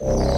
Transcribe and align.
It 0.00 0.34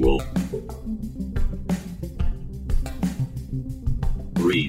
Re 0.00 0.30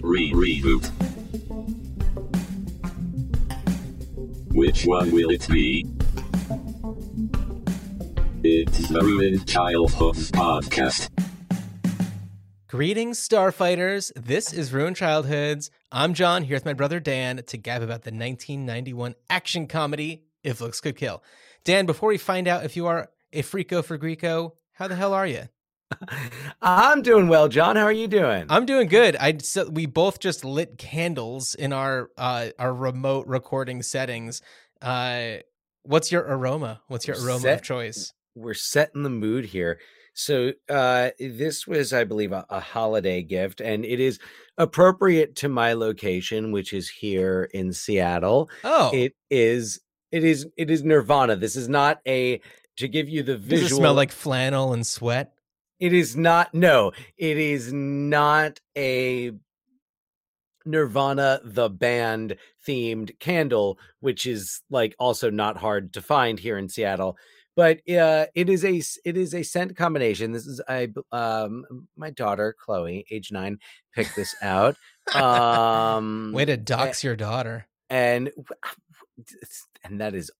re 0.04 0.34
reboot. 0.34 0.92
Which 4.54 4.86
one 4.86 5.12
will 5.12 5.30
it 5.30 5.48
be? 5.48 5.88
It's 8.44 8.90
the 8.90 9.00
Ruined 9.02 9.48
Childhoods 9.48 10.32
podcast. 10.32 11.10
Greetings, 12.68 13.18
Starfighters. 13.26 14.12
This 14.18 14.52
is 14.52 14.74
Ruined 14.74 14.98
Childhoods. 14.98 15.72
I'm 15.94 16.14
Jon, 16.14 16.44
here 16.44 16.58
with 16.58 16.66
my 16.66 16.74
brother 16.74 17.00
Dan 17.00 17.42
to 17.48 17.58
gab 17.58 17.82
about 17.82 18.02
the 18.02 18.12
1991 18.12 19.16
action 19.30 19.68
comedy, 19.68 20.26
If 20.44 20.60
Looks 20.60 20.82
Could 20.82 20.98
Kill. 20.98 21.24
Dan, 21.64 21.86
before 21.86 22.10
we 22.10 22.18
find 22.18 22.50
out 22.50 22.66
if 22.66 22.76
you 22.76 22.88
are 22.88 23.10
a 23.32 23.44
freako 23.44 23.82
for 23.82 23.98
Grieco, 23.98 24.54
how 24.82 24.88
the 24.88 24.96
hell 24.96 25.14
are 25.14 25.28
you? 25.28 25.44
I'm 26.60 27.04
doing 27.04 27.28
well, 27.28 27.48
Jon. 27.48 27.76
How 27.76 27.84
are 27.84 27.92
you 27.92 28.08
doing? 28.08 28.48
I'm 28.50 28.66
doing 28.66 28.88
good. 28.88 29.16
I 29.18 29.38
so 29.38 29.70
we 29.70 29.86
both 29.86 30.20
just 30.20 30.44
lit 30.44 30.80
candles 30.80 31.54
in 31.54 31.72
our 31.72 32.10
uh, 32.18 32.48
our 32.58 32.74
remote 32.74 33.28
recording 33.28 33.84
settings. 33.84 34.42
Uh, 34.82 35.34
what's 35.84 36.12
your 36.12 36.24
aroma? 36.24 36.82
What's 36.88 37.08
your 37.08 37.16
aroma 37.24 37.42
Set- 37.42 37.60
of 37.60 37.64
choice? 37.64 38.12
We're 38.34 38.56
setting 38.56 39.04
the 39.04 39.12
mood 39.12 39.46
here. 39.46 39.80
So 40.16 40.54
uh, 40.68 41.12
this 41.20 41.68
was, 41.68 41.94
I 41.94 42.04
believe, 42.04 42.32
a, 42.32 42.44
a 42.50 42.60
holiday 42.60 43.22
gift, 43.22 43.62
and 43.62 43.86
it 43.86 44.00
is 44.00 44.18
appropriate 44.58 45.36
to 45.38 45.50
my 45.50 45.74
location, 45.74 46.52
which 46.52 46.74
is 46.74 46.90
here 46.90 47.50
in 47.54 47.72
Seattle. 47.72 48.50
Oh, 48.64 48.90
It 48.94 49.14
is. 49.30 49.80
It 50.12 50.24
is. 50.24 50.48
It 50.58 50.72
is 50.72 50.84
Nirvana. 50.84 51.36
This 51.36 51.56
is 51.56 51.70
not 51.70 52.00
a 52.08 52.42
to 52.82 52.88
give 52.88 53.10
you 53.10 53.24
the 53.24 53.38
does 53.38 53.72
it 53.72 53.76
smell 53.76 53.94
like 53.94 54.12
flannel 54.12 54.74
and 54.74 54.86
sweat? 54.86 55.34
It 55.80 55.94
is 55.94 56.16
not. 56.16 56.54
No, 56.54 56.92
it 57.18 57.38
is 57.38 57.74
not 57.74 58.60
a 58.78 59.32
Nirvana 60.66 61.42
the 61.44 61.70
band 61.70 62.36
themed 62.68 63.18
candle, 63.20 63.80
which 64.00 64.26
is 64.26 64.62
like 64.70 64.96
also 65.00 65.30
not 65.32 65.58
hard 65.58 65.94
to 65.94 66.02
find 66.02 66.38
here 66.38 66.58
in 66.58 66.70
Seattle. 66.70 67.18
But 67.56 67.78
uh, 67.90 68.28
it 68.36 68.50
is 68.50 68.64
a 68.64 68.82
it 69.04 69.18
is 69.18 69.34
a 69.34 69.44
scent 69.44 69.76
combination. 69.76 70.32
This 70.32 70.46
is 70.46 70.62
I 70.68 70.90
um 71.12 71.66
my 71.98 72.12
daughter 72.12 72.56
Chloe, 72.58 73.06
age 73.10 73.32
nine, 73.32 73.60
picked 73.96 74.16
this 74.16 74.36
out. 74.42 74.76
Um, 75.16 76.32
Way 76.32 76.46
to 76.46 76.56
dox 76.56 77.04
your 77.04 77.16
daughter. 77.18 77.68
and 77.90 78.32
and 79.84 80.00
that 80.00 80.14
is 80.16 80.32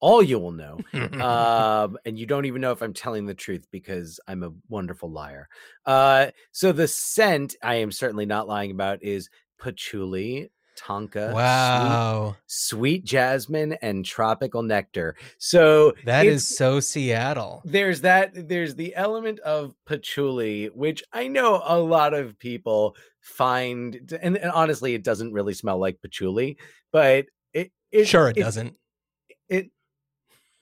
all 0.00 0.22
you 0.22 0.38
will 0.38 0.52
know 0.52 0.78
um 1.20 1.96
and 2.04 2.18
you 2.18 2.26
don't 2.26 2.44
even 2.44 2.60
know 2.60 2.72
if 2.72 2.82
i'm 2.82 2.92
telling 2.92 3.26
the 3.26 3.34
truth 3.34 3.66
because 3.70 4.20
i'm 4.28 4.42
a 4.42 4.50
wonderful 4.68 5.10
liar 5.10 5.48
uh 5.86 6.26
so 6.52 6.72
the 6.72 6.88
scent 6.88 7.54
i 7.62 7.76
am 7.76 7.90
certainly 7.90 8.26
not 8.26 8.48
lying 8.48 8.70
about 8.70 9.02
is 9.02 9.28
patchouli 9.58 10.50
tonka 10.76 11.28
sweet, 11.28 11.34
wow, 11.34 12.36
sweet 12.46 13.04
jasmine 13.04 13.74
and 13.74 14.04
tropical 14.04 14.60
nectar 14.62 15.14
so 15.38 15.94
that 16.04 16.26
is 16.26 16.46
so 16.46 16.80
Seattle. 16.80 17.62
there's 17.64 18.00
that 18.00 18.48
there's 18.48 18.74
the 18.74 18.92
element 18.96 19.38
of 19.40 19.72
patchouli 19.86 20.66
which 20.74 21.04
i 21.12 21.28
know 21.28 21.62
a 21.64 21.78
lot 21.78 22.12
of 22.12 22.36
people 22.40 22.96
find 23.20 24.18
and, 24.20 24.36
and 24.36 24.50
honestly 24.50 24.94
it 24.94 25.04
doesn't 25.04 25.32
really 25.32 25.54
smell 25.54 25.78
like 25.78 26.00
patchouli 26.02 26.58
but 26.90 27.26
it, 27.52 27.70
it 27.92 28.06
sure, 28.06 28.28
it 28.30 28.36
it- 28.36 28.40
doesn't. 28.42 28.76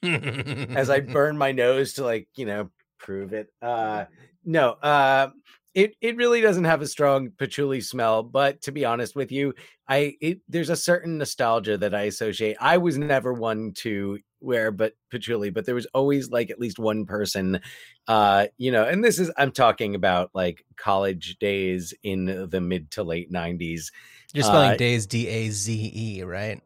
As 0.03 0.91
I 0.91 1.01
burn 1.01 1.39
my 1.39 1.53
nose 1.53 1.95
to 1.95 2.05
like, 2.05 2.29
you 2.35 2.47
know, 2.47 2.71
prove 2.99 3.33
it. 3.33 3.49
Uh 3.61 4.05
no, 4.45 4.71
uh 4.73 5.31
it 5.75 5.97
it 6.01 6.17
really 6.17 6.41
doesn't 6.41 6.65
have 6.65 6.83
a 6.83 6.87
strong 6.87 7.31
patchouli 7.31 7.81
smell, 7.81 8.23
but 8.23 8.61
to 8.63 8.73
be 8.73 8.85
honest 8.85 9.17
with 9.17 9.33
you, 9.33 9.55
I 9.89 10.17
it 10.21 10.41
there's 10.49 10.71
a 10.71 10.77
certain 10.77 11.19
nostalgia 11.19 11.79
that 11.79 11.95
I 11.95 12.03
associate. 12.03 12.57
I 12.61 12.79
was 12.79 12.99
never 12.99 13.33
one 13.33 13.73
to 13.77 14.19
wear 14.41 14.71
but 14.71 14.95
patchouli, 15.11 15.51
but 15.51 15.65
there 15.65 15.75
was 15.75 15.87
always 15.95 16.31
like 16.31 16.51
at 16.51 16.59
least 16.59 16.79
one 16.79 17.07
person 17.07 17.61
uh 18.09 18.47
you 18.59 18.71
know, 18.71 18.85
and 18.85 19.03
this 19.03 19.19
is 19.19 19.31
I'm 19.37 19.53
talking 19.53 19.95
about 19.95 20.31
like 20.35 20.65
college 20.77 21.37
days 21.39 21.95
in 22.03 22.49
the 22.51 22.61
mid 22.61 22.91
to 22.93 23.03
late 23.03 23.33
90s 23.33 23.93
You're 24.35 24.45
spelling 24.45 24.73
uh, 24.73 24.77
days 24.77 25.07
D 25.07 25.27
A 25.29 25.49
Z 25.51 25.93
E, 25.95 26.23
right? 26.23 26.61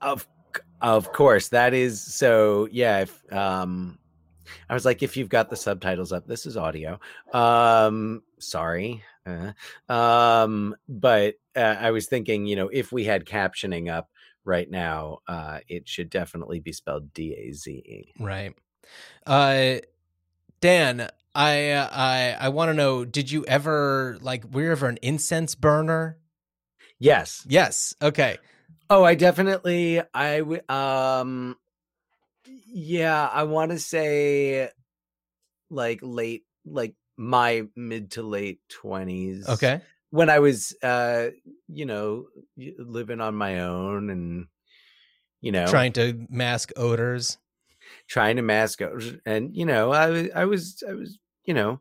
Of 0.00 0.26
of 0.80 1.12
course, 1.12 1.48
that 1.48 1.74
is 1.74 2.00
so. 2.00 2.68
Yeah, 2.70 3.00
if 3.00 3.32
um, 3.32 3.98
I 4.68 4.74
was 4.74 4.84
like, 4.84 5.02
if 5.02 5.16
you've 5.16 5.28
got 5.28 5.50
the 5.50 5.56
subtitles 5.56 6.12
up, 6.12 6.26
this 6.26 6.46
is 6.46 6.56
audio. 6.56 7.00
Um, 7.32 8.22
sorry. 8.38 9.02
Uh, 9.26 9.52
um, 9.92 10.74
but 10.88 11.34
uh, 11.54 11.76
I 11.78 11.90
was 11.90 12.06
thinking, 12.06 12.46
you 12.46 12.56
know, 12.56 12.68
if 12.68 12.92
we 12.92 13.04
had 13.04 13.26
captioning 13.26 13.90
up 13.90 14.10
right 14.44 14.70
now, 14.70 15.18
uh, 15.26 15.58
it 15.68 15.88
should 15.88 16.10
definitely 16.10 16.60
be 16.60 16.72
spelled 16.72 17.12
D 17.12 17.34
A 17.34 17.52
Z 17.52 17.70
E. 17.70 18.12
Right. 18.18 18.54
Uh, 19.26 19.76
Dan, 20.60 21.08
I 21.34 21.72
I 21.72 22.36
I 22.40 22.48
want 22.48 22.70
to 22.70 22.74
know. 22.74 23.04
Did 23.04 23.30
you 23.30 23.44
ever 23.46 24.18
like? 24.20 24.44
Were 24.50 24.62
you 24.62 24.72
ever 24.72 24.88
an 24.88 24.98
incense 25.02 25.54
burner? 25.54 26.18
Yes. 26.98 27.44
Yes. 27.48 27.94
Okay. 28.02 28.38
Oh, 28.90 29.04
I 29.04 29.14
definitely. 29.14 30.00
I 30.14 30.40
would. 30.40 30.68
Um. 30.70 31.56
Yeah, 32.70 33.26
I 33.32 33.44
want 33.44 33.70
to 33.72 33.78
say, 33.78 34.68
like 35.70 36.00
late, 36.02 36.44
like 36.64 36.94
my 37.16 37.64
mid 37.76 38.12
to 38.12 38.22
late 38.22 38.60
twenties. 38.68 39.48
Okay. 39.48 39.80
when 40.10 40.30
I 40.30 40.38
was, 40.38 40.74
uh, 40.82 41.28
you 41.66 41.84
know, 41.86 42.28
living 42.56 43.20
on 43.20 43.34
my 43.34 43.60
own 43.60 44.08
and, 44.10 44.46
you 45.40 45.52
know, 45.52 45.66
Trying 45.66 45.92
to 45.94 46.26
mask 46.30 46.72
odors. 46.76 47.38
trying 48.06 48.36
to 48.36 48.42
mask 48.42 48.80
out, 48.82 49.02
and 49.26 49.54
you 49.56 49.66
know, 49.66 49.92
I 49.92 50.08
was, 50.08 50.28
I 50.34 50.44
was, 50.44 50.82
I 50.88 50.92
was, 50.94 51.18
you 51.44 51.54
know, 51.54 51.80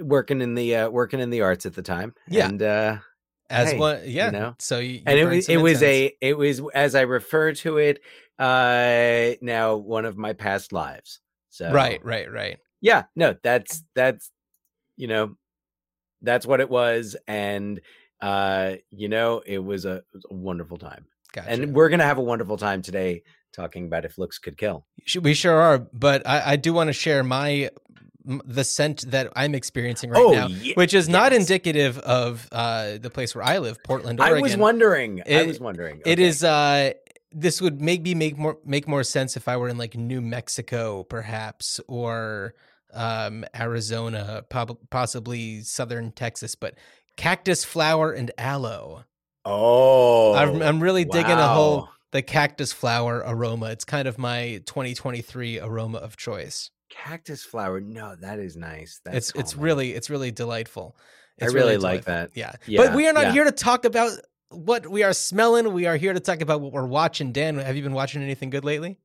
working 0.00 0.40
in 0.40 0.54
the 0.54 0.76
uh, 0.76 0.88
working 0.90 1.20
in 1.20 1.30
the 1.30 1.42
arts 1.42 1.66
at 1.66 1.74
the 1.74 1.82
time. 1.82 2.14
Yeah. 2.28 2.48
and 2.48 2.62
uh, 2.62 2.96
As 3.50 3.72
Hey, 3.72 3.78
one, 3.78 4.00
yeah. 4.04 4.30
know? 4.30 4.56
So 4.58 4.78
you, 4.78 4.94
you 4.94 5.02
and 5.06 5.18
it 5.18 5.24
was 5.26 5.48
it 5.48 5.56
was 5.58 5.82
a 5.82 6.16
it 6.20 6.36
was 6.36 6.62
as 6.74 6.94
I 6.94 7.02
refer 7.02 7.52
to 7.52 7.78
it, 7.78 8.00
uh, 8.38 9.36
now 9.42 9.76
one 9.76 10.04
of 10.04 10.16
my 10.16 10.32
past 10.32 10.72
lives. 10.72 11.20
So 11.50 11.70
right, 11.70 12.04
right, 12.04 12.30
right. 12.32 12.58
yeah, 12.80 13.04
no, 13.14 13.36
that's 13.42 13.84
that's 13.94 14.30
you 14.96 15.08
know, 15.08 15.36
that's 16.22 16.46
what 16.46 16.60
it 16.60 16.70
was, 16.70 17.16
and 17.28 17.80
uh, 18.20 18.76
you 18.90 19.08
know, 19.08 19.42
it 19.44 19.58
was 19.58 19.84
a, 19.84 20.02
a 20.30 20.34
wonderful 20.34 20.78
time. 20.78 21.06
Gotcha. 21.32 21.50
And 21.50 21.74
we're 21.74 21.88
gonna 21.90 22.04
have 22.04 22.18
a 22.18 22.22
wonderful 22.22 22.56
time 22.56 22.80
today 22.80 23.22
talking 23.52 23.86
about 23.86 24.04
if 24.04 24.18
looks 24.18 24.38
could 24.38 24.56
kill. 24.56 24.86
We 25.20 25.34
sure 25.34 25.60
are. 25.60 25.78
But 25.78 26.26
I, 26.26 26.52
I 26.52 26.56
do 26.56 26.72
want 26.72 26.88
to 26.88 26.92
share 26.92 27.22
my 27.22 27.70
the 28.24 28.64
scent 28.64 29.10
that 29.10 29.32
I'm 29.36 29.54
experiencing 29.54 30.10
right 30.10 30.22
Oh, 30.22 30.32
now, 30.32 30.48
which 30.74 30.94
is 30.94 31.08
not 31.08 31.32
indicative 31.32 31.98
of 31.98 32.48
uh, 32.52 32.98
the 32.98 33.10
place 33.10 33.34
where 33.34 33.44
I 33.44 33.58
live, 33.58 33.82
Portland, 33.84 34.20
I 34.20 34.40
was 34.40 34.56
wondering. 34.56 35.22
I 35.30 35.44
was 35.44 35.60
wondering. 35.60 36.00
It 36.06 36.18
okay. 36.18 36.22
is. 36.22 36.42
Uh, 36.42 36.92
this 37.32 37.60
would 37.60 37.80
maybe 37.80 38.14
make 38.14 38.38
more 38.38 38.58
make 38.64 38.86
more 38.86 39.02
sense 39.02 39.36
if 39.36 39.48
I 39.48 39.56
were 39.56 39.68
in 39.68 39.76
like 39.76 39.96
New 39.96 40.20
Mexico, 40.20 41.02
perhaps, 41.02 41.80
or 41.88 42.54
um, 42.92 43.44
Arizona, 43.54 44.44
prob- 44.48 44.78
possibly 44.90 45.60
southern 45.62 46.12
Texas. 46.12 46.54
But 46.54 46.76
cactus 47.16 47.64
flower 47.64 48.12
and 48.12 48.30
aloe. 48.38 49.04
Oh, 49.44 50.34
I'm, 50.34 50.62
I'm 50.62 50.80
really 50.80 51.04
digging 51.04 51.32
a 51.32 51.48
whole 51.48 51.90
the 52.12 52.22
cactus 52.22 52.72
flower 52.72 53.22
aroma. 53.26 53.66
It's 53.66 53.84
kind 53.84 54.08
of 54.08 54.18
my 54.18 54.62
2023 54.66 55.60
aroma 55.60 55.98
of 55.98 56.16
choice. 56.16 56.70
Cactus 56.90 57.44
flower. 57.44 57.80
No, 57.80 58.14
that 58.16 58.38
is 58.38 58.56
nice. 58.56 59.00
That's 59.04 59.16
it's 59.16 59.32
it's 59.38 59.52
calming. 59.54 59.64
really 59.64 59.92
it's 59.92 60.10
really 60.10 60.30
delightful. 60.30 60.96
I 61.40 61.46
It's 61.46 61.54
really 61.54 61.76
like 61.76 62.04
delightful. 62.04 62.12
that. 62.14 62.30
Yeah. 62.34 62.52
Yeah, 62.66 62.86
but 62.86 62.94
we 62.94 63.08
are 63.08 63.12
not 63.12 63.24
yeah. 63.24 63.32
here 63.32 63.44
to 63.44 63.52
talk 63.52 63.84
about 63.84 64.12
what 64.50 64.86
we 64.88 65.02
are 65.02 65.12
smelling. 65.12 65.72
We 65.72 65.86
are 65.86 65.96
here 65.96 66.12
to 66.12 66.20
talk 66.20 66.40
about 66.40 66.60
what 66.60 66.72
we're 66.72 66.86
watching. 66.86 67.32
Dan, 67.32 67.56
have 67.58 67.74
you 67.76 67.82
been 67.82 67.92
watching 67.92 68.22
anything 68.22 68.50
good 68.50 68.64
lately? 68.64 68.98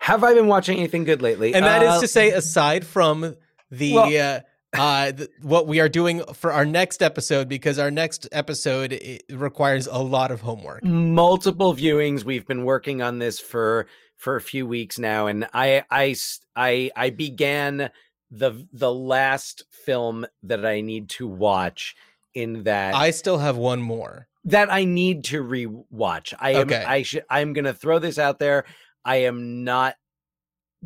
Have 0.00 0.24
I 0.24 0.34
been 0.34 0.48
watching 0.48 0.78
anything 0.78 1.04
good 1.04 1.22
lately? 1.22 1.54
And 1.54 1.64
that 1.64 1.82
is 1.82 1.88
Uh, 1.88 2.00
to 2.00 2.08
say, 2.08 2.30
aside 2.30 2.84
from 2.84 3.36
the 3.70 3.94
Well- 3.94 4.36
uh, 4.36 4.40
uh, 4.76 5.12
th- 5.12 5.30
what 5.42 5.66
we 5.66 5.80
are 5.80 5.88
doing 5.88 6.22
for 6.34 6.52
our 6.52 6.64
next 6.66 7.02
episode, 7.02 7.48
because 7.48 7.78
our 7.78 7.90
next 7.90 8.28
episode 8.32 8.92
it 8.92 9.24
requires 9.30 9.86
a 9.86 9.98
lot 9.98 10.30
of 10.30 10.40
homework. 10.42 10.84
multiple 10.84 11.74
viewings. 11.74 12.24
We've 12.24 12.46
been 12.46 12.64
working 12.64 13.00
on 13.02 13.18
this 13.18 13.40
for 13.40 13.86
for 14.16 14.36
a 14.36 14.40
few 14.40 14.66
weeks 14.66 14.98
now, 14.98 15.26
and 15.26 15.48
I 15.54 15.84
I 15.90 16.14
I, 16.56 16.90
I 16.96 17.10
began 17.10 17.90
the 18.30 18.66
the 18.72 18.92
last 18.92 19.64
film 19.70 20.26
that 20.42 20.66
I 20.66 20.80
need 20.82 21.08
to 21.10 21.26
watch 21.26 21.94
in 22.34 22.64
that 22.64 22.94
I 22.94 23.10
still 23.10 23.38
have 23.38 23.56
one 23.56 23.80
more. 23.80 24.28
that 24.44 24.70
I 24.70 24.84
need 24.84 25.24
to 25.24 25.42
rewatch. 25.42 26.34
I 26.38 26.50
am 26.52 26.66
Okay. 26.68 26.84
I 26.84 27.02
should 27.02 27.24
I'm 27.30 27.54
gonna 27.54 27.72
throw 27.72 27.98
this 27.98 28.18
out 28.18 28.38
there. 28.38 28.64
I 29.04 29.16
am 29.22 29.64
not 29.64 29.94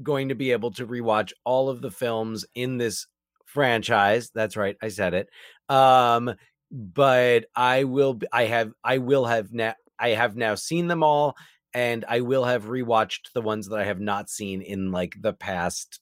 going 0.02 0.28
to 0.28 0.34
be 0.34 0.52
able 0.52 0.70
to 0.70 0.86
rewatch 0.86 1.32
all 1.44 1.68
of 1.68 1.82
the 1.82 1.90
films 1.90 2.44
in 2.54 2.78
this 2.78 3.06
franchise. 3.52 4.30
That's 4.34 4.56
right, 4.56 4.76
I 4.82 4.88
said 4.88 5.14
it. 5.14 5.28
Um, 5.68 6.34
but 6.70 7.44
I 7.54 7.84
will 7.84 8.18
I 8.32 8.44
have 8.46 8.72
I 8.82 8.98
will 8.98 9.26
have 9.26 9.52
now 9.52 9.74
I 9.98 10.10
have 10.10 10.36
now 10.36 10.54
seen 10.54 10.86
them 10.88 11.02
all 11.02 11.36
and 11.74 12.04
I 12.08 12.20
will 12.20 12.44
have 12.44 12.64
rewatched 12.64 13.32
the 13.34 13.42
ones 13.42 13.68
that 13.68 13.78
I 13.78 13.84
have 13.84 14.00
not 14.00 14.30
seen 14.30 14.62
in 14.62 14.90
like 14.90 15.14
the 15.20 15.32
past 15.34 16.00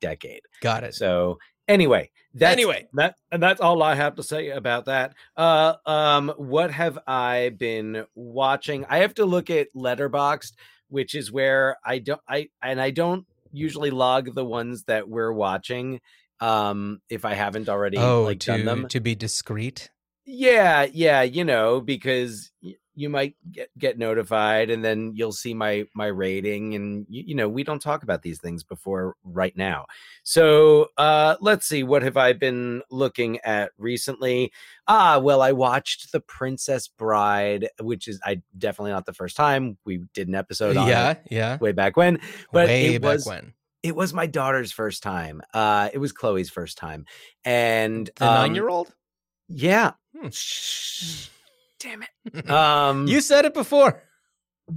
decade. 0.00 0.42
Got 0.60 0.84
it. 0.84 0.94
So 0.94 1.38
anyway, 1.68 2.10
that's 2.34 2.52
Anyway. 2.52 2.88
that 2.94 3.14
and 3.30 3.42
that's 3.42 3.60
all 3.60 3.82
I 3.82 3.94
have 3.94 4.16
to 4.16 4.22
say 4.22 4.50
about 4.50 4.86
that. 4.86 5.14
Uh 5.36 5.74
um 5.86 6.32
what 6.36 6.72
have 6.72 6.98
I 7.06 7.52
been 7.56 8.04
watching? 8.16 8.84
I 8.88 8.98
have 8.98 9.14
to 9.14 9.24
look 9.24 9.48
at 9.48 9.68
Letterboxd, 9.76 10.52
which 10.88 11.14
is 11.14 11.30
where 11.30 11.76
I 11.84 12.00
don't 12.00 12.20
I 12.28 12.48
and 12.62 12.80
I 12.80 12.90
don't 12.90 13.24
usually 13.52 13.90
log 13.90 14.34
the 14.34 14.44
ones 14.44 14.84
that 14.84 15.08
we're 15.08 15.32
watching 15.32 16.00
um 16.40 17.00
if 17.08 17.24
I 17.24 17.34
haven't 17.34 17.68
already 17.68 17.98
oh, 17.98 18.24
like 18.24 18.38
done 18.40 18.60
to 18.60 18.64
them. 18.64 18.88
to 18.88 19.00
be 19.00 19.14
discreet. 19.14 19.90
Yeah, 20.26 20.86
yeah, 20.92 21.22
you 21.22 21.44
know, 21.44 21.80
because 21.80 22.52
y- 22.62 22.76
you 22.94 23.08
might 23.08 23.34
get 23.50 23.70
get 23.78 23.98
notified 23.98 24.68
and 24.70 24.84
then 24.84 25.12
you'll 25.14 25.32
see 25.32 25.54
my 25.54 25.86
my 25.94 26.06
rating 26.06 26.74
and 26.74 27.06
you, 27.08 27.24
you 27.28 27.34
know, 27.34 27.48
we 27.48 27.64
don't 27.64 27.80
talk 27.80 28.02
about 28.02 28.22
these 28.22 28.38
things 28.40 28.62
before 28.62 29.16
right 29.24 29.56
now. 29.56 29.86
So, 30.22 30.88
uh 30.98 31.36
let's 31.40 31.66
see 31.66 31.82
what 31.82 32.02
have 32.02 32.16
I 32.16 32.32
been 32.32 32.82
looking 32.90 33.38
at 33.40 33.72
recently? 33.78 34.52
Ah, 34.86 35.18
well, 35.18 35.40
I 35.40 35.52
watched 35.52 36.12
The 36.12 36.20
Princess 36.20 36.88
Bride, 36.88 37.68
which 37.80 38.06
is 38.06 38.20
I 38.24 38.42
definitely 38.56 38.92
not 38.92 39.06
the 39.06 39.14
first 39.14 39.36
time. 39.36 39.78
We 39.84 40.04
did 40.14 40.28
an 40.28 40.34
episode 40.34 40.76
on 40.76 40.88
yeah, 40.88 41.10
it 41.12 41.26
yeah. 41.30 41.58
way 41.58 41.72
back 41.72 41.96
when, 41.96 42.20
but 42.52 42.68
Way 42.68 42.94
it 42.94 43.02
back 43.02 43.14
was 43.14 43.26
when 43.26 43.54
it 43.82 43.94
was 43.96 44.12
my 44.12 44.26
daughter's 44.26 44.72
first 44.72 45.02
time. 45.02 45.42
Uh 45.54 45.88
it 45.92 45.98
was 45.98 46.12
Chloe's 46.12 46.50
first 46.50 46.76
time. 46.78 47.04
And 47.44 48.10
the 48.16 48.26
um, 48.28 48.34
nine-year-old. 48.34 48.92
yeah. 49.48 49.92
Hmm. 50.16 50.28
Damn 51.78 52.02
it. 52.02 52.50
Um, 52.50 53.06
you 53.06 53.20
said 53.20 53.44
it 53.46 53.54
before. 53.54 54.02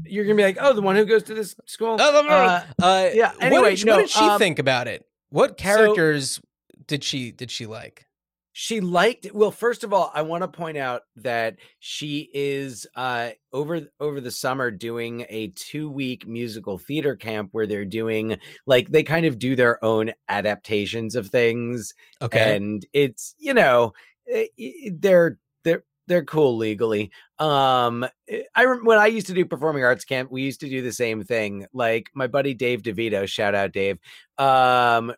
you're 0.06 0.24
gonna 0.24 0.36
be 0.38 0.44
like, 0.44 0.58
oh, 0.60 0.74
the 0.74 0.82
one 0.82 0.96
who 0.96 1.06
goes 1.06 1.24
to 1.24 1.34
this 1.34 1.56
school. 1.66 1.96
Uh, 2.00 2.24
Uh, 2.24 2.64
uh, 2.82 3.10
yeah, 3.14 3.34
what 3.34 3.44
anyway, 3.44 3.70
did, 3.72 3.80
she- 3.80 3.86
no, 3.86 3.96
what 3.96 4.02
did 4.02 4.10
she 4.10 4.20
um, 4.22 4.40
think 4.40 4.58
about 4.60 4.88
it? 4.88 5.06
What 5.30 5.58
characters 5.58 6.40
did 6.88 7.04
she 7.04 7.32
did 7.32 7.52
she 7.52 7.66
like? 7.66 8.06
She 8.54 8.80
liked. 8.82 9.28
Well, 9.34 9.50
first 9.52 9.84
of 9.84 9.94
all, 9.94 10.12
I 10.14 10.22
want 10.22 10.44
to 10.44 10.48
point 10.48 10.78
out 10.78 11.02
that 11.18 11.58
she 11.80 12.30
is 12.34 12.86
uh, 12.96 13.32
over 13.52 13.82
over 14.00 14.22
the 14.22 14.32
summer 14.32 14.70
doing 14.72 15.26
a 15.28 15.48
two 15.50 15.90
week 15.90 16.28
musical 16.28 16.78
theater 16.78 17.16
camp 17.16 17.50
where 17.52 17.66
they're 17.66 17.84
doing 17.84 18.38
like 18.68 18.90
they 18.90 19.02
kind 19.04 19.26
of 19.26 19.40
do 19.40 19.56
their 19.56 19.84
own 19.84 20.12
adaptations 20.30 21.16
of 21.16 21.28
things, 21.28 21.96
Okay. 22.22 22.56
and 22.56 22.86
it's 22.94 23.34
you 23.40 23.56
know 23.56 23.94
eh, 24.32 24.46
they're 24.92 25.40
they're 25.64 25.84
they're 26.08 26.26
cool 26.26 26.58
legally 26.58 27.12
um 27.40 28.04
eh, 28.28 28.44
i 28.56 28.66
when 28.66 28.98
i 28.98 29.08
used 29.08 29.28
to 29.28 29.34
do 29.34 29.46
performing 29.46 29.84
arts 29.86 30.04
camp 30.04 30.30
we 30.30 30.42
used 30.42 30.60
to 30.60 30.70
do 30.70 30.82
the 30.82 30.92
same 30.92 31.24
thing 31.24 31.66
like 31.74 32.10
my 32.14 32.28
buddy 32.28 32.54
dave 32.54 32.82
devito 32.82 33.26
shout 33.26 33.56
out 33.56 33.72
dave 33.72 33.98
um 34.38 35.14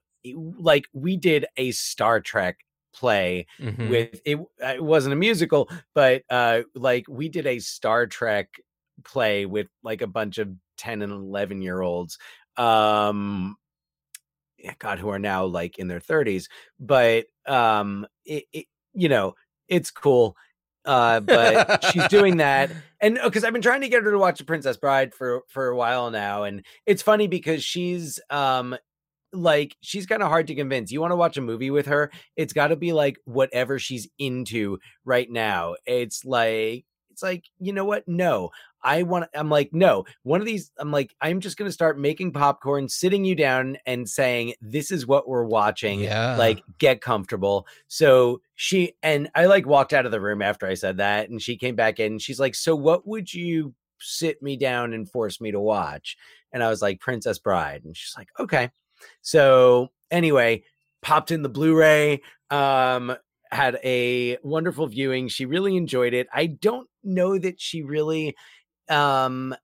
like 0.59 0.87
we 0.93 1.17
did 1.17 1.45
a 1.57 1.71
star 1.71 2.19
trek 2.19 2.64
play 2.95 3.45
Mhm. 3.59 3.99
with 3.99 4.21
it 4.25 4.37
uh, 4.63 4.67
it 4.75 4.83
wasn't 4.83 5.11
a 5.13 5.15
musical 5.17 5.69
but 5.93 6.23
uh 6.29 6.61
like 6.75 7.05
we 7.09 7.29
did 7.29 7.45
a 7.45 7.59
star 7.59 8.07
trek 8.07 8.49
play 9.03 9.45
with 9.45 9.67
like 9.83 10.01
a 10.01 10.07
bunch 10.07 10.37
of 10.37 10.49
10 10.77 11.01
and 11.01 11.11
11 11.11 11.61
year 11.61 11.81
olds 11.81 12.17
um 12.57 13.55
god 14.79 14.99
who 14.99 15.09
are 15.09 15.19
now 15.19 15.45
like 15.45 15.77
in 15.77 15.87
their 15.87 15.99
30s 15.99 16.49
but 16.79 17.25
um 17.45 18.07
it, 18.25 18.45
it 18.53 18.65
you 18.93 19.09
know 19.09 19.35
it's 19.67 19.91
cool 19.91 20.35
uh 20.85 21.19
but 21.19 21.63
she's 21.79 22.07
doing 22.07 22.37
that 22.37 22.73
and 23.01 23.19
because 23.23 23.43
i've 23.43 23.53
been 23.53 23.61
trying 23.61 23.81
to 23.81 23.89
get 23.89 24.03
her 24.03 24.11
to 24.11 24.17
watch 24.17 24.39
the 24.39 24.45
princess 24.45 24.77
bride 24.77 25.13
for 25.13 25.43
for 25.49 25.67
a 25.67 25.75
while 25.75 26.09
now 26.09 26.43
and 26.43 26.65
it's 26.85 27.01
funny 27.01 27.27
because 27.27 27.63
she's 27.63 28.19
um 28.29 28.75
like 29.35 29.75
she's 29.81 30.05
kind 30.05 30.23
of 30.23 30.29
hard 30.29 30.47
to 30.47 30.55
convince. 30.55 30.91
You 30.91 31.01
want 31.01 31.11
to 31.11 31.17
watch 31.17 31.37
a 31.37 31.41
movie 31.41 31.71
with 31.71 31.85
her 31.87 32.11
it's 32.35 32.53
got 32.53 32.67
to 32.67 32.75
be 32.75 32.93
like 32.93 33.17
whatever 33.25 33.79
she's 33.79 34.07
into 34.17 34.79
right 35.03 35.29
now. 35.29 35.75
It's 35.85 36.25
like 36.25 36.85
it's 37.11 37.23
like 37.23 37.45
you 37.59 37.73
know 37.73 37.85
what? 37.85 38.07
No. 38.07 38.51
I 38.83 39.01
want 39.01 39.29
i'm 39.33 39.49
like 39.49 39.71
no. 39.73 40.05
One 40.21 40.41
of 40.41 40.45
these 40.45 40.71
i'm 40.77 40.91
like 40.91 41.15
i'm 41.19 41.39
just 41.39 41.57
going 41.57 41.67
to 41.67 41.73
start 41.73 41.97
making 41.97 42.33
popcorn 42.33 42.87
sitting 42.87 43.25
you 43.25 43.33
down 43.33 43.77
and 43.87 44.07
saying 44.07 44.53
this 44.61 44.91
is 44.91 45.07
what 45.07 45.27
we're 45.27 45.43
watching. 45.45 46.01
Yeah. 46.01 46.35
like 46.37 46.61
get 46.77 47.01
comfortable 47.01 47.67
so 47.87 48.41
she 48.53 48.93
and 49.01 49.29
i 49.33 49.45
like 49.45 49.65
walked 49.65 49.91
out 49.91 50.05
of 50.05 50.11
the 50.11 50.21
room 50.21 50.41
after 50.43 50.67
i 50.67 50.75
said 50.75 50.97
that 50.97 51.29
and 51.29 51.41
she 51.41 51.57
came 51.57 51.75
back 51.75 51.99
in 51.99 52.13
and 52.13 52.21
she's 52.21 52.39
like 52.39 52.53
so 52.53 52.75
what 52.75 53.07
would 53.07 53.33
you 53.33 53.73
sit 53.99 54.41
me 54.43 54.55
down 54.55 54.93
and 54.93 55.09
force 55.09 55.41
me 55.41 55.51
to 55.51 55.59
watch? 55.59 56.15
And 56.51 56.61
i 56.61 56.69
was 56.69 56.81
like 56.81 56.99
princess 56.99 57.39
bride. 57.39 57.83
And 57.85 57.97
she's 57.97 58.13
like 58.15 58.29
okay 58.39 58.69
so 59.21 59.89
anyway 60.11 60.63
popped 61.01 61.31
in 61.31 61.41
the 61.41 61.49
blu-ray 61.49 62.21
um 62.51 63.15
had 63.51 63.79
a 63.83 64.37
wonderful 64.43 64.87
viewing. 64.87 65.27
She 65.27 65.45
really 65.45 65.77
enjoyed 65.77 66.13
it. 66.13 66.27
I 66.33 66.47
don't 66.47 66.89
know 67.03 67.37
that 67.37 67.59
she 67.59 67.83
really 67.83 68.35
um 68.89 69.55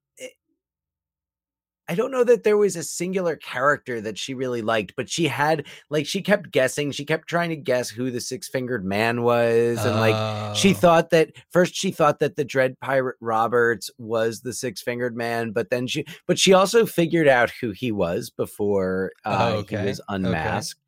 I 1.88 1.96
don't 1.96 2.12
know 2.12 2.24
that 2.24 2.44
there 2.44 2.58
was 2.58 2.76
a 2.78 2.84
singular 2.84 3.36
character 3.36 4.00
that 4.02 4.18
she 4.18 4.34
really 4.34 4.62
liked, 4.62 4.94
but 4.96 5.10
she 5.10 5.28
had 5.28 5.66
like 5.90 6.06
she 6.06 6.22
kept 6.22 6.52
guessing. 6.52 6.92
She 6.92 7.04
kept 7.04 7.28
trying 7.28 7.50
to 7.50 7.56
guess 7.58 7.90
who 7.90 8.12
the 8.12 8.22
six 8.22 8.48
fingered 8.48 8.86
man 8.86 9.24
was, 9.24 9.84
and 9.84 10.00
like 10.00 10.56
she 10.56 10.72
Oh. 10.72 10.74
thought 10.74 11.10
that 11.10 11.32
first 11.52 11.76
she 11.76 11.92
thought 11.92 12.20
that 12.20 12.38
the 12.38 12.46
dread 12.46 12.80
pirate 12.80 13.18
Roberts 13.20 13.90
was 13.98 14.42
the 14.42 14.54
six 14.54 14.82
fingered 14.82 15.18
man, 15.18 15.52
but 15.52 15.70
then 15.70 15.86
she 15.88 16.06
but 16.28 16.40
she 16.40 16.54
also 16.54 16.86
figured 16.86 17.28
out 17.28 17.50
who 17.60 17.72
he 17.72 17.92
was 17.92 18.30
before 18.30 19.12
uh, 19.26 19.52
Oh, 19.54 19.58
okay, 19.60 19.82
he 19.82 19.86
was 19.88 20.00
okay. 20.00 20.16
unmasked. 20.16 20.80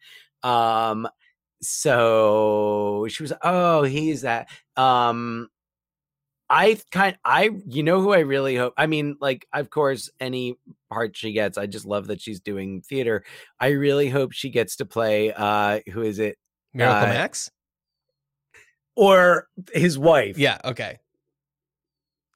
Um, 0.43 1.07
so 1.61 3.07
she 3.09 3.23
was 3.23 3.33
oh 3.41 3.83
he's 3.83 4.21
that. 4.21 4.47
Um, 4.77 5.49
I 6.49 6.77
kind 6.91 7.17
I 7.25 7.49
you 7.65 7.83
know 7.83 8.01
who 8.01 8.13
I 8.13 8.19
really 8.19 8.55
hope 8.55 8.73
I 8.77 8.85
mean 8.85 9.15
like 9.19 9.47
of 9.53 9.69
course 9.69 10.09
any 10.19 10.57
part 10.91 11.15
she 11.15 11.31
gets 11.31 11.57
I 11.57 11.65
just 11.65 11.85
love 11.85 12.07
that 12.07 12.21
she's 12.21 12.39
doing 12.39 12.81
theater. 12.81 13.23
I 13.59 13.69
really 13.69 14.09
hope 14.09 14.33
she 14.33 14.49
gets 14.49 14.75
to 14.77 14.85
play 14.85 15.33
uh 15.33 15.79
who 15.91 16.01
is 16.01 16.19
it 16.19 16.37
Miracle 16.73 17.09
uh, 17.09 17.13
Max. 17.13 17.51
or 18.95 19.47
his 19.73 19.97
wife. 19.97 20.37
Yeah. 20.37 20.59
Okay. 20.65 20.99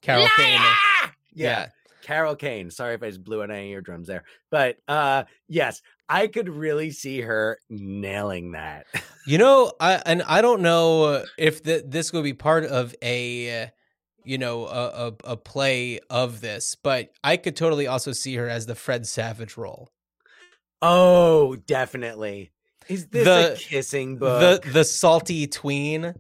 Carol 0.02 0.28
Kane. 0.38 0.62
Yeah. 0.62 1.10
Yeah. 1.34 1.68
Carol 2.02 2.36
Kane. 2.36 2.72
Sorry 2.72 2.96
if 2.96 3.04
I 3.04 3.10
just 3.10 3.24
blew 3.24 3.44
out 3.44 3.52
any 3.52 3.72
eardrums 3.72 4.08
there. 4.08 4.24
But 4.50 4.78
uh 4.88 5.26
yes, 5.48 5.82
I 6.10 6.28
could 6.28 6.48
really 6.48 6.92
see 6.92 7.22
her 7.22 7.60
nailing 7.70 8.54
that. 8.54 8.86
You 9.26 9.38
know, 9.38 9.74
I 9.82 10.02
and 10.06 10.24
I 10.24 10.42
don't 10.42 10.62
know 10.62 11.26
if 11.38 11.62
th- 11.62 11.84
this 11.86 12.14
will 12.14 12.22
be 12.24 12.34
part 12.34 12.64
of 12.64 12.96
a, 13.02 13.64
uh, 13.64 13.68
you 14.28 14.38
know, 14.38 14.66
a, 14.68 15.08
a 15.08 15.14
a 15.34 15.38
play 15.38 16.00
of 16.10 16.42
this, 16.42 16.76
but 16.76 17.10
I 17.24 17.38
could 17.38 17.56
totally 17.56 17.88
also 17.88 18.12
see 18.12 18.36
her 18.36 18.48
as 18.50 18.66
the 18.66 18.76
Fred 18.76 19.08
Savage 19.08 19.58
role. 19.58 19.90
oh, 20.82 21.56
definitely. 21.56 22.52
Is 22.88 23.08
this 23.08 23.26
The- 23.26 23.54
a 23.54 23.56
kissing 23.58 24.18
book? 24.18 24.64
The 24.64 24.70
the 24.72 24.84
salty 24.86 25.48
tween. 25.48 26.14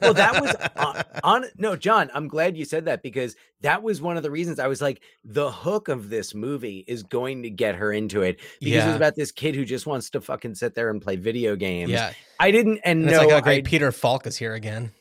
well 0.00 0.14
that 0.14 0.40
was 0.40 0.54
on, 0.76 1.04
on 1.22 1.44
no 1.58 1.76
jon 1.76 2.10
i'm 2.14 2.28
glad 2.28 2.56
you 2.56 2.64
said 2.64 2.86
that 2.86 3.02
because 3.02 3.36
that 3.60 3.82
was 3.82 4.00
one 4.00 4.16
of 4.16 4.22
the 4.22 4.30
reasons 4.30 4.58
i 4.58 4.66
was 4.66 4.80
like 4.80 5.02
the 5.22 5.50
hook 5.52 5.88
of 5.88 6.08
this 6.08 6.34
movie 6.34 6.82
is 6.88 7.02
going 7.02 7.42
to 7.42 7.50
get 7.50 7.74
her 7.74 7.92
into 7.92 8.22
it 8.22 8.38
because 8.58 8.74
Yeah. 8.74 8.88
it's 8.88 8.96
about 8.96 9.14
this 9.16 9.32
kid 9.32 9.54
who 9.54 9.66
just 9.66 9.86
wants 9.86 10.08
to 10.10 10.22
fucking 10.22 10.54
sit 10.54 10.74
there 10.74 10.88
and 10.88 11.00
play 11.02 11.16
video 11.16 11.56
games 11.56 11.90
yeah. 11.90 12.14
i 12.40 12.50
didn't 12.50 12.80
and, 12.84 13.02
And 13.02 13.04
no 13.04 13.08
it's 13.08 13.18
like, 13.18 13.28
oh, 13.32 13.40
great, 13.42 13.66
I, 13.66 13.68
Peter 13.68 13.92
Falk 13.92 14.26
is 14.26 14.38
here 14.38 14.54
again. 14.54 14.92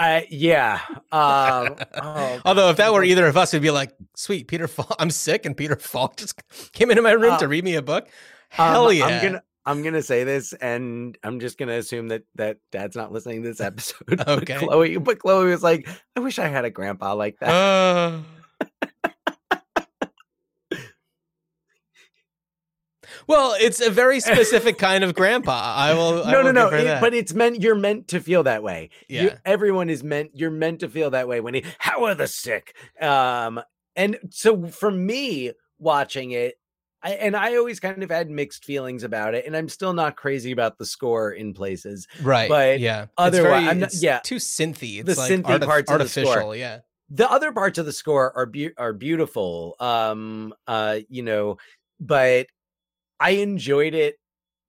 I 0.00 0.26
yeah. 0.30 0.80
Um, 1.12 1.76
oh, 2.02 2.40
Although 2.46 2.70
if 2.70 2.78
that 2.78 2.92
were 2.92 3.04
either 3.04 3.26
of 3.26 3.36
us, 3.36 3.52
we'd 3.52 3.60
be 3.60 3.70
like, 3.70 3.92
"Sweet, 4.16 4.48
Peter 4.48 4.66
Falk. 4.66 4.96
I'm 4.98 5.10
sick, 5.10 5.44
and 5.44 5.54
Peter 5.56 5.76
Falk 5.76 6.16
just 6.16 6.40
came 6.72 6.90
into 6.90 7.02
my 7.02 7.12
room 7.12 7.38
to 7.38 7.44
Uh, 7.44 7.48
read 7.48 7.64
me 7.64 7.74
a 7.74 7.82
book." 7.82 8.08
Um, 8.58 8.70
Hell 8.72 8.92
yeah! 8.92 9.04
I'm 9.06 9.22
gonna 9.22 9.42
I'm 9.66 9.82
gonna 9.82 10.02
say 10.02 10.24
this, 10.24 10.54
and 10.54 11.18
I'm 11.22 11.38
just 11.38 11.58
gonna 11.58 11.74
assume 11.74 12.08
that 12.08 12.22
that 12.36 12.56
Dad's 12.72 12.96
not 12.96 13.12
listening 13.12 13.42
to 13.42 13.48
this 13.48 13.60
episode. 13.60 13.98
but 14.08 14.26
Okay. 14.26 14.56
Chloe, 14.56 14.96
but 14.96 15.18
Chloe 15.18 15.50
was 15.50 15.62
like, 15.62 15.86
"I 16.16 16.20
wish 16.20 16.38
I 16.38 16.48
had 16.48 16.64
a 16.64 16.70
grandpa 16.70 17.12
like 17.14 17.38
that." 17.40 17.50
Uh. 17.50 18.18
Well, 23.26 23.54
it's 23.60 23.80
a 23.80 23.90
very 23.90 24.20
specific 24.20 24.78
kind 24.78 25.04
of 25.04 25.14
grandpa. 25.14 25.74
I 25.76 25.94
will. 25.94 26.24
I 26.24 26.32
no, 26.32 26.42
no, 26.42 26.46
will 26.46 26.52
no. 26.52 26.70
her 26.70 26.76
it- 26.76 27.00
but 27.00 27.14
it's 27.14 27.34
meant. 27.34 27.62
You're 27.62 27.74
meant 27.74 28.08
to 28.08 28.20
feel 28.20 28.42
that 28.44 28.62
way. 28.62 28.90
You- 29.08 29.20
Yeah. 29.22 29.38
everyone 29.44 29.90
is 29.90 30.02
meant. 30.04 30.30
You're 30.34 30.50
meant 30.50 30.80
to 30.80 30.88
feel 30.88 31.10
that 31.10 31.28
way 31.28 31.40
when 31.40 31.54
he. 31.54 31.64
How 31.78 32.04
are 32.04 32.14
the 32.14 32.26
sick? 32.26 32.74
Um, 33.00 33.60
and 33.96 34.18
so 34.30 34.66
for 34.68 34.90
me 34.90 35.52
watching 35.78 36.30
it. 36.32 36.54
I, 37.02 37.12
and 37.12 37.34
I 37.34 37.56
always 37.56 37.80
kind 37.80 38.02
of 38.02 38.10
had 38.10 38.28
mixed 38.28 38.62
feelings 38.66 39.04
about 39.04 39.34
it, 39.34 39.46
and 39.46 39.56
I'm 39.56 39.70
still 39.70 39.94
not 39.94 40.16
crazy 40.16 40.52
about 40.52 40.76
the 40.76 40.84
score 40.84 41.32
in 41.32 41.54
places. 41.54 42.06
right, 42.22 42.46
but 42.46 42.78
yeah. 42.78 43.04
It's 43.04 43.12
otherwise- 43.16 43.42
very- 43.62 43.68
I'm 43.70 43.78
not- 43.80 43.94
yeah. 43.94 44.18
too 44.18 44.34
synthy. 44.36 45.02
The 45.02 45.12
It's 45.12 45.18
like 45.18 45.32
synthy 45.32 45.44
artif- 45.44 45.64
parts 45.64 45.90
of 45.90 45.98
the 45.98 46.08
score. 46.10 46.26
artificial. 46.26 46.56
Yeah, 46.56 46.80
the 47.08 47.30
other 47.30 47.52
parts 47.52 47.78
of 47.78 47.86
the 47.86 47.92
score 47.94 48.36
are 48.36 48.44
beau- 48.44 48.74
are 48.76 48.92
beautiful 48.92 49.76
um 49.80 50.52
uh 50.66 50.98
you 51.08 51.22
know 51.22 51.56
but 52.00 52.48
i 53.20 53.30
enjoyed 53.30 53.94
it 53.94 54.16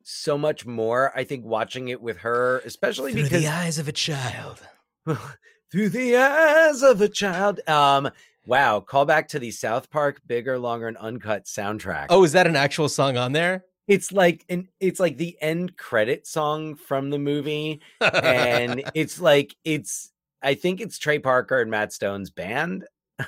so 0.04 0.38
much 0.38 0.66
more 0.66 1.12
i 1.16 1.24
think 1.24 1.46
watching 1.46 1.88
it 1.88 2.02
with 2.02 2.18
her 2.18 2.60
especially 2.66 3.14
through 3.14 3.24
because 3.24 3.42
the 3.42 3.48
eyes 3.48 3.78
of 3.80 3.88
a 3.88 3.92
child. 3.92 4.60
through 5.72 5.90
the 5.90 6.16
eyes 6.18 6.82
of 6.84 7.02
a 7.02 7.08
child 7.10 7.60
um 7.68 8.10
wow 8.46 8.80
call 8.80 9.06
back 9.06 9.28
to 9.28 9.40
the 9.40 9.52
south 9.52 9.90
park 9.90 10.22
bigger 10.28 10.58
longer 10.60 10.88
and 10.88 10.98
uncut 10.98 11.46
soundtrack 11.46 12.08
Oh, 12.10 12.24
is 12.24 12.34
that 12.34 12.48
an 12.48 12.56
actual 12.56 12.90
song 12.90 13.18
on 13.18 13.32
there? 13.32 13.64
it's 13.88 14.12
like 14.12 14.46
an 14.48 14.68
it's 14.80 15.00
like 15.00 15.18
the 15.18 15.36
end 15.42 15.76
credit 15.76 16.28
song 16.28 16.76
from 16.76 17.10
the 17.10 17.18
movie 17.20 17.82
and 18.02 18.84
it's 18.94 19.20
like 19.20 19.56
it's 19.64 20.12
i 20.44 20.54
think 20.54 20.80
it's 20.80 21.00
trey 21.00 21.18
parker 21.20 21.60
and 21.60 21.72
matt 21.72 21.92
stone's 21.92 22.30
band 22.30 22.86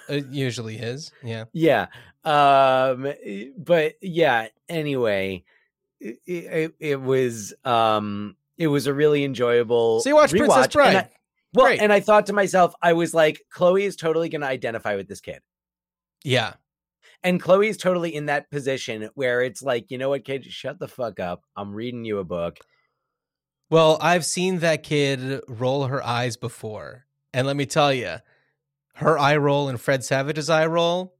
it 0.09 0.27
usually 0.27 0.77
is. 0.77 1.11
Yeah. 1.23 1.45
yeah 1.53 1.87
um 2.25 3.05
eh, 3.05 3.45
but 3.57 3.95
yeah 4.01 4.47
anyway 4.69 5.43
it, 5.99 6.17
it, 6.25 6.73
it 6.79 7.01
was 7.01 7.53
um 7.65 8.35
it 8.57 8.67
was 8.67 8.87
a 8.87 8.93
really 8.93 9.23
enjoyable 9.25 9.99
So 10.01 10.09
you 10.09 10.15
watched 10.15 10.33
Princess 10.33 10.57
rewatch, 10.57 10.63
and 10.63 10.73
Bride. 10.73 10.95
I- 10.95 11.09
well 11.53 11.65
Great. 11.67 11.81
and 11.81 11.91
i 11.93 11.99
thought 11.99 12.25
to 12.27 12.33
myself 12.33 12.73
i 12.81 12.93
was 12.93 13.13
like 13.13 13.41
chloe 13.49 13.83
is 13.83 13.95
totally 13.97 14.29
going 14.29 14.41
to 14.41 14.47
identify 14.47 14.95
with 14.95 15.07
this 15.09 15.19
kid 15.21 15.41
Yeah. 16.23 16.53
and 17.23 17.41
chloe 17.41 17.67
is 17.67 17.77
totally 17.77 18.15
in 18.15 18.25
that 18.27 18.49
position 18.49 19.09
where 19.15 19.41
it's 19.41 19.61
like 19.61 19.91
you 19.91 19.97
know 19.97 20.09
what 20.09 20.23
kid 20.23 20.45
shut 20.45 20.79
the 20.79 20.87
fuck 20.87 21.19
up 21.19 21.43
i'm 21.57 21.73
reading 21.73 22.05
you 22.05 22.19
a 22.19 22.23
book 22.23 22.59
Well, 23.69 23.97
I've 24.01 24.23
seen 24.25 24.59
that 24.59 24.83
kid 24.83 25.41
roll 25.47 25.85
her 25.87 26.01
eyes 26.05 26.37
before. 26.37 27.05
And 27.33 27.47
let 27.47 27.55
me 27.55 27.65
tell 27.65 27.91
you, 27.91 28.17
her 28.95 29.17
eye 29.17 29.37
roll 29.37 29.69
and 29.69 29.79
Fred 29.79 30.03
Savage's 30.03 30.49
eye 30.49 30.65
roll, 30.65 31.13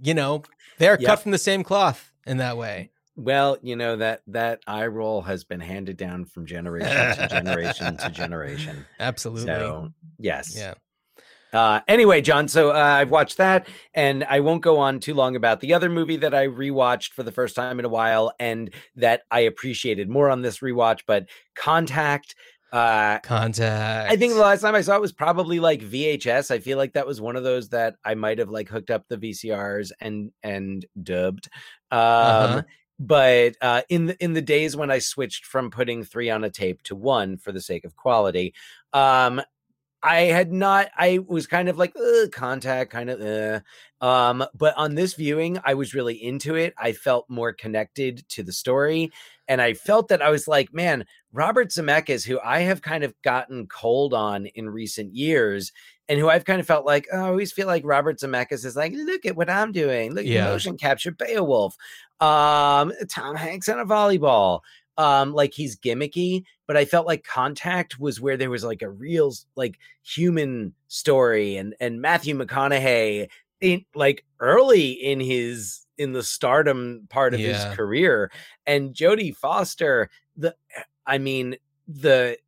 you 0.00 0.14
know, 0.14 0.42
they're 0.78 0.98
Yep. 0.98 1.06
cut 1.06 1.20
from 1.22 1.32
the 1.32 1.38
same 1.38 1.62
cloth 1.62 2.12
in 2.26 2.38
that 2.38 2.56
way. 2.56 2.90
well 3.14 3.58
you 3.62 3.76
know 3.76 3.96
that 3.96 4.22
that 4.26 4.60
eye 4.66 4.86
roll 4.86 5.20
has 5.22 5.44
been 5.44 5.60
handed 5.60 5.96
down 5.98 6.24
from 6.24 6.46
generation 6.46 6.88
to 7.18 7.28
generation 7.28 7.94
to 7.98 8.08
generation 8.08 8.86
Absolutely. 8.98 9.44
so 9.46 9.92
yes 10.18 10.56
yeah. 10.56 10.74
Uh, 11.52 11.80
anyway, 11.86 12.22
Jon, 12.22 12.48
so 12.48 12.70
uh, 12.70 12.72
I've 12.72 13.10
watched 13.10 13.36
that, 13.36 13.68
and 13.92 14.24
I 14.24 14.40
won't 14.40 14.62
go 14.62 14.78
on 14.78 15.00
too 15.00 15.12
long 15.12 15.36
about 15.36 15.60
the 15.60 15.74
other 15.74 15.90
movie 15.90 16.16
that 16.16 16.32
I 16.32 16.46
rewatched 16.46 17.12
for 17.12 17.22
the 17.22 17.30
first 17.30 17.54
time 17.54 17.78
in 17.78 17.84
a 17.84 17.90
while, 17.90 18.32
and 18.40 18.72
that 18.96 19.24
I 19.30 19.40
appreciated 19.40 20.08
more 20.08 20.30
on 20.30 20.40
this 20.40 20.60
rewatch. 20.60 21.00
But 21.06 21.26
Contact, 21.54 22.34
uh, 22.72 23.18
Contact. 23.18 24.10
I 24.10 24.16
think 24.16 24.32
the 24.32 24.40
last 24.40 24.62
time 24.62 24.74
I 24.74 24.80
saw 24.80 24.96
it 24.96 25.00
was 25.00 25.12
probably 25.12 25.60
like 25.60 25.82
VHS. 25.82 26.50
I 26.50 26.58
feel 26.58 26.78
like 26.78 26.94
that 26.94 27.06
was 27.06 27.20
one 27.20 27.36
of 27.36 27.44
those 27.44 27.68
that 27.68 27.96
I 28.04 28.14
might 28.14 28.38
have 28.38 28.48
like 28.48 28.68
hooked 28.68 28.90
up 28.90 29.06
the 29.08 29.18
VCRs 29.18 29.92
and 30.00 30.32
and 30.42 30.84
dubbed. 31.02 31.48
Um, 31.90 32.00
Uh-huh. 32.00 32.62
But 32.98 33.56
uh, 33.60 33.82
in 33.88 34.06
the 34.06 34.24
in 34.24 34.32
the 34.32 34.42
days 34.42 34.76
when 34.76 34.90
I 34.90 35.00
switched 35.00 35.44
from 35.44 35.70
putting 35.70 36.04
three 36.04 36.30
on 36.30 36.44
a 36.44 36.50
tape 36.50 36.82
to 36.84 36.94
one 36.94 37.36
for 37.36 37.50
the 37.50 37.60
sake 37.60 37.84
of 37.84 37.96
quality, 37.96 38.54
um, 38.92 39.42
I 40.02 40.22
had 40.22 40.52
not. 40.52 40.88
I 40.96 41.20
was 41.26 41.46
kind 41.46 41.68
of 41.68 41.78
like 41.78 41.94
"Ugh, 41.96 42.30
contact, 42.32 42.90
kind 42.92 43.10
of. 43.10 43.20
Uh. 43.20 43.60
Um, 44.04 44.44
but 44.52 44.76
on 44.76 44.96
this 44.96 45.14
viewing, 45.14 45.60
I 45.64 45.74
was 45.74 45.94
really 45.94 46.14
into 46.20 46.56
it. 46.56 46.74
I 46.76 46.92
felt 46.92 47.30
more 47.30 47.52
connected 47.52 48.28
to 48.30 48.42
the 48.42 48.52
story, 48.52 49.12
and 49.46 49.62
I 49.62 49.74
felt 49.74 50.08
that 50.08 50.20
I 50.20 50.30
was 50.30 50.48
like, 50.48 50.74
man, 50.74 51.04
Robert 51.32 51.68
Zemeckis, 51.68 52.26
who 52.26 52.40
I 52.42 52.60
have 52.60 52.82
kind 52.82 53.04
of 53.04 53.14
gotten 53.22 53.68
cold 53.68 54.12
on 54.12 54.46
in 54.46 54.68
recent 54.68 55.14
years, 55.14 55.70
and 56.08 56.18
who 56.18 56.28
I've 56.28 56.44
kind 56.44 56.58
of 56.60 56.66
felt 56.66 56.84
like, 56.84 57.06
oh, 57.12 57.16
I 57.18 57.28
always 57.28 57.52
feel 57.52 57.68
like 57.68 57.84
Robert 57.86 58.18
Zemeckis 58.18 58.64
is 58.64 58.74
like, 58.74 58.92
look 58.92 59.24
at 59.24 59.36
what 59.36 59.48
I'm 59.48 59.70
doing, 59.70 60.14
look 60.14 60.24
Yeah. 60.26 60.46
at 60.46 60.50
motion 60.50 60.76
capture 60.76 61.12
Beowulf, 61.12 61.76
um, 62.20 62.92
Tom 63.08 63.36
Hanks 63.36 63.68
on 63.68 63.78
a 63.78 63.86
volleyball. 63.86 64.60
Um, 64.98 65.32
like 65.32 65.54
he's 65.54 65.76
gimmicky, 65.78 66.44
but 66.66 66.76
I 66.76 66.84
felt 66.84 67.06
like 67.06 67.24
Contact 67.24 67.98
was 67.98 68.20
where 68.20 68.36
there 68.36 68.50
was 68.50 68.62
like 68.64 68.82
a 68.82 68.90
real 68.90 69.32
like 69.56 69.78
human 70.02 70.74
story, 70.88 71.56
and 71.56 71.74
and 71.80 72.00
Matthew 72.00 72.36
McConaughey 72.36 73.28
in 73.60 73.84
like 73.94 74.24
early 74.40 74.90
in 74.90 75.18
his 75.20 75.86
in 75.96 76.12
the 76.12 76.22
stardom 76.22 77.06
part 77.08 77.32
of 77.32 77.40
Yeah. 77.40 77.48
his 77.70 77.76
career, 77.76 78.30
and 78.66 78.94
Jodie 78.94 79.34
Foster. 79.34 80.10
The 80.36 80.54
I 81.06 81.18
mean 81.18 81.56
the 81.88 82.38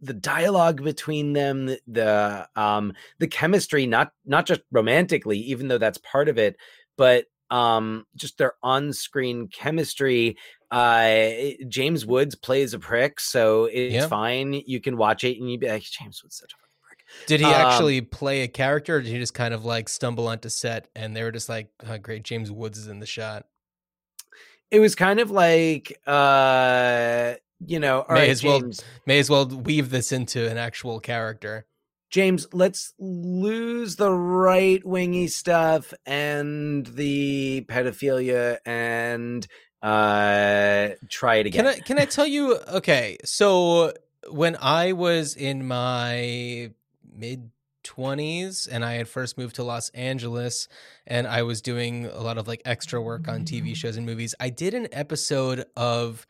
the 0.00 0.12
dialogue 0.14 0.82
between 0.82 1.32
them 1.32 1.66
the, 1.66 1.80
the 1.86 2.48
um 2.56 2.92
the 3.18 3.26
chemistry 3.26 3.86
not 3.86 4.12
not 4.26 4.46
just 4.46 4.60
romantically 4.70 5.38
even 5.38 5.68
though 5.68 5.78
that's 5.78 5.98
part 5.98 6.28
of 6.28 6.36
it 6.36 6.56
but 6.96 7.24
um 7.50 8.04
just 8.14 8.36
their 8.36 8.52
on-screen 8.62 9.48
chemistry 9.48 10.36
uh 10.74 11.52
James 11.68 12.04
Woods 12.04 12.34
plays 12.34 12.74
a 12.74 12.78
prick 12.78 13.20
so 13.20 13.66
it's 13.66 13.94
Yeah. 13.94 14.08
fine 14.08 14.54
you 14.66 14.80
can 14.80 14.96
watch 14.96 15.22
it 15.24 15.38
and 15.38 15.50
you'd 15.50 15.60
be 15.60 15.68
like 15.68 15.82
James 15.82 16.22
Woods 16.22 16.36
such 16.36 16.52
a 16.52 16.56
prick 16.86 16.98
Did 17.26 17.40
he 17.40 17.46
Um, 17.46 17.52
actually 17.52 18.00
play 18.00 18.42
a 18.42 18.48
character 18.48 18.96
or 18.96 19.00
did 19.00 19.10
he 19.12 19.18
just 19.18 19.34
kind 19.34 19.54
of 19.54 19.64
like 19.64 19.88
stumble 19.88 20.26
onto 20.28 20.48
set 20.48 20.88
and 20.96 21.14
they 21.14 21.22
were 21.22 21.30
just 21.32 21.48
like, 21.48 21.68
oh, 21.88 21.96
great, 21.98 22.24
James 22.24 22.50
Woods 22.50 22.76
is 22.78 22.88
in 22.88 22.98
the 22.98 23.06
shot? 23.06 23.46
it 24.70 24.80
was 24.80 24.94
kind 24.96 25.20
of 25.20 25.30
like 25.30 25.96
uh 26.06 27.34
you 27.64 27.78
know 27.78 28.00
all 28.00 28.14
May 28.14 28.20
right 28.22 28.30
as 28.30 28.42
well- 28.42 28.62
May 29.06 29.18
as 29.20 29.30
well 29.30 29.46
weave 29.46 29.90
this 29.90 30.10
into 30.10 30.50
an 30.50 30.58
actual 30.58 30.98
character. 31.00 31.66
James, 32.10 32.46
let's 32.52 32.92
lose 33.00 33.96
the 33.96 34.12
right 34.12 34.84
wingy 34.86 35.26
stuff 35.26 35.92
and 36.06 36.86
the 36.86 37.64
pedophilia 37.68 38.58
and 38.64 39.46
uh 39.84 40.94
try 41.08 41.36
it 41.36 41.46
again. 41.46 41.64
Can 41.64 41.66
I 41.74 41.78
can 41.78 41.98
I 41.98 42.04
tell 42.06 42.26
you? 42.26 42.58
Okay, 42.72 43.18
so 43.24 43.92
when 44.30 44.56
I 44.60 44.92
was 44.92 45.36
in 45.36 45.66
my 45.66 46.70
mid 47.14 47.50
twenties 47.82 48.66
and 48.66 48.82
I 48.82 48.94
had 48.94 49.08
first 49.08 49.36
moved 49.36 49.56
to 49.56 49.62
Los 49.62 49.90
Angeles 49.90 50.68
and 51.06 51.26
I 51.26 51.42
was 51.42 51.60
doing 51.60 52.06
a 52.06 52.20
lot 52.22 52.38
of 52.38 52.48
like 52.48 52.62
extra 52.64 53.00
work 53.00 53.28
on 53.28 53.44
TV 53.44 53.76
shows 53.76 53.98
and 53.98 54.06
movies, 54.06 54.34
I 54.40 54.48
did 54.48 54.72
an 54.72 54.88
episode 54.90 55.66
of 55.76 56.26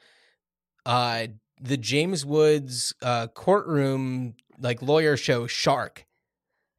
uh 0.84 1.28
the 1.61 1.76
James 1.76 2.26
Woods 2.26 2.92
uh 3.02 3.28
courtroom 3.28 4.34
like 4.58 4.82
lawyer 4.82 5.16
show 5.16 5.46
Shark. 5.46 6.06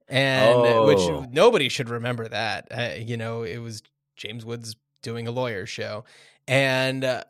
And 0.07 0.59
Oh. 0.59 0.85
which 0.85 1.31
nobody 1.33 1.67
should 1.67 1.89
remember 1.89 2.27
that. 2.27 2.67
Uh, 2.69 2.93
you 2.99 3.17
know, 3.17 3.41
it 3.43 3.57
was 3.57 3.81
James 4.15 4.45
Woods 4.45 4.75
doing 5.01 5.27
a 5.27 5.31
lawyer 5.31 5.65
show. 5.65 6.03
And 6.47 7.03
uh, 7.03 7.23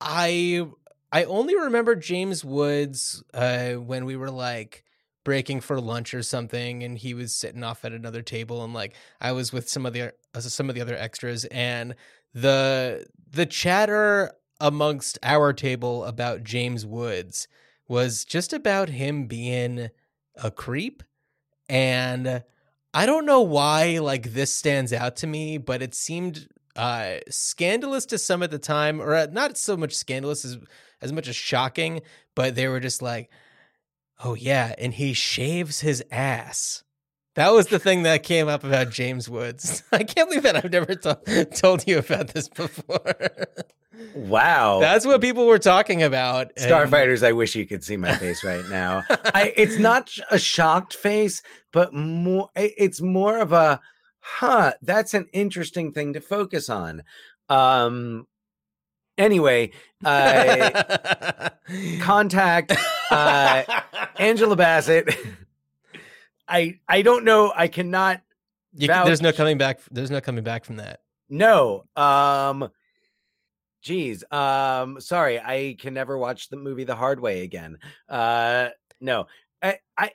I 0.00 0.66
I 1.12 1.24
only 1.24 1.56
remember 1.56 1.94
James 1.94 2.44
Woods 2.44 3.22
uh, 3.34 3.72
when 3.74 4.04
we 4.04 4.16
were 4.16 4.30
like 4.30 4.84
breaking 5.24 5.60
for 5.60 5.80
lunch 5.80 6.14
or 6.14 6.22
something, 6.22 6.82
and 6.82 6.98
he 6.98 7.14
was 7.14 7.34
sitting 7.34 7.62
off 7.62 7.84
at 7.84 7.92
another 7.92 8.22
table, 8.22 8.64
and 8.64 8.74
like 8.74 8.94
I 9.20 9.32
was 9.32 9.52
with 9.52 9.68
some 9.68 9.86
of 9.86 9.92
the 9.92 10.12
uh, 10.34 10.40
some 10.40 10.68
of 10.68 10.74
the 10.74 10.80
other 10.80 10.96
extras, 10.96 11.44
and 11.46 11.94
the 12.34 13.06
the 13.30 13.46
chatter 13.46 14.32
amongst 14.60 15.18
our 15.22 15.52
table 15.52 16.04
about 16.04 16.44
James 16.44 16.86
Woods 16.86 17.46
was 17.88 18.24
just 18.24 18.52
about 18.52 18.88
him 18.88 19.26
being 19.26 19.90
a 20.42 20.50
creep, 20.50 21.02
and 21.68 22.42
I 22.94 23.06
don't 23.06 23.26
know 23.26 23.42
why 23.42 23.98
like 23.98 24.32
this 24.32 24.52
stands 24.54 24.92
out 24.92 25.16
to 25.16 25.26
me, 25.26 25.58
but 25.58 25.82
it 25.82 25.94
seemed 25.94 26.48
uh 26.76 27.16
scandalous 27.28 28.06
to 28.06 28.16
some 28.18 28.42
at 28.42 28.50
the 28.50 28.58
time 28.58 29.00
or 29.00 29.14
uh, 29.14 29.26
not 29.30 29.58
so 29.58 29.76
much 29.76 29.94
scandalous 29.94 30.44
as 30.44 30.58
as 31.00 31.12
much 31.12 31.28
as 31.28 31.36
shocking 31.36 32.00
but 32.34 32.54
they 32.54 32.66
were 32.68 32.80
just 32.80 33.02
like 33.02 33.30
Oh 34.24 34.34
yeah, 34.34 34.72
and 34.78 34.94
he 34.94 35.14
shaves 35.14 35.80
his 35.80 36.04
ass. 36.12 36.84
That 37.34 37.52
was 37.52 37.66
the 37.66 37.80
thing 37.80 38.04
that 38.04 38.22
came 38.22 38.46
up 38.46 38.62
about 38.62 38.90
James 38.90 39.28
Woods. 39.28 39.82
I 39.92 40.04
can't 40.04 40.28
believe 40.28 40.44
that 40.44 40.54
I've 40.64 40.70
never 40.70 40.94
to- 40.94 41.44
told 41.56 41.88
you 41.88 41.98
about 41.98 42.28
this 42.28 42.48
before. 42.48 43.16
Wow. 44.14 44.78
That's 44.80 45.04
what 45.04 45.20
people 45.20 45.46
were 45.46 45.58
talking 45.58 46.02
about. 46.04 46.52
and- 46.56 46.70
Starfighters, 46.70 47.26
I 47.26 47.32
wish 47.32 47.56
you 47.56 47.66
could 47.66 47.82
see 47.82 47.96
my 47.96 48.14
face 48.14 48.44
right 48.44 48.64
now. 48.70 49.02
I, 49.10 49.52
it's 49.56 49.78
not 49.78 50.10
a 50.30 50.38
shocked 50.38 50.94
face, 50.94 51.42
but 51.72 51.92
more. 51.92 52.50
It's 52.54 53.00
more 53.00 53.38
of 53.38 53.52
a, 53.52 53.80
huh. 54.22 54.72
That's 54.80 55.12
an 55.12 55.26
interesting 55.32 55.92
thing 55.92 56.14
to 56.14 56.20
focus 56.20 56.70
on. 56.70 57.02
Um. 57.48 58.26
Anyway, 59.18 59.72
uh, 60.04 61.50
contact 62.00 62.72
uh, 63.10 63.62
Angela 64.18 64.56
Bassett. 64.56 65.14
I 66.48 66.80
I 66.88 67.02
don't 67.02 67.24
know. 67.24 67.52
I 67.54 67.68
cannot. 67.68 68.22
You 68.74 68.88
there's 68.88 69.20
no 69.20 69.32
coming 69.32 69.58
back. 69.58 69.80
There's 69.90 70.10
no 70.10 70.22
coming 70.22 70.44
back 70.44 70.64
from 70.64 70.76
that. 70.76 71.00
No. 71.28 71.84
Um. 71.94 72.70
Geez. 73.82 74.24
Um. 74.30 74.98
Sorry, 75.00 75.38
I 75.38 75.76
can 75.78 75.92
never 75.92 76.16
watch 76.16 76.48
the 76.48 76.56
movie 76.56 76.84
the 76.84 76.96
hard 76.96 77.20
way 77.20 77.42
again. 77.42 77.78
Uh. 78.08 78.70
No. 79.00 79.26
I. 79.62 79.78
I 79.98 80.12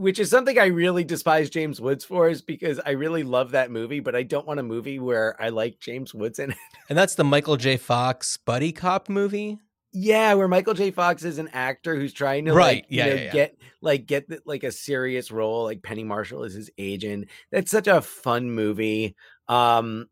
which 0.00 0.18
is 0.18 0.30
something 0.30 0.58
I 0.58 0.66
really 0.66 1.04
despise 1.04 1.50
James 1.50 1.80
Woods 1.80 2.04
for, 2.04 2.28
is 2.28 2.40
because 2.40 2.80
I 2.84 2.92
really 2.92 3.22
love 3.22 3.50
that 3.50 3.70
movie, 3.70 4.00
but 4.00 4.16
I 4.16 4.22
don't 4.22 4.46
want 4.46 4.58
a 4.58 4.62
movie 4.62 4.98
where 4.98 5.40
I 5.40 5.50
like 5.50 5.78
James 5.78 6.14
Woods 6.14 6.38
in 6.38 6.52
it. 6.52 6.56
And 6.88 6.98
that's 6.98 7.14
the 7.14 7.24
Michael 7.24 7.56
J. 7.56 7.76
Fox 7.76 8.36
buddy 8.38 8.72
cop 8.72 9.08
movie. 9.08 9.58
Yeah, 9.92 10.34
where 10.34 10.48
Michael 10.48 10.74
J. 10.74 10.90
Fox 10.90 11.24
is 11.24 11.38
an 11.38 11.48
actor 11.52 11.96
who's 11.96 12.12
trying 12.12 12.46
to 12.46 12.52
Right, 12.52 12.76
like, 12.76 12.86
yeah, 12.88 13.04
you 13.04 13.10
know, 13.10 13.16
yeah, 13.16 13.24
yeah. 13.24 13.32
get 13.32 13.58
like 13.82 14.06
get 14.06 14.28
the, 14.28 14.40
like 14.46 14.64
a 14.64 14.72
serious 14.72 15.30
role. 15.30 15.64
Like 15.64 15.82
Penny 15.82 16.04
Marshall 16.04 16.44
is 16.44 16.54
his 16.54 16.70
agent. 16.78 17.28
That's 17.50 17.70
such 17.70 17.86
a 17.86 18.00
fun 18.00 18.50
movie. 18.50 19.16
Um, 19.48 20.08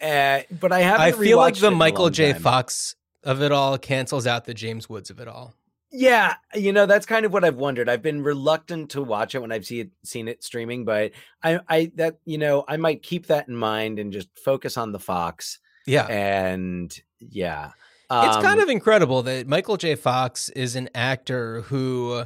uh, 0.00 0.40
but 0.58 0.72
I 0.72 0.80
haven't. 0.80 1.00
I 1.00 1.12
feel 1.12 1.38
like 1.38 1.56
the 1.56 1.66
it 1.66 1.68
in 1.68 1.74
a 1.74 1.76
Michael 1.76 2.10
J. 2.10 2.32
time. 2.32 2.42
Fox 2.42 2.94
of 3.24 3.42
it 3.42 3.52
all 3.52 3.76
cancels 3.76 4.26
out 4.26 4.44
the 4.44 4.54
James 4.54 4.88
Woods 4.88 5.10
of 5.10 5.18
it 5.20 5.28
all. 5.28 5.54
Yeah, 5.90 6.34
you 6.54 6.72
know 6.72 6.84
that's 6.86 7.06
kind 7.06 7.24
of 7.24 7.32
what 7.32 7.44
I've 7.44 7.56
wondered. 7.56 7.88
I've 7.88 8.02
been 8.02 8.22
reluctant 8.22 8.90
to 8.90 9.02
watch 9.02 9.34
it 9.34 9.40
when 9.40 9.52
I've 9.52 9.64
seen 9.64 9.80
it, 9.80 9.90
seen 10.04 10.28
it 10.28 10.44
streaming, 10.44 10.84
but 10.84 11.12
I, 11.42 11.60
I 11.68 11.92
that 11.96 12.18
you 12.26 12.36
know 12.36 12.64
I 12.68 12.76
might 12.76 13.02
keep 13.02 13.28
that 13.28 13.48
in 13.48 13.56
mind 13.56 13.98
and 13.98 14.12
just 14.12 14.28
focus 14.38 14.76
on 14.76 14.92
the 14.92 14.98
Fox. 14.98 15.58
Yeah. 15.86 16.06
And 16.06 16.94
yeah, 17.18 17.70
it's 18.10 18.36
kind 18.36 18.58
Um, 18.58 18.60
of 18.60 18.68
incredible 18.68 19.22
that 19.22 19.46
Michael 19.46 19.78
J. 19.78 19.94
Fox 19.94 20.50
is 20.50 20.76
an 20.76 20.90
actor 20.94 21.62
who, 21.62 22.24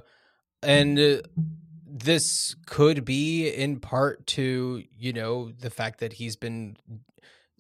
and 0.63 0.99
uh, 0.99 1.23
this 1.87 2.57
could 2.67 3.05
be 3.05 3.49
in 3.49 3.79
part 3.79 4.27
to, 4.29 4.83
you 4.99 5.13
know, 5.13 5.53
the 5.53 5.71
fact 5.71 6.01
that 6.01 6.15
he's 6.15 6.35
been 6.35 6.77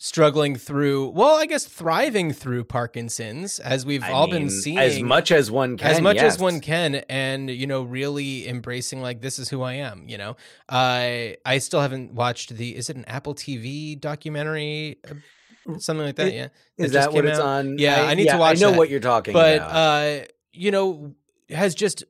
struggling 0.04 0.56
through, 0.56 1.10
well, 1.10 1.36
I 1.36 1.46
guess 1.46 1.64
thriving 1.64 2.32
through 2.32 2.64
Parkinson's, 2.64 3.60
as 3.60 3.86
we've 3.86 4.02
I 4.02 4.10
all 4.10 4.26
been 4.28 4.50
seeing. 4.50 4.76
as 4.76 5.00
much 5.00 5.30
as 5.30 5.48
one 5.48 5.76
can, 5.76 5.86
as 5.92 6.00
much 6.00 6.16
as 6.16 6.40
one 6.40 6.58
can 6.60 6.96
and 7.08 7.48
you 7.48 7.68
know 7.68 7.82
really 7.82 8.48
embracing 8.48 9.00
like 9.00 9.20
this 9.20 9.38
is 9.38 9.48
who 9.48 9.62
i 9.62 9.74
am 9.74 10.04
you 10.08 10.18
know 10.18 10.36
i 10.68 11.36
i 11.46 11.58
still 11.58 11.80
haven't 11.80 12.12
watched 12.14 12.50
the 12.56 12.74
is 12.76 12.90
it 12.90 12.96
an 12.96 13.04
apple 13.04 13.34
tv 13.34 13.98
documentary 14.00 14.98
uh, 15.08 15.78
something 15.78 16.06
like 16.06 16.16
that 16.16 16.28
It- 16.28 16.34
yeah 16.34 16.48
Is 16.78 16.92
that 16.92 17.12
what 17.12 17.24
it's 17.24 17.38
out. 17.38 17.46
on? 17.46 17.78
Yeah, 17.78 18.02
I 18.02 18.14
need 18.14 18.28
to 18.28 18.36
watch 18.38 18.58
I 18.58 18.60
know 18.60 18.70
that. 18.72 18.78
what 18.78 18.90
you're 18.90 18.98
talking 19.00 19.32
but 19.34 19.56
about. 19.58 19.70
uh 19.70 20.24
you 20.52 20.70
know 20.72 21.14
has 21.48 21.74
just 21.76 22.02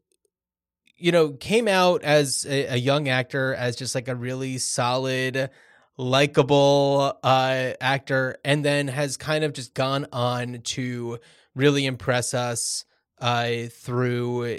you 0.97 1.13
know 1.13 1.31
came 1.33 1.69
out 1.69 2.03
as 2.05 2.47
a, 2.49 2.75
a 2.75 2.77
young 2.77 3.09
actor 3.09 3.55
as 3.55 3.77
just 3.77 3.95
like 3.95 4.09
a 4.09 4.15
really 4.15 4.57
solid 4.59 5.51
likable 5.99 7.19
uh 7.23 7.73
actor 7.81 8.37
and 8.45 8.65
then 8.65 8.89
has 8.89 9.17
kind 9.17 9.45
of 9.45 9.53
just 9.53 9.75
gone 9.75 10.07
on 10.13 10.61
to 10.63 11.19
really 11.55 11.85
impress 11.87 12.35
us 12.35 12.85
uh 13.21 13.53
through 13.71 14.59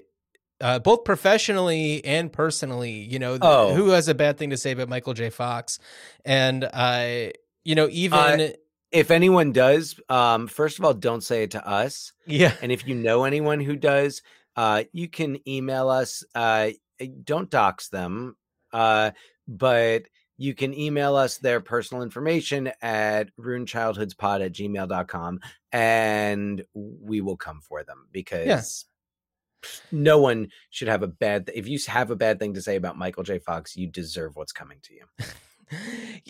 uh, 0.62 0.80
both 0.80 1.04
professionally 1.04 2.06
and 2.06 2.32
personally, 2.32 2.92
you 2.92 3.20
know, 3.20 3.38
Oh. 3.42 3.74
who 3.74 3.90
has 3.90 4.08
a 4.08 4.16
bad 4.16 4.38
thing 4.38 4.52
to 4.52 4.58
say 4.58 4.72
about 4.72 4.88
Michael 4.88 5.14
J. 5.14 5.30
Fox? 5.30 5.78
And, 6.24 6.64
uh, 6.72 7.32
you 7.66 7.76
know, 7.76 7.90
even, 7.92 8.18
Uh, 8.40 8.50
if 8.90 9.12
anyone 9.12 9.52
does, 9.52 10.00
um, 10.08 10.48
first 10.48 10.80
of 10.80 10.86
all, 10.86 10.94
don't 10.94 11.20
say 11.22 11.44
it 11.44 11.52
to 11.52 11.68
us. 11.68 12.14
yeah, 12.26 12.54
And 12.62 12.72
if 12.72 12.88
you 12.88 12.96
know 12.96 13.26
anyone 13.26 13.60
who 13.60 13.76
does, 13.76 14.22
uh, 14.56 14.84
you 14.94 15.10
can 15.10 15.38
email 15.50 15.90
us. 15.90 16.24
Don't 17.26 17.50
dox 17.50 17.90
them, 17.90 18.38
uh, 18.72 19.12
but 19.46 20.04
you 20.38 20.54
can 20.54 20.74
email 20.74 21.16
us 21.16 21.38
their 21.38 21.60
personal 21.62 22.04
information 22.04 22.72
at 22.82 23.36
ruinedchildhoodspod 23.38 24.46
at 24.46 24.54
gmail.com 24.54 25.40
and 25.72 26.64
we 26.74 27.22
will 27.22 27.38
come 27.38 27.62
for 27.62 27.84
them 27.84 28.08
because 28.12 28.86
no 29.92 30.20
one 30.20 30.50
should 30.70 30.88
have 30.88 31.04
a 31.04 31.08
bad 31.08 31.50
if 31.54 31.68
you 31.68 31.80
have 31.88 32.12
a 32.12 32.16
bad 32.16 32.40
thing 32.40 32.54
to 32.54 32.62
say 32.62 32.76
about 32.76 32.98
michael 32.98 33.24
j. 33.24 33.40
Fox 33.40 33.78
you 33.78 33.88
deserve 33.88 34.36
what's 34.36 34.52
coming 34.52 34.80
to 34.84 34.94
you. 34.94 35.06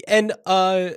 And 0.08 0.32
uh 0.46 0.92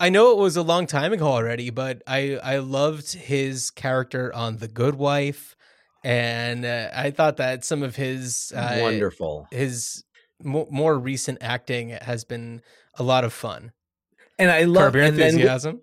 I 0.00 0.10
know 0.10 0.30
it 0.30 0.38
was 0.38 0.56
a 0.56 0.62
long 0.62 0.86
time 0.86 1.12
ago 1.12 1.26
already, 1.26 1.70
but 1.70 2.02
I 2.06 2.38
I 2.42 2.58
loved 2.58 3.12
his 3.12 3.70
character 3.70 4.32
on 4.32 4.58
The 4.58 4.68
Good 4.68 4.94
Wife, 4.94 5.56
and 6.04 6.64
uh, 6.64 6.90
I 6.94 7.10
thought 7.10 7.38
that 7.38 7.64
some 7.64 7.82
of 7.82 7.96
his 7.96 8.52
uh, 8.54 8.78
wonderful. 8.80 9.48
his 9.50 10.04
mo- 10.42 10.68
more 10.70 10.98
recent 10.98 11.38
acting 11.40 11.90
has 11.90 12.24
been 12.24 12.62
a 12.94 13.02
lot 13.02 13.24
of 13.24 13.32
fun. 13.32 13.72
and 14.38 14.50
i 14.50 14.64
love 14.64 14.92
Curb 14.92 14.94
Your 14.96 15.04
Enthusiasm. 15.04 15.80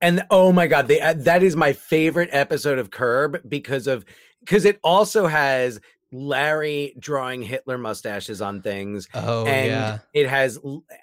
And 0.00 0.24
oh 0.30 0.52
my 0.52 0.66
god, 0.66 0.88
they, 0.88 1.00
uh, 1.00 1.14
that 1.18 1.42
is 1.44 1.54
my 1.54 1.72
favorite 1.72 2.28
episode 2.32 2.78
of 2.80 2.90
Curb 2.90 3.40
because 3.48 3.86
of 3.86 4.04
because 4.40 4.64
it 4.64 4.80
also 4.82 5.28
has 5.28 5.78
Larry 6.10 6.94
drawing 6.98 7.40
Hitler 7.42 7.78
mustaches 7.78 8.42
on 8.42 8.62
things, 8.62 9.06
oh 9.14 9.46
and 9.46 9.66
yeah, 9.68 9.98
it 10.12 10.28
has 10.28 10.58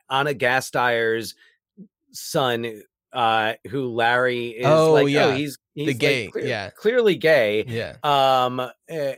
Anna 0.10 0.34
Gasteyer's 0.34 1.34
son, 2.12 2.82
uh, 3.14 3.54
who 3.70 3.88
Larry 3.88 4.50
is 4.50 4.66
Oh, 4.68 4.94
like, 4.94 5.08
yeah. 5.08 5.26
oh, 5.28 5.32
he's 5.32 5.58
he's 5.74 5.88
like, 5.88 5.98
gay, 5.98 6.28
clear- 6.28 6.46
yeah. 6.46 6.70
clearly 6.72 7.16
gay. 7.16 7.64
yeah. 7.68 7.96
Um, 8.04 8.60
eh, 8.90 9.16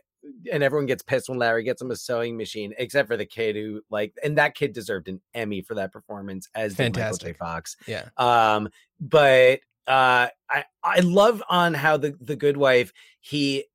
and 0.52 0.63
everyone 0.63 0.86
gets 0.86 1.04
pissed 1.04 1.30
when 1.30 1.38
Larry 1.38 1.63
gets 1.63 1.82
him 1.82 1.91
a 1.91 1.96
sewing 1.96 2.38
machine, 2.38 2.74
except 2.78 3.08
for 3.08 3.17
the 3.17 3.26
kid 3.26 3.56
who 3.56 3.82
like, 3.89 4.13
and 4.24 4.38
that 4.38 4.56
kid 4.56 4.74
deserved 4.74 5.08
an 5.08 5.22
Emmy 5.34 5.62
for 5.62 5.76
that 5.76 5.91
performance 5.91 6.48
as 6.56 6.76
did 6.76 6.96
Michael 6.96 7.17
J. 7.17 7.34
Fantastic. 7.34 7.38
Fox. 7.38 7.78
Yeah. 7.88 8.10
Um, 8.17 8.70
but 9.00 9.60
uh, 9.88 10.28
I 10.50 10.65
I 10.84 11.00
love 11.02 11.41
on 11.50 11.74
how 11.74 11.98
the 11.98 12.15
the 12.22 12.36
Good 12.36 12.58
Wife 12.58 12.94
he 13.20 13.65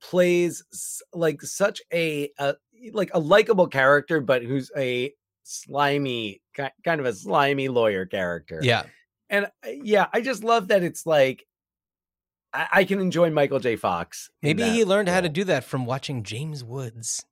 plays 0.00 0.62
like 1.12 1.42
such 1.42 1.80
a, 1.92 2.30
a 2.38 2.54
like 2.92 3.10
a 3.14 3.18
likable 3.18 3.66
character, 3.66 4.20
but 4.20 4.42
who's 4.42 4.70
a 4.76 5.12
slimy 5.42 6.40
kind 6.56 7.00
of 7.00 7.06
a 7.06 7.12
slimy 7.12 7.68
lawyer 7.68 8.06
character. 8.06 8.60
Yeah. 8.62 8.84
and 9.30 9.46
uh, 9.46 9.70
yeah, 9.82 10.06
I 10.12 10.20
just 10.20 10.42
love 10.42 10.68
that 10.68 10.82
it's 10.82 11.06
like 11.06 11.46
I, 12.54 12.68
I 12.72 12.84
can 12.84 13.00
enjoy 13.00 13.30
Michael 13.30 13.58
J. 13.58 13.76
Fox. 13.76 14.30
Maybe 14.42 14.62
that 14.62 14.72
he 14.72 14.84
learned 14.84 15.08
how 15.08 15.20
to 15.20 15.28
do 15.28 15.44
that 15.44 15.64
from 15.64 15.84
watching 15.84 16.22
James 16.22 16.64
Woods. 16.64 17.24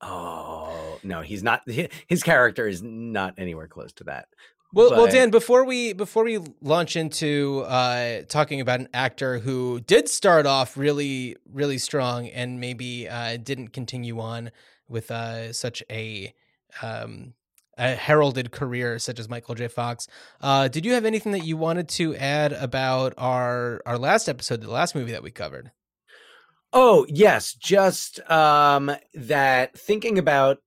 Oh 0.00 0.98
no, 1.02 1.20
he's 1.20 1.42
not. 1.42 1.62
His 2.06 2.22
character 2.22 2.66
is 2.66 2.82
not 2.82 3.34
anywhere 3.38 3.66
close 3.66 3.92
to 3.94 4.04
that. 4.04 4.28
Well, 4.74 4.90
well, 4.90 5.06
Dan, 5.06 5.30
before 5.30 5.64
we 5.64 5.92
before 5.92 6.24
we 6.24 6.38
launch 6.62 6.96
into 6.96 7.62
uh, 7.66 8.22
talking 8.28 8.60
about 8.60 8.80
an 8.80 8.88
actor 8.94 9.38
who 9.38 9.80
did 9.80 10.08
start 10.08 10.46
off 10.46 10.78
really 10.78 11.36
really 11.52 11.76
strong 11.76 12.28
and 12.28 12.58
maybe 12.58 13.06
uh, 13.08 13.36
didn't 13.36 13.68
continue 13.68 14.18
on 14.18 14.50
with 14.88 15.10
uh, 15.10 15.52
such 15.52 15.82
a 15.90 16.32
um, 16.80 17.34
a 17.78 17.94
heralded 17.94 18.50
career 18.52 18.98
such 18.98 19.18
as 19.18 19.28
Michael 19.28 19.54
J. 19.54 19.68
Fox, 19.68 20.06
uh, 20.40 20.68
did 20.68 20.84
you 20.84 20.92
have 20.92 21.04
anything 21.04 21.32
that 21.32 21.44
you 21.44 21.56
wanted 21.56 21.88
to 21.90 22.14
add 22.16 22.52
about 22.52 23.14
our 23.16 23.80
our 23.86 23.98
last 23.98 24.28
episode, 24.28 24.60
the 24.60 24.70
last 24.70 24.94
movie 24.94 25.12
that 25.12 25.22
we 25.22 25.30
covered? 25.30 25.70
Oh 26.72 27.06
yes, 27.08 27.52
just 27.54 28.20
um 28.30 28.90
that 29.14 29.78
thinking 29.78 30.18
about 30.18 30.58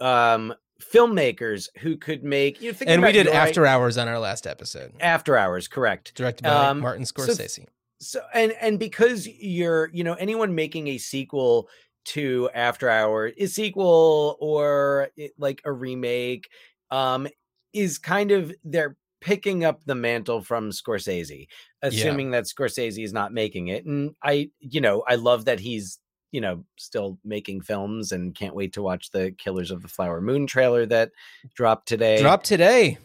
um 0.00 0.54
filmmakers 0.94 1.68
who 1.78 1.96
could 1.96 2.22
make 2.22 2.60
you 2.60 2.72
know, 2.72 2.78
And 2.86 3.02
we 3.02 3.12
did 3.12 3.28
After 3.28 3.66
Hours 3.66 3.96
on 3.96 4.08
our 4.08 4.18
last 4.18 4.46
episode, 4.46 4.92
after 5.00 5.36
hours, 5.36 5.68
correct. 5.68 6.14
directed 6.14 6.44
by 6.44 6.68
Um, 6.68 6.80
Martin 6.80 7.04
so- 7.06 7.14
Scorsese. 7.22 7.66
So 7.98 8.20
and 8.34 8.52
and 8.60 8.78
because 8.78 9.26
you're 9.26 9.88
you 9.90 10.04
know 10.04 10.12
anyone 10.14 10.54
making 10.54 10.88
a 10.88 10.98
sequel 10.98 11.68
to 12.06 12.50
After 12.54 12.88
Hours, 12.88 13.32
a 13.38 13.46
sequel 13.46 14.36
or 14.40 15.08
it, 15.16 15.32
like 15.38 15.60
a 15.64 15.72
remake, 15.72 16.48
um, 16.90 17.28
is 17.72 17.98
kind 17.98 18.30
of 18.30 18.52
they're 18.64 18.96
picking 19.20 19.64
up 19.64 19.84
the 19.84 19.94
mantle 19.94 20.40
from 20.40 20.70
Scorsese, 20.70 21.48
assuming 21.82 22.30
that 22.30 22.44
Scorsese 22.44 23.02
is 23.02 23.12
not 23.12 23.32
making 23.32 23.68
it. 23.68 23.84
And 23.84 24.14
I, 24.22 24.50
you 24.60 24.80
know, 24.80 25.02
I 25.06 25.16
love 25.16 25.46
that 25.46 25.60
he's 25.60 25.98
you 26.32 26.40
know, 26.40 26.64
still 26.76 27.18
making 27.24 27.62
films 27.62 28.12
and 28.12 28.34
can't 28.34 28.54
wait 28.54 28.74
to 28.74 28.82
watch 28.82 29.10
the 29.10 29.32
Killers 29.38 29.70
of 29.70 29.80
the 29.80 29.88
Flower 29.88 30.20
Moon 30.20 30.46
trailer 30.46 30.84
that 30.84 31.12
dropped 31.54 31.88
today. 31.88 32.20
Drop 32.20 32.42
today. 32.42 32.98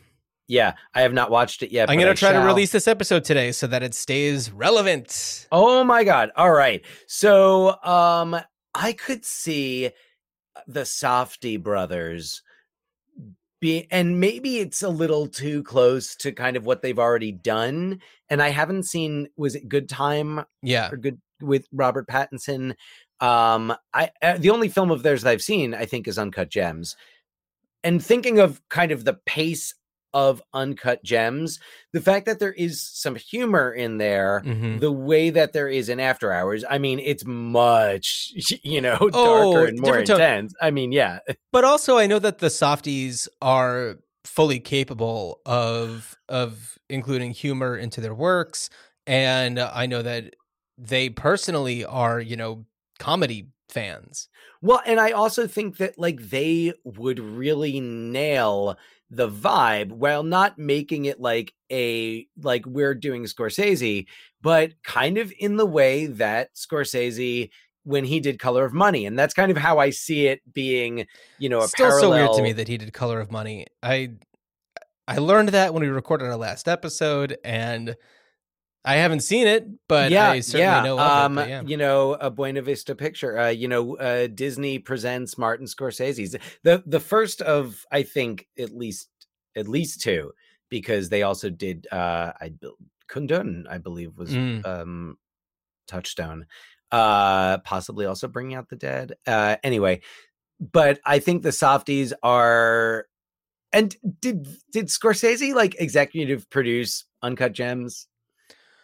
Yeah, 0.48 0.74
I 0.94 1.04
have 1.04 1.14
not 1.14 1.32
watched 1.32 1.64
it 1.64 1.72
yet. 1.72 1.90
I'm 1.90 1.98
going 1.98 2.14
to 2.14 2.20
try 2.20 2.34
to 2.34 2.40
release 2.40 2.74
this 2.74 2.90
episode 2.90 3.24
today 3.24 3.54
so 3.54 3.68
that 3.68 3.84
it 3.84 3.94
stays 3.94 4.52
relevant. 4.52 5.48
Oh 5.50 5.82
my 5.86 6.04
god. 6.04 6.32
All 6.36 6.52
right. 6.52 6.84
So 7.08 7.82
um 7.84 8.36
I 8.74 8.94
could 8.94 9.26
see 9.26 9.92
the 10.68 10.82
Safdie 10.82 11.62
brothers 11.62 12.42
be 13.60 13.88
and 13.92 14.20
maybe 14.20 14.58
it's 14.58 14.82
a 14.82 14.90
little 14.90 15.28
too 15.28 15.64
close 15.64 16.16
to 16.16 16.32
kind 16.32 16.58
of 16.58 16.66
what 16.66 16.82
they've 16.82 16.98
already 17.00 17.32
done 17.32 18.02
and 18.30 18.42
I 18.42 18.50
haven't 18.50 18.84
seen 18.84 19.28
was 19.38 19.56
it 19.56 19.70
Good 19.70 19.88
Time 19.88 20.44
Yeah. 20.64 20.90
or 20.92 20.98
Good 20.98 21.22
with 21.42 21.68
Robert 21.72 22.08
Pattinson 22.08 22.76
um 23.20 23.74
I 23.94 24.10
uh, 24.22 24.38
the 24.38 24.50
only 24.50 24.68
film 24.68 24.90
of 24.92 25.04
theirs 25.04 25.22
that 25.22 25.30
I've 25.30 25.44
seen 25.44 25.74
I 25.74 25.86
think 25.86 26.08
is 26.08 26.18
Uncut 26.18 26.50
Gems. 26.50 26.96
And 27.84 28.04
thinking 28.04 28.40
of 28.40 28.62
kind 28.70 28.92
of 28.92 29.06
the 29.06 29.18
pace 29.26 29.74
of 30.14 30.42
Uncut 30.54 31.04
Gems, 31.04 31.60
the 31.94 32.02
fact 32.02 32.26
that 32.26 32.40
there 32.40 32.54
is 32.54 32.82
some 32.82 33.16
humor 33.16 33.72
in 33.72 33.98
there 33.98 34.42
Mhm. 34.46 34.80
the 34.80 34.92
way 34.92 35.30
that 35.30 35.54
there 35.54 35.68
is 35.68 35.90
in 35.90 36.00
After 36.00 36.32
Hours, 36.32 36.64
I 36.70 36.78
mean, 36.78 37.00
it's 37.00 37.24
much, 37.26 38.32
you 38.64 38.82
know, 38.82 38.98
Oh, 39.14 39.54
darker 39.54 39.66
and 39.68 39.80
more 39.80 39.92
different 39.98 40.08
tone. 40.08 40.22
intense. 40.22 40.54
I 40.62 40.72
mean, 40.72 40.92
yeah. 40.92 41.20
But 41.52 41.64
also, 41.64 41.98
I 41.98 42.08
know 42.08 42.20
that 42.20 42.40
the 42.40 42.48
Safdies 42.48 43.28
are 43.42 43.98
fully 44.24 44.60
capable 44.60 45.42
of 45.46 46.16
of 46.30 46.78
including 46.90 47.32
humor 47.32 47.76
into 47.78 48.00
their 48.02 48.14
works, 48.14 48.70
and 49.08 49.60
I 49.60 49.86
know 49.86 50.02
that 50.02 50.36
they 50.78 51.10
personally 51.10 51.84
are, 51.86 52.20
you 52.22 52.36
know, 52.38 52.66
comedy 53.00 53.48
fans. 53.70 54.28
Well, 54.62 54.82
and 54.86 55.00
I 55.00 55.12
also 55.12 55.48
think 55.48 55.78
that 55.78 55.98
like 55.98 56.20
they 56.30 56.74
would 56.84 57.20
really 57.20 57.80
nail 57.80 58.78
the 59.12 59.30
vibe 59.30 59.92
while 59.92 60.24
not 60.24 60.58
making 60.58 61.06
it 61.06 61.20
like 61.20 61.54
a 61.70 62.26
like 62.42 62.66
we're 62.66 62.96
doing 62.96 63.26
Scorsese, 63.26 64.08
but 64.42 64.72
kind 64.84 65.18
of 65.18 65.32
in 65.38 65.58
the 65.58 65.66
way 65.66 66.06
that 66.08 66.56
Scorsese 66.56 67.50
when 67.84 68.06
he 68.06 68.20
did 68.20 68.40
Color 68.40 68.64
of 68.64 68.74
Money, 68.74 69.06
and 69.06 69.20
that's 69.20 69.34
kind 69.34 69.52
of 69.52 69.58
how 69.58 69.80
I 69.80 69.90
see 69.90 70.28
it 70.28 70.42
being, 70.54 71.08
you 71.40 71.50
know, 71.50 71.60
a 71.60 71.68
Still 71.68 71.88
parallel. 71.88 72.02
so 72.02 72.10
weird 72.12 72.34
to 72.38 72.44
me 72.44 72.54
that 72.54 72.68
he 72.68 72.78
did 72.78 72.94
Color 72.94 73.20
of 73.20 73.32
Money. 73.32 73.68
I 73.84 74.12
I 75.08 75.18
learned 75.18 75.50
that 75.50 75.74
when 75.74 75.84
we 75.84 75.90
recorded 75.90 76.26
our 76.26 76.38
last 76.38 76.68
episode, 76.70 77.38
and 77.44 77.96
I 78.84 78.96
haven't 78.96 79.20
seen 79.20 79.46
it, 79.48 79.68
but 79.88 80.12
I 80.12 80.40
certainly 80.40 80.90
know 80.90 81.00
of 81.00 81.08
um, 81.08 81.38
it. 81.38 81.50
Yeah. 81.50 81.62
You 81.62 81.78
know, 81.78 82.14
a 82.14 82.32
Buena 82.32 82.62
Vista 82.64 82.96
picture. 82.96 83.38
Uh, 83.38 83.50
you 83.50 83.68
know, 83.68 83.96
uh, 83.98 84.28
Disney 84.28 84.80
presents 84.80 85.38
Martin 85.38 85.68
Scorsese's 85.68 86.36
the 86.64 86.84
the 86.86 87.00
first 87.00 87.42
of 87.42 87.86
I 87.92 88.04
think 88.04 88.48
at 88.58 88.76
least 88.76 89.10
at 89.56 89.68
least 89.68 90.02
two 90.02 90.32
because 90.70 91.10
they 91.10 91.22
also 91.22 91.50
did 91.50 91.86
uh 91.92 92.32
I 92.42 92.54
Kundun 93.10 93.66
I 93.70 93.78
believe 93.78 94.18
was 94.18 94.32
Mm. 94.32 94.66
um 94.66 95.18
Touchstone, 95.88 96.48
uh 96.92 97.60
possibly 97.60 98.06
also 98.06 98.28
Bringing 98.28 98.56
Out 98.56 98.70
the 98.70 98.78
Dead. 98.78 99.14
Uh, 99.28 99.58
anyway, 99.64 100.02
but 100.60 101.00
I 101.06 101.20
think 101.20 101.44
the 101.44 101.50
Safdies 101.50 102.14
are. 102.24 103.06
And 103.74 103.96
did 104.20 104.48
did 104.72 104.88
Scorsese 104.88 105.54
like 105.54 105.76
executive 105.80 106.50
produce 106.50 107.06
Uncut 107.22 107.54
Gems? 107.54 108.08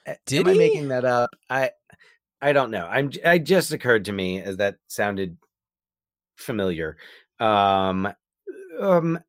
Uh, 0.07 0.13
Did 0.25 0.47
Am 0.47 0.53
I 0.53 0.57
making 0.57 0.87
that 0.87 1.05
up? 1.05 1.29
I 1.49 1.71
I 2.41 2.53
don't 2.53 2.71
know. 2.71 2.85
I'm 2.85 3.11
I 3.25 3.37
just 3.37 3.71
occurred 3.73 4.05
to 4.05 4.13
me 4.13 4.41
as 4.41 4.57
that 4.57 4.77
sounded 4.87 5.37
familiar. 6.35 6.97
Um 7.39 8.07
um 8.79 9.19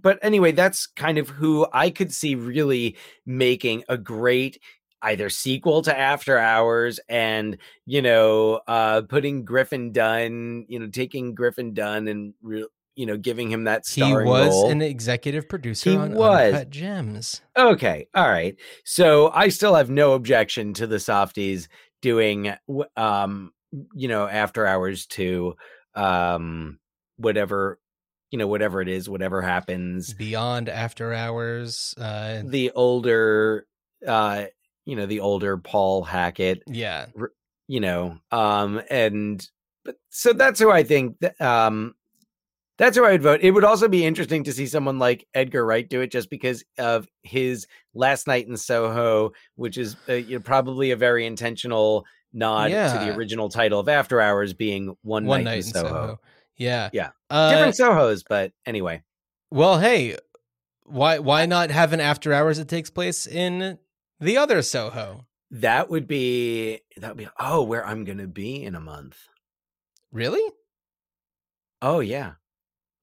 but 0.00 0.18
anyway, 0.22 0.52
that's 0.52 0.86
kind 0.86 1.18
of 1.18 1.28
who 1.28 1.66
I 1.72 1.90
could 1.90 2.12
see 2.12 2.36
really 2.36 2.96
making 3.26 3.82
a 3.88 3.98
great 3.98 4.60
either 5.02 5.28
sequel 5.28 5.82
to 5.82 5.96
After 5.98 6.38
Hours 6.38 7.00
and 7.08 7.58
you 7.86 8.02
know 8.02 8.60
uh 8.68 9.02
putting 9.02 9.44
Griffin 9.44 9.92
Dunne, 9.92 10.66
you 10.68 10.78
know, 10.78 10.88
taking 10.88 11.34
Griffin 11.34 11.74
Dunne 11.74 12.08
and 12.08 12.34
re- 12.42 12.68
you 12.98 13.06
know 13.06 13.16
giving 13.16 13.48
him 13.48 13.62
that 13.62 13.86
starring 13.86 14.26
he 14.26 14.30
was 14.30 14.48
role. 14.48 14.70
an 14.70 14.82
executive 14.82 15.48
producer 15.48 15.90
He 15.90 15.96
on 15.96 16.14
was. 16.14 16.52
Uncut 16.52 16.70
Gems. 16.70 17.40
Okay, 17.56 18.08
all 18.12 18.28
right. 18.28 18.56
So 18.84 19.30
I 19.32 19.50
still 19.50 19.76
have 19.76 19.88
no 19.88 20.14
objection 20.14 20.74
to 20.74 20.86
the 20.88 20.96
Safdies 20.96 21.68
doing, 22.02 22.52
um, 22.96 23.52
you 23.94 24.08
know, 24.08 24.26
after 24.26 24.66
hours 24.66 25.06
to, 25.06 25.54
um, 25.94 26.80
whatever, 27.18 27.78
you 28.32 28.38
know, 28.38 28.48
whatever 28.48 28.82
it 28.82 28.88
is, 28.88 29.08
whatever 29.08 29.42
happens. 29.42 30.12
Beyond 30.14 30.68
After 30.68 31.12
Hours. 31.14 31.94
Uh, 31.96 32.42
The 32.44 32.72
older, 32.72 33.66
uh, 34.04 34.46
you 34.86 34.96
know, 34.96 35.06
the 35.06 35.20
older 35.20 35.56
Paul 35.56 36.02
Hackett, 36.02 36.64
yeah. 36.66 37.06
you 37.68 37.78
know, 37.78 38.18
um, 38.32 38.82
and 38.90 39.48
but 39.84 39.96
so 40.10 40.32
that's 40.32 40.58
who 40.58 40.72
I 40.72 40.82
think, 40.82 41.16
that, 41.20 41.40
um. 41.40 41.94
That's 42.78 42.96
who 42.96 43.04
I'd 43.04 43.22
vote. 43.22 43.40
It 43.42 43.50
would 43.50 43.64
also 43.64 43.88
be 43.88 44.06
interesting 44.06 44.44
to 44.44 44.52
see 44.52 44.66
someone 44.66 45.00
like 45.00 45.26
Edgar 45.34 45.66
Wright 45.66 45.88
do 45.88 46.00
it, 46.00 46.12
just 46.12 46.30
because 46.30 46.64
of 46.78 47.08
his 47.24 47.66
Last 47.92 48.28
Night 48.28 48.46
in 48.46 48.56
Soho, 48.56 49.32
which 49.56 49.76
is 49.76 49.96
uh, 50.08 50.14
you 50.14 50.36
know, 50.36 50.42
probably 50.42 50.92
a 50.92 50.96
very 50.96 51.26
intentional 51.26 52.06
nod 52.32 52.68
to 52.68 53.04
the 53.04 53.16
original 53.16 53.48
title 53.48 53.80
of 53.80 53.88
After 53.88 54.20
Hours 54.20 54.54
being 54.54 54.96
One, 55.02 55.26
One 55.26 55.42
Night, 55.42 55.44
night 55.44 55.52
in 55.52 55.58
in 55.58 55.72
Soho. 55.72 55.88
Soho. 55.88 56.20
Yeah. 56.56 56.90
Yeah. 56.92 57.10
Uh, 57.30 57.50
Different 57.50 57.74
Sohos, 57.74 58.22
but 58.28 58.52
anyway. 58.64 59.02
well, 59.50 59.78
hey, 59.78 60.16
why 60.84 61.18
why 61.18 61.46
not 61.46 61.70
have 61.70 61.92
an 61.92 62.00
After 62.00 62.32
Hours 62.32 62.58
that 62.58 62.68
takes 62.68 62.90
place 62.90 63.26
in 63.26 63.78
the 64.20 64.36
other 64.36 64.62
Soho? 64.62 65.26
That 65.50 65.90
would 65.90 66.06
be 66.06 66.80
that 66.98 67.08
would 67.10 67.16
be 67.16 67.28
oh, 67.40 67.62
where 67.62 67.84
I'm 67.84 68.04
gonna 68.04 68.26
be 68.26 68.62
in 68.62 68.74
a 68.74 68.80
month. 68.80 69.18
Really? 70.12 70.52
Oh 71.82 72.00
yeah. 72.00 72.32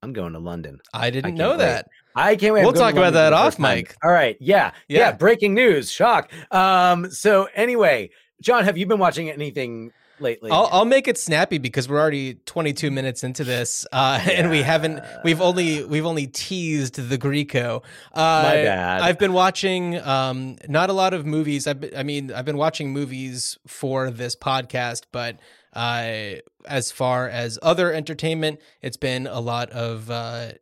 I'm 0.06 0.14
going 0.14 0.34
to 0.34 0.40
London. 0.40 0.80
I 0.94 1.10
didn't 1.10 1.32
can't 1.32 1.38
know 1.38 1.50
wait. 1.52 1.58
that. 1.58 1.88
I 2.16 2.36
can't 2.36 2.54
wait. 2.54 2.64
We'll 2.64 2.74
talk 2.74 2.94
about 2.94 3.14
that 3.14 3.34
off 3.34 3.58
mic. 3.58 3.96
All 4.04 4.12
right. 4.12 4.38
Yeah, 4.40 4.72
yeah. 4.88 5.00
Yeah. 5.00 5.12
Breaking 5.14 5.56
news. 5.56 5.92
Shock. 5.92 6.32
Um. 6.52 7.10
So 7.10 7.48
anyway, 7.56 8.12
Jon, 8.40 8.64
have 8.66 8.78
you 8.78 8.86
been 8.86 9.00
watching 9.00 9.32
anything 9.32 9.92
lately? 10.20 10.52
I'll, 10.52 10.70
I'll 10.72 10.86
make 10.86 11.08
it 11.08 11.18
snappy 11.18 11.58
because 11.58 11.90
we're 11.90 12.00
already 12.00 12.36
22 12.46 12.92
minutes 12.92 13.24
into 13.24 13.44
this, 13.44 13.86
uh, 13.92 14.22
and 14.32 14.52
we 14.52 14.62
haven't. 14.62 15.04
We've 15.24 15.42
only 15.42 15.84
we've 15.84 16.06
only 16.06 16.28
teased 16.28 16.96
the 17.10 17.18
Grieco. 17.18 17.84
Uh, 18.14 18.44
My 18.44 18.54
bad. 18.54 19.02
I've 19.02 19.18
been 19.18 19.34
watching 19.34 20.00
um, 20.02 20.58
not 20.70 20.92
a 20.92 20.94
lot 20.94 21.16
of 21.16 21.26
movies. 21.26 21.66
I've 21.66 21.82
been, 21.82 21.98
I 21.98 22.04
mean, 22.04 22.32
I've 22.32 22.46
been 22.46 22.58
watching 22.58 22.94
movies 22.94 23.58
for 23.66 24.12
this 24.12 24.36
podcast, 24.36 25.06
but 25.12 25.40
uh, 25.76 26.36
as 26.66 26.92
far 26.92 27.28
as 27.30 27.60
other 27.62 27.94
entertainment, 27.94 28.60
it's 28.82 28.98
been 28.98 29.28
a 29.28 29.40
lot 29.40 29.70
of. 29.72 30.10
Uh, 30.10 30.54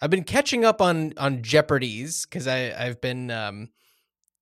I've 0.00 0.10
been 0.10 0.24
catching 0.24 0.64
up 0.64 0.80
on 0.80 1.12
on 1.16 1.42
Jeopardy's 1.42 2.26
because 2.26 2.46
I 2.46 2.72
I've 2.76 3.00
been. 3.00 3.30
Um, 3.30 3.70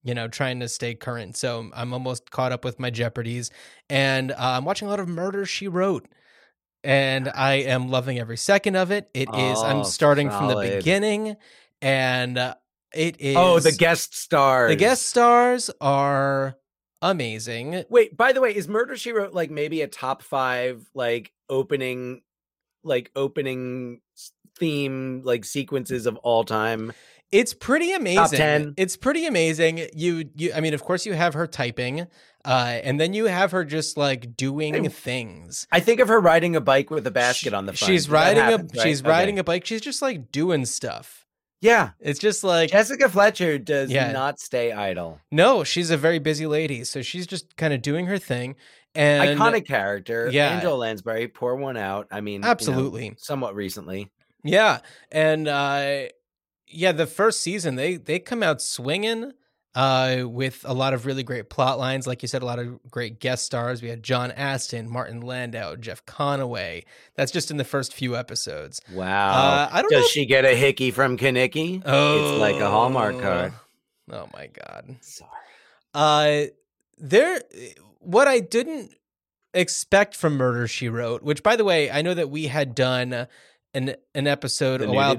you 0.03 0.15
know, 0.15 0.29
trying 0.29 0.61
to 0.61 0.69
stay 0.69 0.95
current. 0.95 1.37
So 1.37 1.71
I'm 1.75 1.93
almost 1.93 2.31
caught 2.31 2.53
up 2.53 2.65
with 2.65 2.81
my 2.81 2.91
Jeopardies, 2.91 3.51
and 3.89 4.33
uh, 4.33 4.37
I'm 4.39 4.65
watching 4.65 4.89
a 4.89 4.91
lot 4.91 4.99
of 4.99 5.09
Murder 5.09 5.45
She 5.45 5.69
Wrote, 5.69 6.09
and 6.83 7.29
I 7.29 7.55
am 7.57 7.89
loving 7.91 8.19
every 8.19 8.39
second 8.39 8.77
of 8.77 8.91
it. 8.91 9.11
It 9.13 9.29
is. 9.29 9.59
Oh, 9.59 9.65
I'm 9.65 9.85
starting 9.85 10.31
from 10.31 10.49
the 10.49 10.57
beginning, 10.57 11.37
and 11.83 12.39
uh, 12.39 12.55
it 12.95 13.21
is. 13.21 13.37
oh, 13.37 13.61
the 13.61 13.73
guest 13.73 14.15
stars. 14.15 14.71
the 14.71 14.77
guest 14.77 15.07
stars 15.07 15.71
are 15.81 16.57
amazing. 17.03 17.85
Wait, 17.89 18.17
by 18.17 18.33
the 18.33 18.41
way, 18.41 18.55
is 18.55 18.69
Murder 18.69 18.97
She 18.97 19.13
Wrote 19.13 19.33
like 19.35 19.51
maybe 19.51 19.83
a 19.83 19.87
top 19.89 20.23
five 20.23 20.85
like 20.95 21.33
opening, 21.49 22.23
like 22.85 23.11
opening 23.17 24.01
theme 24.59 25.23
like 25.25 25.45
sequences 25.45 26.07
of 26.07 26.17
all 26.19 26.45
time? 26.45 26.93
It's 27.33 27.55
pretty 27.55 27.93
amazing. 27.93 28.39
10. 28.39 28.75
It's 28.77 28.97
pretty 28.97 29.25
amazing. 29.25 29.87
You 29.95 30.29
you 30.35 30.53
I 30.55 30.61
mean, 30.61 30.75
of 30.75 30.83
course 30.83 31.07
you 31.07 31.13
have 31.13 31.35
her 31.35 31.47
typing, 31.47 32.09
uh, 32.45 32.81
and 32.83 32.99
then 32.99 33.13
you 33.15 33.27
have 33.27 33.53
her 33.53 33.65
just 33.65 33.97
like 33.97 34.37
doing 34.37 34.75
Hey, 34.75 34.89
things. 34.89 35.67
I 35.71 35.79
think 35.79 36.01
of 36.01 36.09
her 36.09 36.21
riding 36.21 36.57
a 36.57 36.61
bike 36.61 36.91
with 36.91 37.07
a 37.07 37.11
basket 37.13 37.51
She- 37.51 37.55
on 37.55 37.67
the 37.67 37.73
front. 37.73 37.89
She's 37.93 38.11
riding 38.11 38.43
happens, 38.43 38.73
a 38.75 38.77
right? 38.79 38.83
she's 38.87 39.01
Okay. 39.03 39.11
riding 39.11 39.39
a 39.39 39.45
bike. 39.45 39.65
She's 39.65 39.81
just 39.81 40.03
like 40.03 40.33
doing 40.33 40.67
stuff. 40.67 41.20
Yeah, 41.63 41.91
It's 42.01 42.19
just 42.19 42.43
like 42.43 42.71
Jessica 42.71 43.09
Fletcher 43.09 43.59
does 43.59 43.91
Yeah. 43.91 44.13
not 44.13 44.41
stay 44.41 44.73
idle. 44.73 45.21
no, 45.31 45.63
she's 45.65 45.91
a 45.91 45.97
very 45.97 46.19
busy 46.19 46.47
lady, 46.47 46.85
so 46.85 47.03
she's 47.03 47.27
just 47.27 47.57
kind 47.57 47.75
of 47.75 47.83
doing 47.83 48.07
her 48.07 48.19
thing. 48.19 48.57
And 48.95 49.39
Iconic 49.39 49.67
character. 49.67 50.29
yeah. 50.33 50.49
Angela 50.49 50.75
Lansbury, 50.75 51.29
pour 51.29 51.57
one 51.57 51.77
out. 51.77 52.09
I 52.11 52.21
mean, 52.23 52.35
you 52.35 52.39
know, 52.41 52.49
Absolutely. 52.49 53.15
somewhat 53.19 53.55
recently. 53.55 54.11
Yeah, 54.43 54.79
and 55.13 55.47
uh, 55.47 56.05
yeah, 56.67 56.93
the 56.93 57.07
first 57.07 57.41
season 57.43 57.75
they 57.77 57.97
they 57.97 58.19
come 58.19 58.43
out 58.43 58.63
swinging. 58.63 59.33
Uh, 59.73 60.25
with 60.27 60.65
a 60.67 60.75
lot 60.75 60.95
of 60.95 61.07
really 61.07 61.23
great 61.23 61.49
plot 61.49 61.79
lines. 61.79 62.05
Like 62.05 62.23
you 62.23 62.29
said, 62.29 62.43
a 62.43 62.45
lot 62.45 62.59
of 62.59 62.81
great 62.91 63.21
guest 63.21 63.45
stars. 63.47 63.81
We 63.83 63.89
had 63.89 64.03
John 64.03 64.33
Astin, 64.33 64.91
Martin 64.91 65.21
Landau, 65.21 65.77
Jeff 65.77 66.05
Conaway. 66.07 66.83
That's 67.15 67.31
just 67.31 67.53
in 67.53 67.57
the 67.57 67.65
first 67.65 67.95
few 67.95 68.17
episodes. 68.17 68.81
Wow. 68.93 69.31
Uh, 69.31 69.69
I 69.71 69.83
don't 69.83 69.93
Does 69.93 70.09
she 70.09 70.27
get 70.27 70.45
a 70.45 70.57
hickey 70.57 70.91
from 70.91 71.17
Kanicki? 71.17 71.83
oh, 71.87 72.33
It's 72.33 72.41
like 72.41 72.61
a 72.61 72.69
Hallmark 72.69 73.21
card. 73.21 73.53
Oh 74.11 74.29
my 74.35 74.49
god. 74.49 74.97
Sorry. 75.03 75.31
Uh, 75.95 76.51
there. 76.99 77.41
What 78.01 78.27
I 78.27 78.41
didn't 78.41 78.93
expect 79.55 80.17
from 80.17 80.37
Murder 80.37 80.67
She 80.67 80.89
Wrote, 80.89 81.23
which 81.23 81.43
by 81.45 81.55
the 81.55 81.65
way, 81.65 81.91
I 81.91 82.03
know 82.03 82.15
that 82.15 82.29
we 82.29 82.47
had 82.49 82.75
done 82.75 83.29
an 83.75 83.95
an 84.15 84.27
episode 84.27 84.81
The 84.81 84.89
a 84.89 84.93
while. 84.93 85.17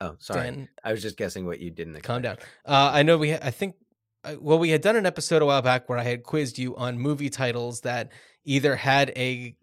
Oh, 0.00 0.16
sorry. 0.18 0.42
Dan, 0.42 0.68
I 0.84 0.92
was 0.92 1.02
just 1.02 1.16
guessing 1.16 1.46
what 1.46 1.58
you 1.60 1.70
didn't 1.70 1.94
expect. 1.96 2.06
calm 2.06 2.22
down. 2.22 2.36
Uh, 2.66 2.90
I 2.92 3.02
know 3.02 3.16
we. 3.18 3.32
I 3.34 3.50
think. 3.50 3.76
uh, 4.24 4.34
Well, 4.40 4.58
we 4.58 4.70
had 4.70 4.82
done 4.82 4.96
an 4.96 5.06
episode 5.06 5.40
a 5.42 5.46
while 5.46 5.62
back 5.62 5.88
where 5.88 5.98
I 5.98 6.02
had 6.02 6.22
quizzed 6.22 6.58
you 6.58 6.76
on 6.76 6.98
movie 6.98 7.30
titles 7.30 7.80
that 7.82 8.10
either 8.44 8.76
had 8.76 9.10
a 9.16 9.56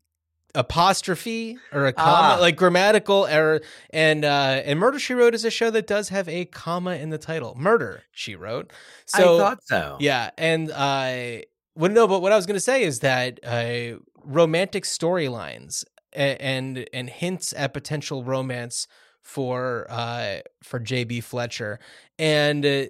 apostrophe 0.56 1.58
or 1.72 1.86
a 1.88 1.94
comma, 1.94 2.36
Ah. 2.36 2.38
like 2.40 2.56
grammatical 2.56 3.26
error. 3.26 3.62
And 3.92 4.24
uh, 4.26 4.62
and 4.66 4.80
Murder 4.80 5.00
She 5.00 5.14
Wrote 5.14 5.34
is 5.36 5.46
a 5.46 5.50
show 5.52 5.70
that 5.72 5.88
does 5.88 6.10
have 6.10 6.28
a 6.30 6.46
comma 6.46 6.96
in 6.96 7.10
the 7.10 7.18
title. 7.18 7.56
Murder 7.58 8.04
She 8.12 8.36
Wrote. 8.36 8.72
So 9.06 9.36
I 9.36 9.40
thought 9.40 9.60
so. 9.64 9.98
yeah, 10.00 10.30
and 10.38 10.72
I. 10.72 11.44
uh, 11.44 11.46
well, 11.76 11.92
no, 11.92 12.08
but 12.08 12.22
what 12.22 12.32
I 12.32 12.36
was 12.36 12.46
going 12.46 12.56
to 12.56 12.60
say 12.62 12.84
is 12.84 13.00
that 13.00 13.40
uh, 13.44 13.98
romantic 14.24 14.84
storylines 14.84 15.84
and, 16.12 16.40
and 16.78 16.90
and 16.94 17.10
hints 17.10 17.52
at 17.58 17.74
potential 17.74 18.24
romance 18.24 18.88
for 19.24 19.88
uh 19.90 20.40
for 20.62 20.80
JB 20.80 21.24
Fletcher. 21.24 21.80
And 22.20 22.66
uh, 22.66 22.86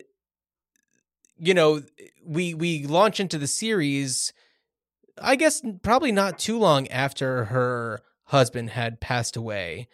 you 1.38 1.54
know 1.54 1.82
we 2.26 2.54
we 2.54 2.86
launch 2.86 3.20
into 3.20 3.38
the 3.38 3.48
series 3.48 4.34
I 5.22 5.36
guess 5.36 5.62
probably 5.84 6.12
not 6.12 6.40
too 6.40 6.58
long 6.58 6.88
after 6.88 7.46
her 7.46 8.02
husband 8.26 8.72
had 8.72 9.00
passed 9.00 9.38
away. 9.38 9.88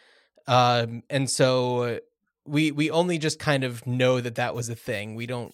Um 0.47 1.04
and 1.10 1.30
so 1.30 1.99
we 2.45 2.71
we 2.71 2.89
only 2.89 3.17
just 3.17 3.38
kind 3.38 3.63
of 3.63 3.86
know 3.86 4.21
that 4.21 4.36
that 4.36 4.56
was 4.56 4.69
a 4.69 4.75
thing. 4.75 5.15
We 5.15 5.28
don't 5.28 5.54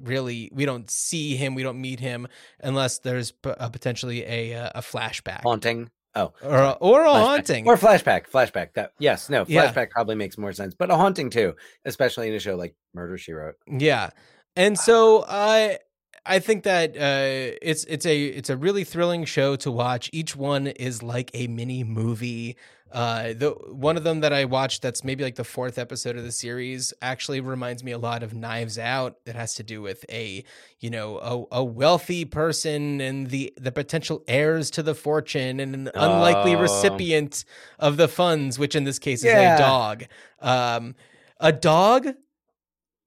really 0.00 0.50
we 0.54 0.64
don't 0.64 0.90
see 0.90 1.36
him 1.36 1.54
we 1.54 1.62
don't 1.62 1.80
meet 1.80 2.00
him 2.00 2.26
unless 2.60 2.98
there's 3.00 3.32
p- 3.32 3.50
uh, 3.50 3.68
potentially 3.68 4.24
a 4.24 4.54
uh, 4.54 4.70
a 4.76 4.80
flashback. 4.80 5.42
Haunting. 5.42 5.90
Oh. 6.14 6.32
or 6.42 6.56
a, 6.58 6.70
or 6.80 7.04
a 7.04 7.08
Flashback. 7.08 7.20
haunting 7.20 7.66
Or 7.68 7.76
flashback. 7.76 8.28
Flashback. 8.28 8.72
That 8.74 8.92
yes, 8.98 9.30
no, 9.30 9.44
Yeah. 9.46 9.72
flashback 9.72 9.90
probably 9.90 10.16
makes 10.16 10.36
more 10.36 10.52
sense. 10.52 10.74
But 10.74 10.90
a 10.90 10.96
haunting 10.96 11.30
too, 11.30 11.54
especially 11.84 12.28
in 12.28 12.34
a 12.34 12.40
show 12.40 12.56
like 12.56 12.74
Murder 12.94 13.16
She 13.16 13.32
Wrote. 13.32 13.54
Yeah. 13.68 14.10
And 14.56 14.76
so 14.78 15.24
I 15.28 15.78
I 16.26 16.38
think 16.40 16.64
that 16.64 16.96
uh 16.96 17.56
it's 17.62 17.84
it's 17.84 18.04
a 18.06 18.24
it's 18.24 18.50
a 18.50 18.56
really 18.56 18.84
thrilling 18.84 19.24
show 19.24 19.54
to 19.56 19.70
watch. 19.70 20.10
Each 20.12 20.34
one 20.34 20.66
is 20.66 21.02
like 21.02 21.30
a 21.32 21.46
mini 21.46 21.84
movie. 21.84 22.56
Uh 22.92 23.32
the 23.34 23.50
one 23.70 23.96
of 23.96 24.02
them 24.02 24.20
that 24.20 24.32
I 24.32 24.44
watched 24.46 24.82
that's 24.82 25.04
maybe 25.04 25.22
like 25.22 25.36
the 25.36 25.44
fourth 25.44 25.78
episode 25.78 26.16
of 26.16 26.24
the 26.24 26.32
series 26.32 26.92
actually 27.00 27.40
reminds 27.40 27.84
me 27.84 27.92
a 27.92 27.98
lot 27.98 28.22
of 28.24 28.34
Knives 28.34 28.78
Out. 28.78 29.16
It 29.26 29.36
has 29.36 29.54
to 29.54 29.62
do 29.62 29.80
with 29.80 30.04
a, 30.10 30.44
you 30.80 30.90
know, 30.90 31.18
a, 31.52 31.58
a 31.58 31.64
wealthy 31.64 32.24
person 32.24 33.00
and 33.00 33.28
the 33.30 33.52
the 33.56 33.70
potential 33.70 34.24
heirs 34.26 34.70
to 34.72 34.82
the 34.82 34.94
fortune 34.96 35.60
and 35.60 35.74
an 35.74 35.90
unlikely 35.94 36.56
Oh. 36.56 36.60
recipient 36.60 37.44
of 37.78 37.96
the 37.96 38.08
funds, 38.08 38.58
which 38.58 38.74
in 38.74 38.82
this 38.84 38.98
case 38.98 39.20
is 39.20 39.26
Yeah. 39.26 39.54
a 39.54 39.58
dog. 39.58 40.04
Um 40.40 40.96
a 41.38 41.52
dog 41.52 42.08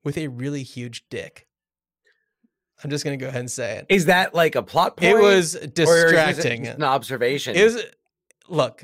with 0.06 0.18
a 0.18 0.28
really 0.30 0.64
huge 0.64 1.04
dick. 1.10 1.46
I'm 2.84 2.90
just 2.90 3.04
gonna 3.04 3.18
go 3.18 3.28
ahead 3.28 3.40
and 3.42 3.52
say 3.52 3.78
it. 3.78 3.86
Is 3.90 4.06
that 4.06 4.34
like 4.34 4.56
a 4.56 4.64
plot 4.64 4.98
point? 4.98 5.12
It 5.12 5.22
was 5.22 5.56
or 5.56 5.60
is 5.60 5.64
it 5.66 5.76
distracting. 5.76 6.68
an 6.68 6.84
observation. 6.84 7.56
It 7.56 7.64
was 7.66 7.84
look. 8.48 8.84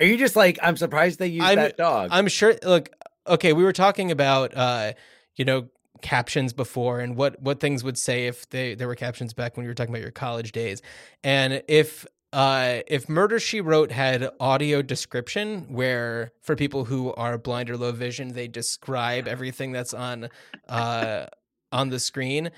Are 0.00 0.06
you 0.06 0.16
just 0.16 0.36
like 0.36 0.58
I'm 0.62 0.76
surprised 0.76 1.18
they 1.18 1.28
used 1.28 1.46
I'm- 1.46 1.56
that 1.56 1.76
dog? 1.76 2.10
I'm 2.12 2.28
sure. 2.28 2.56
Look, 2.62 2.90
okay, 3.26 3.52
we 3.52 3.62
were 3.64 3.72
talking 3.72 4.10
about 4.10 4.56
uh, 4.56 4.92
you 5.36 5.44
know, 5.44 5.68
captions 6.02 6.52
before 6.52 7.00
and 7.00 7.16
what 7.16 7.40
what 7.40 7.60
things 7.60 7.82
would 7.84 7.98
say 7.98 8.26
if 8.26 8.48
they 8.50 8.74
there 8.74 8.88
were 8.88 8.96
captions 8.96 9.32
back 9.32 9.56
when 9.56 9.64
you 9.64 9.70
were 9.70 9.74
talking 9.74 9.94
about 9.94 10.02
your 10.02 10.10
college 10.10 10.52
days, 10.52 10.82
and 11.22 11.62
if. 11.68 12.06
Uh, 12.32 12.80
if 12.88 13.08
Murder 13.08 13.38
She 13.38 13.60
Wrote 13.60 13.92
had 13.92 14.28
audio 14.40 14.82
description, 14.82 15.66
where 15.72 16.32
for 16.42 16.56
people 16.56 16.84
who 16.84 17.14
are 17.14 17.38
blind 17.38 17.70
or 17.70 17.76
low 17.76 17.92
vision, 17.92 18.32
they 18.32 18.48
describe 18.48 19.28
everything 19.28 19.70
that's 19.70 19.94
on 19.94 20.28
uh, 20.68 21.26
on 21.70 21.90
the 21.90 22.00
screen, 22.00 22.50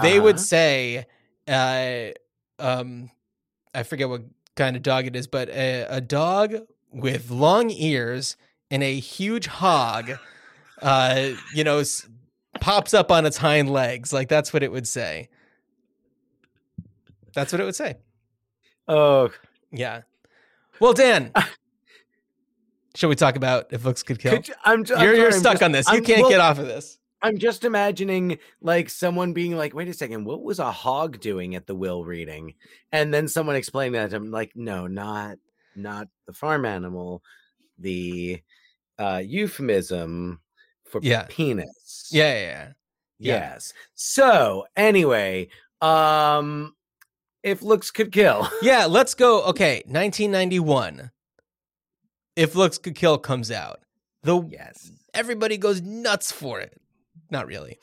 they 0.00 0.20
would 0.20 0.36
Uh-huh. 0.36 0.44
say, 0.44 1.06
uh, 1.48 2.10
um, 2.60 3.10
I 3.74 3.82
forget 3.82 4.08
what 4.08 4.22
kind 4.54 4.76
of 4.76 4.82
dog 4.82 5.08
it 5.08 5.16
is, 5.16 5.26
but 5.26 5.48
a, 5.48 5.84
a 5.90 6.00
dog 6.00 6.54
with 6.94 7.30
long 7.30 7.70
ears 7.70 8.36
and 8.70 8.82
a 8.82 8.98
huge 8.98 9.46
hog, 9.46 10.12
uh, 10.80 11.30
you 11.54 11.64
know, 11.64 11.78
s- 11.78 12.08
pops 12.60 12.94
up 12.94 13.10
on 13.10 13.26
its 13.26 13.36
hind 13.36 13.68
legs. 13.70 14.12
Like 14.12 14.28
that's 14.28 14.52
what 14.52 14.62
it 14.62 14.72
would 14.72 14.86
say. 14.88 15.28
That's 17.34 17.52
what 17.52 17.60
it 17.60 17.64
would 17.64 17.76
say. 17.76 17.96
oh, 18.88 19.30
Yeah. 19.72 20.02
Well, 20.80 20.92
Dan, 20.92 21.32
shall 22.96 23.08
we 23.08 23.14
talk 23.16 23.36
about 23.36 23.66
if 23.72 23.84
looks 23.84 24.02
could 24.02 24.18
kill? 24.18 24.32
could 24.32 24.48
you, 24.48 24.54
I'm, 24.64 24.84
ju- 24.84 24.94
I'm 24.94 25.04
you're 25.04 25.14
you're 25.14 25.26
I'm 25.26 25.32
stuck 25.38 25.52
just- 25.54 25.62
on 25.62 25.72
this. 25.72 25.86
You 25.88 25.94
I'm- 25.94 26.04
can't 26.04 26.20
well, 26.22 26.30
get 26.30 26.40
off 26.40 26.58
of 26.58 26.66
this. 26.66 26.98
I'm 27.22 27.38
just 27.38 27.64
imagining 27.64 28.38
like 28.60 28.90
someone 28.90 29.32
being 29.32 29.56
like, 29.56 29.72
"Wait 29.72 29.88
a 29.88 29.94
second, 29.94 30.26
what 30.26 30.42
was 30.42 30.58
a 30.58 30.70
hog 30.70 31.20
doing 31.20 31.54
at 31.54 31.66
the 31.66 31.74
will 31.74 32.04
reading?" 32.04 32.52
And 32.92 33.14
then 33.14 33.28
someone 33.28 33.56
explaining 33.56 33.92
that 33.94 34.10
to 34.10 34.16
him, 34.16 34.30
like, 34.30 34.52
"No, 34.54 34.86
not 34.86 35.38
not 35.76 36.08
the 36.26 36.32
farm 36.32 36.64
animal, 36.64 37.22
the 37.78 38.40
uh, 38.98 39.22
euphemism 39.24 40.40
for 40.84 41.00
Yeah. 41.02 41.26
penis." 41.28 42.08
Yeah, 42.12 42.32
yeah, 42.34 42.40
yeah. 42.40 42.72
Yeah. 43.18 43.34
Yes. 43.52 43.72
So 43.94 44.66
anyway, 44.76 45.48
um, 45.80 46.74
if 47.42 47.62
looks 47.62 47.90
could 47.90 48.10
kill, 48.12 48.48
Yeah, 48.62 48.86
let's 48.86 49.14
go. 49.14 49.42
Okay, 49.44 49.82
1991. 49.86 51.10
If 52.36 52.56
Looks 52.56 52.78
Could 52.78 52.96
Kill 52.96 53.16
comes 53.18 53.52
out, 53.52 53.80
the 54.24 54.42
yes. 54.50 54.90
everybody 55.14 55.56
goes 55.56 55.80
nuts 55.80 56.32
for 56.32 56.58
it. 56.60 56.80
Not 57.30 57.46
really. 57.46 57.78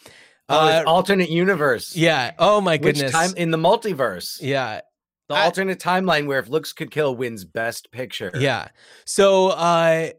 Oh, 0.49 0.60
Uh, 0.60 0.84
alternate 0.86 1.30
universe. 1.30 1.95
yeah. 1.95 2.32
Oh 2.38 2.60
my 2.60 2.73
Which 2.73 2.95
goodness. 2.97 3.12
time 3.13 3.32
in 3.38 3.51
the 3.51 3.58
multiverse? 3.58 4.39
yeah. 4.41 4.82
The 5.31 5.37
I- 5.37 5.45
alternate 5.45 5.79
timeline 5.79 6.27
where 6.27 6.39
if 6.39 6.49
looks 6.49 6.73
could 6.73 6.91
kill 6.91 7.15
wins 7.15 7.43
best 7.45 7.91
picture. 7.91 8.31
Yeah. 8.37 8.67
So 9.05 9.49
uh 9.49 10.09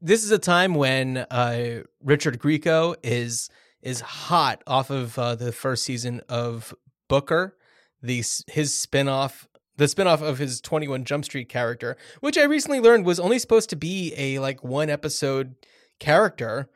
this 0.00 0.24
is 0.24 0.30
a 0.30 0.38
time 0.38 0.74
when 0.74 1.18
uh 1.18 1.82
Richard 2.02 2.38
Grieco 2.38 2.96
is 3.02 3.48
is 3.82 4.00
hot 4.00 4.62
off 4.66 4.90
of 4.90 5.18
uh, 5.18 5.34
the 5.34 5.50
first 5.52 5.82
season 5.84 6.20
of 6.28 6.72
Booker, 7.08 7.56
the 8.02 8.22
his 8.48 8.74
spin-off 8.74 9.48
the 9.76 9.88
spin-off 9.88 10.22
of 10.22 10.38
his 10.38 10.60
21 10.60 11.04
Jump 11.04 11.24
Street 11.24 11.48
character, 11.48 11.96
which 12.20 12.36
I 12.38 12.44
recently 12.44 12.78
learned 12.80 13.06
was 13.06 13.18
only 13.18 13.38
supposed 13.38 13.70
to 13.70 13.76
be 13.76 14.12
a 14.16 14.38
like 14.38 14.62
one 14.62 14.90
episode 14.90 15.54
character 15.98 16.68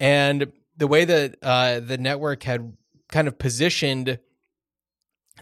and 0.00 0.52
the 0.76 0.86
way 0.86 1.04
that 1.04 1.36
uh 1.42 1.80
the 1.80 1.98
network 1.98 2.42
had 2.44 2.76
kind 3.08 3.28
of 3.28 3.38
positioned 3.38 4.18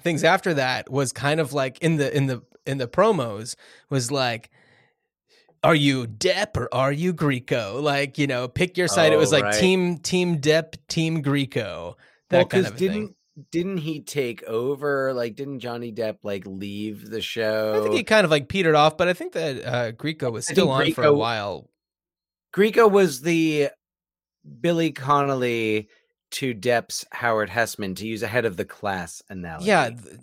things 0.03 0.25
after 0.25 0.55
that 0.55 0.91
was 0.91 1.13
kind 1.13 1.41
of 1.41 1.53
like 1.53 1.79
in 1.81 1.97
the 1.97 2.15
in 2.17 2.27
the 2.27 2.43
in 2.67 2.79
the 2.79 2.89
promos 2.89 3.57
was 3.89 4.11
like 4.11 4.51
are 5.63 5.75
you 5.75 6.07
Depp 6.07 6.57
or 6.57 6.73
are 6.73 6.93
you 6.93 7.13
Grieco? 7.13 7.83
Like, 7.83 8.17
you 8.17 8.27
know, 8.27 8.49
pick 8.49 8.79
your 8.79 8.89
side. 8.89 9.13
it 9.13 9.17
was 9.19 9.33
Oh, 9.33 9.37
like 9.37 9.45
right. 9.45 9.61
team 9.61 9.99
team 9.99 10.39
Depp, 10.39 10.77
team 10.89 11.23
Grieco. 11.23 11.97
That 12.31 12.37
well, 12.39 12.47
kind 12.47 12.63
because 12.63 12.71
of 12.73 12.77
didn't 12.79 13.07
thing. 13.09 13.15
didn't 13.53 13.79
he 13.79 14.01
take 14.01 14.43
over? 14.45 15.13
Like, 15.13 15.37
didn't 15.37 15.61
Johnny 15.61 15.93
Depp 15.93 16.19
like 16.23 16.47
leave 16.47 17.11
the 17.11 17.21
show? 17.21 17.75
I 17.77 17.83
think 17.83 17.95
he 17.95 18.05
kind 18.05 18.25
of 18.25 18.31
like 18.31 18.49
petered 18.49 18.75
off, 18.75 18.97
but 18.97 19.09
I 19.09 19.13
think 19.13 19.33
that 19.35 19.65
uh 19.65 19.93
Grieco 19.93 20.33
was 20.33 20.47
still 20.47 20.71
on 20.71 20.93
for 20.93 21.05
a 21.05 21.13
while. 21.13 21.69
Grieco 22.55 22.91
was 22.91 23.21
the 23.21 23.69
Billy 24.61 24.93
Connolly 24.93 25.89
to 26.33 26.55
Depp's 26.55 27.05
Howard 27.13 27.51
Hesseman, 27.51 27.97
to 27.97 28.07
use 28.07 28.23
ahead 28.23 28.45
of 28.45 28.57
the 28.57 28.65
class 28.65 29.23
analogy. 29.29 29.67
Yeah, 29.67 29.91
th- 29.91 30.21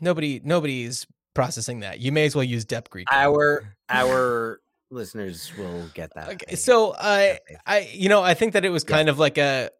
nobody 0.00 0.40
nobody's 0.44 1.06
processing 1.34 1.80
that. 1.80 2.00
You 2.00 2.12
may 2.12 2.26
as 2.26 2.34
well 2.34 2.44
use 2.44 2.64
Depp 2.64 2.88
Grieco. 2.88 3.04
our 3.10 3.74
our 3.88 4.60
listeners 4.90 5.52
will 5.58 5.84
get 5.94 6.14
that. 6.14 6.28
Okay, 6.30 6.56
so 6.56 6.94
I 6.98 7.38
That. 7.48 7.54
Uh, 7.54 7.58
I 7.66 7.90
you 7.92 8.08
know, 8.08 8.22
I 8.22 8.34
think 8.34 8.52
that 8.54 8.64
it 8.64 8.70
was 8.70 8.84
Yeah. 8.88 8.96
kind 8.96 9.08
of 9.08 9.18
like 9.18 9.38
a 9.38 9.70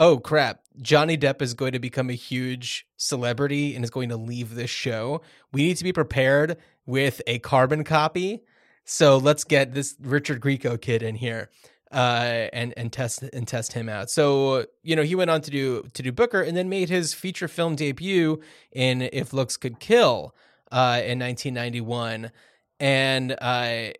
oh 0.00 0.18
crap, 0.18 0.60
Johnny 0.82 1.16
Depp 1.16 1.40
is 1.42 1.54
going 1.54 1.72
to 1.72 1.78
become 1.78 2.10
a 2.10 2.14
huge 2.14 2.86
celebrity 2.96 3.74
and 3.76 3.84
is 3.84 3.90
going 3.90 4.08
to 4.08 4.16
leave 4.16 4.54
this 4.54 4.70
show. 4.70 5.20
We 5.52 5.62
need 5.62 5.76
to 5.76 5.84
be 5.84 5.92
prepared 5.92 6.56
with 6.86 7.22
a 7.26 7.38
carbon 7.38 7.84
copy. 7.84 8.42
So 8.84 9.16
let's 9.16 9.44
get 9.44 9.72
this 9.72 9.94
Richard 10.00 10.40
Grieco 10.40 10.78
kid 10.80 11.02
in 11.02 11.14
here. 11.14 11.48
Uh, 11.92 12.48
and 12.52 12.74
and 12.76 12.92
test 12.92 13.22
and 13.22 13.46
test 13.46 13.72
him 13.74 13.88
out. 13.88 14.10
So 14.10 14.66
you 14.82 14.96
know 14.96 15.02
he 15.02 15.14
went 15.14 15.30
on 15.30 15.40
to 15.42 15.50
do 15.50 15.86
to 15.92 16.02
do 16.02 16.10
Booker, 16.10 16.40
and 16.40 16.56
then 16.56 16.68
made 16.68 16.88
his 16.88 17.14
feature 17.14 17.46
film 17.46 17.76
debut 17.76 18.40
in 18.72 19.02
If 19.12 19.32
Looks 19.32 19.56
Could 19.56 19.78
Kill 19.78 20.34
uh, 20.72 21.00
in 21.04 21.20
1991, 21.20 22.32
and 22.80 23.36
uh, 23.40 23.90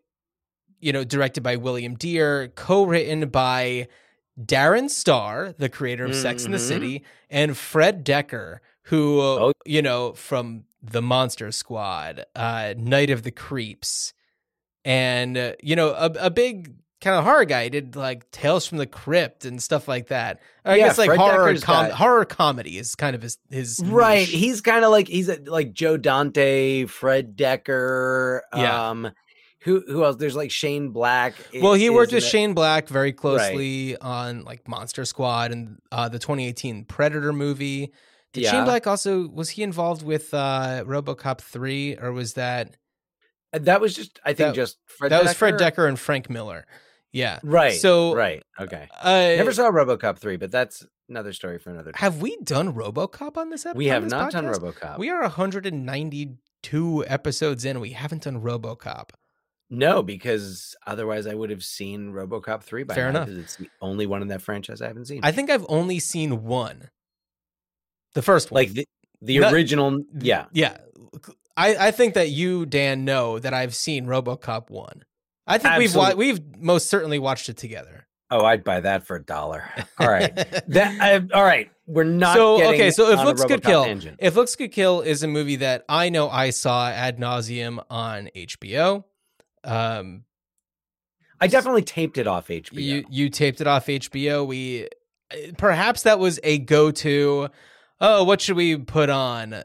you 0.81 0.92
know 0.92 1.05
directed 1.05 1.42
by 1.42 1.55
William 1.57 1.94
Dear, 1.94 2.49
co-written 2.49 3.29
by 3.29 3.87
Darren 4.40 4.90
Star, 4.90 5.55
the 5.57 5.68
creator 5.68 6.05
of 6.05 6.16
Sex 6.16 6.44
in 6.44 6.51
the. 6.51 6.59
City, 6.59 7.05
and 7.31 7.57
Fred 7.57 8.05
Dekker, 8.05 8.59
who 8.85 9.20
Oh. 9.20 9.53
you 9.64 9.83
know 9.83 10.14
from 10.14 10.64
the 10.83 11.01
Monster 11.03 11.53
Squad, 11.53 12.25
uh, 12.35 12.75
Night 12.77 13.11
of 13.11 13.23
the 13.23 13.31
Creeps, 13.31 14.12
and 14.85 15.38
uh, 15.38 15.53
you 15.62 15.77
know 15.77 15.90
a, 15.90 16.07
a 16.18 16.31
big 16.31 16.75
kind 17.05 17.17
of 17.17 17.25
horror 17.25 17.45
guy. 17.45 17.64
He 17.64 17.71
did 17.71 17.95
like 17.97 18.31
Tales 18.33 18.67
from 18.67 18.79
the 18.79 18.87
Crypt 18.87 19.45
and 19.45 19.62
stuff 19.62 19.87
like 19.87 20.09
that. 20.09 20.40
I 20.64 20.77
Yeah, 20.77 20.88
guess 20.88 20.99
like 20.99 21.07
Fred 21.09 21.19
horror 21.21 21.55
com- 21.59 21.90
horror 21.90 22.25
comedy 22.25 22.79
is 22.79 22.95
kind 22.97 23.14
of 23.14 23.23
his 23.23 23.38
his 23.51 23.81
Right. 23.85 24.21
niche. 24.21 24.31
He's 24.31 24.61
kind 24.61 24.85
of 24.85 24.90
like 24.90 25.07
he's 25.09 25.29
a, 25.29 25.38
like 25.47 25.73
Joe 25.73 25.97
Dante, 25.97 26.87
Fred 26.87 27.37
Dekker. 27.37 28.40
Yeah. 28.57 28.90
Um, 28.90 29.11
who 29.61 29.83
who 29.87 30.05
else? 30.05 30.17
There's 30.17 30.37
like 30.37 30.51
Shane 30.51 30.90
Black. 30.90 31.35
i- 31.55 31.61
Well, 31.62 31.75
he 31.75 31.88
worked 31.90 32.12
with 32.12 32.23
it. 32.25 32.27
Shane 32.27 32.53
Black 32.55 32.88
very 32.88 33.12
closely 33.12 33.97
on 33.99 34.43
like 34.45 34.67
Monster 34.69 35.05
Squad 35.05 35.53
and 35.53 35.79
uh, 35.93 36.09
the 36.09 36.19
2018 36.19 36.85
Predator 36.85 37.33
movie. 37.33 37.93
Did 38.35 38.47
Shane 38.47 38.64
Black 38.64 38.87
also 38.87 39.29
was 39.29 39.51
he 39.51 39.62
involved 39.62 40.03
with 40.03 40.35
uh, 40.35 40.83
RoboCop 40.87 41.40
3 41.40 41.99
or 41.99 42.12
was 42.12 42.35
that 42.35 42.77
Uh, 43.53 43.61
That 43.61 43.81
was 43.81 43.95
just 43.95 44.19
I 44.25 44.35
think 44.35 44.49
That- 44.49 44.55
just 44.57 44.79
Fred. 44.87 45.12
that 45.12 45.23
was 45.23 45.33
Fred 45.35 45.55
Dekker? 45.55 45.59
Dekker 45.77 45.88
and 45.88 45.99
Frank 45.99 46.29
Miller? 46.29 46.67
Yeah. 47.14 47.38
Right. 47.42 47.72
So 47.81 48.14
right. 48.14 48.42
Okay. 48.61 48.88
Uh, 49.03 49.35
Never 49.37 49.53
saw 49.53 49.70
RoboCop 49.70 50.18
three, 50.18 50.37
but 50.37 50.50
that's 50.50 50.85
another 51.09 51.33
story 51.33 51.59
for 51.59 51.70
another. 51.70 51.92
time. 51.92 52.00
have 52.00 52.20
we 52.20 52.37
done 52.42 52.74
RoboCop 52.74 53.37
on 53.38 53.48
this 53.50 53.64
episode? 53.64 53.79
we 53.79 53.87
have 53.87 54.11
not 54.11 54.33
done 54.33 54.44
RoboCop. 54.46 54.98
We 54.98 55.09
are 55.11 55.22
192 55.22 57.05
episodes 57.07 57.64
in. 57.64 57.81
We 57.81 57.90
haven't 57.90 58.22
done 58.24 58.40
RoboCop. 58.42 59.11
no, 59.70 60.03
because 60.03 60.74
otherwise 60.87 61.27
I 61.27 61.35
would 61.35 61.50
have 61.50 61.64
seen 61.64 62.12
RoboCop 62.12 62.62
three 62.62 62.83
by 62.85 62.94
Fair 62.94 63.12
now. 63.12 63.22
enough. 63.22 63.38
It's 63.38 63.57
the 63.57 63.70
only 63.81 64.07
one 64.07 64.22
in 64.22 64.29
that 64.29 64.42
franchise 64.42 64.83
I 64.83 64.88
haven't 64.88 65.07
seen. 65.07 65.20
I 65.22 65.33
think 65.33 65.50
I've 65.50 65.66
only 65.68 65.98
seen 65.98 66.44
one. 66.44 66.90
The 68.14 68.22
first 68.22 68.50
one. 68.50 68.61
like 68.62 68.72
the 68.72 68.87
the 69.22 69.38
Not- 69.38 69.53
original. 69.53 70.03
Yeah. 70.20 70.46
Yeah. 70.53 70.77
I, 71.57 71.88
I 71.88 71.90
think 71.92 72.14
that 72.14 72.31
you, 72.31 72.66
Dan, 72.66 73.05
know 73.05 73.38
that 73.38 73.55
I've 73.55 73.74
seen 73.74 74.07
RoboCop 74.07 74.70
one. 74.70 75.05
I 75.46 75.59
think 75.59 75.76
we've 75.78 75.94
wa- 75.94 76.14
we've 76.14 76.40
most 76.59 76.88
certainly 76.88 77.18
watched 77.18 77.48
it 77.48 77.57
together. 77.57 78.07
Oh, 78.30 78.44
I'd 78.44 78.64
buy 78.64 78.80
that 78.80 79.07
for 79.07 79.16
a 79.16 79.22
dollar. 79.22 79.64
All 79.98 80.09
right. 80.09 80.35
That 80.35 81.00
I, 81.00 81.37
all 81.37 81.44
right. 81.44 81.70
We're 81.87 82.04
not. 82.04 82.35
so 82.35 82.57
getting 82.57 82.80
okay, 82.80 82.90
so 82.90 83.11
if 83.11 83.20
looks 83.20 83.44
could 83.44 83.62
kill, 83.62 83.85
tangent. 83.85 84.16
if 84.20 84.35
looks 84.35 84.57
could 84.57 84.72
kill 84.72 85.02
is 85.02 85.22
a 85.22 85.28
movie 85.28 85.57
that 85.57 85.85
I 85.88 86.09
know 86.09 86.30
I 86.30 86.50
saw 86.50 86.88
ad 86.88 87.18
nauseum 87.18 87.85
on 87.90 88.30
HBO. 88.35 89.04
Um, 89.62 90.24
I 91.40 91.46
definitely 91.46 91.83
taped 91.83 92.16
it 92.16 92.26
off 92.26 92.48
HBO. 92.48 92.83
you 92.83 93.04
you 93.11 93.28
taped 93.28 93.61
it 93.61 93.66
off 93.66 93.87
HBO. 93.87 94.46
We 94.46 94.88
perhaps 95.59 96.02
that 96.04 96.18
was 96.18 96.40
a 96.42 96.59
go 96.59 96.90
to. 96.90 97.48
Oh, 98.00 98.24
what 98.24 98.40
should 98.40 98.57
we 98.57 98.76
put 98.76 99.11
on? 99.11 99.64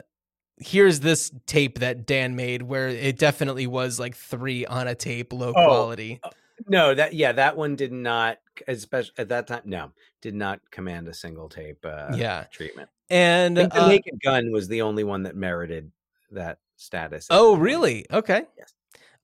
Here's 0.60 1.00
this 1.00 1.32
tape 1.46 1.78
that 1.78 2.06
Dan 2.06 2.36
made, 2.36 2.62
where 2.62 2.88
it 2.88 3.18
definitely 3.18 3.66
was 3.66 3.98
like 3.98 4.14
three 4.14 4.66
on 4.66 4.86
a 4.88 4.94
tape, 4.94 5.32
low 5.32 5.50
Oh, 5.50 5.64
quality. 5.64 6.20
no, 6.68 6.94
that 6.94 7.14
yeah, 7.14 7.32
that 7.32 7.56
one 7.56 7.76
did 7.76 7.92
not, 7.92 8.38
especially 8.68 9.14
at 9.18 9.28
that 9.30 9.46
time. 9.46 9.62
No, 9.64 9.92
did 10.20 10.34
not 10.34 10.60
command 10.70 11.08
a 11.08 11.14
single 11.14 11.48
tape. 11.48 11.84
Uh, 11.84 12.14
Yeah. 12.14 12.44
treatment. 12.50 12.90
And 13.08 13.56
the 13.56 13.74
uh, 13.74 13.88
Naked 13.88 14.20
Gun 14.22 14.52
was 14.52 14.68
the 14.68 14.82
only 14.82 15.02
one 15.02 15.22
that 15.24 15.34
merited 15.34 15.90
that 16.30 16.58
status. 16.76 17.26
Oh, 17.30 17.54
that 17.56 17.60
really? 17.62 18.06
Okay. 18.12 18.42
Yes. 18.58 18.74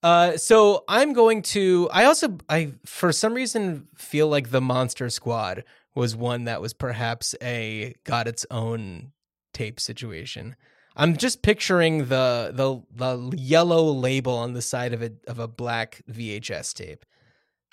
Uh, 0.03 0.37
so 0.37 0.83
I'm 0.87 1.13
going 1.13 1.41
to. 1.41 1.89
I 1.91 2.05
also, 2.05 2.37
I 2.49 2.73
for 2.85 3.11
some 3.11 3.33
reason 3.33 3.87
feel 3.95 4.27
like 4.27 4.49
the 4.51 4.61
Monster 4.61 5.09
Squad 5.09 5.63
was 5.95 6.15
one 6.15 6.45
that 6.45 6.61
was 6.61 6.73
perhaps 6.73 7.33
a 7.41 7.95
got 8.03 8.27
its 8.27 8.45
own 8.51 9.11
tape 9.53 9.79
situation. 9.79 10.55
I'm 10.97 11.15
just 11.15 11.41
picturing 11.41 12.05
the 12.07 12.51
the 12.53 12.81
the 12.95 13.37
yellow 13.37 13.85
label 13.91 14.35
on 14.35 14.53
the 14.53 14.61
side 14.61 14.93
of 14.93 15.01
a 15.01 15.11
of 15.27 15.39
a 15.39 15.47
black 15.47 16.01
VHS 16.11 16.73
tape 16.73 17.05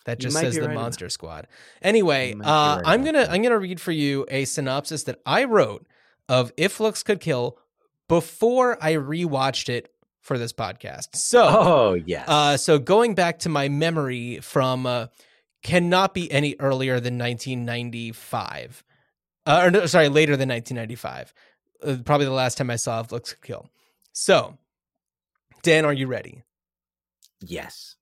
that 0.05 0.19
just 0.21 0.37
says 0.37 0.55
the 0.55 0.61
right 0.61 0.73
about 0.73 0.83
Monster 0.83 1.09
Squad. 1.09 1.47
Anyway, 1.83 2.31
You 2.31 2.37
might 2.37 2.45
be 2.45 2.51
uh, 2.51 2.77
right 2.77 2.83
I'm 2.87 3.05
gonna 3.05 3.19
that. 3.21 3.31
I'm 3.31 3.43
gonna 3.43 3.59
read 3.59 3.81
for 3.81 3.93
you 3.93 4.27
a 4.29 4.45
synopsis 4.45 5.05
that 5.05 5.21
I 5.25 5.45
wrote 5.45 5.87
of 6.29 6.53
If 6.59 6.79
Looks 6.81 7.03
Could 7.03 7.21
Kill 7.21 7.59
before 8.09 8.77
I 8.85 8.95
rewatched 8.95 9.71
it 9.71 9.91
for 10.21 10.37
this 10.39 10.53
podcast. 10.53 11.17
So, 11.17 11.43
Oh 11.49 11.95
yes. 11.95 12.29
uh, 12.29 12.57
so 12.59 12.79
going 12.79 13.15
back 13.15 13.39
to 13.41 13.49
my 13.49 13.69
memory 13.69 14.41
from 14.41 14.85
uh, 14.87 15.07
cannot 15.63 16.13
be 16.15 16.31
any 16.31 16.57
earlier 16.61 17.01
than 17.01 17.17
1995, 17.19 18.85
uh, 19.47 19.61
or 19.65 19.71
no, 19.71 19.87
sorry, 19.87 20.09
later 20.09 20.37
than 20.37 20.49
1995. 20.49 21.33
Uh, 21.83 21.97
probably 22.05 22.27
the 22.27 22.33
last 22.33 22.59
time 22.59 22.71
I 22.71 22.77
saw 22.77 23.05
Looks 23.11 23.35
Kill. 23.43 23.69
So, 24.13 24.59
Dan, 25.63 25.85
are 25.85 25.93
you 25.93 26.07
ready? 26.07 26.43
yes. 27.41 27.97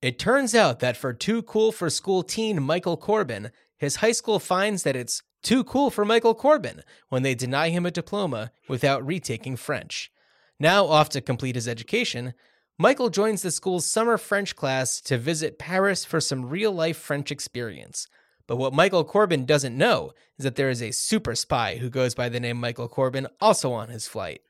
It 0.00 0.16
turns 0.18 0.54
out 0.54 0.78
that 0.78 0.96
for 0.96 1.12
too 1.12 1.42
cool 1.42 1.72
for 1.72 1.90
school 1.90 2.22
teen 2.22 2.62
Michael 2.62 2.96
Corbin, 2.96 3.50
his 3.76 3.96
high 3.96 4.12
school 4.12 4.38
finds 4.38 4.84
that 4.84 4.94
it's 4.94 5.22
too 5.42 5.64
cool 5.64 5.90
for 5.90 6.04
Michael 6.04 6.36
Corbin 6.36 6.82
when 7.08 7.24
they 7.24 7.34
deny 7.34 7.70
him 7.70 7.84
a 7.84 7.90
diploma 7.90 8.52
without 8.68 9.04
retaking 9.04 9.56
French. 9.56 10.12
Now 10.60 10.86
off 10.86 11.08
to 11.10 11.20
complete 11.20 11.56
his 11.56 11.66
education, 11.66 12.34
Michael 12.78 13.10
joins 13.10 13.42
the 13.42 13.50
school's 13.50 13.86
summer 13.86 14.18
French 14.18 14.54
class 14.54 15.00
to 15.00 15.18
visit 15.18 15.58
Paris 15.58 16.04
for 16.04 16.20
some 16.20 16.46
real 16.46 16.70
life 16.70 16.96
French 16.96 17.32
experience. 17.32 18.06
But 18.48 18.56
what 18.56 18.72
Michael 18.72 19.04
Corbin 19.04 19.44
doesn't 19.44 19.76
know 19.76 20.12
is 20.38 20.42
that 20.42 20.56
there 20.56 20.70
is 20.70 20.82
a 20.82 20.90
super 20.90 21.36
spy 21.36 21.76
who 21.76 21.90
goes 21.90 22.14
by 22.14 22.28
the 22.28 22.40
name 22.40 22.56
Michael 22.56 22.88
Corbin 22.88 23.28
also 23.40 23.72
on 23.72 23.90
his 23.90 24.08
flight. 24.08 24.40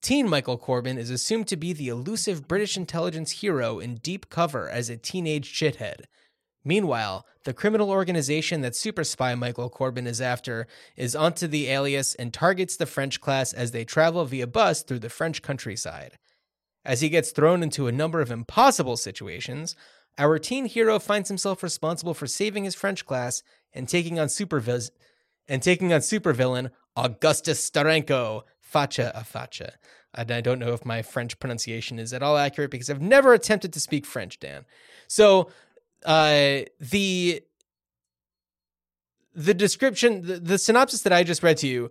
Teen 0.00 0.28
Michael 0.28 0.56
Corbin 0.56 0.96
is 0.96 1.10
assumed 1.10 1.48
to 1.48 1.56
be 1.56 1.72
the 1.72 1.88
elusive 1.88 2.46
British 2.46 2.76
intelligence 2.76 3.32
hero 3.32 3.80
in 3.80 3.96
deep 3.96 4.30
cover 4.30 4.70
as 4.70 4.88
a 4.88 4.96
teenage 4.96 5.52
shithead. 5.52 6.02
Meanwhile, 6.64 7.26
the 7.44 7.54
criminal 7.54 7.90
organization 7.90 8.60
that 8.60 8.76
super 8.76 9.02
spy 9.02 9.34
Michael 9.34 9.70
Corbin 9.70 10.06
is 10.06 10.20
after 10.20 10.68
is 10.96 11.16
onto 11.16 11.48
the 11.48 11.66
alias 11.68 12.14
and 12.14 12.32
targets 12.32 12.76
the 12.76 12.86
French 12.86 13.20
class 13.20 13.52
as 13.52 13.72
they 13.72 13.84
travel 13.84 14.24
via 14.24 14.46
bus 14.46 14.82
through 14.82 15.00
the 15.00 15.08
French 15.08 15.42
countryside. 15.42 16.18
As 16.84 17.00
he 17.00 17.08
gets 17.08 17.32
thrown 17.32 17.64
into 17.64 17.88
a 17.88 17.92
number 17.92 18.20
of 18.20 18.30
impossible 18.30 18.96
situations, 18.96 19.74
our 20.18 20.38
teen 20.38 20.66
hero 20.66 20.98
finds 20.98 21.28
himself 21.28 21.62
responsible 21.62 22.14
for 22.14 22.26
saving 22.26 22.64
his 22.64 22.74
French 22.74 23.04
class 23.04 23.42
and 23.72 23.88
taking 23.88 24.18
on 24.18 24.28
supervis- 24.28 24.90
and 25.48 25.62
taking 25.62 25.92
on 25.92 26.00
supervillain 26.00 26.70
Augustus 26.96 27.68
Steranko, 27.68 28.42
Facha 28.72 29.12
a 29.14 29.20
Facha. 29.20 29.72
And 30.14 30.30
I 30.30 30.40
don't 30.40 30.58
know 30.58 30.72
if 30.72 30.84
my 30.84 31.02
French 31.02 31.38
pronunciation 31.38 31.98
is 31.98 32.12
at 32.12 32.22
all 32.22 32.38
accurate 32.38 32.70
because 32.70 32.88
I've 32.88 33.02
never 33.02 33.34
attempted 33.34 33.72
to 33.74 33.80
speak 33.80 34.06
French, 34.06 34.40
Dan. 34.40 34.64
So 35.08 35.50
uh, 36.04 36.60
the 36.80 37.42
the 39.34 39.52
description, 39.52 40.22
the, 40.22 40.38
the 40.38 40.58
synopsis 40.58 41.02
that 41.02 41.12
I 41.12 41.22
just 41.22 41.42
read 41.42 41.58
to 41.58 41.68
you 41.68 41.90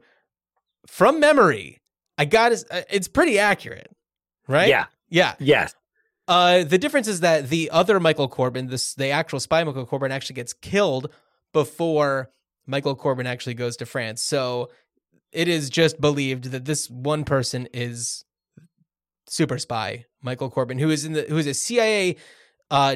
from 0.88 1.20
memory, 1.20 1.82
I 2.18 2.26
got 2.26 2.52
is 2.52 2.66
uh, 2.72 2.82
it's 2.90 3.08
pretty 3.08 3.38
accurate, 3.38 3.96
right? 4.48 4.68
Yeah. 4.68 4.86
yeah. 5.10 5.36
Yes. 5.38 5.76
Uh, 6.28 6.64
the 6.64 6.78
difference 6.78 7.08
is 7.08 7.20
that 7.20 7.50
the 7.50 7.70
other 7.70 8.00
Michael 8.00 8.28
Corbin, 8.28 8.68
this 8.68 8.96
the 8.96 9.10
actual 9.10 9.40
spy 9.40 9.64
Michael 9.64 9.86
Corbin, 9.86 10.12
actually 10.12 10.36
gets 10.36 10.54
killed 10.54 11.10
before 11.54 12.32
Michael 12.66 12.96
Corbin 12.96 13.28
actually 13.28 13.54
goes 13.54 13.78
to 13.78 13.86
France. 13.86 14.24
So 14.24 14.70
it 15.32 15.48
is 15.48 15.70
just 15.70 16.02
believed 16.02 16.46
that 16.46 16.66
this 16.66 16.90
one 16.90 17.26
person 17.26 17.68
is 17.74 18.26
super 19.28 19.60
spy 19.60 20.06
Michael 20.22 20.50
Corbin, 20.50 20.80
who 20.80 20.90
is 20.90 21.06
in 21.06 21.14
the 21.14 21.24
who 21.24 21.38
is 21.38 21.48
a 21.48 21.54
CIA 21.54 22.16
uh, 22.72 22.96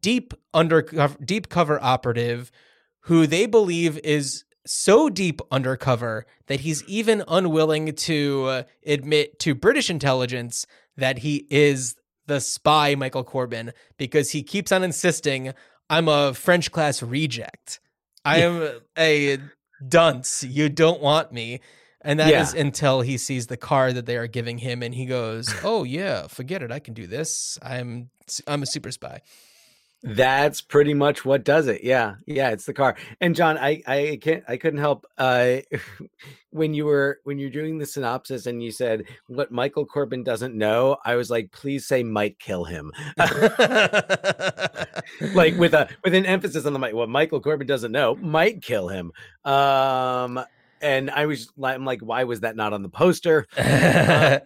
deep 0.00 0.32
undercover 0.54 1.16
deep 1.22 1.48
cover 1.48 1.78
operative, 1.82 2.50
who 3.00 3.26
they 3.26 3.46
believe 3.46 3.98
is 3.98 4.44
so 4.66 5.10
deep 5.10 5.42
undercover 5.50 6.24
that 6.46 6.60
he's 6.60 6.82
even 6.84 7.22
unwilling 7.28 7.94
to 7.94 8.44
uh, 8.44 8.62
admit 8.86 9.38
to 9.40 9.54
British 9.54 9.90
intelligence 9.90 10.66
that 10.96 11.18
he 11.18 11.46
is 11.50 11.96
the 12.26 12.40
spy 12.40 12.94
Michael 12.94 13.24
Corbin 13.24 13.72
because 13.98 14.30
he 14.30 14.42
keeps 14.42 14.72
on 14.72 14.82
insisting 14.82 15.52
I'm 15.90 16.08
a 16.08 16.32
French 16.34 16.72
class 16.72 17.02
reject. 17.02 17.80
I 18.24 18.38
am 18.38 18.80
a 18.98 19.38
dunce. 19.86 20.42
You 20.42 20.68
don't 20.70 21.00
want 21.02 21.32
me. 21.32 21.60
And 22.00 22.20
that 22.20 22.32
is 22.32 22.54
Yeah. 22.54 22.60
until 22.60 23.00
he 23.00 23.16
sees 23.18 23.46
the 23.46 23.56
car 23.56 23.92
that 23.92 24.04
they 24.06 24.16
are 24.16 24.26
giving 24.26 24.58
him 24.58 24.82
and 24.82 24.94
he 24.94 25.06
goes, 25.06 25.54
"Oh 25.62 25.84
yeah, 25.84 26.26
forget 26.26 26.62
it. 26.62 26.70
I 26.70 26.78
can 26.78 26.92
do 26.94 27.06
this. 27.06 27.58
I'm 27.62 28.10
I'm 28.46 28.62
a 28.62 28.66
super 28.66 28.90
spy." 28.90 29.20
That's 30.06 30.60
pretty 30.60 30.92
much 30.92 31.24
what 31.24 31.44
does 31.44 31.66
it. 31.66 31.82
Yeah. 31.82 32.16
Yeah, 32.26 32.50
it's 32.50 32.66
the 32.66 32.74
car. 32.74 32.94
And 33.22 33.34
Jon, 33.34 33.56
I 33.56 33.82
I 33.86 34.18
can't 34.20 34.44
I 34.46 34.58
couldn't 34.58 34.80
help 34.80 35.06
uh 35.16 35.56
when 36.50 36.74
you 36.74 36.84
were 36.84 37.20
when 37.24 37.38
you're 37.38 37.48
doing 37.48 37.78
the 37.78 37.86
synopsis 37.86 38.44
and 38.44 38.62
you 38.62 38.70
said 38.70 39.04
what 39.28 39.50
Michael 39.50 39.86
Corbin 39.86 40.22
doesn't 40.22 40.54
know, 40.54 40.98
I 41.06 41.16
was 41.16 41.30
like, 41.30 41.52
please 41.52 41.86
say 41.86 42.02
might 42.02 42.38
kill 42.38 42.64
him. 42.64 42.92
like 45.34 45.56
with 45.56 45.72
a 45.72 45.88
with 46.04 46.14
an 46.14 46.26
emphasis 46.26 46.66
on 46.66 46.74
the 46.74 46.78
might 46.78 46.94
What 46.94 47.08
Michael 47.08 47.40
Corbin 47.40 47.66
doesn't 47.66 47.92
know 47.92 48.14
might 48.16 48.62
kill 48.62 48.88
him. 48.88 49.10
Um 49.46 50.38
and 50.82 51.10
I 51.10 51.24
was 51.24 51.50
like 51.56 51.76
I'm 51.76 51.86
like, 51.86 52.02
why 52.02 52.24
was 52.24 52.40
that 52.40 52.56
not 52.56 52.74
on 52.74 52.82
the 52.82 52.90
poster? 52.90 53.46
yeah, 53.56 54.40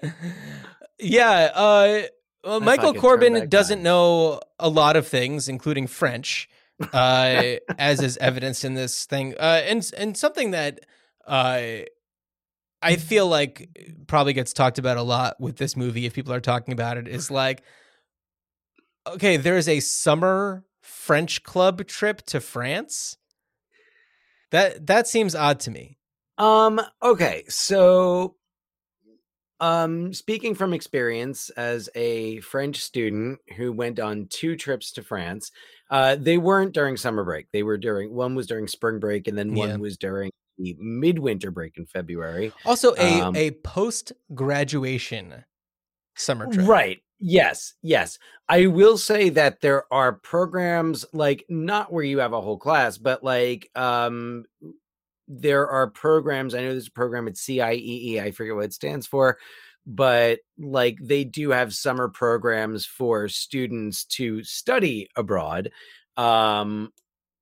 uh 1.53 2.03
well, 2.49 2.61
Michael 2.61 2.95
Corbin 2.95 3.49
doesn't 3.51 3.79
time. 3.79 3.83
know 3.85 4.41
a 4.59 4.71
lot 4.71 4.97
of 4.97 5.07
things, 5.07 5.49
including 5.49 5.87
French, 5.87 6.49
uh, 6.95 7.57
as 7.79 8.01
is 8.01 8.17
evidenced 8.17 8.65
in 8.65 8.73
this 8.73 9.05
thing. 9.05 9.35
Uh, 9.39 9.61
and 9.65 9.89
and 9.99 10.17
something 10.17 10.53
that 10.53 10.81
uh, 11.27 11.61
I 12.81 12.97
feel 12.97 13.27
like 13.27 13.69
probably 14.07 14.33
gets 14.33 14.55
talked 14.55 14.79
about 14.79 14.97
a 14.97 15.03
lot 15.03 15.39
with 15.39 15.57
this 15.59 15.77
movie, 15.77 16.07
if 16.07 16.15
people 16.15 16.33
are 16.33 16.41
talking 16.41 16.73
about 16.73 16.97
it, 16.97 17.07
is 17.07 17.31
like, 17.31 17.63
okay, 19.07 19.37
there 19.37 19.59
is 19.59 19.69
a 19.69 19.81
summer 19.81 20.65
French 20.81 21.43
club 21.43 21.87
trip 21.87 22.23
to 22.27 22.41
France. 22.41 23.19
That 24.53 24.87
that 24.87 25.07
seems 25.07 25.35
odd 25.35 25.61
to 25.61 25.71
me. 25.71 25.99
Um, 26.39 26.81
okay, 27.03 27.45
so 27.49 28.37
um 29.61 30.13
speaking 30.13 30.55
from 30.55 30.73
experience 30.73 31.51
as 31.51 31.89
a 31.95 32.41
French 32.41 32.81
student 32.83 33.39
who 33.57 33.73
went 33.73 33.99
on 34.01 34.27
two 34.31 34.57
trips 34.57 34.93
to 34.93 35.03
France, 35.03 35.51
uh 35.91 36.17
they 36.17 36.39
weren't 36.39 36.73
during 36.75 36.97
summer 36.97 37.25
break. 37.25 37.47
They 37.53 37.63
were 37.63 37.79
during 37.79 38.15
one 38.15 38.35
was 38.35 38.47
during 38.47 38.69
spring 38.69 38.99
break 38.99 39.27
and 39.29 39.37
then 39.37 39.55
one 39.55 39.69
Yeah. 39.71 39.77
was 39.77 39.97
during 39.97 40.31
the 40.59 40.77
midwinter 40.79 41.51
break 41.51 41.77
in 41.77 41.87
February. 41.87 42.53
Also, 42.65 42.95
a 42.97 43.21
Um, 43.21 43.37
a 43.37 43.51
post 43.63 44.13
graduation 44.35 45.45
summer 46.17 46.51
trip. 46.53 46.67
Right. 46.67 46.99
Yes. 47.21 47.75
Yes. 47.83 48.19
I 48.49 48.67
will 48.67 48.97
say 48.99 49.29
that 49.31 49.61
there 49.61 49.93
are 49.93 50.13
programs 50.13 51.05
like 51.13 51.45
not 51.49 51.93
where 51.93 52.05
you 52.05 52.19
have 52.19 52.33
a 52.33 52.41
whole 52.41 52.59
class, 52.59 52.97
but 52.99 53.23
like 53.25 53.71
um 53.77 54.45
there 55.29 55.69
are 55.69 55.89
programs. 55.89 56.55
I 56.55 56.63
know 56.63 56.71
there's 56.71 56.89
a 56.89 56.93
program 56.93 57.29
at 57.29 57.35
CIEE. 57.35 58.21
I 58.21 58.31
forget 58.31 58.55
what 58.55 58.65
it 58.65 58.73
stands 58.73 59.07
for, 59.07 59.39
but 59.87 60.41
like 60.59 60.99
they 61.01 61.25
do 61.25 61.51
have 61.51 61.75
summer 61.75 62.09
programs 62.09 62.87
for 62.87 63.29
students 63.29 64.05
to 64.07 64.43
study 64.43 65.09
abroad. 65.17 65.71
Um 66.17 66.93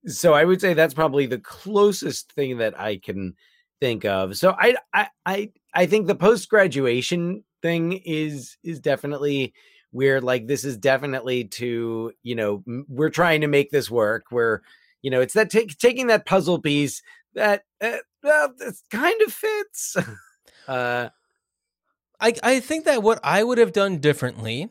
so 0.06 0.34
I 0.34 0.44
would 0.44 0.60
say 0.60 0.74
that's 0.74 0.94
probably 0.94 1.26
the 1.26 1.38
closest 1.38 2.32
thing 2.32 2.58
that 2.58 2.78
I 2.78 2.98
can 2.98 3.34
think 3.80 4.04
of. 4.04 4.36
So 4.36 4.54
I 4.58 4.76
I 4.92 5.08
I 5.24 5.52
I 5.74 5.86
think 5.86 6.06
the 6.06 6.14
post 6.14 6.48
graduation 6.48 7.44
thing 7.62 8.00
is 8.04 8.56
is 8.62 8.80
definitely 8.80 9.54
weird. 9.92 10.22
Like 10.22 10.46
this 10.46 10.64
is 10.64 10.76
definitely 10.76 11.44
to 11.44 12.12
you 12.22 12.34
know 12.34 12.62
we're 12.88 13.10
trying 13.10 13.40
to 13.40 13.48
make 13.48 13.70
this 13.70 13.90
work. 13.90 14.26
We're 14.30 14.60
you 15.02 15.10
know 15.10 15.20
it's 15.20 15.34
that 15.34 15.50
taking 15.50 16.06
that 16.08 16.26
puzzle 16.26 16.60
piece 16.60 17.02
that 17.36 17.64
uh, 17.80 17.98
well 18.22 18.52
this 18.58 18.82
kind 18.90 19.20
of 19.22 19.32
fits. 19.32 19.96
uh 20.68 21.10
I 22.20 22.32
I 22.42 22.60
think 22.60 22.84
that 22.86 23.02
what 23.02 23.20
I 23.22 23.44
would 23.44 23.58
have 23.58 23.72
done 23.72 23.98
differently. 23.98 24.70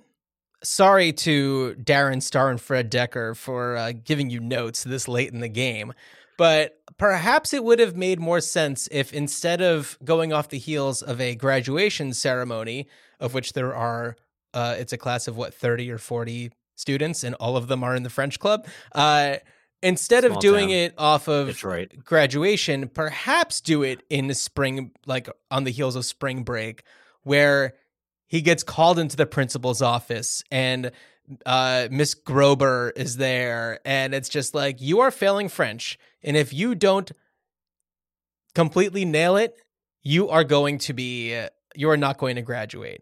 Sorry 0.64 1.14
to 1.14 1.76
Darren 1.80 2.22
Star 2.22 2.50
and 2.50 2.60
Fred 2.60 2.92
Dekker 2.92 3.36
for 3.36 3.78
uh, 3.78 3.92
giving 3.92 4.32
you 4.32 4.40
notes 4.40 4.84
this 4.84 5.08
late 5.08 5.32
in 5.32 5.40
the 5.40 5.48
game, 5.48 5.94
but 6.38 6.80
perhaps 6.98 7.54
it 7.54 7.64
would 7.64 7.78
have 7.78 7.96
made 7.96 8.20
more 8.20 8.42
sense 8.42 8.88
if 8.92 9.14
instead 9.14 9.62
of 9.62 9.98
going 10.04 10.34
off 10.34 10.50
the 10.50 10.58
heels 10.58 11.04
of 11.04 11.22
a 11.22 11.36
graduation 11.36 12.14
ceremony, 12.14 12.88
of 13.20 13.36
which 13.36 13.54
there 13.54 13.76
are, 13.76 14.16
uh, 14.56 14.76
it's 14.80 14.92
a 14.92 14.98
class 14.98 15.28
of 15.28 15.38
what 15.38 15.54
thirty 15.54 15.92
or 15.92 16.00
forty 16.00 16.52
students, 16.76 17.24
and 17.24 17.36
all 17.36 17.58
of 17.58 17.68
them 17.68 17.84
are 17.84 17.96
in 17.96 18.02
the 18.02 18.10
French 18.10 18.40
club. 18.40 18.66
Uh, 18.94 19.36
instead 19.86 20.26
of 20.26 20.40
doing 20.40 20.70
town. 20.70 20.78
it 20.78 20.94
off 20.98 21.28
of 21.28 21.48
Detroit. 21.48 21.94
graduation, 22.04 22.90
perhaps 22.90 23.62
do 23.62 23.84
it 23.84 24.04
in 24.10 24.28
the 24.28 24.34
spring, 24.34 24.92
like 25.06 25.30
on 25.52 25.64
the 25.64 25.72
heels 25.72 25.96
of 25.96 26.06
spring 26.06 26.44
break, 26.44 26.84
where 27.24 27.76
he 28.28 28.42
gets 28.42 28.64
called 28.64 28.98
into 29.00 29.16
the 29.16 29.26
principal's 29.26 29.82
office 29.82 30.44
and 30.52 30.92
uh, 31.46 31.88
Miss 31.92 32.16
Grober 32.16 32.92
is 32.96 33.18
there. 33.18 33.80
And 33.86 34.14
it's 34.14 34.30
just 34.30 34.54
like, 34.56 34.82
you 34.82 35.00
are 35.00 35.12
failing 35.12 35.50
French. 35.50 35.98
And 36.24 36.36
if 36.36 36.54
you 36.54 36.76
don't 36.76 37.12
completely 38.54 39.06
nail 39.06 39.38
it, 39.38 39.56
you 40.02 40.30
are 40.30 40.44
going 40.44 40.78
to 40.80 40.94
be, 40.94 41.40
you 41.76 41.90
are 41.90 41.98
not 41.98 42.18
going 42.18 42.36
to 42.36 42.42
graduate. 42.42 43.02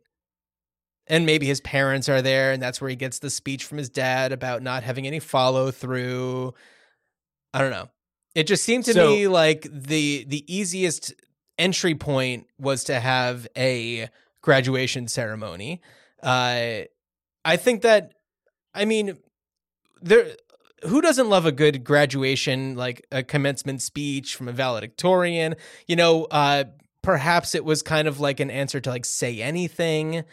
And 1.08 1.26
maybe 1.26 1.46
his 1.46 1.60
parents 1.60 2.08
are 2.08 2.22
there, 2.22 2.54
and 2.54 2.62
that's 2.62 2.80
where 2.80 2.90
he 2.90 2.96
gets 2.96 3.20
the 3.20 3.30
speech 3.30 3.66
from 3.66 3.78
his 3.78 3.90
dad 3.90 4.32
about 4.32 4.64
not 4.64 4.84
having 4.84 5.06
any 5.06 5.20
follow 5.20 5.70
through. 5.70 6.54
I 7.54 7.60
don't 7.60 7.72
know. 7.72 7.90
It 8.36 8.48
just 8.48 8.64
seemed 8.64 8.86
to 8.86 8.94
So- 8.94 9.10
me 9.10 9.28
like 9.28 9.68
the 9.72 10.26
the 10.28 10.44
easiest 10.54 11.14
entry 11.60 11.94
point 11.96 12.48
was 12.58 12.84
to 12.86 13.00
have 13.00 13.48
a 13.56 14.10
graduation 14.42 15.08
ceremony. 15.08 15.82
Uh, 16.22 16.82
I 17.46 17.58
think 17.58 17.82
that, 17.84 18.14
I 18.74 18.86
mean, 18.86 19.18
there. 20.02 20.36
Who 20.88 21.00
doesn't 21.00 21.30
love 21.30 21.46
a 21.46 21.52
good 21.54 21.86
graduation, 21.86 22.76
like 22.76 23.06
a 23.10 23.24
commencement 23.24 23.82
speech 23.82 24.36
from 24.36 24.50
a 24.50 24.52
valedictorian? 24.52 25.56
You 25.88 25.96
know, 25.96 26.26
uh, 26.26 26.66
perhaps 27.02 27.56
it 27.56 27.64
was 27.64 27.82
kind 27.82 28.06
of 28.06 28.20
like 28.20 28.42
an 28.42 28.52
answer 28.52 28.82
to 28.82 28.90
like 28.90 29.06
say 29.06 29.42
anything, 29.42 30.26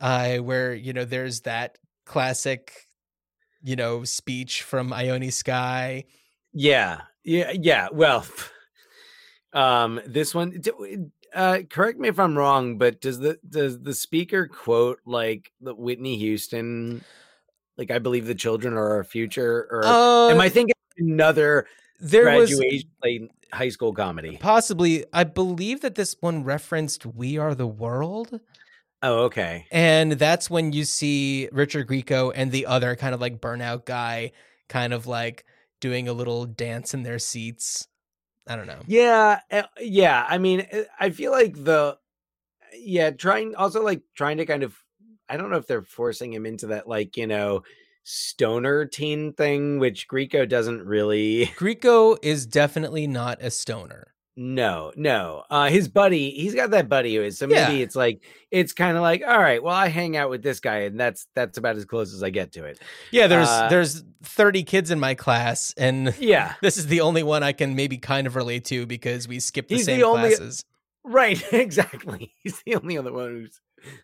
uh, 0.00 0.36
where 0.36 0.72
you 0.74 0.92
know 0.92 1.04
there's 1.04 1.40
that 1.40 1.78
classic, 2.04 2.72
you 3.64 3.74
know, 3.74 4.04
speech 4.04 4.62
from 4.62 4.92
Ione 4.92 5.32
Skye. 5.32 6.04
Yeah. 6.56 7.02
Yeah. 7.22 7.52
Yeah. 7.52 7.88
Well, 7.92 8.26
um, 9.52 10.00
this 10.06 10.34
one, 10.34 10.62
uh, 11.34 11.58
correct 11.68 11.98
me 11.98 12.08
if 12.08 12.18
I'm 12.18 12.36
wrong, 12.36 12.78
but 12.78 13.00
does 13.00 13.18
the 13.18 13.38
does 13.48 13.80
the 13.80 13.92
speaker 13.94 14.46
quote 14.46 15.00
like 15.04 15.52
the 15.60 15.74
Whitney 15.74 16.16
Houston? 16.16 17.04
Like, 17.76 17.90
I 17.90 17.98
believe 17.98 18.26
the 18.26 18.34
children 18.34 18.72
are 18.72 18.92
our 18.94 19.04
future, 19.04 19.68
or 19.70 19.82
Uh, 19.84 20.28
am 20.30 20.40
I 20.40 20.48
thinking 20.48 20.74
another 20.96 21.66
there 22.00 22.24
was 22.34 22.48
graduation 22.50 22.90
like, 23.04 23.30
high 23.52 23.68
school 23.68 23.92
comedy? 23.92 24.38
possibly, 24.40 25.04
I 25.12 25.24
believe 25.24 25.82
that 25.82 25.94
this 25.94 26.16
one 26.20 26.42
referenced 26.42 27.04
"We 27.04 27.36
Are 27.36 27.54
the 27.54 27.66
World." 27.66 28.40
Oh, 29.02 29.24
okay. 29.24 29.66
And 29.70 30.12
that's 30.12 30.48
when 30.48 30.72
you 30.72 30.84
see 30.84 31.50
Richard 31.52 31.86
Grieco 31.86 32.32
and 32.34 32.50
the 32.50 32.64
other 32.64 32.96
kind 32.96 33.14
of 33.14 33.20
like 33.20 33.42
burnout 33.42 33.84
guy 33.84 34.32
kind 34.70 34.94
of 34.94 35.06
like 35.06 35.44
doing 35.86 36.08
a 36.08 36.12
little 36.12 36.46
dance 36.46 36.94
in 36.94 37.04
their 37.04 37.20
seats. 37.20 37.86
I 38.48 38.56
don't 38.56 38.66
know. 38.66 38.80
Yeah, 38.88 39.38
uh, 39.52 39.62
yeah. 39.80 40.26
I 40.28 40.38
mean, 40.38 40.66
uh, 40.72 40.82
I 40.98 41.10
feel 41.10 41.30
like 41.30 41.54
the 41.62 41.96
yeah, 42.74 43.10
trying 43.10 43.54
also 43.54 43.84
like 43.84 44.02
trying 44.16 44.38
to 44.38 44.46
kind 44.46 44.64
of 44.64 44.74
I 45.28 45.36
don't 45.36 45.48
know 45.48 45.58
if 45.58 45.68
they're 45.68 45.82
forcing 45.82 46.32
him 46.32 46.44
into 46.44 46.66
that 46.68 46.88
like, 46.88 47.16
you 47.16 47.28
know, 47.28 47.62
stoner 48.02 48.84
teen 48.84 49.32
thing 49.32 49.78
which 49.78 50.08
Grieco 50.08 50.48
doesn't 50.48 50.82
really 50.82 51.46
Grieco 51.56 52.18
is 52.20 52.46
definitely 52.46 53.06
not 53.06 53.38
a 53.40 53.52
stoner. 53.52 54.12
No, 54.38 54.92
no. 54.96 55.44
Uh 55.48 55.70
his 55.70 55.88
buddy, 55.88 56.30
he's 56.30 56.54
got 56.54 56.70
that 56.72 56.88
buddy 56.90 57.14
who 57.16 57.22
is. 57.22 57.38
So 57.38 57.46
maybe 57.46 57.78
Yeah. 57.78 57.84
it's 57.84 57.96
like 57.96 58.22
it's 58.50 58.72
kind 58.74 58.96
of 58.96 59.02
like, 59.02 59.22
all 59.26 59.38
right, 59.38 59.62
well, 59.62 59.74
I 59.74 59.88
hang 59.88 60.16
out 60.16 60.28
with 60.28 60.42
this 60.42 60.60
guy 60.60 60.80
and 60.80 61.00
that's 61.00 61.26
that's 61.34 61.56
about 61.56 61.76
as 61.76 61.86
close 61.86 62.12
as 62.12 62.22
I 62.22 62.28
get 62.30 62.52
to 62.52 62.64
it. 62.64 62.78
Yeah, 63.10 63.28
there's 63.28 63.48
Uh, 63.48 63.68
there's 63.70 64.04
30 64.24 64.62
kids 64.64 64.90
in 64.90 65.00
my 65.00 65.14
class 65.14 65.72
and 65.78 66.14
Yeah. 66.18 66.52
this 66.62 66.76
is 66.76 66.86
the 66.88 67.00
only 67.00 67.22
one 67.22 67.42
I 67.42 67.52
can 67.52 67.74
maybe 67.74 67.96
kind 67.96 68.26
of 68.26 68.36
relate 68.36 68.66
to 68.66 68.84
because 68.84 69.26
we 69.26 69.40
skip 69.40 69.68
the 69.68 69.76
He's 69.76 69.86
the 69.86 69.92
same 69.96 70.04
only- 70.04 70.28
classes. 70.28 70.64
Right, 71.02 71.42
exactly. 71.52 72.34
He's 72.42 72.60
the 72.66 72.74
only 72.74 72.98
other 72.98 73.12
one 73.12 73.28
who's 73.30 73.60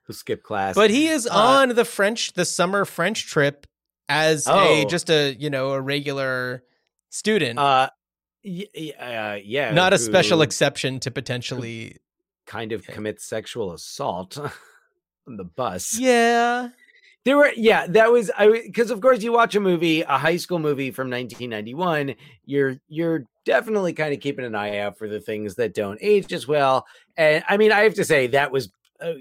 who 0.07 0.13
skipped 0.13 0.45
class. 0.45 0.75
But 0.77 0.91
he 0.91 1.09
is 1.09 1.27
Uh, 1.27 1.33
on 1.35 1.69
the 1.71 1.85
French 1.85 2.33
the 2.35 2.45
summer 2.47 2.85
French 2.87 3.27
trip 3.27 3.67
as 4.09 4.47
a 4.47 4.53
Oh. 4.53 4.85
just 4.89 5.11
a, 5.11 5.35
you 5.39 5.51
know, 5.51 5.73
a 5.73 5.81
regular 5.81 6.63
student. 7.11 7.59
uh 7.59 7.91
y- 8.45 8.67
y- 8.75 8.93
uh, 8.99 9.39
yeah, 9.43 9.73
not 9.73 9.93
a 9.93 9.99
special 9.99 10.43
exception 10.43 11.01
to 11.01 11.11
potentially 11.11 11.97
kind 12.47 12.73
of 12.73 12.87
commit 12.87 13.21
sexual 13.21 13.73
assault 13.73 14.39
on 15.27 15.37
the 15.37 15.45
bus. 15.45 15.99
Yeah. 15.99 16.71
There 17.25 17.37
were 17.37 17.53
yeah, 17.57 17.87
that 17.87 18.11
was 18.11 18.33
I 18.37 18.49
because 18.67 18.91
of 18.91 19.01
course 19.01 19.23
you 19.23 19.33
watch 19.33 19.55
a 19.55 19.61
movie, 19.61 20.01
a 20.03 20.19
high 20.19 20.37
school 20.39 20.59
movie 20.59 20.91
from 20.91 21.09
1991, 21.09 22.17
you're 22.45 22.79
you're 22.89 23.25
definitely 23.45 23.93
kind 23.93 24.13
of 24.13 24.19
keeping 24.21 24.45
an 24.45 24.57
eye 24.57 24.79
out 24.79 24.99
for 24.99 25.09
the 25.09 25.21
things 25.21 25.55
that 25.55 25.73
don't 25.73 25.99
age 26.03 26.33
as 26.33 26.49
well. 26.49 26.85
And 27.17 27.45
I 27.49 27.57
mean, 27.59 27.71
I 27.71 27.81
have 27.83 27.95
to 27.95 28.05
say 28.05 28.27
that 28.29 28.51
was 28.51 28.73
uh, 29.01 29.13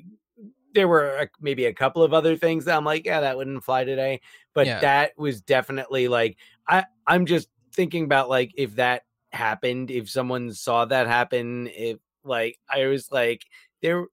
there 0.74 0.88
were 0.88 1.10
a, 1.18 1.28
maybe 1.40 1.66
a 1.66 1.74
couple 1.74 2.02
of 2.02 2.12
other 2.12 2.36
things 2.36 2.66
that 2.66 2.76
I'm 2.76 2.86
like, 2.86 3.06
yeah, 3.06 3.20
that 3.22 3.38
wouldn't 3.38 3.64
fly 3.64 3.84
today. 3.84 4.22
But 4.56 4.66
Yeah. 4.66 4.80
that 4.80 5.12
was 5.16 5.42
definitely 5.42 6.08
like 6.08 6.38
I 6.68 6.86
I'm 7.06 7.28
just 7.28 7.50
thinking 7.72 8.04
about 8.06 8.30
like 8.30 8.52
if 8.58 8.78
that 8.78 9.04
happened, 9.32 9.92
if 9.92 10.10
someone 10.10 10.54
saw 10.54 10.86
that 10.86 11.08
happen, 11.08 11.68
if 11.68 11.98
like 12.24 12.58
I 12.70 12.86
was 12.88 13.12
like 13.12 13.44
there 13.82 14.06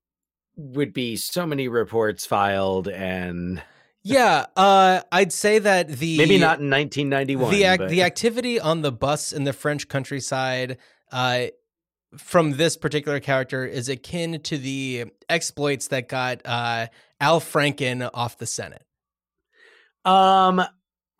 would 0.57 0.93
be 0.93 1.16
so 1.16 1.47
many 1.47 1.69
reports 1.69 2.27
filed 2.27 2.89
and 2.89 3.62
Yeah, 4.03 4.47
uh, 4.57 5.03
I'd 5.12 5.33
say 5.33 5.59
that 5.59 5.89
the 5.89 6.16
maybe 6.19 6.39
not 6.39 6.61
in 6.61 6.71
1991. 6.71 7.51
the 7.51 7.64
ac- 7.64 7.87
the 7.87 8.03
activity 8.03 8.59
on 8.59 8.83
the 8.83 8.93
bus 8.93 9.33
in 9.33 9.45
the 9.45 9.53
French 9.53 9.89
countryside, 9.89 10.79
uh, 11.12 11.47
from 12.16 12.53
this 12.53 12.77
particular 12.77 13.21
character 13.21 13.66
is 13.66 13.89
akin 13.91 14.41
to 14.41 14.57
the 14.57 15.07
exploits 15.29 15.89
that 15.89 16.09
got 16.09 16.41
uh, 16.47 16.87
Al 17.21 17.41
Franken 17.41 18.09
off 18.14 18.39
the 18.39 18.47
Senate. 18.47 18.83
um 20.05 20.62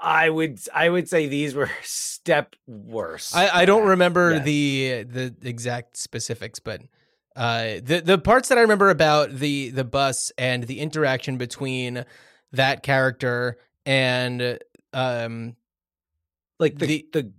I 0.01 0.31
would 0.31 0.61
I 0.75 0.89
would 0.89 1.09
say 1.09 1.27
these 1.27 1.55
were 1.55 1.71
step 1.83 2.55
worse. 2.67 3.35
I, 3.35 3.63
I 3.63 3.65
don't 3.65 3.87
remember 3.89 4.35
Yeah. 4.35 4.39
the 4.41 5.03
the 5.05 5.35
exact 5.49 5.97
specifics, 5.97 6.59
but 6.61 6.83
uh, 7.37 7.81
the 7.83 8.03
the 8.05 8.19
parts 8.19 8.49
that 8.49 8.59
I 8.59 8.63
remember 8.63 8.91
about 8.91 9.31
the 9.33 9.71
the 9.71 9.85
bus 9.85 10.33
and 10.39 10.65
the 10.65 10.81
interaction 10.81 11.37
between 11.37 12.05
that 12.53 12.83
character 12.83 13.59
and 13.87 14.59
um 14.93 15.57
like 16.59 16.79
the 16.79 16.87
the- 16.87 17.07
the 17.13 17.33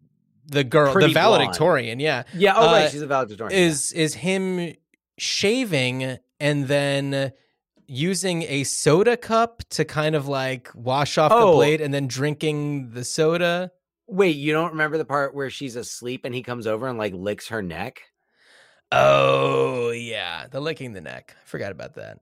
the 0.51 0.63
girl, 0.63 0.87
the 0.87 0.93
Pretty 0.93 1.13
blonde. 1.13 1.41
valedictorian, 1.41 1.99
yeah, 1.99 2.23
yeah, 2.33 2.53
oh 2.55 2.65
right, 2.65 2.85
uh, 2.85 2.89
she's 2.89 3.01
a 3.03 3.07
valedictorian. 3.07 3.55
yeah. 3.57 3.65
is 3.67 3.91
is 3.93 4.15
him 4.15 4.73
shaving 5.19 6.17
and 6.39 6.67
then 6.67 7.31
using 7.89 8.43
a 8.43 8.63
soda 8.63 9.17
cup 9.17 9.63
to 9.69 9.83
kind 9.83 10.15
of 10.15 10.27
like 10.27 10.69
wash 10.75 11.17
off 11.17 11.31
the 11.31 11.35
Oh. 11.37 11.53
blade 11.55 11.81
and 11.81 11.93
then 11.93 12.07
drinking 12.07 12.91
the 12.91 13.03
soda. 13.03 13.71
Wait, 14.07 14.35
you 14.35 14.53
don't 14.53 14.71
remember 14.71 14.97
the 14.97 15.05
part 15.05 15.33
where 15.35 15.49
she's 15.49 15.75
asleep 15.75 16.21
and 16.25 16.33
he 16.33 16.41
comes 16.43 16.65
over 16.67 16.87
and 16.87 16.97
like 16.97 17.13
licks 17.13 17.47
her 17.49 17.61
neck? 17.61 18.01
Oh 18.91 19.91
yeah, 19.91 20.47
the 20.47 20.59
licking 20.59 20.93
the 20.93 21.01
neck. 21.01 21.35
I 21.41 21.45
forgot 21.45 21.71
about 21.71 21.95
that. 21.95 22.19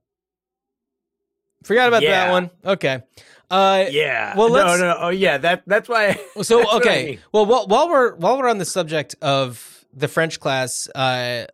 Forgot 1.64 1.88
about 1.88 2.02
that 2.02 2.30
one. 2.30 2.50
Okay. 2.64 3.02
Uh 3.50 3.86
Yeah. 3.90 4.36
well, 4.36 4.48
no, 4.48 4.54
let's- 4.54 4.80
no, 4.80 4.96
oh 5.00 5.08
yeah, 5.08 5.38
that 5.38 5.62
that's 5.66 5.88
why. 5.88 6.12
so 6.42 6.58
that's 6.58 6.72
what 6.72 6.74
I 6.74 6.76
okay. 6.90 7.06
mean. 7.06 7.18
Well, 7.32 7.46
while, 7.46 7.66
while 7.66 7.88
we're 7.88 8.14
while 8.16 8.38
we're 8.38 8.48
on 8.48 8.58
the 8.58 8.64
subject 8.64 9.16
of 9.22 9.84
the 9.92 10.08
French 10.08 10.38
class, 10.40 10.88
uh 10.94 11.46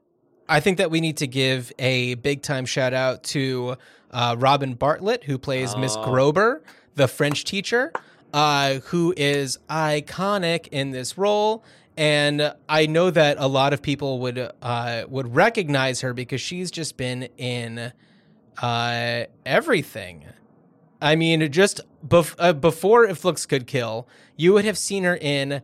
I 0.46 0.60
think 0.60 0.76
that 0.78 0.90
we 0.90 1.00
need 1.00 1.16
to 1.18 1.26
give 1.26 1.72
a 1.78 2.14
big 2.16 2.42
time 2.42 2.66
shout 2.66 2.92
out 2.92 3.22
to 3.24 3.76
uh, 4.14 4.36
Robin 4.38 4.72
Bartlett, 4.74 5.24
who 5.24 5.36
plays 5.36 5.76
Miss 5.76 5.94
Oh. 5.96 6.04
Grober, 6.06 6.60
the 6.94 7.06
French 7.08 7.44
teacher, 7.44 7.92
uh, 8.32 8.74
who 8.86 9.12
is 9.16 9.58
iconic 9.68 10.68
in 10.72 10.90
this 10.92 11.18
role. 11.18 11.62
And 11.96 12.54
I 12.68 12.86
know 12.86 13.10
that 13.10 13.36
a 13.38 13.46
lot 13.46 13.72
of 13.72 13.82
people 13.82 14.18
would 14.20 14.50
uh, 14.62 15.04
would 15.08 15.34
recognize 15.34 16.00
her 16.00 16.12
because 16.14 16.40
she's 16.40 16.70
just 16.70 16.96
been 16.96 17.28
in 17.36 17.92
uh, 18.60 19.24
everything. 19.46 20.24
I 21.00 21.16
mean, 21.16 21.50
just 21.52 21.80
bef- 22.06 22.34
uh, 22.38 22.52
before 22.54 23.04
If 23.04 23.24
Looks 23.24 23.46
Could 23.46 23.66
Kill, 23.66 24.08
you 24.36 24.52
would 24.54 24.64
have 24.64 24.78
seen 24.78 25.04
her 25.04 25.16
in 25.20 25.62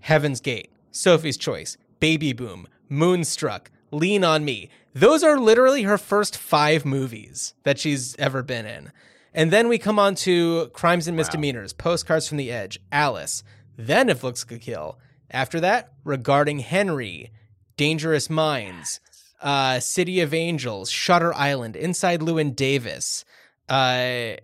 Heaven's 0.00 0.40
Gate, 0.40 0.70
Sophie's 0.90 1.36
Choice, 1.36 1.76
Baby 2.00 2.32
Boom, 2.32 2.66
Moonstruck, 2.88 3.70
Lean 3.90 4.24
on 4.24 4.44
Me. 4.44 4.70
Those 4.94 5.22
are 5.22 5.38
literally 5.38 5.82
her 5.82 5.98
first 5.98 6.36
five 6.36 6.84
movies 6.84 7.54
that 7.62 7.78
she's 7.78 8.16
ever 8.16 8.42
been 8.42 8.66
in. 8.66 8.92
And 9.32 9.52
then 9.52 9.68
we 9.68 9.78
come 9.78 9.98
on 9.98 10.16
to 10.16 10.68
Crimes 10.72 11.06
and 11.06 11.16
Misdemeanors, 11.16 11.72
Postcards 11.72 12.26
from 12.26 12.38
the 12.38 12.50
Edge, 12.50 12.80
Alice, 12.90 13.44
then 13.76 14.08
If 14.08 14.24
Looks 14.24 14.42
Could 14.42 14.60
Kill. 14.60 14.98
After 15.30 15.60
that, 15.60 15.92
Regarding 16.04 16.58
Henry, 16.58 17.30
Dangerous 17.76 18.28
Minds, 18.28 19.00
uh, 19.40 19.78
City 19.78 20.20
of 20.20 20.34
Angels, 20.34 20.90
Shutter 20.90 21.32
Island, 21.34 21.76
Inside 21.76 22.20
Llewyn 22.20 22.56
Davis, 22.56 23.24
uh, 23.68 24.36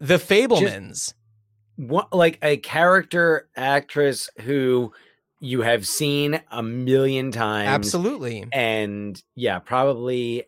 The 0.00 0.18
Fabelmans. 0.18 1.14
What, 1.76 2.12
like 2.12 2.38
a 2.42 2.58
character 2.58 3.48
actress 3.56 4.28
who 4.40 4.92
you 5.40 5.62
have 5.62 5.86
seen 5.86 6.40
a 6.50 6.62
million 6.62 7.32
times. 7.32 7.68
Absolutely. 7.68 8.46
and 8.52 9.20
yeah, 9.34 9.58
probably 9.58 10.44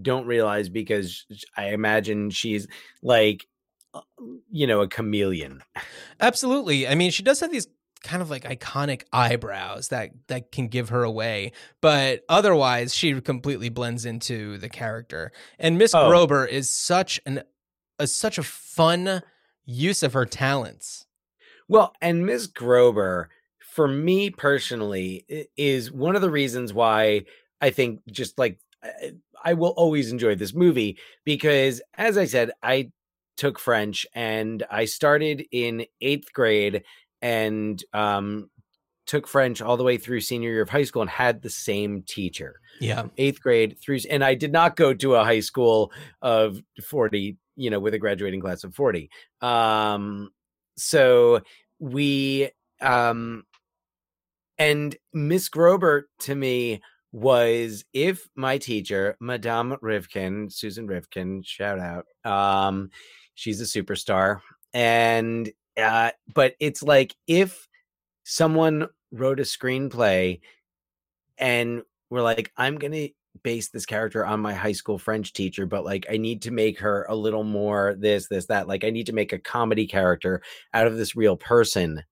don't 0.00 0.26
realize 0.26 0.68
because 0.68 1.24
I 1.56 1.66
imagine 1.68 2.30
she's 2.30 2.66
like, 3.02 3.46
uh, 3.92 4.00
you 4.50 4.66
know, 4.66 4.80
a 4.80 4.88
chameleon. 4.88 5.62
Absolutely. 6.20 6.88
I 6.88 6.94
mean, 6.94 7.10
she 7.10 7.22
does 7.22 7.40
have 7.40 7.52
these 7.52 7.68
kind 8.02 8.20
of 8.20 8.28
like 8.28 8.44
iconic 8.44 9.02
eyebrows 9.12 9.88
that 9.88 10.10
that 10.26 10.50
can 10.52 10.68
give 10.68 10.88
her 10.90 11.04
away, 11.04 11.52
but 11.80 12.22
otherwise 12.28 12.94
she 12.94 13.18
completely 13.20 13.68
blends 13.68 14.04
into 14.04 14.58
the 14.58 14.68
character. 14.68 15.30
And 15.58 15.78
Miss 15.78 15.94
Oh. 15.94 16.10
Grober 16.10 16.46
is 16.48 16.68
such 16.70 17.20
an 17.24 17.42
a, 17.98 18.06
such 18.06 18.36
a 18.38 18.42
fun 18.42 19.22
use 19.64 20.02
of 20.02 20.12
her 20.14 20.26
talents. 20.26 21.06
Well, 21.68 21.94
and 22.02 22.26
Miss 22.26 22.46
Grober, 22.48 23.26
for 23.74 23.88
me 23.88 24.30
personally, 24.30 25.48
is 25.56 25.90
one 25.90 26.14
of 26.14 26.22
the 26.22 26.30
reasons 26.30 26.72
why 26.72 27.24
I 27.60 27.70
think 27.70 28.00
just 28.10 28.38
like 28.38 28.58
I- 29.44 29.54
will 29.54 29.74
always 29.76 30.12
enjoy 30.12 30.36
this 30.36 30.54
movie 30.54 30.98
because, 31.24 31.82
as 31.94 32.16
I 32.16 32.24
said, 32.26 32.52
I 32.62 32.92
took 33.36 33.58
French 33.58 34.06
and 34.14 34.62
I 34.70 34.84
started 34.84 35.44
in 35.50 35.86
eighth 36.00 36.32
grade 36.32 36.84
and 37.20 37.82
um, 37.92 38.48
took 39.06 39.26
French 39.26 39.60
all 39.60 39.76
the 39.76 39.82
way 39.84 39.96
through 39.98 40.20
senior 40.20 40.50
year 40.50 40.62
of 40.62 40.68
high 40.70 40.84
school 40.84 41.02
and 41.02 41.10
had 41.10 41.42
the 41.42 41.50
same 41.50 42.02
teacher 42.02 42.60
Yeah. 42.80 43.08
eighth 43.18 43.40
grade 43.42 43.76
through 43.80 43.98
and 44.08 44.24
i 44.24 44.34
did 44.34 44.52
not 44.52 44.76
go 44.76 44.94
to 44.94 45.14
a 45.16 45.24
high 45.24 45.40
school 45.40 45.92
of 46.22 46.58
40 46.82 47.36
you 47.56 47.70
know 47.70 47.80
with 47.80 47.94
a 47.94 47.98
graduating 47.98 48.40
class 48.40 48.64
of 48.64 48.74
40 48.74 49.10
um 49.42 50.30
so 50.76 51.40
we 51.78 52.50
um 52.80 53.44
and 54.58 54.96
miss 55.12 55.48
grober 55.48 56.02
to 56.20 56.34
me 56.34 56.80
was 57.12 57.84
if 57.92 58.28
my 58.34 58.58
teacher 58.58 59.16
madame 59.20 59.76
rivkin 59.82 60.52
susan 60.52 60.88
rivkin 60.88 61.44
shout 61.44 61.78
out 61.78 62.06
um 62.24 62.90
she's 63.34 63.60
a 63.60 63.64
superstar. 63.64 64.40
And 64.72 65.50
uh 65.76 66.10
but 66.34 66.54
it's 66.60 66.82
like 66.82 67.14
if 67.26 67.68
someone 68.24 68.88
wrote 69.12 69.40
a 69.40 69.44
screenplay 69.44 70.40
and 71.38 71.82
we're 72.10 72.22
like 72.22 72.52
i'm 72.56 72.76
gonna 72.78 73.08
base 73.42 73.70
this 73.70 73.86
character 73.86 74.24
on 74.24 74.40
my 74.40 74.54
high 74.54 74.72
school 74.72 74.98
french 74.98 75.32
teacher 75.32 75.66
but 75.66 75.84
like 75.84 76.06
i 76.10 76.16
need 76.16 76.42
to 76.42 76.52
make 76.52 76.78
her 76.78 77.04
a 77.08 77.14
little 77.14 77.42
more 77.44 77.96
this 77.98 78.28
this 78.28 78.46
that. 78.46 78.68
Like 78.68 78.84
i 78.84 78.90
need 78.90 79.06
to 79.06 79.12
make 79.12 79.32
a 79.32 79.38
comedy 79.38 79.86
character 79.86 80.42
out 80.72 80.86
of 80.86 80.96
this 80.96 81.16
real 81.16 81.36
person 81.36 82.02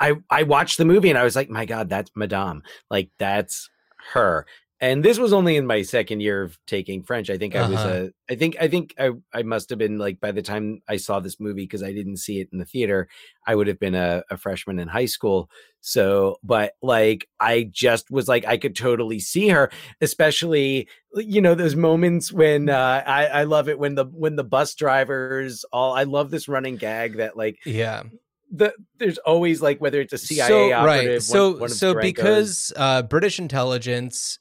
i 0.00 0.14
i 0.30 0.42
watched 0.42 0.78
the 0.78 0.84
movie 0.84 1.10
and 1.10 1.18
i 1.18 1.24
was 1.24 1.36
like 1.36 1.48
my 1.50 1.64
god 1.64 1.88
that's 1.88 2.10
madame. 2.16 2.62
Like 2.90 3.10
that's 3.18 3.68
her. 4.12 4.46
And 4.82 5.04
this 5.04 5.18
was 5.18 5.34
only 5.34 5.56
in 5.56 5.66
my 5.66 5.82
second 5.82 6.20
year 6.20 6.42
of 6.42 6.58
taking 6.66 7.02
french. 7.02 7.28
I 7.28 7.36
think 7.36 7.54
i 7.54 7.68
was 7.68 7.78
Uh-huh. 7.80 8.08
a 8.30 8.32
i 8.32 8.34
think 8.34 8.56
i 8.58 8.66
think 8.66 8.94
i 8.98 9.10
i 9.34 9.42
must 9.42 9.68
have 9.68 9.78
been 9.78 9.98
like 9.98 10.18
by 10.20 10.32
the 10.32 10.40
time 10.40 10.80
i 10.88 10.96
saw 10.96 11.20
this 11.20 11.38
movie 11.38 11.64
because 11.64 11.82
i 11.82 11.92
didn't 11.92 12.16
see 12.16 12.40
it 12.40 12.48
in 12.50 12.58
the 12.58 12.64
theater 12.64 13.06
i 13.46 13.54
would 13.54 13.66
have 13.66 13.78
been 13.78 13.94
a, 13.94 14.22
a 14.30 14.36
freshman 14.38 14.78
in 14.78 14.88
high 14.88 15.04
school. 15.16 15.50
So 15.82 16.36
but 16.42 16.72
like 16.82 17.28
i 17.40 17.68
just 17.70 18.10
was 18.10 18.26
like 18.28 18.46
i 18.46 18.56
could 18.56 18.74
totally 18.76 19.18
see 19.20 19.48
her 19.48 19.70
especially 20.00 20.88
you 21.16 21.40
know 21.42 21.54
those 21.54 21.76
moments 21.76 22.32
when 22.32 22.68
uh 22.70 23.02
i 23.06 23.26
i 23.26 23.44
love 23.44 23.68
it 23.68 23.78
when 23.78 23.94
the 23.96 24.04
when 24.06 24.36
the 24.36 24.44
bus 24.44 24.74
drivers 24.74 25.64
all 25.72 25.92
i 25.94 26.04
love 26.04 26.30
this 26.30 26.48
running 26.48 26.76
gag 26.76 27.16
that 27.18 27.36
like 27.36 27.58
Yeah. 27.66 28.04
The 28.50 28.74
there's 28.98 29.18
always 29.18 29.62
like 29.62 29.80
whether 29.80 30.00
it's 30.00 30.12
a 30.12 30.18
cia 30.18 30.46
so, 30.48 30.72
operative 30.72 30.84
right. 30.84 31.12
one- 31.12 31.20
So 31.20 31.56
one 31.56 31.68
so 31.68 31.94
Steranko's- 31.94 32.02
because 32.04 32.72
uh, 32.76 33.02
British 33.02 33.38
intelligence 33.38 34.38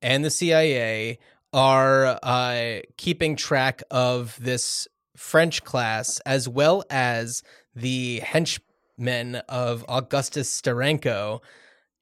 and 0.00 0.24
the 0.24 0.30
CIA 0.30 1.18
are 1.52 2.18
uh, 2.22 2.80
keeping 2.96 3.36
track 3.36 3.82
of 3.90 4.36
this 4.40 4.88
French 5.16 5.62
class 5.64 6.18
as 6.20 6.48
well 6.48 6.82
as 6.90 7.42
the 7.74 8.20
henchmen 8.20 9.36
of 9.48 9.84
Augustus 9.88 10.60
Steranko, 10.60 11.40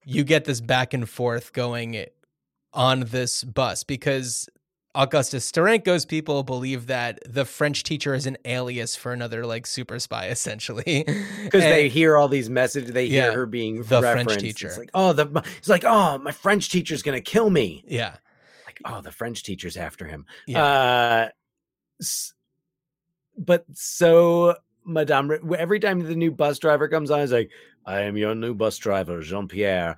you 0.05 0.25
get 0.25 0.45
this 0.45 0.61
back 0.61 0.95
and 0.95 1.09
forth 1.09 1.53
going 1.53 2.07
on 2.73 3.01
this 3.01 3.45
bus 3.45 3.83
because 3.85 4.49
Augustus 4.95 5.51
Steranko's 5.51 6.05
people 6.05 6.43
believe 6.43 6.87
that 6.89 7.21
the 7.29 7.45
French 7.45 7.85
teacher 7.85 8.13
is 8.13 8.27
an 8.27 8.37
alias 8.45 8.97
for 8.97 9.13
another 9.13 9.47
like 9.47 9.67
super 9.67 9.99
spy 10.01 10.27
essentially 10.31 11.05
because 11.45 11.63
they 11.63 11.89
hear 11.89 12.17
all 12.17 12.27
these 12.29 12.51
messages 12.51 12.93
they 12.93 13.07
hear 13.09 13.27
Yeah, 13.27 13.33
her 13.33 13.47
being 13.47 13.83
the 13.85 14.01
French 14.01 14.37
teacher. 14.39 14.67
it's 14.67 14.79
like 14.79 14.91
oh 14.95 15.13
the 15.13 15.27
it's 15.59 15.69
like 15.69 15.85
oh 15.85 16.19
my 16.19 16.33
french 16.33 16.71
teacher's 16.71 17.03
gonna 17.03 17.21
kill 17.21 17.51
me 17.51 17.85
yeah 17.87 18.17
like 18.67 18.81
oh, 18.85 19.01
the 19.01 19.13
French 19.13 19.43
teacher's 19.43 19.77
after 19.77 20.07
him. 20.07 20.25
Yeah. 20.47 20.65
Uh, 20.65 21.29
but 23.37 23.65
so 23.75 24.55
Madame, 24.85 25.33
every 25.59 25.81
time 25.81 26.01
the 26.01 26.15
new 26.15 26.31
bus 26.31 26.59
driver 26.59 26.89
comes 26.89 27.11
on, 27.11 27.21
he's 27.21 27.33
like, 27.33 27.51
"I 27.87 28.03
am 28.03 28.17
your 28.17 28.35
new 28.35 28.55
bus 28.55 28.79
driver, 28.79 29.21
Jean 29.23 29.49
Pierre." 29.49 29.97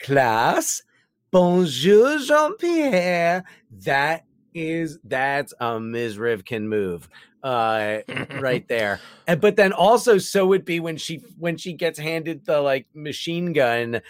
Class, 0.00 0.82
bonjour, 1.30 2.18
Jean 2.20 2.56
Pierre. 2.56 3.44
That 3.84 4.24
is 4.54 4.98
that's 5.04 5.54
a 5.60 5.78
Ms. 5.80 6.16
Rivkin 6.18 6.62
move, 6.64 7.08
uh, 7.42 7.98
right 8.40 8.66
there. 8.68 9.00
And 9.26 9.40
but 9.40 9.56
then 9.56 9.72
also, 9.72 10.18
so 10.18 10.46
would 10.46 10.64
be 10.64 10.80
when 10.80 10.96
she 10.96 11.16
when 11.38 11.56
she 11.56 11.72
gets 11.72 11.98
handed 11.98 12.44
the 12.46 12.60
like 12.60 12.86
machine 12.94 13.52
gun, 13.52 14.00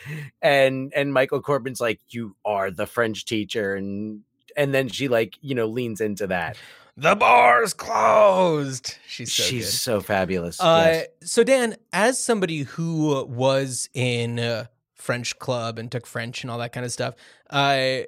and 0.41 0.93
and 0.95 1.13
Michael 1.13 1.41
Corbin's 1.43 1.81
like, 1.81 2.01
"You 2.11 2.37
are 2.45 2.71
the 2.71 2.87
French 2.87 3.25
teacher," 3.25 3.75
and 3.75 4.21
and 4.57 4.75
then 4.75 4.89
she 4.89 5.09
like 5.09 5.37
you 5.41 5.55
know 5.55 5.67
leans 5.67 6.01
into 6.01 6.27
that. 6.29 6.57
the 6.97 7.15
bar's 7.15 7.73
closed. 7.75 8.97
She's 9.09 9.33
so 9.33 9.43
She's 9.43 9.65
good. 9.67 9.73
so 9.73 10.01
fabulous. 10.01 10.61
Uh, 10.61 10.83
yes. 10.93 11.07
So 11.31 11.43
Dan, 11.45 11.77
as 11.93 12.23
somebody 12.23 12.59
who 12.63 13.25
was 13.25 13.89
in 13.95 14.39
uh, 14.39 14.67
French 14.95 15.39
club 15.39 15.79
and 15.79 15.91
took 15.91 16.07
French 16.07 16.43
and 16.43 16.51
all 16.51 16.59
that 16.59 16.73
kind 16.73 16.85
of 16.85 16.93
stuff, 16.93 17.15
uh, 17.49 18.01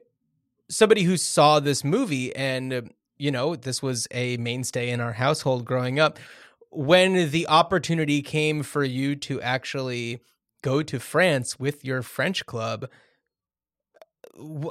somebody 0.74 1.04
who 1.04 1.16
saw 1.16 1.60
this 1.60 1.84
movie 1.84 2.34
and 2.34 2.72
uh, 2.72 2.82
you 3.16 3.30
know 3.30 3.54
this 3.56 3.82
was 3.82 4.08
a 4.10 4.36
mainstay 4.38 4.90
in 4.90 5.00
our 5.00 5.12
household 5.12 5.64
growing 5.64 6.00
up. 6.00 6.18
When 6.70 7.30
the 7.30 7.46
opportunity 7.46 8.20
came 8.20 8.64
for 8.64 8.82
you 8.82 9.14
to 9.16 9.40
actually 9.40 10.20
go 10.62 10.82
to 10.82 10.98
France 10.98 11.58
with 11.58 11.84
your 11.84 12.02
French 12.02 12.46
club, 12.46 12.90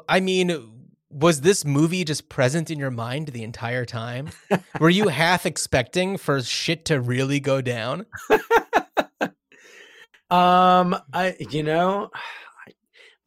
I 0.10 0.20
mean. 0.20 0.80
Was 1.16 1.42
this 1.42 1.64
movie 1.64 2.04
just 2.04 2.28
present 2.28 2.72
in 2.72 2.80
your 2.80 2.90
mind 2.90 3.28
the 3.28 3.44
entire 3.44 3.86
time? 3.86 4.32
Were 4.80 4.90
you 4.90 5.08
half 5.10 5.46
expecting 5.46 6.18
for 6.18 6.42
shit 6.42 6.86
to 6.86 7.00
really 7.00 7.40
go 7.40 7.62
down? 7.62 8.08
Um, 10.34 10.96
I 11.14 11.36
you 11.52 11.62
know, 11.62 12.10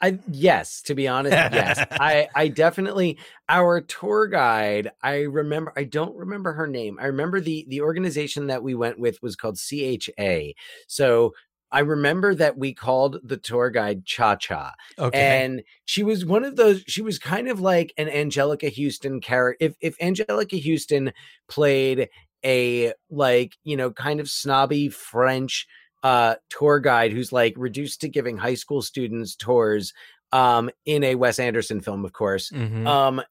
I, 0.01 0.19
yes, 0.31 0.83
to 0.83 0.95
be 0.95 1.09
honest, 1.09 1.33
yes. 1.33 1.85
I 1.93 2.29
I 2.35 2.49
definitely 2.49 3.19
our 3.49 3.81
tour 3.81 4.27
guide, 4.27 4.91
I 5.03 5.23
remember 5.23 5.73
I 5.77 5.85
don't 5.85 6.15
remember 6.17 6.53
her 6.53 6.67
name. 6.67 6.99
I 7.01 7.07
remember 7.07 7.41
the 7.41 7.65
the 7.69 7.81
organization 7.81 8.47
that 8.49 8.63
we 8.63 8.75
went 8.75 8.99
with 8.99 9.23
was 9.23 9.37
called 9.37 9.59
CHA. 9.59 10.53
So 10.87 11.33
I 11.73 11.81
remember 11.81 12.35
that 12.35 12.57
we 12.57 12.73
called 12.73 13.19
the 13.25 13.37
tour 13.37 13.71
guide 13.71 14.05
Cha 14.05 14.37
Cha. 14.37 14.73
Okay. 14.99 15.45
And 15.45 15.63
she 15.85 16.03
was 16.05 16.25
one 16.25 16.45
of 16.45 16.57
those, 16.57 16.85
she 16.87 17.03
was 17.03 17.19
kind 17.19 17.49
of 17.49 17.61
like 17.61 17.93
an 17.99 18.07
Anjelica 18.07 18.73
Huston 18.75 19.21
character. 19.21 19.65
If 19.65 19.75
if 19.81 19.99
Anjelica 19.99 20.63
Huston 20.63 21.13
played 21.49 22.09
a 22.45 22.93
like, 23.11 23.57
you 23.65 23.77
know, 23.77 23.91
kind 23.91 24.21
of 24.21 24.31
snobby 24.31 24.89
French 24.89 25.67
uh 26.07 26.35
tour 26.49 26.79
guide 26.79 27.13
who's 27.13 27.33
like 27.33 27.55
reduced 27.57 28.01
to 28.01 28.09
giving 28.09 28.37
high 28.37 28.55
school 28.55 28.81
students 28.81 29.35
tours 29.35 29.93
um 30.33 30.71
in 30.85 31.03
a 31.03 31.15
Wes 31.17 31.39
Anderson 31.39 31.81
film, 31.81 32.05
of 32.05 32.13
course. 32.13 32.51
Mhm. 32.51 32.87
Um 32.87 33.23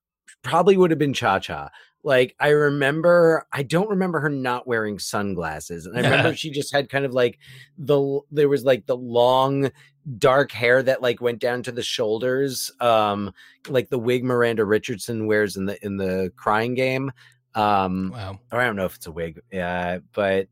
probably 0.41 0.75
would 0.77 0.91
have 0.91 0.99
been 0.99 1.13
Cha 1.13 1.39
Cha. 1.39 1.69
Like 2.03 2.35
I 2.39 2.49
remember, 2.49 3.47
I 3.51 3.63
don't 3.63 3.89
remember 3.89 4.19
her 4.19 4.29
not 4.29 4.67
wearing 4.67 4.99
sunglasses, 4.99 5.85
and 5.85 5.97
I 5.97 6.01
remember 6.01 6.35
she 6.35 6.51
just 6.51 6.71
had 6.71 6.89
kind 6.89 7.05
of 7.05 7.13
like 7.13 7.39
the 7.77 8.19
there 8.29 8.49
was 8.49 8.63
like 8.63 8.85
the 8.85 8.97
long 8.97 9.71
dark 10.19 10.51
hair 10.51 10.83
that 10.83 11.01
like 11.01 11.19
went 11.19 11.39
down 11.39 11.63
to 11.63 11.71
the 11.71 11.81
shoulders, 11.81 12.71
um, 12.79 13.33
like 13.69 13.89
the 13.89 13.97
wig 13.97 14.23
Miranda 14.23 14.65
Richardson 14.65 15.25
wears 15.25 15.57
in 15.57 15.65
the 15.65 15.83
in 15.83 15.97
the 15.97 16.31
Crying 16.35 16.75
Game. 16.75 17.11
Um, 17.55 18.11
wow. 18.13 18.39
or 18.51 18.61
I 18.61 18.65
don't 18.65 18.75
know 18.75 18.85
if 18.85 18.97
it's 18.97 19.07
a 19.07 19.11
wig, 19.11 19.39
yeah, 19.51 19.99
but 20.13 20.47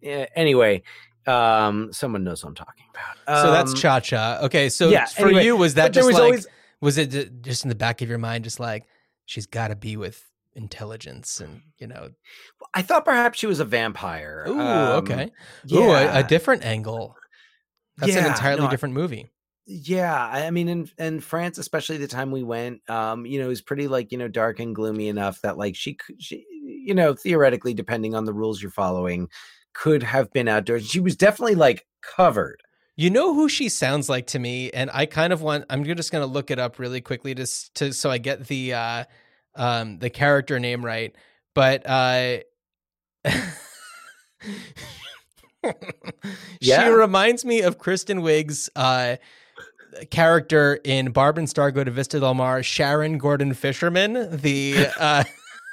yeah, 0.00 0.26
anyway, 0.36 0.82
um, 1.26 1.92
someone 1.92 2.24
knows 2.24 2.44
what 2.44 2.50
I'm 2.50 2.54
talking 2.54 2.84
about. 2.92 3.42
So 3.42 3.52
that's 3.52 3.72
Um, 3.72 3.76
Cha 3.76 4.00
Cha. 4.00 4.38
Okay. 4.42 4.68
So 4.68 4.90
yeah, 4.90 5.06
for 5.06 5.26
anyway, 5.26 5.44
you, 5.44 5.56
was 5.56 5.74
that 5.74 5.92
just 5.92 6.06
was 6.06 6.14
like, 6.14 6.22
always 6.22 6.46
was 6.80 6.98
it 6.98 7.42
just 7.42 7.64
in 7.64 7.68
the 7.68 7.74
back 7.74 8.02
of 8.02 8.08
your 8.08 8.18
mind, 8.18 8.44
just 8.44 8.60
like, 8.60 8.84
she's 9.26 9.46
got 9.46 9.68
to 9.68 9.76
be 9.76 9.96
with 9.96 10.22
intelligence 10.54 11.40
and, 11.40 11.62
you 11.78 11.86
know, 11.86 12.10
I 12.74 12.82
thought 12.82 13.04
perhaps 13.04 13.38
she 13.38 13.46
was 13.46 13.58
a 13.60 13.64
vampire. 13.64 14.44
ooh, 14.48 14.60
Um, 14.60 14.88
okay. 15.02 15.30
Ooh, 15.72 15.90
a, 15.90 16.20
a 16.20 16.22
different 16.22 16.64
angle. 16.64 17.16
That's 17.96 18.14
an 18.16 18.26
entirely 18.26 18.62
no, 18.62 18.70
different 18.70 18.94
movie. 18.94 19.30
Yeah, 19.66 20.14
I 20.14 20.50
mean, 20.50 20.68
in 20.68 20.90
in 20.98 21.20
France, 21.20 21.56
especially 21.56 21.96
the 21.96 22.06
time 22.06 22.30
we 22.30 22.42
went, 22.42 22.88
um, 22.90 23.24
you 23.24 23.38
know, 23.38 23.46
it 23.46 23.48
was 23.48 23.62
pretty 23.62 23.88
like 23.88 24.12
you 24.12 24.18
know 24.18 24.28
dark 24.28 24.60
and 24.60 24.74
gloomy 24.74 25.08
enough 25.08 25.40
that 25.40 25.56
like 25.56 25.74
she 25.74 25.94
could, 25.94 26.22
she, 26.22 26.44
you 26.50 26.92
know, 26.92 27.14
theoretically, 27.14 27.72
depending 27.72 28.14
on 28.14 28.26
the 28.26 28.32
rules 28.34 28.60
you're 28.60 28.70
following, 28.70 29.30
could 29.74 30.02
have 30.02 30.32
been 30.32 30.48
outdoors. 30.48 30.86
She 30.86 31.00
was 31.00 31.16
definitely 31.16 31.56
like 31.56 31.86
covered. 32.02 32.62
You 32.96 33.10
know 33.10 33.34
who 33.34 33.48
she 33.48 33.68
sounds 33.68 34.08
like 34.08 34.28
to 34.28 34.38
me, 34.38 34.70
and 34.70 34.88
I 34.94 35.06
kind 35.06 35.32
of 35.32 35.42
want. 35.42 35.64
I'm 35.68 35.84
just 35.84 36.12
going 36.12 36.22
to 36.22 36.32
look 36.32 36.50
it 36.50 36.58
up 36.58 36.78
really 36.78 37.00
quickly 37.00 37.34
to 37.34 37.46
to 37.74 37.92
so 37.92 38.10
I 38.10 38.18
get 38.18 38.46
the 38.46 38.72
uh, 38.74 39.04
um, 39.56 39.98
the 39.98 40.10
character 40.10 40.58
name 40.60 40.84
right. 40.84 41.14
But 41.54 41.82
uh, 41.88 42.38
Yeah? 46.60 46.84
she 46.84 46.90
reminds 46.90 47.44
me 47.44 47.62
of 47.62 47.78
Kristen 47.78 48.20
Wiig's 48.20 48.68
uh, 48.76 49.16
character 50.10 50.78
in 50.84 51.10
Barb 51.12 51.38
and 51.38 51.48
Star 51.48 51.70
Go 51.70 51.84
to 51.84 51.90
Vista 51.90 52.20
Del 52.20 52.34
Mar, 52.34 52.62
Sharon 52.62 53.18
Gordon 53.18 53.54
Fisherman, 53.54 54.36
the 54.36 54.88
uh, 54.98 55.24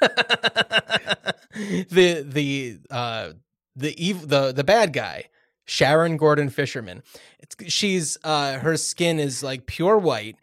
the 1.90 2.24
the 2.26 2.78
uh, 2.90 3.30
the 3.76 3.94
ev- 4.10 4.28
the 4.28 4.52
the 4.52 4.64
bad 4.64 4.92
guy. 4.92 5.24
Sharon 5.64 6.16
Gordon 6.16 6.50
Fisherman. 6.50 7.02
It's, 7.38 7.56
she's 7.72 8.18
uh 8.24 8.58
her 8.58 8.76
skin 8.76 9.20
is 9.20 9.42
like 9.42 9.66
pure 9.66 9.96
white 9.96 10.36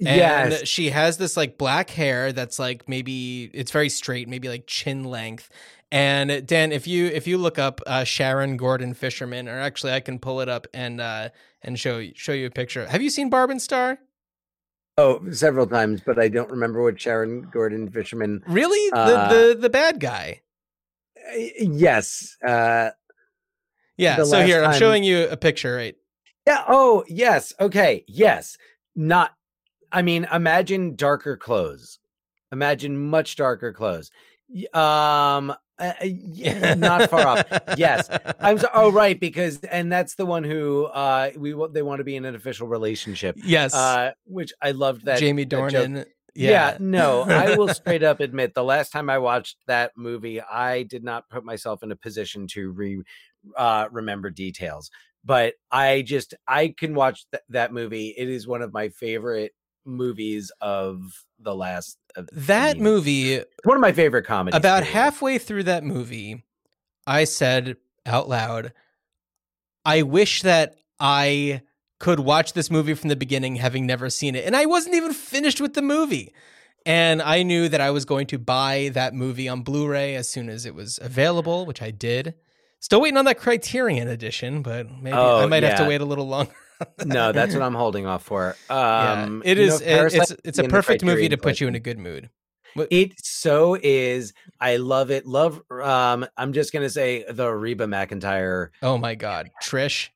and 0.00 0.16
yes, 0.52 0.66
she 0.66 0.90
has 0.90 1.18
this 1.18 1.36
like 1.36 1.58
black 1.58 1.90
hair 1.90 2.32
that's 2.32 2.58
like 2.58 2.88
maybe 2.88 3.50
it's 3.52 3.70
very 3.70 3.88
straight, 3.88 4.28
maybe 4.28 4.48
like 4.48 4.66
chin 4.66 5.04
length. 5.04 5.48
And 5.92 6.46
Dan, 6.46 6.72
if 6.72 6.86
you 6.86 7.06
if 7.06 7.26
you 7.26 7.36
look 7.36 7.58
up 7.58 7.80
uh, 7.86 8.02
Sharon 8.04 8.56
Gordon 8.56 8.94
Fisherman, 8.94 9.46
or 9.46 9.60
actually 9.60 9.92
I 9.92 10.00
can 10.00 10.18
pull 10.18 10.40
it 10.40 10.48
up 10.48 10.66
and 10.72 11.00
uh 11.00 11.28
and 11.60 11.78
show 11.78 11.98
you 11.98 12.12
show 12.16 12.32
you 12.32 12.46
a 12.46 12.50
picture. 12.50 12.86
Have 12.86 13.02
you 13.02 13.10
seen 13.10 13.28
Barb 13.30 13.50
and 13.50 13.60
Star? 13.60 13.98
oh, 14.98 15.20
several 15.32 15.66
times, 15.66 16.00
but 16.04 16.18
I 16.18 16.28
don't 16.28 16.50
remember 16.50 16.82
what 16.82 17.00
Sharon 17.00 17.48
Gordon 17.52 17.90
Fisherman. 17.90 18.42
Really, 18.46 18.90
Uh, 18.92 19.28
the 19.28 19.34
the 19.54 19.60
the 19.60 19.70
bad 19.70 20.00
guy. 20.00 20.40
Yes, 21.36 22.36
uh, 22.46 22.90
Yeah. 23.96 24.22
So 24.22 24.44
here 24.44 24.64
I'm 24.64 24.78
showing 24.78 25.04
you 25.04 25.28
a 25.28 25.36
picture. 25.36 25.74
Right. 25.76 25.94
yeah. 26.46 26.64
Oh, 26.68 27.04
yes. 27.08 27.52
Okay, 27.60 28.04
yes. 28.06 28.56
Not. 28.94 29.32
I 29.90 30.02
mean, 30.02 30.26
imagine 30.32 30.96
darker 30.96 31.36
clothes. 31.36 31.98
Imagine 32.50 32.98
much 32.98 33.36
darker 33.36 33.72
clothes. 33.72 34.10
Um, 34.74 35.50
uh, 35.78 35.92
uh, 36.00 36.04
yeah, 36.04 36.74
not 36.74 37.08
far 37.10 37.26
off. 37.26 37.44
Yes. 37.76 38.08
I'm 38.38 38.58
so, 38.58 38.68
oh 38.74 38.92
right 38.92 39.18
because 39.18 39.58
and 39.64 39.90
that's 39.90 40.14
the 40.14 40.26
one 40.26 40.44
who 40.44 40.84
uh 40.84 41.30
we 41.36 41.54
they 41.72 41.82
want 41.82 42.00
to 42.00 42.04
be 42.04 42.16
in 42.16 42.24
an 42.24 42.34
official 42.34 42.68
relationship 42.68 43.36
Yes. 43.42 43.74
uh 43.74 44.12
which 44.24 44.52
I 44.60 44.72
loved 44.72 45.06
that 45.06 45.18
Jamie 45.18 45.44
that 45.44 46.06
Dornan. 46.36 46.50
yeah. 46.50 46.76
no 46.80 47.22
I 47.22 47.56
will 47.56 47.68
straight 47.74 48.02
up 48.02 48.20
admit 48.20 48.54
the 48.54 48.64
last 48.64 48.90
time 48.92 49.10
I 49.10 49.18
watched 49.18 49.56
that 49.66 49.92
movie 49.96 50.40
I 50.40 50.82
did 50.84 51.04
not 51.04 51.28
put 51.28 51.44
myself 51.44 51.82
in 51.82 51.92
a 51.92 51.96
position 51.96 52.46
to 52.48 52.70
re 52.70 53.02
uh 53.56 53.88
remember 53.90 54.30
details 54.30 54.90
but 55.24 55.54
I 55.70 56.02
just 56.02 56.34
I 56.48 56.74
can 56.76 56.94
watch 56.94 57.26
th- 57.30 57.42
that 57.50 57.72
movie 57.72 58.14
it 58.16 58.28
is 58.28 58.46
one 58.46 58.62
of 58.62 58.72
my 58.72 58.88
favorite 58.88 59.52
movies 59.84 60.50
of 60.60 61.00
the 61.40 61.54
last 61.54 61.98
of, 62.16 62.28
That 62.32 62.78
movie 62.78 63.42
one 63.64 63.76
of 63.76 63.80
my 63.80 63.92
favorite 63.92 64.24
comedies 64.24 64.56
about 64.56 64.84
period. 64.84 64.94
halfway 64.94 65.38
through 65.38 65.64
that 65.64 65.82
movie, 65.82 66.44
I 67.06 67.24
said 67.24 67.76
out 68.06 68.28
loud, 68.28 68.72
I 69.84 70.02
wish 70.02 70.42
that 70.42 70.76
I 71.00 71.62
could 72.02 72.18
watch 72.20 72.52
this 72.52 72.68
movie 72.68 72.94
from 72.94 73.08
the 73.10 73.16
beginning, 73.16 73.56
having 73.56 73.86
never 73.86 74.10
seen 74.10 74.34
it. 74.34 74.44
And 74.44 74.56
I 74.56 74.66
wasn't 74.66 74.96
even 74.96 75.12
finished 75.12 75.60
with 75.60 75.74
the 75.74 75.82
movie. 75.82 76.34
And 76.84 77.22
I 77.22 77.44
knew 77.44 77.68
that 77.68 77.80
I 77.80 77.90
was 77.92 78.04
going 78.04 78.26
to 78.26 78.38
buy 78.38 78.90
that 78.94 79.14
movie 79.14 79.48
on 79.48 79.62
Blu 79.62 79.86
ray 79.86 80.16
as 80.16 80.28
soon 80.28 80.48
as 80.48 80.66
it 80.66 80.74
was 80.74 80.98
available, 81.00 81.64
which 81.64 81.80
I 81.80 81.92
did. 81.92 82.34
Still 82.80 83.00
waiting 83.00 83.16
on 83.16 83.24
that 83.26 83.38
Criterion 83.38 84.08
edition, 84.08 84.62
but 84.62 84.90
maybe 84.90 85.16
I 85.16 85.44
Oh, 85.44 85.46
might 85.46 85.62
have 85.62 85.78
to 85.78 85.86
wait 85.86 86.00
a 86.00 86.04
little 86.04 86.26
longer. 86.26 86.52
no 87.04 87.30
that's 87.30 87.54
what 87.54 87.62
I'm 87.62 87.76
holding 87.76 88.06
off 88.06 88.24
for 88.24 88.56
um 88.68 89.40
it 89.44 89.56
you 89.56 89.68
know, 89.68 89.76
it- 89.76 90.12
it's 90.14 90.32
it's 90.44 90.58
a 90.58 90.64
perfect 90.64 91.04
movie 91.04 91.28
to 91.28 91.36
put 91.36 91.60
you 91.60 91.68
in 91.68 91.76
a 91.76 91.80
good 91.80 91.98
mood. 91.98 92.28
It 92.90 93.12
so 93.24 93.78
is. 93.80 94.32
I 94.60 94.76
love 94.78 95.12
it. 95.12 95.24
Love. 95.24 95.62
Um, 95.70 96.26
I'm 96.36 96.52
just 96.52 96.72
gonna 96.72 96.90
say 96.90 97.24
the 97.30 97.48
Reba 97.54 97.86
McEntire. 97.86 98.70
Oh 98.82 98.98
my 98.98 99.14
god, 99.14 99.50
Trish. 99.62 100.08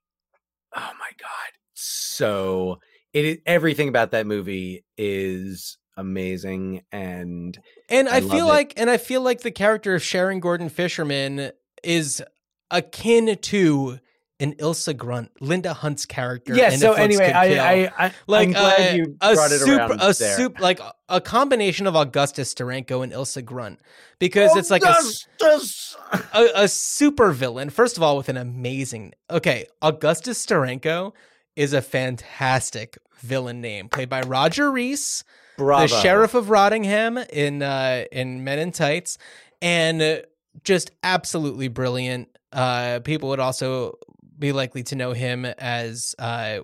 Oh 0.74 0.90
my 0.98 1.10
god, 1.20 1.50
so 1.86 2.78
it 3.12 3.24
is 3.24 3.38
everything 3.46 3.88
about 3.88 4.10
that 4.10 4.26
movie 4.26 4.84
is 4.96 5.78
amazing 5.96 6.82
and 6.92 7.58
And 7.88 8.08
I, 8.08 8.16
I 8.16 8.20
feel 8.20 8.46
like 8.46 8.74
and 8.76 8.90
I 8.90 8.98
feel 8.98 9.22
like 9.22 9.40
the 9.40 9.50
character 9.50 9.94
of 9.94 10.02
Sharon 10.02 10.40
Gordon 10.40 10.68
Fisherman 10.68 11.52
is 11.82 12.22
akin 12.70 13.36
to 13.36 13.98
an 14.38 14.54
Ilsa 14.56 14.94
Grunt, 14.94 15.30
Linda 15.40 15.72
Hunt's 15.72 16.04
character. 16.04 16.54
yeah. 16.54 16.70
So 16.70 16.92
anyway, 16.92 17.32
I, 17.32 17.86
I, 17.86 17.92
I 17.98 18.12
like 18.26 18.48
I'm 18.48 18.52
glad 18.52 18.90
uh, 18.90 18.94
you 18.94 19.16
a 19.22 19.32
it 19.32 19.36
super, 19.48 19.76
around 19.76 20.00
a 20.02 20.12
soup 20.12 20.60
like 20.60 20.80
a 21.08 21.20
combination 21.20 21.86
of 21.86 21.96
Augustus 21.96 22.52
Steranko 22.52 23.02
and 23.02 23.12
Ilsa 23.12 23.42
Grunt 23.42 23.80
because 24.18 24.54
it's 24.56 24.70
like 24.70 24.82
a, 24.82 24.88
Augustus! 24.88 25.96
a, 26.34 26.48
a 26.54 26.68
super 26.68 27.32
villain. 27.32 27.70
First 27.70 27.96
of 27.96 28.02
all, 28.02 28.16
with 28.16 28.28
an 28.28 28.36
amazing. 28.36 29.14
Okay, 29.30 29.66
Augustus 29.80 30.44
Steranko 30.44 31.12
is 31.56 31.72
a 31.72 31.82
fantastic 31.82 32.98
villain 33.20 33.60
name, 33.60 33.88
played 33.88 34.08
by 34.08 34.20
Roger 34.22 34.70
Rees, 34.70 35.24
Bravo. 35.56 35.82
the 35.82 36.00
sheriff 36.02 36.34
of 36.34 36.46
Rottingham 36.46 37.18
in 37.30 37.62
uh, 37.62 38.04
in 38.12 38.44
Men 38.44 38.58
in 38.58 38.72
Tights, 38.72 39.18
and 39.62 40.22
just 40.64 40.90
absolutely 41.02 41.68
brilliant. 41.68 42.28
Uh, 42.52 43.00
people 43.00 43.30
would 43.30 43.40
also 43.40 43.94
be 44.38 44.52
likely 44.52 44.82
to 44.84 44.94
know 44.96 45.12
him 45.12 45.44
as 45.44 46.14
uh, 46.18 46.60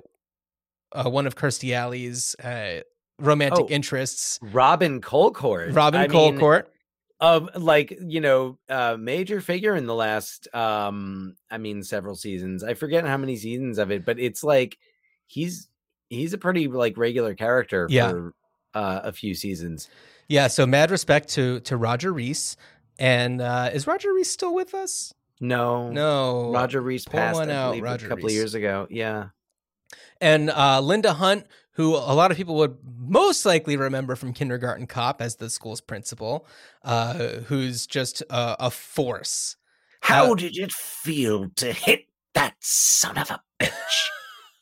uh, 0.93 1.09
one 1.11 1.26
of 1.26 1.34
Kirstie 1.36 1.72
Alley's 1.74 2.34
uh, 2.36 2.80
romantic 3.18 3.64
Oh. 3.64 3.68
interests, 3.68 4.38
Robin 4.43 5.01
Colcord. 5.01 5.74
Robin 5.74 6.01
I 6.03 6.09
mean, 6.09 6.38
Colcord. 6.38 6.64
Of 7.23 7.51
like 7.55 7.97
you 8.01 8.20
know 8.20 8.59
uh 8.68 8.97
major 8.99 9.41
figure 9.41 9.77
in 9.77 9.87
the 9.87 9.95
last 9.95 10.53
um 10.53 11.37
i 11.53 11.57
mean 11.57 11.85
several 11.85 12.16
seasons 12.16 12.64
i 12.64 12.75
forget 12.75 13.07
how 13.07 13.16
many 13.16 13.37
seasons 13.37 13.79
of 13.79 13.93
it 13.93 14.05
but 14.05 14.18
it's 14.18 14.43
like 14.43 14.77
he's 15.29 15.68
he's 16.09 16.33
a 16.33 16.39
pretty 16.39 16.66
like 16.66 16.97
regular 16.99 17.35
character 17.37 17.87
Yeah. 17.89 18.11
for 18.11 18.35
uh 18.75 19.01
a 19.05 19.12
few 19.12 19.35
seasons 19.37 19.89
Yeah, 20.27 20.49
so 20.49 20.66
mad 20.66 20.91
respect 20.91 21.29
to 21.37 21.61
to 21.61 21.77
Roger 21.77 22.12
Rees. 22.12 22.57
And 22.99 23.41
uh, 23.41 23.70
is 23.73 23.87
Roger 23.87 24.12
Rees 24.12 24.29
still 24.31 24.53
with 24.55 24.75
us? 24.75 25.14
no 25.41 25.91
No, 25.93 26.51
roger 26.53 26.81
rees 26.81 27.05
passed 27.05 27.35
one 27.39 27.51
out, 27.51 27.70
believe, 27.70 27.85
Roger 27.85 28.07
a 28.07 28.09
couple 28.09 28.25
Rees. 28.27 28.35
of 28.35 28.37
years 28.37 28.55
ago 28.55 28.87
yeah 28.91 29.29
And 30.20 30.51
uh, 30.51 30.81
Linda 30.81 31.12
Hunt, 31.12 31.47
who 31.75 31.95
a 31.95 32.14
lot 32.14 32.31
of 32.31 32.37
people 32.37 32.55
would 32.57 32.77
most 32.99 33.47
likely 33.47 33.77
remember 33.77 34.14
from 34.16 34.33
Kindergarten 34.33 34.87
Cop 34.87 35.23
as 35.23 35.37
the 35.37 35.49
school's 35.51 35.81
principal, 35.81 36.47
uh, 36.85 37.14
who's 37.47 37.87
just 37.87 38.23
uh, 38.31 38.57
a 38.61 38.70
force. 38.70 39.57
how 40.01 40.33
Uh, 40.33 40.35
did 40.35 40.57
it 40.57 40.73
feel 40.73 41.49
to 41.57 41.73
hit 41.73 42.07
that 42.35 42.55
son 42.61 43.18
of 43.18 43.31
a 43.31 43.41
bitch 43.61 44.09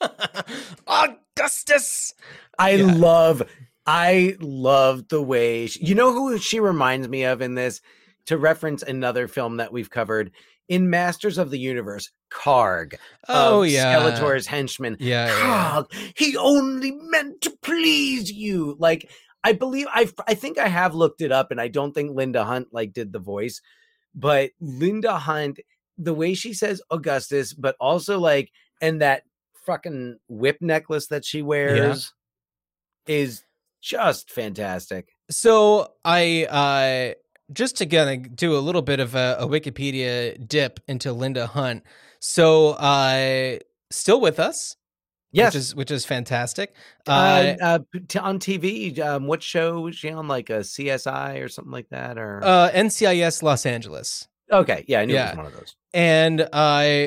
Augustus. 0.87 2.15
I 2.59 2.77
Yeah. 2.77 2.93
love, 2.93 3.43
I 3.87 4.37
love 4.41 5.09
the 5.09 5.23
way 5.23 5.67
she, 5.67 5.85
you 5.85 5.95
know 5.95 6.13
who 6.13 6.39
she 6.39 6.61
reminds 6.61 7.09
me 7.09 7.25
of 7.25 7.41
in 7.43 7.55
this. 7.55 7.81
To 8.27 8.39
reference 8.39 8.83
another 8.83 9.27
film 9.27 9.57
that 9.57 9.73
we've 9.73 9.91
covered 9.91 10.31
in 10.71 10.89
Masters 10.89 11.37
of 11.37 11.51
the 11.51 11.59
Universe, 11.59 12.11
Karg. 12.31 12.95
Oh 13.29 13.63
yeah, 13.63 13.97
Skeletor's 13.97 14.47
henchman. 14.47 14.97
yeah, 15.01 15.27
yeah. 15.27 15.83
He 16.17 16.37
only 16.37 16.93
meant 16.93 17.43
to 17.43 17.51
please 17.61 18.33
you. 18.33 18.77
Like 18.79 19.11
I 19.45 19.53
believe 19.53 19.89
I, 19.93 20.09
I 20.27 20.35
think 20.35 20.59
I 20.59 20.69
have 20.69 20.95
looked 20.95 21.21
it 21.21 21.33
up, 21.33 21.51
and 21.51 21.61
I 21.61 21.69
don't 21.69 21.93
think 21.93 22.17
Linda 22.17 22.45
Hunt 22.45 22.69
like 22.73 22.93
did 22.93 23.13
the 23.13 23.19
voice, 23.19 23.61
but 24.15 24.53
Linda 24.61 25.19
Hunt, 25.19 25.59
the 25.99 26.15
way 26.15 26.35
she 26.35 26.55
says 26.55 26.81
Augustus, 26.91 27.53
but 27.53 27.75
also 27.81 28.21
like, 28.21 28.51
and 28.81 29.03
that 29.03 29.25
fucking 29.67 30.19
whip 30.29 30.59
necklace 30.61 31.09
that 31.09 31.25
she 31.25 31.43
wears 31.43 32.13
is 33.07 33.43
just 33.83 34.31
fantastic. 34.31 35.09
So 35.31 35.95
I 36.05 36.45
uh 36.45 37.15
just 37.53 37.77
to 37.79 37.87
kind 37.87 38.27
of 38.27 38.37
do 38.37 38.57
a 38.57 38.61
little 38.61 38.83
bit 38.83 39.01
of 39.01 39.15
a, 39.15 39.37
a 39.41 39.47
Wikipedia 39.47 40.47
dip 40.49 40.81
into 40.89 41.13
Linda 41.13 41.47
Hunt. 41.47 41.83
So 42.21 42.71
uh 42.71 43.59
still 43.91 44.21
with 44.21 44.39
us. 44.39 44.77
Yes. 45.33 45.55
Which 45.55 45.59
is 45.61 45.75
which 45.77 45.91
is 45.93 46.05
fantastic. 46.05 46.75
uh, 47.07 47.11
Uh, 47.61 47.65
uh, 47.65 47.79
t- 48.09 48.19
on 48.19 48.41
TV, 48.41 48.99
um, 48.99 49.27
what 49.29 49.43
show 49.45 49.81
was 49.81 49.95
she 49.97 50.11
on? 50.11 50.27
Like 50.27 50.51
a 50.51 50.61
CSI 50.61 51.41
or 51.43 51.49
something 51.49 51.71
like 51.73 51.89
that, 51.91 52.19
or 52.19 52.41
uh 52.43 52.71
NCIS 52.73 53.43
Los 53.43 53.65
Angeles. 53.65 54.27
okay, 54.53 54.85
yeah, 54.89 55.01
I 55.01 55.05
knew 55.05 55.15
it 55.15 55.21
was 55.29 55.37
one 55.37 55.47
of 55.47 55.53
those. 55.53 55.77
And 55.95 56.49
uh 56.53 57.07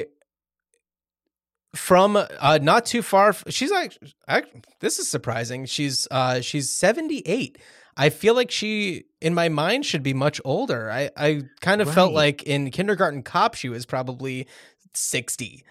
from 1.75 2.15
uh 2.15 2.59
not 2.61 2.85
too 2.85 3.01
far 3.01 3.33
she's 3.49 3.71
like 3.71 3.97
I, 4.27 4.43
this 4.79 4.99
is 4.99 5.09
surprising. 5.09 5.65
She's 5.65 6.07
uh 6.11 6.39
she's 6.41 6.69
78. 6.69 7.57
I 7.97 8.09
feel 8.09 8.33
like 8.35 8.51
she 8.51 9.05
in 9.21 9.33
my 9.33 9.49
mind 9.49 9.85
should 9.85 10.03
be 10.03 10.13
much 10.13 10.39
older. 10.43 10.89
I 10.91 11.09
I 11.17 11.41
kind 11.61 11.81
of 11.81 11.93
felt 11.93 12.13
like 12.13 12.43
in 12.43 12.71
Kindergarten 12.71 13.23
Cop 13.23 13.55
she 13.55 13.69
was 13.69 13.85
probably 13.85 14.47
60. 14.93 15.63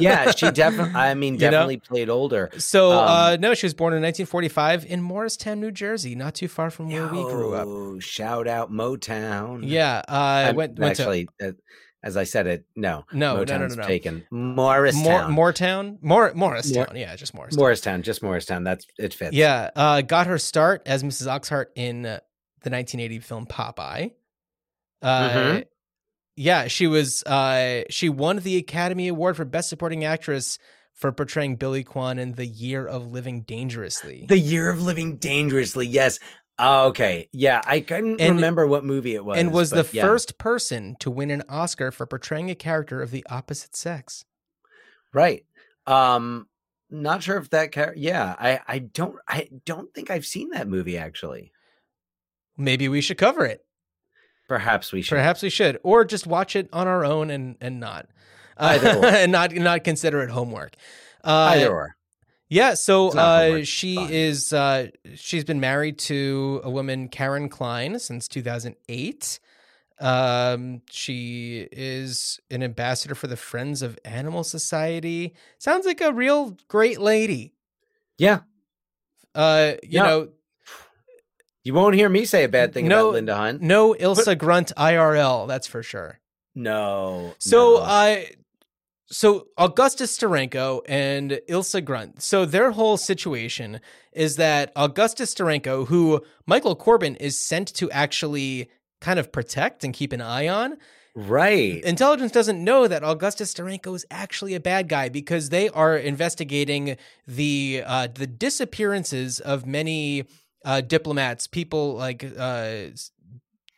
Yeah, 0.00 0.30
she 0.32 0.50
definitely. 0.52 0.94
I 0.94 1.14
mean, 1.14 1.34
You 1.34 1.40
know? 1.40 1.50
definitely 1.50 1.78
played 1.78 2.10
older. 2.10 2.50
So 2.58 2.92
Um, 2.92 3.08
uh 3.08 3.36
no, 3.40 3.54
she 3.54 3.64
was 3.66 3.74
born 3.74 3.94
in 3.94 4.02
1945 4.02 4.84
in 4.86 5.00
Morristown, 5.02 5.60
New 5.60 5.70
Jersey, 5.70 6.14
not 6.14 6.34
too 6.34 6.48
far 6.48 6.70
from 6.70 6.90
where 6.90 7.06
we 7.06 7.22
grew 7.22 7.54
up. 7.54 7.66
Yo, 7.66 7.98
Shout 8.00 8.46
out 8.48 8.70
Motown. 8.70 9.60
Yeah, 9.64 10.02
uh, 10.08 10.52
went 10.54 10.78
went 10.78 10.96
to 10.96 11.02
actually, 11.02 11.28
uh, 11.42 11.52
as 12.06 12.16
I 12.16 12.24
said 12.24 12.46
it, 12.46 12.64
no, 12.76 13.04
No, 13.12 13.34
no, 13.36 13.44
no, 13.44 13.44
Motown's 13.44 13.76
no, 13.76 13.82
no. 13.82 13.88
taken. 13.88 14.24
Mor- 14.30 14.54
Morristown, 14.92 15.32
Moortown, 15.34 15.98
Mor- 16.00 16.32
Morristown. 16.34 16.94
yeah, 16.94 17.14
just 17.16 17.34
Morristown. 17.34 17.60
Morristown, 17.60 18.02
just 18.02 18.22
Morristown. 18.22 18.64
That's 18.64 18.86
it 18.98 19.12
fits. 19.12 19.34
Yeah, 19.34 19.70
uh, 19.74 20.00
got 20.02 20.26
her 20.28 20.38
start 20.38 20.82
as 20.86 21.02
Mrs. 21.02 21.26
Oxheart 21.26 21.66
in 21.74 22.06
uh, 22.06 22.20
the 22.62 22.70
1980 22.70 23.18
film 23.20 23.46
Popeye. 23.46 24.12
Uh, 25.02 25.30
Mhm. 25.30 25.64
Yeah, 26.36 26.68
she 26.68 26.86
was. 26.86 27.22
Uh, 27.24 27.82
she 27.90 28.08
won 28.08 28.36
the 28.38 28.56
Academy 28.58 29.08
Award 29.08 29.36
for 29.36 29.44
Best 29.44 29.68
Supporting 29.70 30.04
Actress 30.04 30.58
for 30.92 31.10
portraying 31.12 31.56
Billy 31.56 31.82
Kwan 31.82 32.18
in 32.18 32.32
The 32.32 32.46
Year 32.46 32.86
of 32.86 33.10
Living 33.10 33.40
Dangerously. 33.42 34.26
The 34.28 34.38
Year 34.38 34.68
of 34.70 34.82
Living 34.82 35.16
Dangerously. 35.16 35.86
Yes. 35.86 36.18
Oh, 36.58 36.86
okay. 36.88 37.28
Yeah, 37.32 37.60
I 37.66 37.80
couldn't 37.80 38.20
And- 38.20 38.36
remember 38.36 38.66
what 38.66 38.84
movie 38.84 39.14
it 39.14 39.24
was. 39.24 39.38
and 39.38 39.52
was 39.52 39.70
the 39.70 39.86
yeah. 39.92 40.02
first 40.02 40.38
person 40.38 40.96
to 41.00 41.10
win 41.10 41.30
an 41.30 41.42
Oscar 41.48 41.90
for 41.90 42.06
portraying 42.06 42.50
a 42.50 42.54
character 42.54 43.02
of 43.02 43.10
the 43.10 43.24
opposite 43.28 43.76
sex. 43.76 44.24
Right. 45.12 45.44
Um, 45.86 46.48
not 46.90 47.22
sure 47.22 47.36
if 47.36 47.50
that. 47.50 47.72
Char- 47.72 47.94
yeah, 47.96 48.34
I. 48.38 48.60
I 48.66 48.78
don't. 48.78 49.16
I 49.28 49.48
don't 49.64 49.92
think 49.92 50.10
I've 50.10 50.24
seen 50.26 50.50
that 50.50 50.68
movie 50.68 50.96
actually. 50.96 51.52
Maybe 52.56 52.88
we 52.88 53.00
should 53.00 53.18
cover 53.18 53.44
it. 53.44 53.64
Perhaps 54.48 54.92
we 54.92 55.02
should. 55.02 55.16
Perhaps 55.16 55.42
we 55.42 55.50
should, 55.50 55.78
or 55.82 56.04
just 56.04 56.26
watch 56.26 56.54
it 56.56 56.68
on 56.72 56.86
our 56.86 57.04
own 57.04 57.30
and 57.30 57.56
and 57.60 57.80
not, 57.80 58.06
Either 58.56 58.96
or. 58.98 59.04
and 59.06 59.32
not 59.32 59.52
not 59.54 59.84
consider 59.84 60.22
it 60.22 60.30
homework. 60.30 60.74
Uh, 61.24 61.54
Either 61.54 61.70
or. 61.72 61.96
Yeah, 62.48 62.74
so 62.74 63.08
uh, 63.08 63.64
she 63.64 63.96
fun. 63.96 64.08
is 64.12 64.52
uh, 64.52 64.88
she's 65.16 65.44
been 65.44 65.58
married 65.60 65.98
to 66.00 66.60
a 66.62 66.70
woman, 66.70 67.08
Karen 67.08 67.48
Kline, 67.48 67.98
since 67.98 68.28
2008. 68.28 69.40
Um, 69.98 70.82
she 70.90 71.66
is 71.72 72.38
an 72.50 72.62
ambassador 72.62 73.14
for 73.14 73.26
the 73.26 73.36
Friends 73.36 73.82
of 73.82 73.98
Animal 74.04 74.44
Society. 74.44 75.34
Sounds 75.58 75.86
like 75.86 76.00
a 76.00 76.12
real 76.12 76.56
great 76.68 77.00
lady. 77.00 77.54
Yeah. 78.18 78.40
Uh, 79.34 79.72
you 79.82 79.88
Yeah. 79.92 80.02
know, 80.02 80.28
You 81.64 81.74
won't 81.74 81.96
hear 81.96 82.08
me 82.08 82.26
say 82.26 82.44
a 82.44 82.48
bad 82.48 82.72
thing 82.72 82.86
No, 82.86 83.06
about 83.06 83.12
Linda 83.14 83.34
Hunt. 83.36 83.60
no 83.60 83.92
Ilsa 83.94 84.38
Grunt 84.38 84.70
IRL, 84.76 85.48
that's 85.48 85.66
for 85.66 85.82
sure. 85.82 86.20
No. 86.54 87.34
So 87.38 87.78
no. 87.78 87.82
I 87.82 88.30
so 89.08 89.46
Augustus 89.56 90.16
Steranko 90.16 90.80
and 90.88 91.40
Ilsa 91.48 91.84
Grunt. 91.84 92.22
So 92.22 92.44
their 92.44 92.72
whole 92.72 92.96
situation 92.96 93.80
is 94.12 94.36
that 94.36 94.72
Augustus 94.74 95.32
Steranko, 95.32 95.86
who 95.86 96.22
Michael 96.46 96.74
Corbin 96.74 97.14
is 97.16 97.38
sent 97.38 97.72
to 97.74 97.90
actually 97.90 98.68
kind 99.00 99.18
of 99.18 99.30
protect 99.30 99.84
and 99.84 99.94
keep 99.94 100.12
an 100.12 100.20
eye 100.20 100.48
on, 100.48 100.76
right. 101.14 101.82
intelligence 101.84 102.32
doesn't 102.32 102.62
know 102.62 102.88
that 102.88 103.04
Augustus 103.04 103.54
Steranko 103.54 103.94
is 103.94 104.04
actually 104.10 104.54
a 104.54 104.60
bad 104.60 104.88
guy 104.88 105.08
because 105.08 105.50
they 105.50 105.68
are 105.68 105.96
investigating 105.96 106.96
the 107.26 107.82
uh, 107.86 108.08
the 108.12 108.26
disappearances 108.26 109.38
of 109.38 109.66
many 109.66 110.24
uh, 110.64 110.80
diplomats, 110.80 111.46
people 111.46 111.94
like 111.94 112.24
uh, 112.36 112.86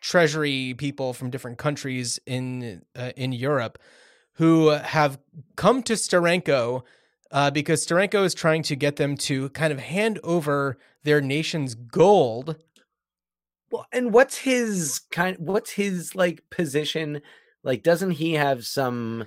treasury 0.00 0.74
people 0.78 1.12
from 1.12 1.28
different 1.28 1.58
countries 1.58 2.18
in 2.24 2.82
uh, 2.96 3.12
in 3.14 3.32
Europe 3.32 3.78
who 4.38 4.68
have 4.68 5.18
come 5.56 5.82
to 5.82 5.92
Steranko 5.94 6.82
uh, 7.30 7.50
because 7.50 7.86
Steranko 7.86 8.24
is 8.24 8.34
trying 8.34 8.62
to 8.64 8.76
get 8.76 8.96
them 8.96 9.16
to 9.16 9.50
kind 9.50 9.72
of 9.72 9.78
hand 9.78 10.18
over 10.24 10.78
their 11.02 11.20
nation's 11.20 11.74
gold. 11.74 12.56
Well, 13.70 13.86
and 13.92 14.12
what's 14.12 14.38
his 14.38 15.00
kind? 15.10 15.36
What's 15.38 15.72
his 15.72 16.14
like 16.14 16.42
position? 16.50 17.20
Like, 17.62 17.82
doesn't 17.82 18.12
he 18.12 18.34
have 18.34 18.64
some 18.64 19.26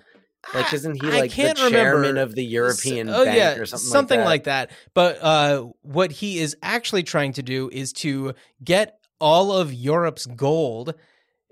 Like, 0.54 0.74
isn't 0.74 1.02
he 1.02 1.12
like 1.12 1.32
the 1.32 1.54
chairman 1.54 2.02
remember. 2.02 2.22
of 2.22 2.36
the 2.36 2.44
European 2.44 3.10
S- 3.10 3.16
oh, 3.16 3.26
Bank 3.26 3.38
yeah, 3.38 3.62
or 3.62 3.66
something, 3.66 4.22
like 4.22 4.46
that. 4.46 4.72
But 4.94 5.22
uh, 5.22 5.68
what 5.82 6.12
he 6.12 6.40
is 6.40 6.58
actually 6.64 7.04
trying 7.04 7.34
to 7.34 7.44
do 7.44 7.70
is 7.72 7.94
to 7.94 8.34
get 8.64 8.98
all 9.20 9.52
of 9.52 9.72
Europe's 9.72 10.26
gold, 10.26 10.96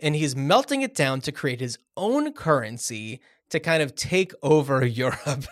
and 0.01 0.15
he's 0.15 0.35
melting 0.35 0.81
it 0.81 0.95
down 0.95 1.21
to 1.21 1.31
create 1.31 1.59
his 1.59 1.77
own 1.95 2.33
currency 2.33 3.21
to 3.49 3.59
kind 3.59 3.83
of 3.83 3.95
take 3.95 4.33
over 4.41 4.85
Europe, 4.85 5.45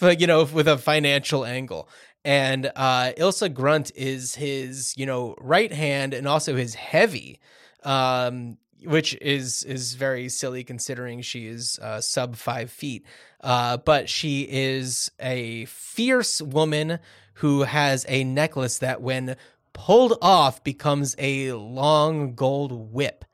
but 0.00 0.20
you 0.20 0.26
know, 0.26 0.44
with 0.44 0.68
a 0.68 0.78
financial 0.78 1.44
angle. 1.44 1.88
And 2.24 2.70
uh, 2.76 3.12
Ilsa 3.18 3.52
Grunt 3.52 3.90
is 3.96 4.36
his, 4.36 4.94
you 4.96 5.06
know, 5.06 5.34
right 5.38 5.72
hand 5.72 6.14
and 6.14 6.28
also 6.28 6.54
his 6.54 6.74
heavy. 6.74 7.40
Um, 7.82 8.58
which 8.84 9.14
is 9.20 9.62
is 9.64 9.94
very 9.94 10.28
silly 10.28 10.64
considering 10.64 11.22
she 11.22 11.46
is 11.46 11.78
uh, 11.80 12.00
sub 12.00 12.36
five 12.36 12.70
feet. 12.70 13.04
Uh, 13.40 13.76
but 13.76 14.08
she 14.08 14.42
is 14.48 15.10
a 15.20 15.64
fierce 15.66 16.40
woman 16.40 16.98
who 17.34 17.62
has 17.62 18.04
a 18.08 18.24
necklace 18.24 18.78
that, 18.78 19.00
when 19.00 19.36
pulled 19.72 20.18
off, 20.20 20.62
becomes 20.62 21.14
a 21.18 21.52
long 21.52 22.34
gold 22.34 22.92
whip, 22.92 23.24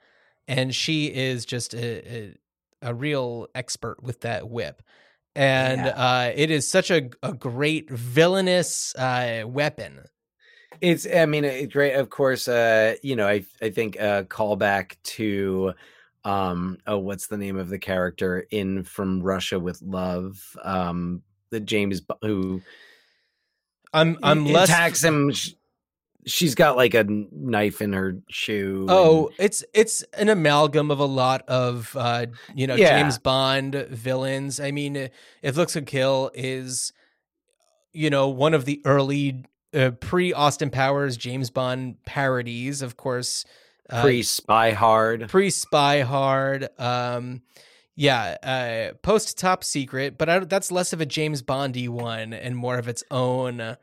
and 0.47 0.74
she 0.74 1.07
is 1.07 1.45
just 1.45 1.74
a 1.74 2.14
a, 2.14 2.34
a 2.83 2.95
real 2.95 3.49
expert 3.55 4.03
with 4.03 4.20
that 4.22 4.49
whip. 4.49 4.83
And 5.35 5.83
Yeah. 5.83 5.89
uh, 5.89 6.33
it 6.35 6.51
is 6.51 6.68
such 6.68 6.91
a, 6.91 7.11
a 7.22 7.33
great 7.33 7.91
villainous 7.91 8.95
uh, 8.97 9.45
weapon. 9.47 10.05
It's, 10.81 11.07
I 11.07 11.26
mean, 11.26 11.45
it's 11.45 11.72
great. 11.72 11.95
Of 11.95 12.11
course, 12.11 12.49
uh, 12.49 12.97
you 13.03 13.16
know, 13.16 13.26
I, 13.26 13.45
I 13.61 13.70
think 13.70 13.97
a 13.97 14.26
callback 14.29 14.97
to, 15.05 15.74
um, 16.24 16.79
oh, 16.87 16.99
what's 16.99 17.26
the 17.29 17.37
name 17.37 17.57
of 17.57 17.68
the 17.68 17.79
character 17.79 18.47
in 18.51 18.85
From 18.85 19.22
Russia 19.22 19.59
with 19.59 19.81
Love? 19.83 20.57
Um, 20.62 21.22
the 21.51 21.61
James 21.61 22.03
who 22.22 22.61
I'm 23.93 24.18
I'm 24.22 24.45
less 24.45 24.68
attacks 24.68 25.03
him. 25.03 25.33
Sh- 26.29 26.33
She's 26.35 26.55
got 26.55 26.76
like 26.76 26.95
a 26.95 27.05
knife 27.05 27.81
in 27.83 27.93
her 27.93 28.16
shoe. 28.31 28.81
and- 28.83 28.91
Oh, 28.91 29.31
it's 29.39 29.64
it's 29.74 30.03
an 30.14 30.29
amalgam 30.29 30.91
of 30.91 31.01
a 31.01 31.05
lot 31.05 31.43
of 31.49 31.95
uh, 31.97 32.26
you 32.55 32.66
know 32.66 32.74
Yeah. 32.76 33.01
James 33.01 33.18
Bond 33.18 33.74
villains. 33.91 34.61
I 34.61 34.70
mean, 34.70 35.09
if 35.43 35.57
Looks 35.57 35.72
Could 35.74 35.87
Kill 35.87 36.31
is 36.35 36.93
you 37.93 38.11
know 38.11 38.29
one 38.29 38.55
of 38.55 38.64
the 38.64 38.81
early 38.85 39.45
uh, 39.74 39.91
pre 40.01 40.33
Austin 40.33 40.70
Powers 40.70 41.16
James 41.16 41.51
Bond 41.51 41.97
parodies, 42.05 42.83
of 42.83 42.97
course. 42.97 43.45
Uh, 43.91 44.03
pre 44.03 44.22
Spy 44.22 44.72
Hard. 44.72 45.29
pre 45.29 45.49
Spy 45.51 46.01
Hard. 46.03 46.68
Um, 46.79 47.43
yeah, 47.97 48.37
uh, 48.93 48.95
post 49.03 49.39
Top 49.39 49.64
Secret, 49.64 50.16
but 50.18 50.29
I, 50.29 50.39
that's 50.41 50.70
less 50.70 50.93
of 50.93 51.01
a 51.01 51.07
James 51.07 51.43
Bondy 51.43 51.89
one 51.89 52.33
and 52.33 52.55
more 52.57 52.79
of 52.79 52.87
its 52.87 53.03
own. 53.11 53.76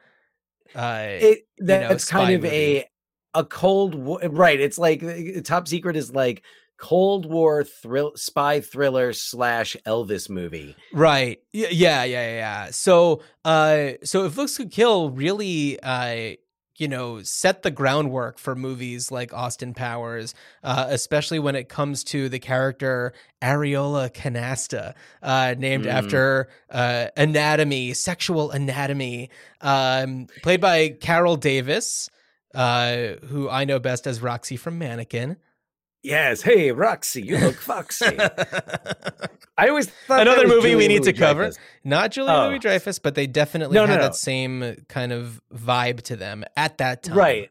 Uh, 0.76 1.08
It 1.10 1.48
know, 1.60 1.90
that's 1.90 2.06
kind 2.06 2.36
of 2.36 2.44
movie. 2.44 2.78
a 2.80 2.90
a 3.34 3.46
Cold 3.46 3.96
War, 3.96 4.20
right? 4.30 4.60
It's 4.60 4.78
like 4.78 5.04
uh, 5.04 5.42
Top 5.44 5.68
Secret 5.68 5.96
is 5.96 6.14
like 6.14 6.44
Cold 6.78 7.26
War 7.26 7.64
thrill 7.64 8.12
spy 8.16 8.62
thriller 8.62 9.14
slash 9.14 9.76
Elvis 9.86 10.30
movie. 10.30 10.76
Right. 10.94 11.40
Yeah, 11.54 11.70
yeah, 11.72 12.04
yeah, 12.04 12.36
yeah. 12.36 12.72
So, 12.72 13.22
uh, 13.44 13.92
so 14.04 14.26
if 14.26 14.36
Looks 14.38 14.58
Could 14.58 14.72
Kill 14.72 15.10
really, 15.10 15.80
uh, 15.82 16.36
you 16.78 16.88
know, 16.88 17.22
set 17.24 17.64
the 17.64 17.72
groundwork 17.72 18.38
for 18.38 18.56
movies 18.56 19.12
like 19.12 19.34
Austin 19.34 19.74
Powers, 19.74 20.34
uh, 20.64 20.88
especially 20.90 21.40
when 21.40 21.56
it 21.56 21.70
comes 21.70 22.04
to 22.06 22.28
the 22.30 22.40
character 22.40 23.14
Areola 23.42 24.12
Canasta, 24.12 24.94
uh, 25.24 25.56
named 25.58 25.86
Mm. 25.86 25.92
after 25.92 26.50
uh, 26.70 27.08
anatomy, 27.16 27.94
sexual 27.94 28.52
anatomy, 28.52 29.30
um, 29.62 30.28
played 30.44 30.62
by 30.62 30.90
Carole 30.90 31.38
Davis, 31.38 32.10
uh, 32.54 33.16
who 33.28 33.50
I 33.50 33.66
know 33.66 33.80
best 33.80 34.08
as 34.08 34.22
Roxy 34.22 34.58
from 34.58 34.78
Mannequin. 34.78 35.38
Yes. 36.06 36.42
Hey, 36.42 36.72
Roxy, 36.72 37.22
you 37.24 37.38
look 37.38 37.56
foxy. 37.56 38.06
I 39.58 39.70
always 39.70 39.90
thought 39.90 40.22
Another 40.22 40.48
movie 40.48 40.76
we 40.76 40.84
Julia 40.84 40.88
need 40.90 41.04
to 41.04 41.14
cover. 41.14 41.44
Louis-Dreyfus. 41.44 41.64
Not 41.84 42.12
Julia 42.12 42.34
Oh. 42.34 42.48
Louis 42.50 42.60
Dreyfus, 42.60 43.00
but 43.00 43.16
they 43.16 43.26
definitely 43.28 43.76
No, 43.76 43.82
had 43.86 43.96
no, 43.96 43.96
no. 43.98 44.02
that 44.04 44.16
same 44.16 44.86
kind 44.90 45.12
of 45.14 45.42
vibe 45.54 46.02
to 46.04 46.16
them 46.16 46.44
at 46.58 46.78
that 46.80 47.04
time. 47.04 47.18
Right. 47.18 47.50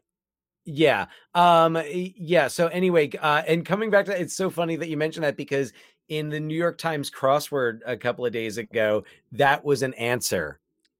Yeah. 0.65 1.07
Um 1.33 1.77
yeah, 1.91 2.47
so 2.47 2.67
anyway, 2.67 3.09
uh 3.21 3.43
and 3.47 3.65
coming 3.65 3.89
back 3.89 4.05
to 4.05 4.19
it's 4.19 4.35
so 4.35 4.49
funny 4.49 4.75
that 4.77 4.87
you 4.89 4.97
mentioned 4.97 5.23
that 5.25 5.35
because 5.37 5.73
in 6.07 6.29
the 6.29 6.39
New 6.39 6.55
York 6.57 6.77
Times 6.77 7.09
crossword 7.11 7.79
a 7.85 7.97
couple 7.97 8.25
of 8.25 8.31
days 8.31 8.57
ago, 8.57 9.03
that 9.33 9.65
was 9.65 9.81
an 9.83 9.93
answer. 9.95 10.59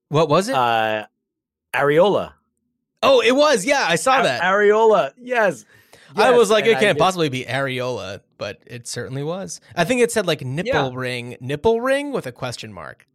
What 0.10 0.28
was 0.30 0.50
it? 0.50 0.56
Uh 0.56 1.06
Areola. 1.74 2.34
oh, 3.04 3.22
it 3.22 3.36
was. 3.36 3.66
Yeah, 3.66 3.86
I 3.88 3.96
saw 3.96 4.20
A- 4.22 4.24
that. 4.24 4.42
Areola. 4.42 5.14
Yes. 5.18 5.66
I 6.16 6.32
was 6.32 6.50
like, 6.50 6.66
it 6.66 6.80
can't 6.80 6.98
possibly 6.98 7.30
be 7.30 7.44
areola, 7.46 8.22
but 8.38 8.60
it 8.66 8.88
certainly 8.88 9.24
was. 9.24 9.62
I 9.76 9.84
think 9.86 10.02
it 10.02 10.12
said 10.12 10.26
like 10.26 10.44
nipple 10.44 10.72
Yeah. 10.74 10.92
ring, 10.94 11.38
nipple 11.40 11.82
ring 11.82 12.12
with 12.12 12.26
a 12.28 12.32
question 12.32 12.74
mark. 12.74 13.08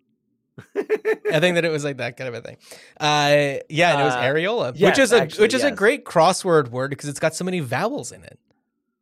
I 0.76 1.40
think 1.40 1.54
that 1.54 1.64
it 1.64 1.70
was 1.70 1.84
like 1.84 1.96
that 1.98 2.16
kind 2.16 2.28
of 2.28 2.34
a 2.34 2.40
thing. 2.42 2.56
Uh, 2.98 3.62
yeah, 3.70 3.92
and 3.92 4.00
it 4.02 4.04
was 4.04 4.14
Uh, 4.14 4.22
areola, 4.22 4.72
which 4.72 4.80
yes, 4.80 4.98
is 4.98 5.12
a 5.12 5.22
actually, 5.22 5.42
which 5.42 5.54
is 5.54 5.64
a 5.64 5.70
great 5.70 6.04
crossword 6.04 6.68
word 6.68 6.90
because 6.90 7.08
it's 7.08 7.20
got 7.20 7.34
so 7.34 7.44
many 7.44 7.60
vowels 7.60 8.12
in 8.12 8.22
it. 8.24 8.38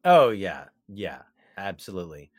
Oh 0.05 0.31
yeah, 0.31 0.65
yeah, 0.89 1.23
absolutely. 1.57 2.31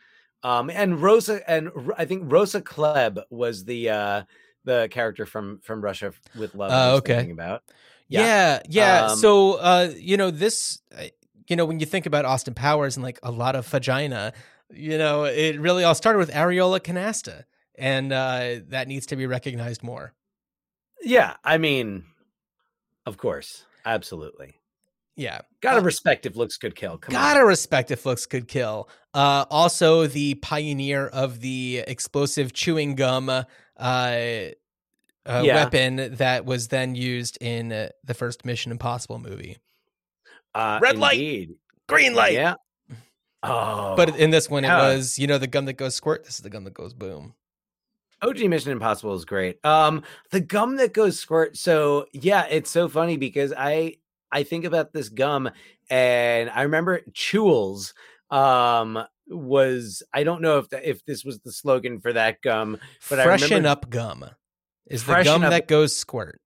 Um, 0.41 0.69
and 0.69 1.01
Rosa 1.01 1.41
and 1.49 1.69
I 1.97 2.05
think 2.05 2.31
Rosa 2.31 2.61
Klebb 2.61 3.21
was 3.29 3.65
the 3.65 3.89
uh 3.89 4.23
the 4.63 4.87
character 4.89 5.25
from 5.25 5.59
from 5.63 5.81
Russia 5.81 6.13
with 6.37 6.55
Love. 6.55 6.71
I 6.71 6.91
was 6.91 6.99
okay. 6.99 7.29
about. 7.29 7.63
Yeah. 8.07 8.21
Yeah, 8.21 8.59
yeah. 8.69 9.05
Um, 9.07 9.17
so, 9.19 9.53
uh, 9.55 9.93
you 9.95 10.17
know, 10.17 10.31
this, 10.31 10.81
uh, 10.97 11.03
you 11.49 11.55
know, 11.55 11.65
when 11.65 11.79
you 11.79 11.85
think 11.85 12.05
about 12.05 12.25
Austin 12.25 12.53
Powers 12.53 12.95
and 12.95 13.03
like 13.03 13.19
a 13.23 13.31
lot 13.31 13.55
of 13.55 13.67
vagina, 13.67 14.33
you 14.71 14.97
know, 14.97 15.23
it 15.25 15.59
really 15.59 15.83
all 15.83 15.95
started 15.95 16.19
with 16.19 16.31
Areola 16.31 16.79
Canasta, 16.79 17.43
and 17.75 18.13
uh, 18.13 18.57
that 18.67 18.87
needs 18.87 19.05
to 19.07 19.15
be 19.15 19.25
recognized 19.25 19.83
more. 19.83 20.13
Yeah, 21.01 21.35
I 21.43 21.57
mean, 21.57 22.03
of 23.05 23.17
course, 23.17 23.63
absolutely. 23.85 24.55
Yeah, 25.15 25.41
Gotta 25.61 25.81
respect 25.81 26.25
if 26.25 26.37
looks 26.37 26.55
could 26.55 26.75
kill. 26.75 26.97
Come 26.97 27.11
gotta 27.11 27.41
on. 27.41 27.47
respect 27.47 27.91
if 27.91 28.05
looks 28.05 28.25
could 28.25 28.47
kill. 28.47 28.87
Uh, 29.13 29.43
also, 29.49 30.07
the 30.07 30.35
pioneer 30.35 31.07
of 31.07 31.41
the 31.41 31.83
explosive 31.87 32.53
chewing 32.53 32.95
gum. 32.95 33.29
Uh, 33.29 33.43
uh, 33.77 35.43
Yeah. 35.45 35.55
weapon 35.55 36.15
that 36.15 36.45
was 36.45 36.69
then 36.69 36.95
used 36.95 37.37
in 37.41 37.71
uh, 37.73 37.89
the 38.03 38.13
first 38.13 38.45
Mission 38.45 38.71
Impossible 38.71 39.19
movie. 39.19 39.57
Uh, 40.59 40.79
Red 40.81 40.97
light. 40.97 41.49
Green 41.87 42.13
light. 42.13 42.33
Yeah. 42.33 42.55
Oh, 43.41 43.95
But 43.95 44.17
in 44.17 44.31
this 44.31 44.49
one, 44.49 44.65
it 44.65 44.67
Yeah. 44.67 44.89
was 44.95 45.17
you 45.17 45.25
know 45.27 45.37
the 45.37 45.47
gum 45.47 45.65
that 45.65 45.73
goes 45.73 45.95
squirt. 45.95 46.25
This 46.25 46.35
is 46.35 46.41
the 46.41 46.49
gum 46.49 46.65
that 46.65 46.73
goes 46.73 46.93
boom. 46.93 47.35
OG 48.21 48.49
Mission 48.49 48.73
Impossible 48.73 49.13
is 49.15 49.23
great. 49.23 49.63
Um, 49.65 50.03
the 50.31 50.41
gum 50.41 50.75
that 50.75 50.93
goes 50.93 51.17
squirt. 51.17 51.55
So 51.55 52.07
yeah, 52.11 52.45
it's 52.49 52.69
so 52.69 52.89
funny 52.89 53.15
because 53.15 53.53
I 53.57 53.95
I 54.31 54.43
think 54.43 54.65
about 54.65 54.91
this 54.91 55.07
gum 55.09 55.49
and 55.89 56.49
I 56.49 56.63
remember 56.63 57.01
Chewels 57.13 57.93
um 58.29 58.99
was 59.27 60.03
I 60.13 60.23
don't 60.23 60.41
know 60.41 60.57
if 60.57 60.69
that 60.69 60.83
if 60.83 61.05
this 61.05 61.23
was 61.23 61.39
the 61.39 61.51
slogan 61.53 62.01
for 62.01 62.11
that 62.11 62.41
gum, 62.41 62.77
but 63.09 63.19
I 63.19 63.23
Freshen 63.23 63.49
remember 63.49 63.69
up 63.69 63.89
gum 63.89 64.25
is 64.87 65.05
the 65.05 65.23
gum 65.23 65.43
up- 65.45 65.51
that 65.51 65.67
goes 65.69 65.95
squirt. 65.95 66.41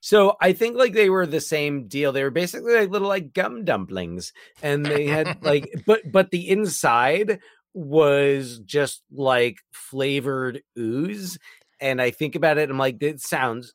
So 0.00 0.36
I 0.40 0.52
think 0.52 0.76
like 0.76 0.92
they 0.92 1.10
were 1.10 1.26
the 1.26 1.40
same 1.40 1.88
deal. 1.88 2.12
They 2.12 2.22
were 2.22 2.30
basically 2.30 2.74
like 2.74 2.90
little 2.90 3.08
like 3.08 3.32
gum 3.32 3.64
dumplings, 3.64 4.32
and 4.62 4.84
they 4.84 5.06
had 5.06 5.42
like, 5.42 5.72
but 5.86 6.00
but 6.10 6.30
the 6.30 6.48
inside 6.48 7.40
was 7.74 8.60
just 8.64 9.02
like 9.12 9.58
flavored 9.72 10.62
ooze. 10.78 11.38
And 11.80 12.00
I 12.02 12.10
think 12.10 12.34
about 12.34 12.58
it, 12.58 12.70
I'm 12.70 12.78
like, 12.78 13.02
it 13.02 13.20
sounds 13.20 13.72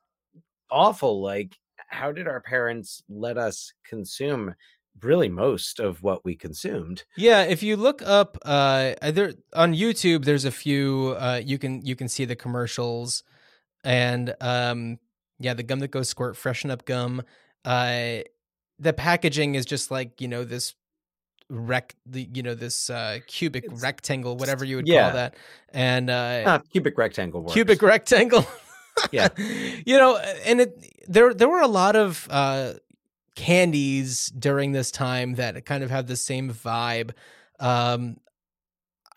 awful. 0.69 1.21
Like, 1.21 1.55
how 1.88 2.11
did 2.11 2.28
our 2.28 2.41
parents 2.41 3.03
let 3.07 3.38
us 3.38 3.71
consume 3.86 4.55
really 5.01 5.30
most 5.30 5.80
of 5.80 6.03
what 6.03 6.24
we 6.26 6.36
consumed? 6.36 7.03
Yeah, 7.17 7.43
if 7.43 7.63
you 7.63 7.78
look 7.78 8.01
up 8.01 8.38
uh 8.43 8.93
there 9.01 9.34
on 9.53 9.74
YouTube 9.74 10.26
there's 10.26 10.45
a 10.45 10.51
few 10.51 11.15
uh 11.19 11.41
you 11.43 11.57
can 11.57 11.86
you 11.86 11.95
can 11.95 12.07
see 12.07 12.26
the 12.26 12.36
commercials 12.36 13.24
and 13.84 14.36
um 14.39 14.99
yeah, 15.43 15.53
the 15.53 15.63
gum 15.63 15.79
that 15.79 15.91
goes 15.91 16.09
squirt 16.09 16.35
freshen 16.37 16.71
up 16.71 16.85
gum. 16.85 17.21
Uh 17.65 18.19
the 18.79 18.93
packaging 18.93 19.55
is 19.55 19.65
just 19.65 19.91
like, 19.91 20.19
you 20.19 20.27
know, 20.27 20.43
this 20.43 20.73
rec 21.49 21.93
the 22.05 22.27
you 22.33 22.41
know 22.41 22.55
this 22.55 22.89
uh 22.89 23.19
cubic 23.27 23.65
It's- 23.65 23.81
rectangle 23.83 24.37
whatever 24.37 24.65
you 24.65 24.77
would 24.77 24.87
yeah. 24.87 25.03
call 25.03 25.13
that. 25.13 25.35
And 25.73 26.09
uh 26.09 26.43
Ah, 26.45 26.61
cubic 26.71 26.97
rectangle 26.97 27.41
works. 27.41 27.53
cubic 27.53 27.81
rectangle. 27.81 28.45
Yeah. 29.11 29.29
you 29.85 29.97
know, 29.97 30.17
and 30.45 30.61
it 30.61 31.03
there 31.07 31.33
there 31.33 31.49
were 31.49 31.61
a 31.61 31.67
lot 31.67 31.95
of 31.95 32.27
uh 32.31 32.73
candies 33.35 34.27
during 34.37 34.71
this 34.71 34.91
time 34.91 35.35
that 35.35 35.65
kind 35.65 35.83
of 35.83 35.89
have 35.89 36.07
the 36.07 36.15
same 36.15 36.51
vibe. 36.51 37.11
Um 37.59 38.17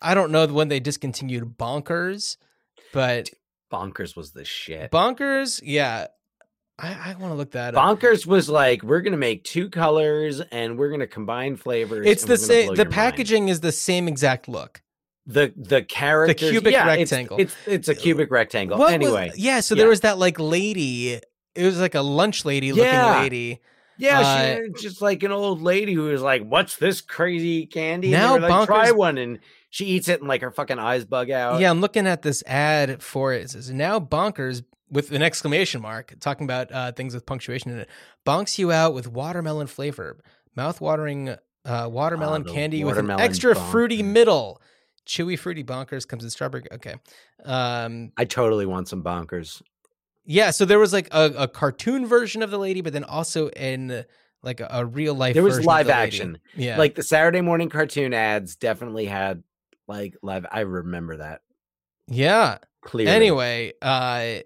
I 0.01 0.13
don't 0.13 0.31
know 0.31 0.45
when 0.47 0.67
they 0.67 0.79
discontinued 0.79 1.57
Bonkers, 1.57 2.37
but 2.93 3.29
Bonkers 3.71 4.15
was 4.15 4.31
the 4.31 4.45
shit. 4.45 4.91
Bonkers, 4.91 5.59
yeah. 5.63 6.07
I, 6.79 7.11
I 7.11 7.15
want 7.19 7.31
to 7.31 7.35
look 7.35 7.51
that 7.51 7.75
up. 7.75 7.83
Bonkers 7.83 8.25
was 8.27 8.49
like, 8.49 8.83
we're 8.83 9.01
gonna 9.01 9.17
make 9.17 9.43
two 9.43 9.69
colors 9.69 10.41
and 10.51 10.77
we're 10.77 10.89
gonna 10.89 11.07
combine 11.07 11.55
flavors. 11.55 12.05
It's 12.05 12.25
the 12.25 12.37
same. 12.37 12.69
The 12.69 12.75
your 12.75 12.85
mind." 12.85 12.93
packaging 12.93 13.49
is 13.49 13.61
the 13.61 13.71
same 13.71 14.07
exact 14.07 14.47
look. 14.47 14.81
The 15.25 15.53
the 15.57 15.81
characters, 15.81 16.51
cubic 16.51 16.73
yeah, 16.73 16.85
rectangle. 16.85 17.39
It's, 17.39 17.55
it's 17.65 17.87
a 17.87 17.95
cubic 17.95 18.31
rectangle. 18.31 18.77
What 18.77 18.85
was- 18.85 18.93
anyway, 18.93 19.31
yeah. 19.35 19.59
So 19.61 19.75
yeah. 19.75 19.79
there 19.79 19.89
was 19.89 20.01
that 20.01 20.17
like 20.19 20.39
lady. 20.39 21.19
It 21.55 21.63
was 21.63 21.79
like 21.79 21.95
a 21.95 22.01
lunch 22.01 22.45
lady 22.45 22.71
looking 22.71 22.85
Yeah. 22.85 23.21
lady. 23.21 23.59
yeah, 23.97 24.19
uh, 24.19 24.55
she's 24.75 24.81
just 24.83 25.01
like 25.01 25.23
an 25.23 25.31
old 25.31 25.63
lady 25.63 25.93
who 25.93 26.03
was 26.03 26.21
like, 26.21 26.43
"What's 26.43 26.77
this 26.77 27.01
crazy 27.01 27.65
candy?" 27.65 28.11
Now 28.11 28.35
and 28.35 28.43
they 28.43 28.47
were 28.47 28.53
like, 28.53 28.67
try 28.67 28.91
one, 28.91 29.17
and 29.17 29.39
she 29.71 29.85
eats 29.85 30.07
it, 30.07 30.19
and 30.19 30.29
like 30.29 30.41
her 30.41 30.51
fucking 30.51 30.77
eyes 30.77 31.03
bug 31.05 31.31
out. 31.31 31.59
Yeah, 31.59 31.71
I'm 31.71 31.81
looking 31.81 32.05
at 32.05 32.21
this 32.21 32.43
ad 32.45 33.01
for 33.01 33.33
it. 33.33 33.45
It 33.45 33.49
says 33.49 33.71
now 33.71 33.99
bonkers 33.99 34.63
with 34.89 35.11
an 35.11 35.21
exclamation 35.21 35.81
mark, 35.81 36.13
talking 36.19 36.45
about 36.45 36.71
uh, 36.71 36.91
things 36.91 37.13
with 37.13 37.25
punctuation 37.25 37.71
in 37.71 37.79
it. 37.79 37.89
Bonks 38.25 38.57
you 38.57 38.71
out 38.71 38.93
with 38.93 39.07
watermelon 39.07 39.67
flavor, 39.67 40.17
mouth-watering 40.55 41.35
uh, 41.65 41.89
watermelon 41.91 42.43
the 42.43 42.53
candy 42.53 42.83
with 42.83 42.97
an 42.97 43.05
watermelon 43.05 43.21
extra 43.21 43.55
fruity 43.55 44.01
middle. 44.03 44.61
Chewy 45.05 45.37
fruity 45.39 45.63
bonkers 45.63 46.07
comes 46.07 46.23
in 46.23 46.29
strawberry. 46.29 46.65
Okay, 46.71 46.95
um, 47.45 48.11
I 48.17 48.25
totally 48.25 48.65
want 48.65 48.87
some 48.87 49.03
bonkers. 49.03 49.61
yeah. 50.25 50.51
So 50.51 50.65
there 50.65 50.79
was 50.79 50.91
like 50.93 51.07
a, 51.11 51.33
a 51.37 51.47
cartoon 51.47 52.05
version 52.05 52.41
of 52.43 52.51
the 52.51 52.57
lady, 52.57 52.81
but 52.81 52.93
then 52.93 53.05
also 53.05 53.49
in 53.49 54.05
like 54.43 54.59
a, 54.59 54.67
a 54.69 54.85
real 54.85 55.13
life. 55.15 55.33
There 55.33 55.43
was 55.43 55.63
live 55.65 55.87
the 55.87 55.93
lady. 55.93 56.03
action. 56.03 56.37
Yeah, 56.55 56.77
Like 56.77 56.95
the 56.95 57.03
Saturday 57.03 57.41
morning 57.41 57.69
cartoon 57.69 58.13
ads 58.13 58.55
definitely 58.55 59.05
had 59.05 59.43
like 59.87 60.15
live. 60.21 60.45
I 60.51 60.61
remember 60.61 61.17
that 61.17 61.41
yeah. 62.07 62.59
clearly. 62.81 63.11
Anyway, 63.11 63.73
uh, 63.81 64.39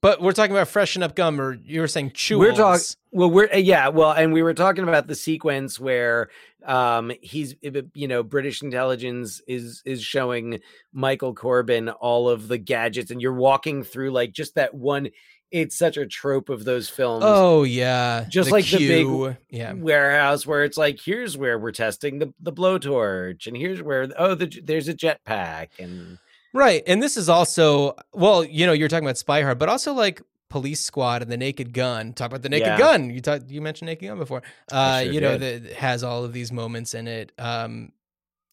but 0.00 0.20
we're 0.20 0.32
talking 0.32 0.52
about 0.54 0.68
freshen 0.68 1.02
up 1.02 1.14
gum, 1.14 1.40
or 1.40 1.54
you 1.54 1.80
were 1.80 1.88
saying 1.88 2.12
chew. 2.14 2.38
We're 2.38 2.54
talking. 2.54 2.82
Well, 3.10 3.30
we're 3.30 3.48
uh, 3.52 3.56
yeah. 3.56 3.88
Well, 3.88 4.12
and 4.12 4.32
we 4.32 4.42
were 4.42 4.54
talking 4.54 4.84
about 4.84 5.06
the 5.06 5.14
sequence 5.14 5.78
where 5.80 6.28
um 6.66 7.12
he's 7.22 7.54
uh, 7.64 7.82
you 7.94 8.08
know 8.08 8.22
British 8.22 8.62
intelligence 8.62 9.40
is 9.46 9.82
is 9.84 10.02
showing 10.02 10.60
Michael 10.92 11.34
Corbin 11.34 11.88
all 11.88 12.28
of 12.28 12.48
the 12.48 12.58
gadgets, 12.58 13.10
and 13.10 13.20
you're 13.22 13.32
walking 13.32 13.82
through 13.82 14.10
like 14.10 14.32
just 14.32 14.54
that 14.56 14.74
one. 14.74 15.08
It's 15.50 15.78
such 15.78 15.96
a 15.96 16.06
trope 16.06 16.50
of 16.50 16.64
those 16.64 16.90
films. 16.90 17.24
Oh 17.26 17.62
yeah, 17.62 18.26
Just 18.28 18.50
like 18.50 18.66
the 18.66 18.76
big- 18.86 19.36
yeah. 19.48 19.72
Warehouse 19.72 20.44
where 20.46 20.62
it's 20.62 20.76
like 20.76 21.00
here's 21.02 21.38
where 21.38 21.58
we're 21.58 21.72
testing 21.72 22.18
the 22.18 22.34
the 22.38 22.52
blowtorch, 22.52 23.46
and 23.46 23.56
here's 23.56 23.82
where 23.82 24.10
oh 24.18 24.34
the, 24.34 24.46
there's 24.62 24.88
a 24.88 24.94
jetpack, 24.94 25.68
and 25.78 26.18
Right, 26.58 26.82
and 26.88 27.00
this 27.00 27.16
is 27.16 27.28
also 27.28 27.94
well, 28.12 28.42
you 28.42 28.66
know, 28.66 28.72
you're 28.72 28.88
talking 28.88 29.06
about 29.06 29.16
Spy 29.16 29.42
Hard, 29.42 29.60
but 29.60 29.68
also 29.68 29.92
like 29.92 30.20
Police 30.48 30.80
Squad 30.80 31.22
and 31.22 31.30
the 31.30 31.36
Naked 31.36 31.72
Gun. 31.72 32.12
Talk 32.14 32.26
about 32.28 32.42
the 32.42 32.48
Naked 32.48 32.66
Yeah. 32.66 32.78
Gun. 32.78 33.10
You 33.10 33.20
talked, 33.20 33.48
you 33.48 33.60
mentioned 33.60 33.86
Naked 33.86 34.08
Gun 34.08 34.18
before. 34.18 34.42
Uh, 34.72 35.02
sure 35.02 35.12
you 35.12 35.20
know, 35.20 35.38
that 35.38 35.72
has 35.74 36.02
all 36.02 36.24
of 36.24 36.32
these 36.32 36.50
moments 36.50 36.94
in 36.94 37.06
it. 37.06 37.30
Um, 37.38 37.92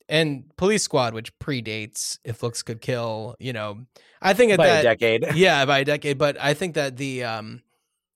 and 0.08 0.56
Police 0.56 0.84
Squad, 0.84 1.16
which 1.16 1.36
predates 1.40 2.20
If 2.24 2.44
Looks 2.44 2.62
Could 2.62 2.80
Kill. 2.80 3.36
You 3.40 3.54
know, 3.54 3.86
I 4.22 4.34
think 4.34 4.56
by 4.56 4.68
that 4.68 4.82
a 4.82 4.84
decade. 4.84 5.26
yeah 5.36 5.66
by 5.66 5.80
a 5.80 5.86
decade, 5.86 6.20
but 6.20 6.38
I 6.40 6.54
think 6.54 6.76
that 6.76 6.98
the 6.98 7.24
um. 7.24 7.64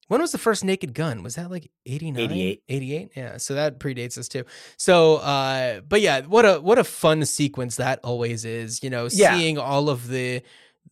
When 0.10 0.20
was 0.22 0.32
the 0.34 0.38
first 0.38 0.64
Naked 0.66 0.94
Gun? 0.94 1.24
Was 1.24 1.36
that 1.36 1.50
like 1.50 1.72
89? 1.86 2.22
88. 2.22 2.64
88? 2.68 3.12
Yeah. 3.16 3.38
So 3.38 3.54
that 3.54 3.80
predates 3.80 4.18
us 4.18 4.28
too. 4.28 4.44
So 4.76 5.16
uh 5.18 5.80
but 5.88 6.02
yeah, 6.02 6.22
what 6.22 6.46
a 6.46 6.60
what 6.60 6.78
a 6.78 6.84
fun 6.84 7.24
sequence 7.26 7.78
that 7.78 8.00
always 8.04 8.44
is, 8.44 8.84
you 8.84 8.90
know, 8.90 9.08
Yeah. 9.12 9.38
seeing 9.38 9.58
all 9.58 9.90
of 9.90 10.08
the 10.10 10.42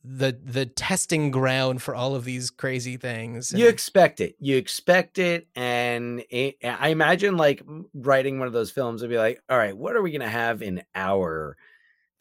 the 0.04 0.38
the 0.42 0.66
testing 0.66 1.32
ground 1.32 1.82
for 1.82 1.94
all 1.94 2.16
of 2.16 2.24
these 2.24 2.50
crazy 2.50 2.96
things. 2.96 3.52
You 3.52 3.68
expect 3.68 4.22
it. 4.22 4.36
You 4.40 4.56
expect 4.56 5.18
it, 5.20 5.48
and 5.54 6.24
it, 6.30 6.56
I 6.64 6.90
imagine 6.90 7.36
like 7.36 7.62
writing 7.94 8.40
one 8.40 8.48
of 8.48 8.54
those 8.54 8.72
films 8.72 9.02
would 9.02 9.10
be 9.10 9.18
like, 9.18 9.42
all 9.50 9.58
right, 9.58 9.76
what 9.76 9.96
are 9.98 10.02
we 10.02 10.12
gonna 10.12 10.30
have 10.30 10.62
in 10.62 10.84
our 10.96 11.58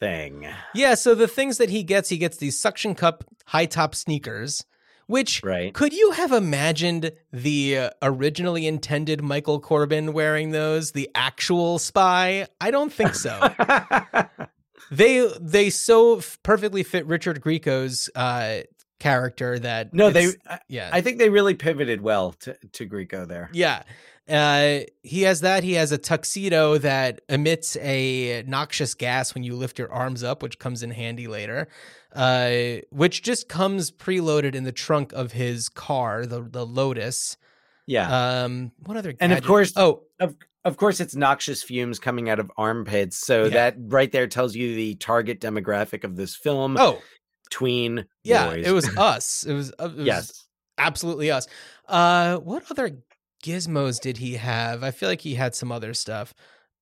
thing? 0.01 0.47
yeah, 0.73 0.95
so 0.95 1.15
the 1.15 1.27
things 1.29 1.57
that 1.59 1.69
he 1.69 1.83
gets, 1.83 2.09
he 2.09 2.17
gets 2.17 2.37
these 2.37 2.59
suction 2.59 2.93
cup 2.93 3.23
high 3.45 3.65
top 3.67 3.95
sneakers, 3.95 4.65
which 5.07 5.41
Right? 5.43 5.73
could 5.73 5.93
you 5.93 6.11
have 6.11 6.31
imagined 6.31 7.11
the 7.33 7.77
uh, 7.77 7.89
originally 8.01 8.67
intended 8.67 9.21
Michael 9.23 9.59
Corbin 9.59 10.13
wearing 10.13 10.51
those, 10.51 10.91
the 10.91 11.09
actual 11.15 11.79
spy? 11.79 12.47
I 12.61 12.71
don't 12.71 12.93
think 12.93 13.15
so. 13.15 13.39
they 14.91 15.29
they 15.39 15.69
so 15.69 16.17
f- 16.17 16.37
perfectly 16.43 16.83
fit 16.83 17.05
Richard 17.07 17.41
Grieco's 17.41 18.09
uh 18.15 18.59
character 18.99 19.59
that 19.59 19.93
no, 19.93 20.09
they. 20.09 20.29
I, 20.49 20.59
yeah. 20.67 20.89
I 20.91 21.01
think 21.01 21.17
they 21.19 21.29
really 21.29 21.53
pivoted 21.53 22.01
well 22.01 22.33
to 22.41 22.57
to 22.73 22.87
Grieco 22.87 23.27
there. 23.27 23.49
yeah. 23.53 23.83
Uh 24.29 24.79
he 25.03 25.21
has 25.21 25.39
that. 25.41 25.63
He 25.63 25.73
has 25.73 25.91
a 25.93 25.97
tuxedo 25.97 26.77
that 26.79 27.21
emits 27.29 27.77
a 27.77 28.43
noxious 28.45 28.93
gas 28.93 29.33
when 29.33 29.43
you 29.43 29.55
lift 29.55 29.79
your 29.79 29.91
arms 29.91 30.21
up 30.23 30.43
which 30.43 30.59
comes 30.59 30.83
in 30.83 30.91
handy 30.91 31.27
later 31.27 31.69
uh 32.13 32.77
which 32.89 33.21
just 33.21 33.47
comes 33.47 33.89
preloaded 33.91 34.53
in 34.55 34.63
the 34.65 34.71
trunk 34.73 35.13
of 35.13 35.31
his 35.31 35.69
car 35.69 36.25
the 36.25 36.41
the 36.41 36.65
Lotus. 36.65 37.37
Yeah, 37.85 38.41
um 38.43 38.73
what 38.85 38.97
other 38.97 39.13
And 39.19 39.31
of 39.31 39.43
course- 39.45 39.71
oh. 39.77 40.03
of 40.19 40.35
of 40.65 40.75
course, 40.75 40.99
it's 40.99 41.15
noxious 41.15 41.63
fumes 41.63 41.97
coming 41.97 42.29
out 42.29 42.39
of 42.39 42.51
armpits, 42.57 43.15
so 43.25 43.43
Yeah. 43.45 43.49
that 43.51 43.75
right 43.79 44.11
there 44.11 44.27
tells 44.27 44.53
you 44.53 44.75
the 44.75 44.95
target 44.95 45.39
demographic 45.39 46.03
of 46.03 46.17
this 46.17 46.35
film: 46.35 46.75
oh 46.77 47.01
tween 47.49 48.05
yeah 48.23 48.49
boys. 48.49 48.67
it 48.67 48.71
was 48.71 48.89
us 48.97 49.43
it 49.45 49.53
was, 49.53 49.71
uh, 49.79 49.89
it 49.89 49.97
was 49.97 50.05
yes. 50.05 50.47
absolutely 50.77 51.31
us. 51.31 51.47
Uh, 51.87 52.37
what 52.37 52.63
other 52.69 52.97
gizmos 53.43 53.99
did 53.99 54.17
he 54.17 54.33
have? 54.35 54.83
I 54.83 54.91
feel 54.91 55.09
like 55.09 55.21
he 55.21 55.35
had 55.35 55.55
some 55.55 55.71
other 55.71 55.93
stuff. 55.93 56.33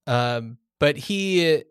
Um, 0.07 0.57
but 0.79 0.97
he, 0.97 1.63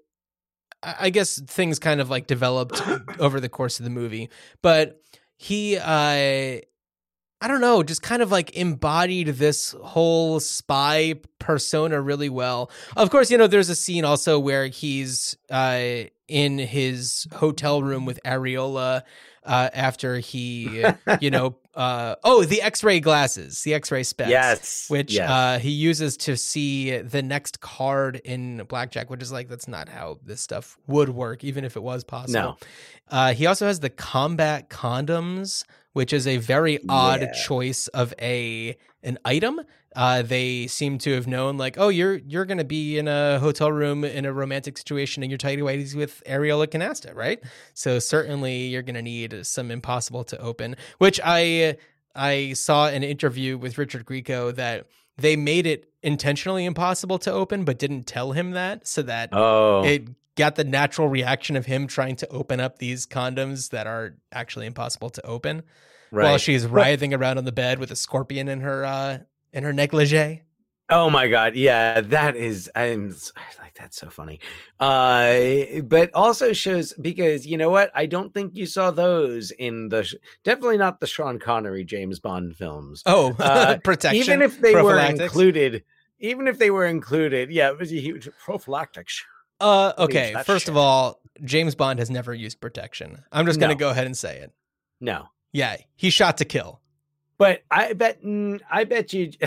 I 0.83 0.95
I 1.01 1.11
guess 1.11 1.41
things 1.41 1.79
kind 1.79 2.01
of 2.01 2.11
like 2.11 2.27
developed 2.27 2.83
over 3.19 3.41
the 3.41 3.49
course 3.49 3.81
of 3.81 3.85
the 3.85 3.91
movie. 3.91 4.31
But 4.63 5.01
he, 5.37 5.77
uh, 5.77 6.61
I 7.41 7.49
don't 7.49 7.61
know, 7.61 7.83
just 7.83 8.03
kind 8.03 8.23
of 8.23 8.31
like 8.31 8.57
embodied 8.57 9.29
this 9.29 9.75
whole 9.83 10.41
spy 10.41 11.15
persona 11.45 12.01
really 12.01 12.31
well. 12.31 12.71
Of 12.97 13.11
course, 13.11 13.31
you 13.31 13.37
know, 13.37 13.47
there's 13.47 13.69
a 13.69 13.75
scene 13.75 14.05
also 14.05 14.39
where 14.39 14.67
he's 14.67 15.37
uh, 15.51 16.05
in 16.27 16.59
his 16.59 17.29
hotel 17.35 17.83
room 17.83 18.07
with 18.07 18.19
Areola 18.25 19.03
uh, 19.45 19.69
after 19.75 20.19
he, 20.19 20.83
you 21.21 21.31
know, 21.31 21.57
uh, 21.75 22.15
oh, 22.25 22.45
the 22.45 22.63
X-ray 22.63 23.01
glasses, 23.01 23.63
the 23.63 23.75
X-ray 23.75 24.05
specs, 24.05 24.31
Yes, 24.31 24.87
which 24.89 25.13
yes. 25.13 25.29
uh, 25.29 25.59
he 25.59 25.71
uses 25.71 26.17
to 26.17 26.37
see 26.37 26.97
the 26.99 27.23
next 27.23 27.61
card 27.61 28.23
in 28.25 28.63
blackjack, 28.69 29.11
which 29.11 29.23
is 29.23 29.31
like 29.31 29.49
that's 29.49 29.69
not 29.69 29.89
how 29.91 30.19
this 30.25 30.41
stuff 30.41 30.79
would 30.87 31.11
work, 31.11 31.45
even 31.45 31.65
if 31.65 31.77
it 31.77 31.83
was 31.83 32.05
possible. 32.05 32.41
No. 32.41 32.57
Uh, 33.11 33.35
he 33.35 33.45
also 33.47 33.67
has 33.67 33.81
the 33.81 33.91
combat 33.91 34.71
condoms, 34.71 35.65
which 35.95 36.13
is 36.13 36.27
a 36.27 36.37
very 36.37 36.79
odd 36.89 37.23
Yeah. 37.23 37.33
choice 37.33 37.89
of 37.89 38.13
a 38.21 38.77
an 39.03 39.19
item. 39.25 39.61
Uh, 39.97 40.23
they 40.23 40.67
seem 40.67 40.99
to 40.99 41.13
have 41.15 41.27
known, 41.27 41.57
like, 41.57 41.77
oh, 41.79 41.89
you're 41.89 42.17
you're 42.17 42.45
gonna 42.45 42.65
be 42.65 42.99
in 42.99 43.07
a 43.09 43.39
hotel 43.39 43.71
room 43.73 44.05
in 44.05 44.25
a 44.25 44.33
romantic 44.33 44.77
situation, 44.77 45.23
and 45.23 45.31
you're 45.31 45.39
tighty 45.39 45.63
whities 45.63 45.95
with 45.95 46.23
Areola 46.27 46.67
Canasta, 46.67 47.15
right? 47.15 47.41
So 47.75 47.99
certainly 47.99 48.67
you're 48.67 48.83
gonna 48.83 49.03
need 49.03 49.47
some 49.47 49.71
impossible 49.71 50.25
to 50.25 50.39
open. 50.41 50.77
Which 50.99 51.21
I 51.25 51.77
I 52.15 52.53
saw 52.55 52.89
an 52.89 53.03
interview 53.03 53.57
with 53.59 53.77
Richard 53.79 54.05
Grieco 54.05 54.55
that 54.55 54.87
they 55.17 55.37
made 55.37 55.67
it 55.67 55.89
intentionally 56.03 56.65
impossible 56.65 57.19
to 57.21 57.33
open, 57.33 57.65
but 57.65 57.79
didn't 57.79 58.05
tell 58.05 58.33
him 58.33 58.51
that, 58.53 58.87
so 58.87 59.01
that 59.03 59.29
Oh, 59.33 59.85
it 59.85 60.09
got 60.37 60.57
the 60.57 60.64
natural 60.64 61.09
reaction 61.09 61.57
of 61.57 61.66
him 61.66 61.87
trying 61.87 62.16
to 62.16 62.28
open 62.28 62.61
up 62.61 62.78
these 62.78 63.07
condoms 63.07 63.70
that 63.70 63.87
are 63.87 64.16
actually 64.32 64.66
impossible 64.66 65.11
to 65.11 65.24
open 65.26 65.62
right. 66.11 66.24
while 66.24 66.39
she's 66.39 66.66
writhing 66.66 67.14
around 67.14 67.39
on 67.39 67.45
the 67.45 67.53
bed 67.53 67.78
with 67.78 67.91
a 67.91 67.97
scorpion 67.97 68.49
in 68.49 68.61
her 68.61 68.85
uh 68.85 69.18
in 69.53 69.64
her 69.64 69.72
negligee. 69.72 70.43
Oh 70.91 71.09
my 71.09 71.28
god, 71.28 71.55
yeah, 71.55 72.01
that 72.03 72.37
is 72.37 72.70
I'm 72.74 73.11
like 73.61 73.74
that's 73.74 73.97
so 73.97 74.11
funny. 74.11 74.41
Uh 74.80 75.80
but 75.85 76.11
also 76.14 76.53
shows 76.53 76.93
because 76.95 77.47
you 77.47 77.57
know 77.57 77.70
what? 77.70 77.91
I 77.95 78.07
don't 78.07 78.35
think 78.35 78.57
you 78.57 78.66
saw 78.66 78.91
those 78.91 79.51
in 79.53 79.89
the 79.89 80.12
definitely 80.43 80.78
not 80.78 81.01
the 81.01 81.07
Sean 81.07 81.39
Connery 81.39 81.85
James 81.85 82.18
Bond 82.20 82.57
films. 82.57 83.03
Oh, 83.07 83.35
Uh, 83.39 83.78
protection. 83.85 84.20
even 84.20 84.43
if 84.43 84.61
they 84.61 84.74
were 84.74 84.99
included, 84.99 85.85
even 86.18 86.49
if 86.49 86.59
they 86.59 86.70
were 86.70 86.87
included, 86.87 87.51
yeah, 87.51 87.70
it 87.70 87.78
was 87.78 87.93
a 87.93 88.01
huge 88.01 88.28
prophylactic. 88.45 89.09
Uh 89.61 89.93
okay, 89.99 90.35
first 90.45 90.65
shit. 90.67 90.71
of 90.71 90.77
all, 90.77 91.21
James 91.43 91.75
Bond 91.75 91.99
has 91.99 92.11
never 92.11 92.35
used 92.35 92.61
protection. 92.61 93.23
I'm 93.33 93.47
just 93.47 93.61
going 93.61 93.71
to 93.71 93.79
go 93.79 93.91
ahead 93.91 94.07
and 94.07 94.17
say 94.17 94.39
it. 94.39 94.53
No. 95.01 95.29
Yeah, 95.53 95.77
he 95.95 96.11
shot 96.11 96.39
to 96.39 96.45
kill. 96.45 96.81
But 97.39 97.63
I 97.71 97.93
bet 97.93 98.23
mm, 98.23 98.61
I 98.71 98.85
bet 98.85 99.13
you 99.13 99.33
uh 99.43 99.47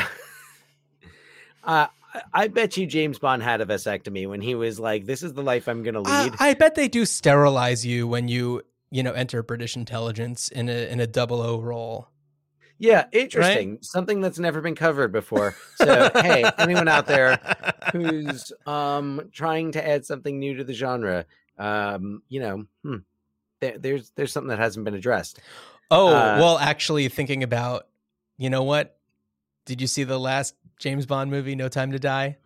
I- 1.64 1.88
I 2.34 2.48
bet 2.48 2.78
you 2.78 2.88
James 2.88 3.20
Bond 3.20 3.44
had 3.44 3.62
a 3.62 3.66
vasectomy 3.66 4.28
when 4.28 4.42
he 4.42 4.56
was 4.56 4.80
like, 4.80 5.06
"This 5.06 5.22
is 5.22 5.34
the 5.34 5.44
life 5.44 5.68
I'm 5.68 5.84
going 5.84 5.94
to 6.04 6.10
I, 6.10 6.24
lead." 6.24 6.34
I 6.40 6.54
bet 6.56 6.74
they 6.74 6.88
do 6.88 7.06
sterilize 7.06 7.86
you 7.86 8.08
when 8.08 8.28
you 8.28 8.64
you 8.90 9.04
know 9.04 9.12
enter 9.12 9.44
British 9.44 9.76
intelligence 9.76 10.48
in 10.48 10.68
a 10.70 10.90
in 10.90 11.00
a 11.00 11.06
double 11.06 11.42
O 11.42 11.62
role. 11.62 12.08
Yeah, 12.80 13.06
interesting. 13.12 13.80
Something 13.82 14.22
that's 14.22 14.40
never 14.40 14.62
been 14.62 14.76
covered 14.76 15.12
before. 15.12 15.56
So, 15.76 16.10
hey, 16.16 16.44
anyone 16.58 16.88
out 16.88 17.08
there 17.08 17.40
who's 17.92 18.52
um 18.66 19.30
trying 19.32 19.72
to 19.74 19.88
add 19.88 20.06
something 20.06 20.38
new 20.40 20.56
to 20.56 20.64
the 20.64 20.74
genre, 20.74 21.26
um, 21.58 22.22
you 22.30 22.40
know, 22.40 22.66
hmm, 22.84 22.98
there, 23.62 23.78
there's 23.78 24.12
there's 24.16 24.32
something 24.32 24.50
that 24.50 24.60
hasn't 24.60 24.86
been 24.86 24.94
addressed. 24.96 25.40
Oh, 25.90 26.08
Uh, 26.16 26.38
well, 26.40 26.58
actually, 26.60 27.08
thinking 27.10 27.44
about, 27.44 27.88
you 28.38 28.50
know 28.50 28.64
what? 28.64 28.98
Did 29.66 29.80
you 29.82 29.88
see 29.88 30.04
the 30.04 30.20
last 30.20 30.54
James 30.80 31.06
Bond 31.06 31.32
movie, 31.32 31.56
No 31.56 31.70
Time 31.70 31.92
to 31.94 32.00
Die? 32.00 32.38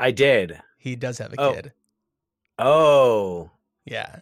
I 0.00 0.10
did. 0.10 0.60
He 0.78 0.96
does 0.96 1.18
have 1.18 1.32
a 1.32 1.40
Oh. 1.40 1.52
kid. 1.54 1.72
Oh, 2.58 3.50
Yeah. 3.84 4.20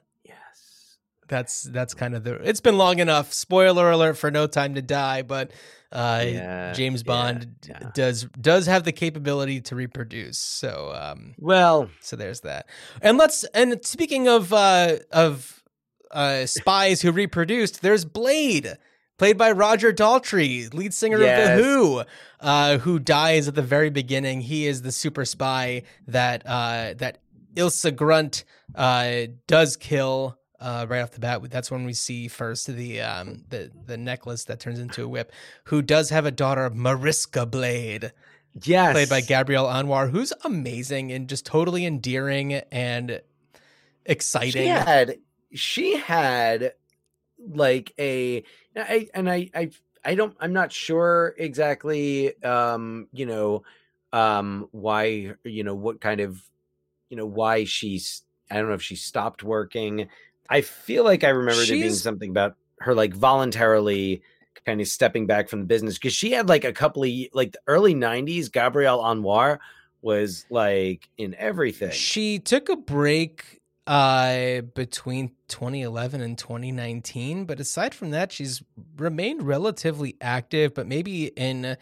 That's 1.31 1.63
that's 1.63 1.95
kind 1.95 2.15
of 2.15 2.25
the. 2.25 2.35
It's 2.35 2.61
been 2.61 2.77
long 2.77 2.99
enough. 2.99 3.33
Spoiler 3.33 3.91
alert 3.91 4.19
for 4.19 4.31
No 4.31 4.47
Time 4.47 4.75
to 4.75 4.83
Die, 4.83 5.23
but 5.23 5.51
uh, 5.93 6.25
Yeah, 6.27 6.73
James 6.75 7.03
Bond 7.03 7.61
d- 7.63 7.71
yeah. 7.71 7.91
does 7.95 8.25
does 8.39 8.67
have 8.67 8.85
the 8.85 8.93
capability 8.93 9.63
to 9.63 9.75
reproduce. 9.75 10.39
So, 10.39 10.93
um, 10.95 11.35
Well, 11.39 11.89
so 12.01 12.17
there's 12.17 12.41
that. 12.41 12.67
And 13.01 13.17
let's 13.17 13.45
and 13.55 13.83
speaking 13.85 14.29
of 14.29 14.53
uh 14.53 14.97
of 15.11 15.63
uh 16.11 16.45
spies 16.47 17.01
who 17.01 17.13
reproduced, 17.13 17.81
there's 17.81 18.05
Blade, 18.05 18.77
played 19.17 19.39
by 19.39 19.53
Roger 19.53 19.93
Daltrey, 19.93 20.73
lead 20.75 20.93
singer 20.93 21.17
of 21.17 21.23
the 21.23 21.63
Who, 21.63 22.03
uh, 22.41 22.79
who 22.79 22.99
dies 22.99 23.49
at 23.49 23.55
the 23.55 23.63
very 23.63 23.91
beginning. 23.91 24.43
He 24.43 24.67
is 24.67 24.83
the 24.83 24.93
super 24.93 25.25
spy 25.25 25.85
that 26.09 26.43
uh 26.45 26.95
that 26.99 27.19
Ilsa 27.55 27.95
Grunt 27.95 28.45
uh 28.75 29.27
does 29.47 29.77
kill. 29.77 30.37
Uh, 30.61 30.85
right 30.89 31.01
off 31.01 31.13
the 31.13 31.21
bat, 31.21 31.43
that's 31.51 31.71
when 31.71 31.87
we 31.87 31.95
see 31.95 32.29
first 32.29 32.67
the 32.67 33.01
um 33.01 33.45
the 33.49 33.71
the 33.87 33.97
necklace 33.97 34.45
that 34.45 34.61
turns 34.61 34.79
into 34.79 35.03
a 35.03 35.09
whip. 35.09 35.33
Who 35.65 35.81
does 35.81 36.11
have 36.11 36.27
a 36.27 36.31
daughter, 36.31 36.69
Mariska 36.69 37.47
Blade, 37.47 38.13
yes. 38.63 38.93
played 38.93 39.09
by 39.09 39.23
Gabrielle 39.23 39.67
Anwar, 39.67 40.11
who's 40.11 40.33
amazing 40.45 41.13
and 41.13 41.29
just 41.29 41.47
totally 41.47 41.87
endearing 41.87 42.55
and 42.71 43.23
exciting. 44.05 44.63
She 44.65 44.69
had 44.69 45.19
she 45.53 45.97
had 45.97 46.75
like 47.49 47.93
a 47.99 48.45
I, 48.77 49.09
and 49.15 49.31
I 49.31 49.51
I 49.55 49.71
I 50.05 50.15
don't 50.15 50.37
I'm 50.41 50.53
not 50.53 50.73
sure 50.73 51.35
exactly 51.39 52.43
um 52.43 53.09
you 53.13 53.27
know 53.27 53.63
um 54.13 54.69
why 54.73 55.35
you 55.45 55.65
know 55.65 55.75
what 55.75 56.01
kind 56.01 56.21
of 56.21 56.43
you 57.09 57.17
know 57.17 57.27
why 57.27 57.65
she's 57.65 58.23
I 58.51 58.57
don't 58.57 58.69
know 58.69 58.75
if 58.75 58.83
she 58.83 58.97
stopped 58.97 59.43
working. 59.43 60.09
I 60.51 60.63
feel 60.63 61.05
like 61.05 61.23
I 61.23 61.29
remember 61.29 61.65
there 61.65 61.77
being 61.77 61.95
something 61.95 62.31
about 62.31 62.57
her 62.81 62.95
like 62.95 63.15
voluntarily 63.15 64.23
kind 64.67 64.81
of 64.81 64.89
stepping 64.89 65.27
back 65.27 65.49
from 65.49 65.61
the 65.61 65.67
business 65.67 65.95
because 65.95 66.13
she 66.13 66.33
had 66.33 66.49
like 66.49 66.65
a 66.65 66.73
couple 66.73 67.05
of 67.05 67.11
like 67.33 67.53
the 67.53 67.61
early 67.67 67.95
90s 67.95 68.51
Gabrielle 68.51 68.99
Anwar 68.99 69.59
was 70.03 70.45
like 70.51 71.09
in 71.17 71.35
everything. 71.37 71.93
She 71.93 72.39
took 72.39 72.69
a 72.69 72.77
break 72.77 73.61
uh 73.87 74.61
between 74.75 75.33
2011 75.49 76.21
and 76.21 76.37
2019, 76.37 77.45
but 77.45 77.61
aside 77.61 77.95
from 77.95 78.11
that, 78.11 78.33
she's 78.33 78.63
remained 78.97 79.43
relatively 79.43 80.17
active, 80.21 80.75
but 80.75 80.87
maybe 80.87 81.27
in 81.27 81.77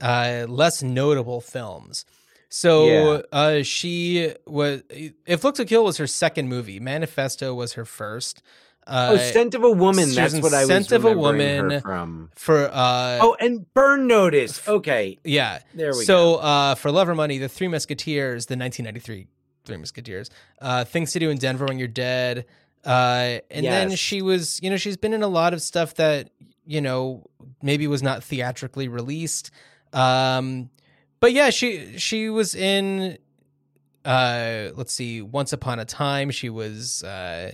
uh 0.00 0.46
less 0.48 0.82
notable 0.82 1.40
films. 1.40 2.04
So 2.48 2.86
Yeah. 2.86 3.20
uh 3.32 3.62
she 3.62 4.32
was 4.46 4.82
If 5.26 5.44
Looks 5.44 5.58
to 5.58 5.64
Kill 5.64 5.84
was 5.84 5.96
her 5.98 6.06
second 6.06 6.48
movie. 6.48 6.80
Manifesto 6.80 7.54
was 7.54 7.74
her 7.74 7.84
first. 7.84 8.42
Uh 8.86 9.10
Oh, 9.12 9.16
Scent 9.18 9.54
of 9.54 9.64
a 9.64 9.70
Woman. 9.70 10.14
That's 10.14 10.34
what 10.40 10.54
I 10.54 10.60
was 10.60 10.68
Scent 10.68 10.92
of 10.92 11.04
a 11.04 11.12
Woman. 11.12 11.80
from. 11.80 12.30
for 12.34 12.68
uh 12.72 13.18
Oh, 13.20 13.36
and 13.38 13.72
Burn 13.74 14.06
Notice. 14.06 14.66
Okay, 14.66 15.18
yeah. 15.24 15.58
there 15.74 15.92
we 15.92 16.04
so, 16.04 16.36
go. 16.36 16.36
So 16.36 16.42
uh, 16.42 16.74
for 16.74 16.90
Love 16.90 17.08
or 17.08 17.14
Money, 17.14 17.36
The 17.38 17.48
Three 17.50 17.68
Musketeers, 17.68 18.46
the 18.46 18.56
1993 18.56 19.26
Three 19.66 19.76
Musketeers, 19.76 20.30
uh, 20.62 20.84
Things 20.84 21.12
to 21.12 21.18
Do 21.18 21.28
in 21.28 21.36
Denver 21.36 21.66
When 21.66 21.78
You're 21.78 21.88
Dead. 21.88 22.46
Uh, 22.84 23.40
and 23.50 23.66
then 23.66 23.90
she 23.96 24.22
was, 24.22 24.58
you 24.62 24.70
know, 24.70 24.78
she's 24.78 24.96
been 24.96 25.12
in 25.12 25.22
a 25.22 25.28
lot 25.28 25.52
of 25.52 25.60
stuff 25.60 25.94
that, 25.96 26.30
you 26.64 26.80
know, 26.80 27.26
maybe 27.60 27.86
was 27.86 28.02
not 28.02 28.24
theatrically 28.24 28.88
released. 28.88 29.50
Um, 29.92 30.70
but 31.20 31.32
yeah, 31.32 31.50
she, 31.50 31.98
she 31.98 32.30
was 32.30 32.54
in, 32.54 33.18
uh, 34.04 34.68
let's 34.74 34.92
see, 34.92 35.22
Once 35.22 35.52
Upon 35.52 35.78
a 35.78 35.84
Time. 35.84 36.30
She 36.30 36.48
was, 36.50 37.02
uh, 37.04 37.52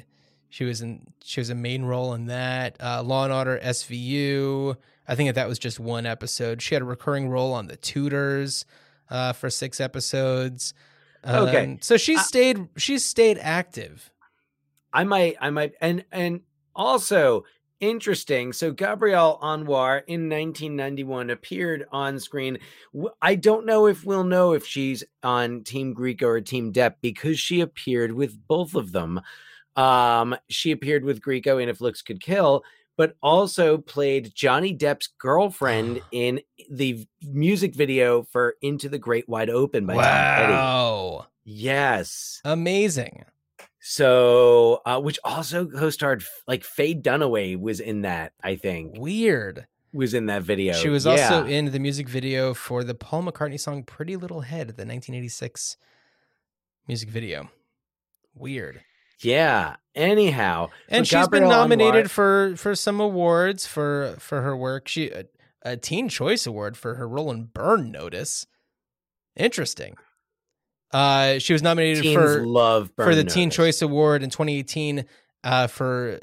she 0.48 0.64
was 0.64 0.82
in, 0.82 1.06
she 1.22 1.40
was 1.40 1.50
a 1.50 1.54
main 1.54 1.84
role 1.84 2.14
in 2.14 2.26
that. 2.26 2.76
Uh, 2.80 3.02
Law 3.02 3.24
and 3.24 3.32
Order 3.32 3.58
SVU. 3.62 4.76
I 5.08 5.14
think 5.14 5.28
that 5.28 5.34
that 5.34 5.48
was 5.48 5.58
just 5.58 5.78
one 5.80 6.06
episode. 6.06 6.62
She 6.62 6.74
had 6.74 6.82
a 6.82 6.86
recurring 6.86 7.28
role 7.28 7.52
on 7.52 7.66
The 7.66 7.76
Tudors 7.76 8.64
uh, 9.10 9.32
for 9.32 9.50
six 9.50 9.80
episodes. 9.80 10.72
Okay. 11.26 11.64
Um, 11.64 11.78
so 11.80 11.96
she 11.96 12.16
Uh, 12.16 12.20
stayed. 12.20 12.68
She 12.76 12.98
stayed 12.98 13.38
active. 13.38 14.10
I 14.92 15.04
might, 15.04 15.36
I 15.40 15.50
might, 15.50 15.72
and 15.80 16.04
and 16.12 16.42
also 16.76 17.44
interesting. 17.80 18.52
So 18.52 18.72
Gabrielle 18.72 19.38
Anwar 19.42 20.02
in 20.06 20.28
1991 20.28 21.30
appeared 21.30 21.86
on 21.92 22.18
screen. 22.18 22.58
I 23.20 23.34
don't 23.34 23.66
know 23.66 23.86
if 23.86 24.04
we'll 24.04 24.24
know 24.24 24.52
if 24.52 24.66
she's 24.66 25.04
on 25.22 25.62
Team 25.64 25.94
Grieco 25.94 26.22
or 26.22 26.40
Team 26.40 26.72
Depp 26.72 26.94
because 27.00 27.38
she 27.38 27.60
appeared 27.60 28.12
with 28.12 28.36
both 28.46 28.74
of 28.74 28.92
them. 28.92 29.20
Um, 29.76 30.36
she 30.48 30.70
appeared 30.70 31.04
with 31.04 31.20
Grieco 31.20 31.62
in 31.62 31.68
If 31.68 31.80
Looks 31.80 32.02
Could 32.02 32.20
Kill, 32.22 32.62
but 32.96 33.16
also 33.22 33.78
played 33.78 34.32
Johnny 34.34 34.76
Depp's 34.76 35.08
girlfriend 35.18 36.00
in 36.12 36.40
the 36.70 37.06
music 37.22 37.74
video 37.74 38.22
for 38.22 38.54
Into 38.62 38.88
the 38.88 38.98
Great 38.98 39.28
Wide 39.28 39.50
Open 39.50 39.84
by 39.86 39.94
Tom 39.94 40.02
Petty. 40.02 40.52
Wow, 40.52 41.26
Yes. 41.44 42.40
amazing. 42.44 43.24
So, 43.86 44.80
uh, 44.86 44.98
which 44.98 45.18
also 45.24 45.66
co-starred 45.66 46.24
like 46.48 46.64
Faye 46.64 46.94
Dunaway 46.94 47.60
was 47.60 47.80
in 47.80 48.00
that. 48.00 48.32
I 48.42 48.56
think 48.56 48.96
Weird. 48.96 49.66
was 49.92 50.14
in 50.14 50.24
that 50.26 50.42
video. 50.42 50.72
She 50.72 50.88
was 50.88 51.06
also 51.06 51.44
in 51.44 51.66
the 51.70 51.78
music 51.78 52.08
video 52.08 52.54
for 52.54 52.82
the 52.82 52.94
Paul 52.94 53.24
McCartney 53.24 53.60
song 53.60 53.82
"Pretty 53.82 54.16
Little 54.16 54.40
Head," 54.40 54.68
the 54.68 54.86
1986 54.86 55.76
music 56.88 57.10
video. 57.10 57.50
Weird. 58.34 58.80
yeah. 59.20 59.76
Anyhow, 59.94 60.70
and 60.88 61.06
she's 61.06 61.28
been 61.28 61.46
nominated 61.46 62.06
Anwar- 62.06 62.10
for 62.10 62.54
for 62.56 62.74
some 62.74 63.00
awards 63.00 63.66
for 63.66 64.16
for 64.18 64.40
her 64.40 64.56
work. 64.56 64.88
She 64.88 65.10
a, 65.10 65.26
a 65.60 65.76
Teen 65.76 66.08
Choice 66.08 66.46
Award 66.46 66.78
for 66.78 66.94
her 66.94 67.06
role 67.06 67.30
in 67.30 67.44
Burn 67.52 67.92
Notice. 67.92 68.46
Interesting. 69.36 69.94
Uh, 70.94 71.38
she 71.40 71.52
was 71.52 71.62
nominated 71.62 72.04
Teens 72.04 72.14
for 72.14 72.46
love 72.46 72.90
for 72.96 73.14
the 73.14 73.24
Teen 73.24 73.50
Choice 73.50 73.82
Award 73.82 74.22
in 74.22 74.30
2018 74.30 75.04
uh, 75.42 75.66
for 75.66 76.20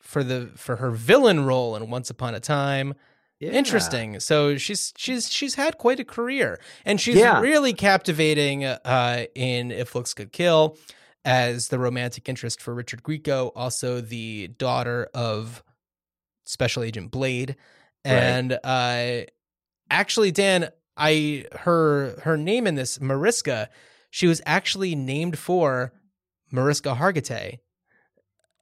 for 0.00 0.24
the 0.24 0.50
for 0.56 0.76
her 0.76 0.90
villain 0.90 1.46
role 1.46 1.76
in 1.76 1.88
Once 1.88 2.10
Upon 2.10 2.34
a 2.34 2.40
Time. 2.40 2.94
Yeah. 3.40 3.50
Interesting. 3.50 4.18
So 4.18 4.56
she's 4.56 4.92
she's 4.96 5.30
she's 5.30 5.54
had 5.54 5.78
quite 5.78 6.00
a 6.00 6.04
career, 6.04 6.58
and 6.84 7.00
she's 7.00 7.14
Yeah. 7.16 7.40
really 7.40 7.72
captivating 7.72 8.64
uh, 8.64 9.26
in 9.36 9.70
If 9.70 9.94
Looks 9.94 10.12
Could 10.14 10.32
Kill 10.32 10.76
as 11.24 11.68
the 11.68 11.78
romantic 11.78 12.28
interest 12.28 12.60
for 12.60 12.74
Richard 12.74 13.04
Grieco, 13.04 13.52
also 13.54 14.00
the 14.00 14.48
daughter 14.48 15.08
of 15.14 15.62
Special 16.44 16.82
Agent 16.82 17.12
Blade, 17.12 17.54
Right. 18.04 18.12
and 18.14 18.58
uh, 18.64 19.26
actually, 19.90 20.32
Dan, 20.32 20.70
I 20.96 21.44
her 21.60 22.18
her 22.24 22.36
name 22.36 22.66
in 22.66 22.74
this 22.74 23.00
Mariska, 23.00 23.68
she 24.10 24.26
was 24.26 24.40
actually 24.46 24.94
named 24.94 25.38
for 25.38 25.92
Mariska 26.50 26.94
Hargitay, 26.94 27.58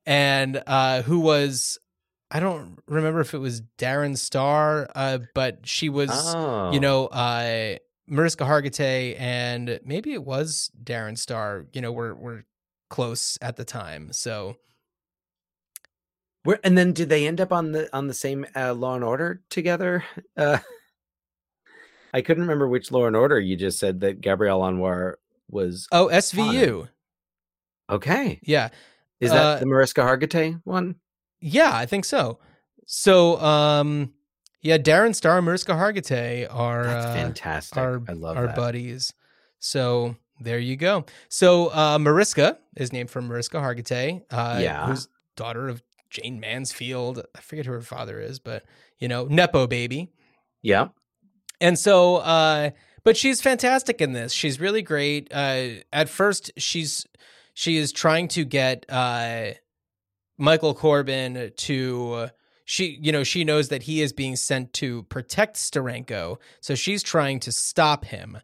and 0.04 0.62
uh, 0.66 1.02
who 1.02 1.20
was 1.20 1.78
I 2.30 2.40
don't 2.40 2.78
remember 2.88 3.20
if 3.20 3.34
it 3.34 3.38
was 3.38 3.62
Darren 3.78 4.16
Star, 4.18 4.88
uh, 4.94 5.18
but 5.34 5.66
she 5.66 5.88
was 5.88 6.10
Oh. 6.12 6.72
you 6.72 6.80
know 6.80 7.06
uh, 7.06 7.76
Mariska 8.08 8.44
Hargitay, 8.44 9.18
and 9.18 9.80
maybe 9.84 10.12
it 10.12 10.24
was 10.24 10.70
Darren 10.82 11.16
Star. 11.18 11.66
You 11.72 11.80
know, 11.80 11.92
were 11.92 12.14
were 12.14 12.44
close 12.90 13.38
at 13.40 13.56
the 13.56 13.64
time, 13.64 14.12
so 14.12 14.56
Where, 16.44 16.60
and 16.62 16.76
then 16.78 16.92
did 16.92 17.08
they 17.08 17.26
end 17.26 17.40
up 17.40 17.52
on 17.52 17.72
the 17.72 17.88
on 17.96 18.06
the 18.08 18.14
same 18.14 18.46
uh, 18.56 18.74
Law 18.74 18.94
and 18.96 19.04
Order 19.04 19.42
together? 19.50 20.04
Uh, 20.36 20.58
I 22.14 22.22
couldn't 22.22 22.44
remember 22.44 22.66
which 22.68 22.90
Law 22.90 23.06
and 23.06 23.16
Order 23.16 23.38
you 23.38 23.56
just 23.56 23.78
said 23.78 24.00
that 24.00 24.20
Gabrielle 24.20 24.60
Anwar 24.60 25.14
was. 25.48 25.86
oh 25.92 26.08
SVU, 26.08 26.88
Okay, 27.90 28.40
yeah. 28.42 28.68
is 29.20 29.30
that 29.30 29.44
Uh, 29.44 29.58
the 29.60 29.66
Mariska 29.66 30.00
Hargitay 30.02 30.60
one? 30.64 30.96
Yeah, 31.40 31.70
I 31.74 31.86
think 31.86 32.04
so. 32.04 32.38
So, 32.86 33.38
um, 33.40 34.12
yeah, 34.62 34.78
Darren 34.78 35.14
Star 35.14 35.36
and 35.38 35.44
Mariska 35.46 35.72
Hargitay 35.72 36.46
are 36.50 36.84
That's 36.84 37.06
uh, 37.06 37.12
fantastic. 37.14 37.78
are 37.78 38.02
I 38.08 38.12
love 38.12 38.36
our 38.36 38.46
that. 38.46 38.56
buddies. 38.56 39.12
So 39.58 40.16
there 40.40 40.58
you 40.58 40.76
go. 40.76 41.04
So 41.28 41.68
uh, 41.72 41.98
Mariska 41.98 42.58
is 42.76 42.92
named 42.92 43.10
for 43.10 43.22
Mariska 43.22 43.58
Hargitay, 43.58 44.22
uh, 44.30 44.58
Yeah. 44.60 44.86
who's 44.86 45.08
daughter 45.36 45.68
of 45.68 45.82
Jayne 46.10 46.40
Mansfield. 46.40 47.22
I 47.36 47.40
forget 47.40 47.66
who 47.66 47.72
her 47.72 47.80
father 47.82 48.20
is, 48.20 48.38
but 48.38 48.64
you 48.98 49.08
know, 49.08 49.26
nepo 49.26 49.66
baby. 49.66 50.12
Yeah. 50.62 50.88
And 51.60 51.78
so, 51.78 52.16
uh, 52.16 52.70
but 53.06 53.16
she's 53.16 53.40
fantastic 53.40 54.00
in 54.00 54.14
this. 54.14 54.32
She's 54.32 54.58
really 54.58 54.82
great. 54.82 55.28
Uh, 55.32 55.66
at 55.92 56.08
first, 56.08 56.50
she's 56.56 57.06
she 57.54 57.76
is 57.76 57.92
trying 57.92 58.26
to 58.28 58.44
get 58.44 58.84
uh, 58.88 59.52
Michael 60.36 60.74
Corbin 60.74 61.52
to. 61.56 62.30
She, 62.64 62.98
you 63.00 63.12
know, 63.12 63.22
she 63.22 63.44
knows 63.44 63.68
that 63.68 63.84
he 63.84 64.02
is 64.02 64.12
being 64.12 64.34
sent 64.34 64.72
to 64.72 65.04
protect 65.04 65.54
Steranko, 65.54 66.38
so 66.60 66.74
she's 66.74 67.00
trying 67.00 67.38
to 67.40 67.52
stop 67.52 68.06
him. 68.06 68.38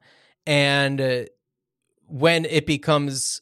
And 0.47 1.01
uh, 1.01 1.23
when 2.07 2.45
it 2.45 2.65
becomes 2.65 3.41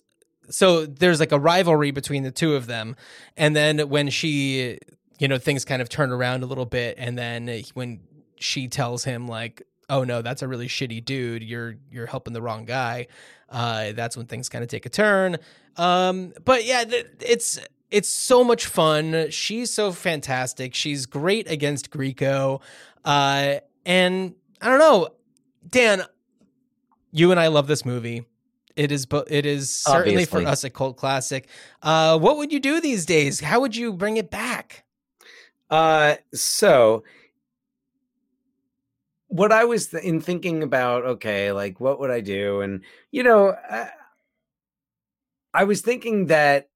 so, 0.48 0.86
there's 0.86 1.20
like 1.20 1.32
a 1.32 1.38
rivalry 1.38 1.90
between 1.90 2.22
the 2.22 2.30
two 2.30 2.54
of 2.54 2.66
them, 2.66 2.96
and 3.36 3.54
then 3.54 3.78
when 3.90 4.08
she, 4.08 4.78
you 5.18 5.28
know, 5.28 5.36
things 5.36 5.66
kind 5.66 5.82
of 5.82 5.90
turn 5.90 6.12
around 6.12 6.44
a 6.44 6.46
little 6.46 6.64
bit, 6.64 6.94
and 6.96 7.18
then 7.18 7.62
when 7.74 8.00
she 8.36 8.68
tells 8.68 9.04
him 9.04 9.28
like 9.28 9.62
oh 9.90 10.04
no 10.04 10.22
that's 10.22 10.40
a 10.40 10.48
really 10.48 10.68
shitty 10.68 11.04
dude. 11.04 11.42
You're 11.42 11.74
you're 11.90 12.06
helping 12.06 12.32
the 12.32 12.40
wrong 12.40 12.64
guy. 12.64 13.08
Uh 13.50 13.92
that's 13.92 14.16
when 14.16 14.24
things 14.26 14.48
kind 14.48 14.62
of 14.64 14.70
take 14.70 14.86
a 14.86 14.88
turn. 14.88 15.36
Um 15.76 16.32
but 16.44 16.64
yeah 16.64 16.84
th- 16.84 17.06
it's 17.20 17.58
it's 17.90 18.08
so 18.08 18.42
much 18.44 18.66
fun. 18.66 19.28
She's 19.30 19.70
so 19.72 19.92
fantastic. 19.92 20.74
She's 20.74 21.04
great 21.04 21.50
against 21.50 21.90
Grieco 21.90 22.62
uh 23.04 23.56
and 23.84 24.34
i 24.62 24.68
don't 24.68 24.78
know. 24.78 25.08
Dan 25.68 26.02
you 27.12 27.30
and 27.32 27.40
i 27.40 27.48
love 27.48 27.66
this 27.66 27.84
movie. 27.84 28.24
It 28.76 28.92
is 28.92 29.04
but 29.04 29.30
it 29.30 29.44
is 29.44 29.74
certainly 29.74 30.22
Obviously. 30.22 30.44
for 30.44 30.48
us 30.48 30.64
a 30.64 30.70
cult 30.70 30.96
classic. 30.96 31.48
Uh 31.82 32.18
what 32.18 32.36
would 32.38 32.52
you 32.52 32.60
do 32.60 32.80
these 32.80 33.04
days? 33.04 33.40
How 33.40 33.60
would 33.60 33.74
you 33.76 33.92
bring 33.92 34.16
it 34.16 34.30
back? 34.30 34.84
Uh, 35.70 36.16
so 36.34 37.04
what 39.30 39.52
I 39.52 39.64
was 39.64 39.86
th- 39.88 40.02
in 40.02 40.20
thinking 40.20 40.62
about, 40.62 41.04
okay, 41.04 41.52
like 41.52 41.80
what 41.80 42.00
would 42.00 42.10
I 42.10 42.20
do? 42.20 42.60
And 42.60 42.82
you 43.12 43.22
know, 43.22 43.54
I, 43.70 43.90
I 45.54 45.64
was 45.64 45.80
thinking 45.80 46.26
that 46.26 46.68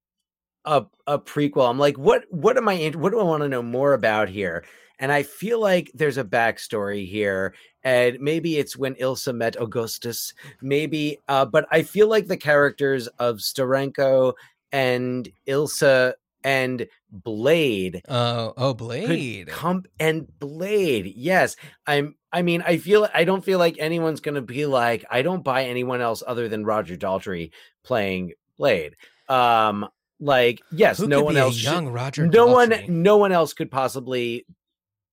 a 0.63 0.85
a 1.05 1.19
prequel. 1.19 1.69
I'm 1.69 1.77
like, 1.77 1.97
what 1.97 2.23
what 2.29 2.57
am 2.57 2.67
I? 2.67 2.91
What 2.95 3.11
do 3.11 3.19
I 3.19 3.23
want 3.23 3.43
to 3.43 3.49
know 3.49 3.61
more 3.61 3.93
about 3.93 4.29
here? 4.29 4.65
And 4.99 5.11
I 5.11 5.23
feel 5.23 5.59
like 5.59 5.91
there's 5.93 6.17
a 6.17 6.23
backstory 6.23 7.05
here, 7.05 7.53
and 7.83 8.17
maybe 8.21 8.57
it's 8.57 8.77
when 8.77 8.95
Ilsa 8.95 9.35
met 9.35 9.59
Augustus. 9.59 10.33
Maybe, 10.61 11.19
uh, 11.27 11.45
but 11.45 11.67
I 11.71 11.83
feel 11.83 12.07
like 12.07 12.27
the 12.27 12.37
characters 12.37 13.07
of 13.19 13.37
Steranko 13.37 14.33
and 14.71 15.27
Ilsa 15.47 16.13
and 16.45 16.87
Blade 17.11 18.01
uh 18.07 18.51
oh 18.55 18.73
blade. 18.73 19.47
come 19.47 19.83
and 19.99 20.27
blade 20.39 21.11
yes. 21.15 21.55
I'm 21.87 22.15
i 22.31 22.41
mean 22.41 22.61
i 22.61 22.77
feel 22.77 23.07
i 23.13 23.23
don't 23.23 23.43
feel 23.43 23.57
like 23.59 23.77
anyone's 23.79 24.19
gonna 24.19 24.41
be 24.41 24.65
like 24.65 25.05
i 25.09 25.21
don't 25.21 25.43
buy 25.43 25.63
anyone 25.65 26.01
else 26.01 26.21
other 26.27 26.47
than 26.49 26.65
roger 26.65 26.95
daltrey 26.97 27.51
playing 27.83 28.33
blade. 28.57 28.95
Um 29.29 29.87
like 30.19 30.61
yes 30.71 30.97
Who 30.99 31.07
no 31.07 31.23
one 31.23 31.35
else 31.37 31.55
should- 31.55 31.71
young 31.71 31.87
Roger. 31.89 32.27
no 32.27 32.47
one 32.47 32.73
no 32.89 33.17
one 33.17 33.31
else 33.31 33.53
could 33.53 33.71
possibly 33.71 34.45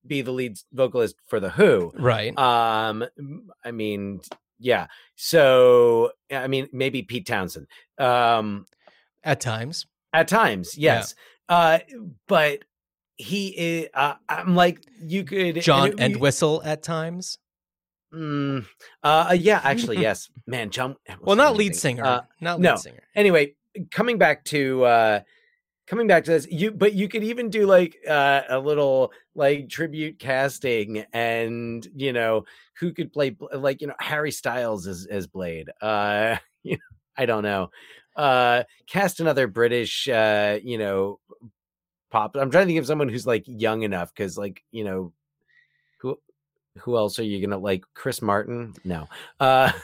be 0.05 0.21
the 0.21 0.31
lead 0.31 0.57
vocalist 0.73 1.15
for 1.27 1.39
the 1.39 1.49
who. 1.49 1.91
Right? 1.95 2.37
um 2.37 3.05
I 3.63 3.71
mean 3.71 4.19
yeah. 4.59 4.87
So 5.15 6.11
i 6.31 6.47
mean 6.47 6.67
maybe 6.73 7.01
pete 7.03 7.25
townshend. 7.25 7.67
Um 7.97 8.65
At 9.23 9.39
times, 9.39 9.85
at 10.13 10.27
times 10.27 10.77
Yeah. 10.77 10.95
yes 10.95 11.15
uh 11.49 11.79
but 12.27 12.63
he 13.17 13.47
is 13.49 13.89
uh, 13.93 14.15
i'm 14.29 14.55
like 14.55 14.79
you 15.01 15.23
could 15.23 15.61
John 15.61 15.93
Entwistle 15.99 16.61
at 16.63 16.83
times. 16.83 17.37
mm, 18.13 18.65
uh 19.03 19.35
yeah 19.39 19.59
actually 19.63 19.99
yes 20.01 20.29
man 20.47 20.69
john 20.69 20.95
Well, 21.21 21.35
not 21.35 21.55
lead 21.55 21.67
amazing. 21.67 21.97
singer. 21.97 22.03
Uh, 22.05 22.21
not 22.41 22.59
no. 22.59 22.71
lead 22.71 22.79
singer. 22.79 23.03
anyway 23.15 23.55
coming 23.91 24.17
back 24.17 24.45
to 24.45 24.83
uh 24.85 25.19
coming 25.87 26.07
back 26.07 26.23
to 26.25 26.31
this 26.31 26.47
you 26.49 26.71
but 26.71 26.93
you 26.93 27.07
could 27.09 27.23
even 27.23 27.49
do 27.49 27.65
like 27.65 27.97
uh, 28.07 28.41
a 28.49 28.59
little 28.59 29.11
like 29.35 29.67
tribute 29.69 30.17
casting 30.19 31.03
and 31.11 31.87
you 31.95 32.13
know 32.13 32.45
who 32.79 32.93
could 32.93 33.11
play 33.11 33.35
like 33.53 33.81
you 33.81 33.87
know 33.87 33.95
harry 33.99 34.31
styles 34.31 34.87
as 34.87 35.07
as 35.09 35.27
blade 35.27 35.69
uh 35.81 36.37
you 36.63 36.73
know, 36.73 36.97
i 37.17 37.25
don't 37.25 37.43
know 37.43 37.69
uh 38.15 38.63
cast 38.87 39.19
another 39.19 39.47
british 39.47 40.07
uh 40.07 40.59
you 40.63 40.77
know 40.77 41.19
pop 42.11 42.35
i'm 42.35 42.51
trying 42.51 42.63
to 42.63 42.67
think 42.67 42.79
of 42.79 42.85
someone 42.85 43.09
who's 43.09 43.25
like 43.27 43.43
young 43.47 43.83
enough 43.83 44.13
because 44.13 44.37
like 44.37 44.63
you 44.71 44.83
know 44.83 45.11
who 45.99 46.19
who 46.79 46.97
else 46.97 47.17
are 47.19 47.23
you 47.23 47.45
gonna 47.45 47.57
like 47.57 47.83
chris 47.93 48.21
martin 48.21 48.73
no 48.83 49.07
uh 49.39 49.71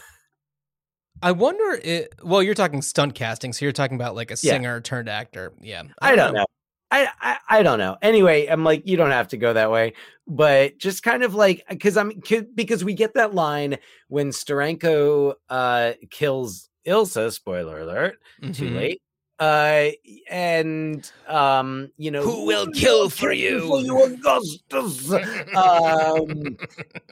I 1.22 1.34
wonder. 1.34 1.80
It, 1.84 2.14
well, 2.24 2.42
you're 2.42 2.54
talking 2.54 2.82
stunt 2.82 3.14
casting, 3.14 3.52
so 3.52 3.66
you're 3.66 3.74
talking 3.74 3.96
about 3.96 4.16
like 4.16 4.32
a 4.32 4.38
Yeah. 4.42 4.54
singer 4.54 4.80
turned 4.80 5.10
actor. 5.10 5.52
Yeah, 5.60 5.84
I 6.02 6.16
don't 6.16 6.34
know. 6.34 6.46
I, 6.92 7.08
I 7.22 7.38
I 7.50 7.64
don't 7.64 7.78
know. 7.78 7.98
Anyway, 8.02 8.48
I'm 8.48 8.64
like, 8.64 8.88
you 8.88 8.98
don't 8.98 9.12
have 9.12 9.28
to 9.30 9.38
go 9.38 9.54
that 9.54 9.70
way, 9.70 9.94
but 10.28 10.78
just 10.78 11.04
kind 11.04 11.24
of 11.24 11.36
like 11.36 11.64
because 11.70 11.98
I'm 11.98 12.14
because 12.56 12.84
we 12.86 12.94
get 12.94 13.16
that 13.16 13.34
line 13.36 13.78
when 14.08 14.30
Steranko 14.30 15.34
uh 15.50 15.94
kills 16.10 16.69
Ilsa. 16.86 17.32
Spoiler 17.32 17.82
alert, 17.82 18.20
too 18.54 18.70
Mhm. 18.70 18.76
late. 18.76 19.02
Uh, 19.40 19.92
and 20.30 21.10
um, 21.28 21.92
you 21.98 22.12
know, 22.12 22.24
Who 22.24 22.46
will 22.46 22.68
kill 22.72 23.10
for 23.10 23.32
you?" 23.32 23.60
For 23.68 23.80
you, 23.80 24.04
Augustus. 24.04 25.14
um, 25.56 26.58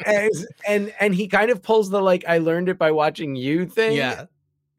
as, 0.06 0.46
and 0.68 0.94
and 1.00 1.16
he 1.16 1.28
kind 1.28 1.52
of 1.52 1.62
pulls 1.62 1.90
the 1.90 2.02
like 2.02 2.26
I 2.28 2.40
learned 2.40 2.70
it 2.70 2.78
by 2.78 2.92
watching 2.92 3.36
you 3.36 3.66
thing 3.66 3.96
yeah, 3.96 4.26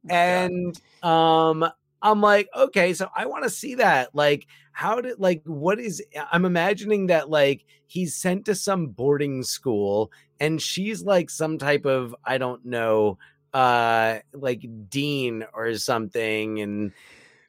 and 0.09 0.81
um 1.03 1.65
i'm 2.03 2.21
like 2.21 2.49
okay 2.57 2.95
so 2.95 3.09
i 3.17 3.27
want 3.27 3.43
to 3.43 3.51
see 3.51 3.75
that 3.75 4.15
like 4.15 4.47
how 4.73 5.01
did 5.01 5.19
like 5.19 5.43
what 5.45 5.81
is 5.81 6.03
i'm 6.33 6.45
imagining 6.45 7.09
that 7.09 7.29
like 7.29 7.65
he's 7.89 8.15
sent 8.15 8.45
to 8.45 8.55
some 8.55 8.87
boarding 8.87 9.43
school 9.43 10.11
and 10.41 10.63
she's 10.63 11.03
like 11.03 11.29
some 11.29 11.59
type 11.59 11.85
of 11.85 12.15
i 12.25 12.39
don't 12.39 12.65
know 12.65 13.19
uh 13.59 14.21
like 14.33 14.65
dean 14.89 15.45
or 15.55 15.75
something 15.75 16.61
and 16.61 16.93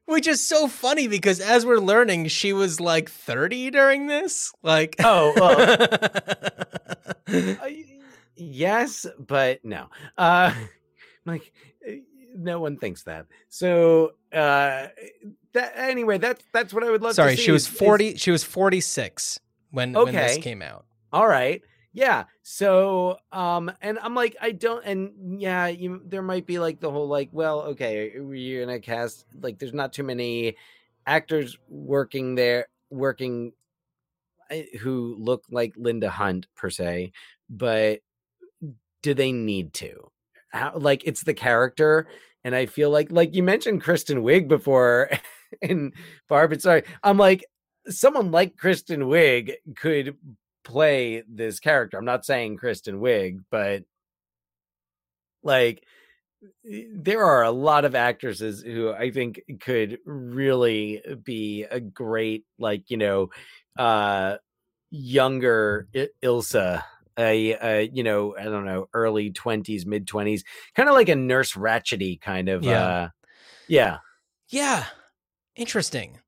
which 0.05 0.25
is 0.27 0.41
so 0.45 0.67
funny 0.67 1.07
because 1.07 1.39
as 1.39 1.67
we're 1.67 1.77
learning, 1.77 2.27
she 2.29 2.51
was 2.51 2.79
like 2.79 3.11
30 3.11 3.69
during 3.69 4.07
this. 4.07 4.51
Like, 4.63 4.95
oh 5.03 5.33
well, 5.35 5.87
uh, 7.61 7.69
yes 8.35 9.05
but 9.19 9.63
no 9.63 9.87
uh 10.17 10.51
like 11.25 11.51
uh, 11.87 11.91
no 12.35 12.59
one 12.59 12.77
thinks 12.77 13.03
that 13.03 13.25
so 13.49 14.13
uh 14.33 14.87
that 15.53 15.73
anyway 15.75 16.17
that's 16.17 16.43
that's 16.53 16.73
what 16.73 16.83
i 16.83 16.89
would 16.89 17.01
love 17.01 17.13
sorry, 17.13 17.35
she 17.35 17.51
was 17.51 17.67
is- 17.67 17.71
is- 17.73 17.77
40. 17.79 18.15
She 18.15 18.31
was 18.31 18.43
46 18.43 19.39
when 19.71 19.93
when 19.93 20.13
this 20.15 20.37
came 20.37 20.61
out. 20.61 20.85
all 21.11 21.27
right 21.27 21.61
yeah 21.93 22.23
so 22.43 23.17
um 23.31 23.71
and 23.81 23.97
i'm 23.99 24.13
like 24.13 24.35
i 24.41 24.51
don't 24.51 24.85
and 24.85 25.41
yeah 25.41 25.67
you 25.67 26.01
there 26.05 26.21
might 26.21 26.45
be 26.45 26.59
like 26.59 26.79
the 26.79 26.89
whole 26.89 27.07
like 27.07 27.29
well 27.31 27.61
okay 27.61 28.11
you're 28.13 28.65
gonna 28.65 28.79
cast 28.79 29.25
like 29.41 29.57
there's 29.57 29.73
not 29.73 29.91
too 29.91 30.03
many 30.03 30.55
actors 31.07 31.57
working 31.67 32.35
there 32.35 32.67
working 32.91 33.51
uh, 34.51 34.57
who 34.79 35.15
look 35.19 35.43
like 35.49 35.73
linda 35.77 36.09
hunt 36.09 36.45
per 36.55 36.69
se 36.69 37.11
but 37.49 38.01
do 39.01 39.13
they 39.13 39.31
need 39.31 39.73
to? 39.75 40.11
How, 40.49 40.73
like 40.75 41.03
it's 41.05 41.23
the 41.23 41.33
character 41.35 42.07
and 42.43 42.55
i 42.55 42.65
feel 42.65 42.89
like 42.89 43.11
like 43.11 43.35
you 43.35 43.43
mentioned 43.43 43.83
kristen 43.83 44.23
wiig 44.23 44.47
before 44.47 45.11
in 45.61 45.93
barb 46.27 46.49
but 46.49 46.59
sorry 46.59 46.81
i'm 47.03 47.17
like 47.17 47.45
someone 47.87 48.31
like 48.31 48.57
kristen 48.57 49.01
wiig 49.01 49.53
could 49.75 50.17
play 50.63 51.23
this 51.27 51.59
character. 51.59 51.97
I'm 51.97 52.05
not 52.05 52.25
saying 52.25 52.57
Kristen 52.57 52.99
Wiig, 52.99 53.39
but 53.49 53.83
like 55.43 55.83
eh, 56.69 56.83
there 56.93 57.23
are 57.23 57.43
a 57.43 57.51
lot 57.51 57.85
of 57.85 57.95
actresses 57.95 58.61
who 58.61 58.91
I 58.91 59.11
think 59.11 59.41
could 59.61 59.99
really 60.05 61.01
be 61.23 61.63
a 61.63 61.79
great 61.79 62.45
like, 62.57 62.89
you 62.89 62.97
know, 62.97 63.29
uh 63.77 64.37
younger 64.91 65.87
I- 65.95 66.09
Ilsa 66.23 66.83
a, 67.17 67.51
a 67.61 67.89
you 67.93 68.03
know 68.03 68.35
I 68.37 68.45
don't 68.45 68.65
know 68.65 68.87
early 68.93 69.29
twenties 69.29 69.85
mid 69.85 70.07
twenties 70.07 70.43
kind 70.75 70.89
of 70.89 70.95
like 70.95 71.09
a 71.09 71.15
nurse 71.15 71.53
Ratchety 71.53 72.19
kind 72.19 72.49
of 72.49 72.63
Yeah. 72.63 72.85
uh 72.85 73.09
yeah 73.67 73.97
Yeah, 74.49 74.85
interesting. 75.55 76.19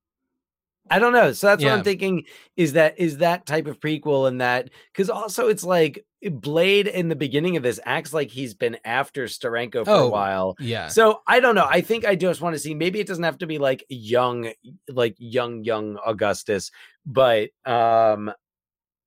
I 0.91 0.99
don't 0.99 1.13
know. 1.13 1.31
So 1.31 1.47
that's 1.47 1.63
what 1.63 1.71
I'm 1.77 1.83
thinking 1.83 2.25
is 2.57 2.73
that 2.73 2.99
is 2.99 3.17
that 3.17 3.45
type 3.45 3.65
of 3.65 3.79
prequel 3.79 4.27
and 4.27 4.41
that 4.41 4.69
because 4.91 5.09
also 5.09 5.47
it's 5.47 5.63
like 5.63 6.05
Blade 6.29 6.85
in 6.87 7.07
the 7.07 7.15
beginning 7.15 7.57
of 7.57 7.63
this 7.63 7.79
acts 7.83 8.13
like 8.13 8.29
he's 8.29 8.53
been 8.53 8.77
after 8.85 9.25
Steranko 9.25 9.85
for 9.85 9.91
Oh, 9.91 10.07
a 10.07 10.09
while. 10.09 10.55
Yeah. 10.59 10.87
So 10.89 11.21
I 11.27 11.39
don't 11.39 11.55
know. 11.55 11.67
I 11.67 11.81
think 11.81 12.05
I 12.05 12.15
just 12.15 12.41
want 12.41 12.53
to 12.55 12.59
see. 12.59 12.75
Maybe 12.75 12.99
it 12.99 13.07
doesn't 13.07 13.23
have 13.23 13.39
to 13.39 13.47
be 13.47 13.57
like 13.57 13.85
young, 13.89 14.51
like 14.87 15.15
young, 15.17 15.63
young 15.63 15.97
Augustus, 16.05 16.69
but 17.05 17.49
um, 17.65 18.31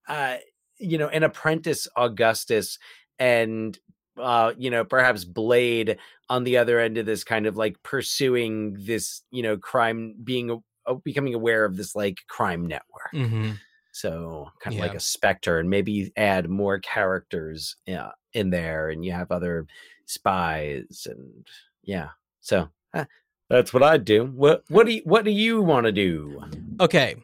uh, 0.08 0.36
you 0.78 0.98
know, 0.98 1.08
an 1.08 1.22
apprentice 1.22 1.86
Augustus, 1.96 2.78
and 3.18 3.78
uh, 4.18 4.52
you 4.58 4.70
know, 4.70 4.84
perhaps 4.84 5.24
Blade 5.24 5.98
on 6.28 6.44
the 6.44 6.56
other 6.56 6.80
end 6.80 6.98
of 6.98 7.06
this, 7.06 7.22
kind 7.24 7.46
of 7.46 7.56
like 7.56 7.80
pursuing 7.82 8.76
this, 8.80 9.22
you 9.30 9.42
know, 9.42 9.56
crime, 9.56 10.14
being 10.24 10.62
becoming 11.04 11.34
aware 11.34 11.64
of 11.64 11.76
this 11.76 11.94
like 11.94 12.18
crime 12.28 12.66
network. 12.66 13.10
hmm 13.12 13.52
So 13.92 14.48
kind 14.60 14.74
of 14.74 14.80
like 14.80 14.94
a 14.94 15.00
specter, 15.00 15.58
and 15.58 15.70
maybe 15.70 15.92
you 15.92 16.10
add 16.16 16.48
more 16.48 16.78
characters 16.78 17.76
yeah, 17.86 18.10
in 18.32 18.50
there, 18.50 18.88
and 18.88 19.04
you 19.04 19.12
have 19.12 19.30
other 19.30 19.66
spies, 20.06 21.06
and 21.08 21.46
yeah. 21.82 22.10
So 22.40 22.68
eh, 22.92 23.04
that's 23.48 23.72
what 23.72 23.82
I'd 23.82 24.04
do. 24.04 24.24
What 24.24 24.64
what 24.68 24.86
do 24.86 24.92
you, 24.92 25.02
what 25.04 25.24
do 25.24 25.30
you 25.30 25.62
want 25.62 25.86
to 25.86 25.92
do? 25.92 26.42
Okay. 26.80 27.16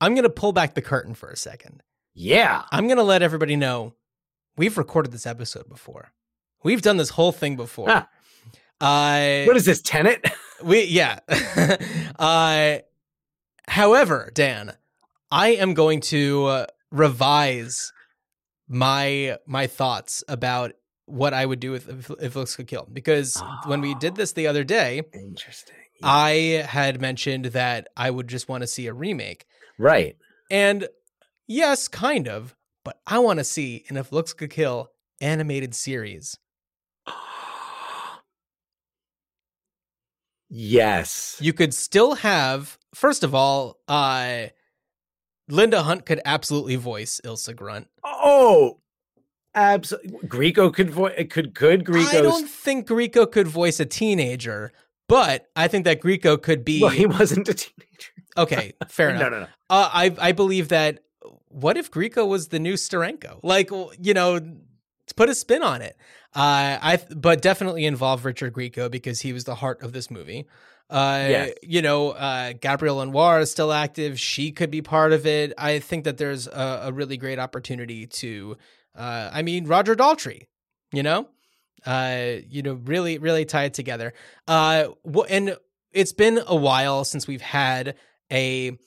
I'm 0.00 0.14
going 0.14 0.24
to 0.24 0.30
pull 0.30 0.52
back 0.52 0.74
the 0.74 0.82
curtain 0.82 1.14
for 1.14 1.30
a 1.30 1.36
second. 1.36 1.82
Yeah, 2.14 2.62
I'm 2.70 2.86
going 2.86 2.98
to 2.98 3.02
let 3.02 3.22
everybody 3.22 3.56
know 3.56 3.94
we've 4.56 4.76
recorded 4.76 5.12
this 5.12 5.26
episode 5.26 5.68
before. 5.68 6.12
We've 6.62 6.82
done 6.82 6.96
this 6.96 7.10
whole 7.10 7.32
thing 7.32 7.56
before. 7.56 7.90
Ah. 7.90 8.08
Uh, 8.80 9.44
what 9.44 9.56
is 9.56 9.64
this 9.64 9.80
Tenet? 9.82 10.24
we 10.62 10.84
yeah. 10.84 11.20
uh, 12.18 12.78
however, 13.68 14.30
Dan, 14.34 14.74
I 15.30 15.50
am 15.50 15.74
going 15.74 16.00
to 16.02 16.46
uh, 16.46 16.66
revise 16.90 17.92
my 18.68 19.38
my 19.46 19.66
thoughts 19.66 20.24
about 20.28 20.72
what 21.06 21.34
I 21.34 21.44
would 21.44 21.60
do 21.60 21.70
with 21.70 21.88
if, 21.88 22.10
if 22.20 22.36
looks 22.36 22.56
could 22.56 22.66
kill 22.66 22.88
because 22.90 23.42
when 23.66 23.80
we 23.80 23.94
did 23.94 24.16
this 24.16 24.32
the 24.32 24.46
other 24.46 24.64
day, 24.64 25.02
Interesting. 25.12 25.76
I 26.02 26.66
had 26.68 27.00
mentioned 27.00 27.46
that 27.46 27.88
I 27.96 28.10
would 28.10 28.28
just 28.28 28.48
want 28.48 28.62
to 28.62 28.66
see 28.66 28.86
a 28.86 28.92
remake. 28.92 29.46
right. 29.78 30.16
And 30.50 30.88
yes, 31.46 31.88
kind 31.88 32.28
of, 32.28 32.54
but 32.84 33.00
I 33.06 33.18
want 33.18 33.38
to 33.38 33.44
see 33.44 33.84
an 33.88 33.96
If 33.96 34.12
Looks 34.12 34.34
Could 34.34 34.50
Kill 34.50 34.90
animated 35.20 35.74
series. 35.74 36.36
Yes. 40.56 41.36
You 41.40 41.52
could 41.52 41.74
still 41.74 42.14
have, 42.14 42.78
first 42.94 43.24
of 43.24 43.34
all, 43.34 43.80
uh, 43.88 44.46
Linda 45.48 45.82
Hunt 45.82 46.06
could 46.06 46.20
absolutely 46.24 46.76
voice 46.76 47.20
Ilsa 47.24 47.56
Grunt. 47.56 47.88
Oh, 48.04 48.78
absolutely. 49.54 50.28
Grieco 50.28 50.72
could 50.72 50.90
vo- 50.90 51.10
could 51.28 51.54
could 51.56 51.80
I 51.80 51.84
Grieco's. 51.84 52.12
don't 52.22 52.48
think 52.48 52.86
Grieco 52.86 53.30
could 53.30 53.48
voice 53.48 53.80
a 53.80 53.84
teenager, 53.84 54.72
but 55.08 55.48
I 55.56 55.66
think 55.66 55.84
that 55.86 56.00
Grieco 56.00 56.40
could 56.40 56.64
be 56.64 56.80
Well, 56.80 56.90
he 56.90 57.06
wasn't 57.06 57.48
a 57.48 57.54
teenager. 57.54 58.12
okay. 58.38 58.72
Fair 58.88 59.10
enough. 59.10 59.22
No, 59.22 59.28
no, 59.30 59.40
no. 59.40 59.46
Uh, 59.68 59.90
I 59.92 60.14
I 60.20 60.32
believe 60.32 60.68
that. 60.68 61.00
What 61.48 61.76
if 61.76 61.90
Grieco 61.90 62.26
was 62.28 62.48
the 62.48 62.58
new 62.58 62.74
Steranko? 62.74 63.40
Like 63.42 63.70
you 64.00 64.14
know, 64.14 64.40
put 65.12 65.28
a 65.28 65.34
spin 65.34 65.62
on 65.62 65.82
it. 65.82 65.96
Uh, 66.34 66.78
I 66.82 66.98
but 67.14 67.42
definitely 67.42 67.84
involve 67.84 68.24
Richard 68.24 68.52
Grieco 68.54 68.90
because 68.90 69.20
he 69.20 69.32
was 69.32 69.44
the 69.44 69.54
heart 69.56 69.82
of 69.82 69.92
this 69.92 70.10
movie. 70.10 70.46
Uh, 70.90 71.26
Yes. 71.28 71.52
you 71.62 71.80
know, 71.82 72.10
uh, 72.10 72.52
Gabrielle 72.60 72.98
Anwar 72.98 73.40
is 73.40 73.50
still 73.50 73.72
active. 73.72 74.18
She 74.20 74.50
could 74.52 74.70
be 74.70 74.82
part 74.82 75.12
of 75.12 75.26
it. 75.26 75.52
I 75.56 75.78
think 75.78 76.04
that 76.04 76.18
there's 76.18 76.46
a, 76.46 76.82
a 76.84 76.92
really 76.92 77.16
great 77.16 77.38
opportunity 77.38 78.06
to. 78.06 78.56
Uh, 78.94 79.30
I 79.32 79.42
mean, 79.42 79.66
Roger 79.66 79.94
Daltrey. 79.94 80.46
You 80.92 81.02
know, 81.02 81.28
uh, 81.86 82.36
you 82.48 82.62
know, 82.62 82.74
really, 82.84 83.18
really 83.18 83.44
tie 83.44 83.64
it 83.64 83.74
together. 83.74 84.12
Uh, 84.46 84.88
and 85.28 85.56
it's 85.92 86.12
been 86.12 86.40
a 86.46 86.54
while 86.54 87.04
since 87.04 87.26
we've 87.26 87.40
had 87.42 87.96
a 88.30 88.78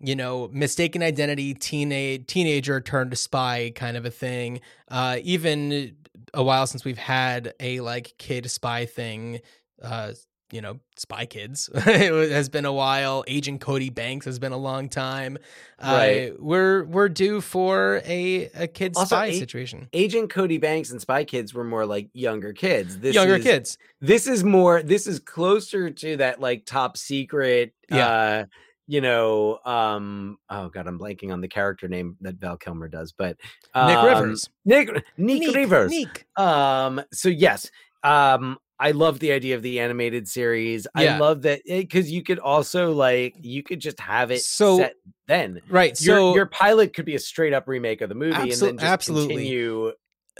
you 0.00 0.14
know 0.16 0.48
mistaken 0.52 1.02
identity 1.02 1.54
teenage 1.54 2.26
teenager 2.26 2.80
turned 2.80 3.16
spy 3.18 3.72
kind 3.74 3.96
of 3.96 4.04
a 4.04 4.10
thing 4.10 4.60
uh 4.90 5.18
even 5.22 5.96
a 6.34 6.42
while 6.42 6.66
since 6.66 6.84
we've 6.84 6.98
had 6.98 7.52
a 7.60 7.80
like 7.80 8.14
kid 8.18 8.48
spy 8.50 8.86
thing 8.86 9.40
uh 9.82 10.12
you 10.50 10.60
know 10.62 10.78
spy 10.96 11.26
kids 11.26 11.68
it 11.74 12.30
has 12.30 12.48
been 12.48 12.64
a 12.64 12.72
while 12.72 13.22
agent 13.26 13.60
cody 13.60 13.90
banks 13.90 14.24
has 14.24 14.38
been 14.38 14.52
a 14.52 14.56
long 14.56 14.88
time 14.88 15.36
uh, 15.78 15.92
Right. 15.92 16.32
we're 16.42 16.84
we're 16.84 17.08
due 17.10 17.40
for 17.40 18.00
a 18.06 18.46
a 18.54 18.66
kid 18.66 18.92
Also, 18.96 19.14
spy 19.16 19.26
a- 19.26 19.38
situation 19.38 19.88
Agent 19.92 20.30
Cody 20.30 20.58
Banks 20.58 20.90
and 20.90 21.00
Spy 21.00 21.24
Kids 21.24 21.52
were 21.54 21.64
more 21.64 21.84
like 21.86 22.08
younger 22.14 22.52
kids. 22.52 22.98
This 22.98 23.14
younger 23.14 23.36
is, 23.36 23.44
kids 23.44 23.78
This 24.00 24.26
is 24.26 24.42
more. 24.42 24.82
This 24.82 25.06
is 25.06 25.18
closer 25.20 25.90
to 25.90 26.16
that 26.16 26.40
like 26.40 26.64
top 26.66 26.96
secret. 26.96 27.74
Yeah. 27.90 28.08
Uh, 28.08 28.44
you 28.88 29.00
know. 29.00 29.60
Um. 29.64 30.38
Oh 30.50 30.68
God, 30.68 30.88
I'm 30.88 30.98
blanking 30.98 31.32
on 31.32 31.40
the 31.40 31.46
character 31.48 31.86
name 31.86 32.16
that 32.22 32.36
Val 32.36 32.56
Kilmer 32.56 32.88
does, 32.88 33.12
but 33.12 33.36
nick 33.76 33.96
um, 33.96 34.04
rivers 34.06 34.48
Nick 34.64 34.90
Nick, 35.16 35.54
Rivers. 35.54 35.92
Nick. 35.92 36.26
Um. 36.36 37.00
So 37.12 37.28
yes. 37.28 37.70
Um. 38.02 38.58
I 38.80 38.92
love 38.92 39.18
the 39.18 39.32
idea 39.32 39.56
of 39.56 39.62
the 39.62 39.80
animated 39.80 40.28
series. 40.28 40.86
Yeah. 40.96 41.16
I 41.16 41.18
love 41.18 41.42
that 41.42 41.62
because 41.66 42.12
you 42.12 42.22
could 42.22 42.38
also 42.38 42.92
like 42.92 43.34
you 43.40 43.64
could 43.64 43.80
just 43.80 43.98
have 43.98 44.30
it 44.30 44.42
So- 44.42 44.78
set 44.78 44.94
then. 45.26 45.60
right 45.68 46.00
Your, 46.00 46.16
so 46.16 46.34
your 46.36 46.46
pilot 46.46 46.94
could 46.94 47.04
be 47.04 47.16
a 47.16 47.18
straight 47.18 47.52
up 47.52 47.66
remake 47.66 48.00
of 48.02 48.08
the 48.08 48.14
movie, 48.14 48.36
and 48.36 48.52
then 48.52 48.76
just 48.76 48.84
absolutely. 48.84 49.34
continue. 49.34 49.92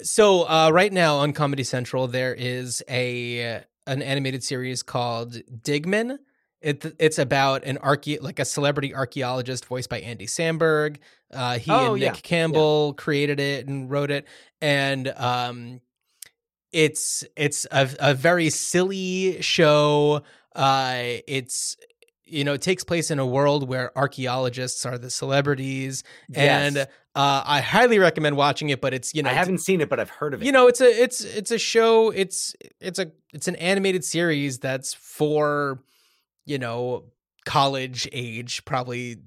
So 0.03 0.49
uh, 0.49 0.70
right 0.73 0.93
now 0.93 1.16
on 1.16 1.33
Comedy 1.33 1.65
Central, 1.65 2.07
there 2.07 2.33
is 2.33 2.81
a 2.89 3.65
an 3.89 4.03
animated 4.03 4.45
series 4.45 4.85
called 4.85 5.33
Digman. 5.62 6.19
It, 6.61 6.97
it's 6.99 7.19
about 7.19 7.65
an 7.65 7.79
archae 7.79 8.21
like 8.21 8.39
a 8.39 8.45
celebrity 8.45 8.95
archaeologist 8.95 9.65
voiced 9.67 9.89
by 9.89 10.01
Andy 10.01 10.27
Samberg. 10.27 10.97
Uh, 11.33 11.59
he 11.59 11.71
Oh, 11.71 11.93
and 11.93 11.95
Nick 11.95 12.03
yeah, 12.03 12.13
yeah. 12.15 12.21
Campbell 12.23 12.95
created 12.95 13.39
it 13.39 13.69
and 13.69 13.89
wrote 13.91 14.11
it, 14.11 14.27
and 14.61 15.09
um, 15.17 15.81
it's 16.73 17.25
it's 17.37 17.67
a, 17.71 17.89
a 18.01 18.15
very 18.15 18.51
silly 18.51 19.41
show. 19.41 20.23
Uh, 20.55 21.21
it's 21.27 21.77
you 22.25 22.45
know 22.45 22.55
it 22.55 22.63
takes 22.63 22.83
place 22.83 23.11
in 23.11 23.19
a 23.19 23.27
world 23.27 23.69
where 23.69 23.97
archaeologists 23.97 24.85
are 24.85 24.99
the 24.99 25.11
celebrities, 25.11 26.03
and 26.35 26.77
uh, 26.79 26.87
I 27.15 27.61
highly 27.61 27.99
recommend 27.99 28.37
watching 28.37 28.71
it. 28.71 28.81
But 28.81 28.95
it's 28.95 29.15
you 29.15 29.23
know 29.23 29.31
I 29.31 29.35
haven't 29.35 29.59
seen 29.59 29.81
it, 29.81 29.89
but 29.89 30.01
I've 30.01 30.11
heard 30.11 30.35
of 30.35 30.43
it. 30.43 30.47
you 30.47 30.53
know 30.53 30.67
it's 30.67 30.81
a 30.81 30.87
it's 31.03 31.23
it's 31.23 31.51
a 31.51 31.59
show 31.59 32.11
it's 32.11 32.55
it's 32.81 32.99
a 32.99 33.13
it's 33.33 33.49
an 33.49 33.57
animated 33.57 34.05
series 34.05 34.59
that's 34.59 34.93
for 34.95 35.81
you 36.49 36.59
know 36.59 37.05
college 37.45 38.09
age 38.12 38.65
probably 38.65 39.19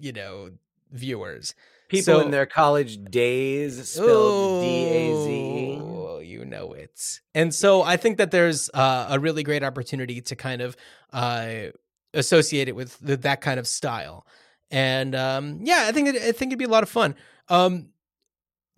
you 0.00 0.12
know 0.12 0.50
viewers. 0.90 1.54
People 1.88 2.04
so- 2.14 2.20
in 2.20 2.30
their 2.32 2.46
college 2.46 3.02
days 3.04 3.88
spelled 3.88 4.60
D 4.62 4.66
A 5.00 5.24
Z. 5.24 5.78
Oh, 5.80 6.18
you 6.18 6.44
know 6.44 6.72
it. 6.72 7.20
And 7.34 7.54
so 7.54 7.82
i 7.82 7.96
think 7.96 8.16
that 8.18 8.30
there's 8.30 8.70
uh, 8.74 9.06
a 9.10 9.18
really 9.20 9.42
great 9.42 9.62
opportunity 9.62 10.20
to 10.22 10.34
kind 10.34 10.62
of 10.62 10.76
uh 11.12 11.70
associate 12.14 12.68
it 12.68 12.74
with 12.74 12.98
th- 13.06 13.20
that 13.20 13.40
kind 13.42 13.60
of 13.60 13.66
style. 13.68 14.26
And 14.70 15.14
um 15.14 15.60
yeah 15.62 15.84
i 15.88 15.92
think 15.92 16.08
it, 16.08 16.16
i 16.16 16.32
think 16.32 16.50
it'd 16.50 16.58
be 16.58 16.64
a 16.64 16.68
lot 16.76 16.82
of 16.82 16.88
fun. 16.88 17.14
Um 17.48 17.90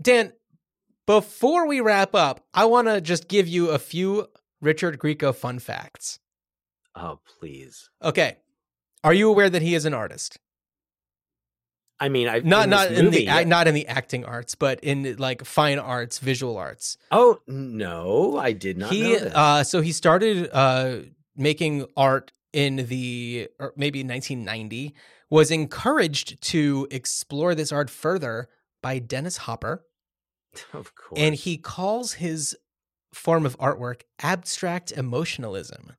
dan 0.01 0.33
before 1.07 1.67
we 1.67 1.81
wrap 1.81 2.15
up 2.15 2.45
i 2.53 2.65
want 2.67 2.87
to 2.89 3.01
just 3.01 3.29
give 3.29 3.49
you 3.49 3.71
a 3.71 3.79
few 3.79 4.27
richard 4.61 4.99
grieco 4.99 5.35
fun 5.35 5.59
facts 5.59 6.19
Oh 6.95 7.21
please! 7.39 7.91
okay. 8.03 8.37
Are 9.05 9.15
you 9.15 9.31
aware 9.31 9.49
that 9.49 9.63
he 9.63 9.75
is 9.75 9.85
an 9.85 9.95
artist? 9.95 10.39
I 12.01 12.09
mean, 12.09 12.29
I 12.29 12.41
not 12.41 12.65
in 12.65 12.71
not 12.71 12.93
in 12.93 13.11
the 13.11 13.29
ac- 13.29 13.45
not 13.45 13.67
in 13.67 13.75
the 13.75 13.87
acting 13.87 14.25
arts 14.25 14.55
but 14.55 14.79
in 14.81 15.17
like 15.19 15.45
fine 15.45 15.79
arts 15.79 16.19
visual 16.19 16.57
arts. 16.57 16.97
Oh 17.11 17.41
no, 17.47 18.39
I 18.39 18.53
did 18.53 18.79
not 18.79 18.93
he 18.93 19.17
uh 19.17 19.65
so 19.65 19.81
he 19.81 19.93
started 19.93 20.49
uh 20.53 20.99
making 21.37 21.87
art 21.97 22.33
in 22.53 22.87
the 22.87 23.49
or 23.59 23.73
maybe 23.77 24.01
1990 24.01 24.95
was 25.31 25.51
encouraged 25.51 26.41
to 26.41 26.87
explore 26.91 27.55
this 27.55 27.73
art 27.73 27.91
further 27.91 28.49
by 28.83 28.99
Dennis 28.99 29.39
Hopper. 29.39 29.85
Of 30.73 30.95
course, 30.95 31.21
and 31.21 31.35
he 31.35 31.57
calls 31.57 32.15
his 32.15 32.57
form 33.13 33.45
of 33.45 33.57
artwork 33.59 34.03
abstract 34.21 34.93
emotionalism 34.93 35.93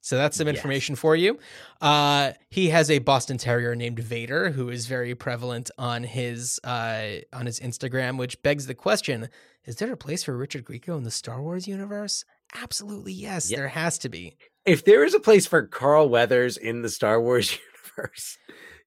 so 0.00 0.16
that's 0.16 0.36
some 0.36 0.46
Yes. 0.46 0.56
information 0.56 0.94
for 0.96 1.14
you. 1.16 1.38
Uh, 1.80 2.32
he 2.50 2.68
has 2.70 2.90
a 2.90 2.98
Boston 2.98 3.36
Terrier 3.38 3.74
named 3.74 3.98
Vader, 3.98 4.50
who 4.50 4.68
is 4.68 4.86
very 4.86 5.14
prevalent 5.14 5.70
on 5.78 6.04
his 6.04 6.58
uh, 6.64 7.16
on 7.32 7.46
his 7.46 7.60
Instagram, 7.60 8.18
which 8.18 8.40
begs 8.42 8.66
the 8.66 8.74
question: 8.74 9.28
Is 9.64 9.76
there 9.76 9.92
a 9.92 9.96
place 9.96 10.24
for 10.24 10.36
Richard 10.36 10.64
Grieco 10.64 10.96
in 10.96 11.02
the 11.04 11.10
Star 11.10 11.42
Wars 11.42 11.66
universe? 11.68 12.24
Absolutely, 12.54 13.12
yes. 13.12 13.50
Yeah. 13.50 13.58
There 13.58 13.68
has 13.68 13.98
to 13.98 14.08
be. 14.08 14.36
if 14.64 14.84
there 14.84 15.04
is 15.04 15.14
a 15.14 15.20
place 15.20 15.46
for 15.46 15.66
Carl 15.66 16.08
Weathers 16.08 16.56
in 16.56 16.82
the 16.82 16.88
Star 16.88 17.20
Wars 17.20 17.56
universe. 17.96 18.38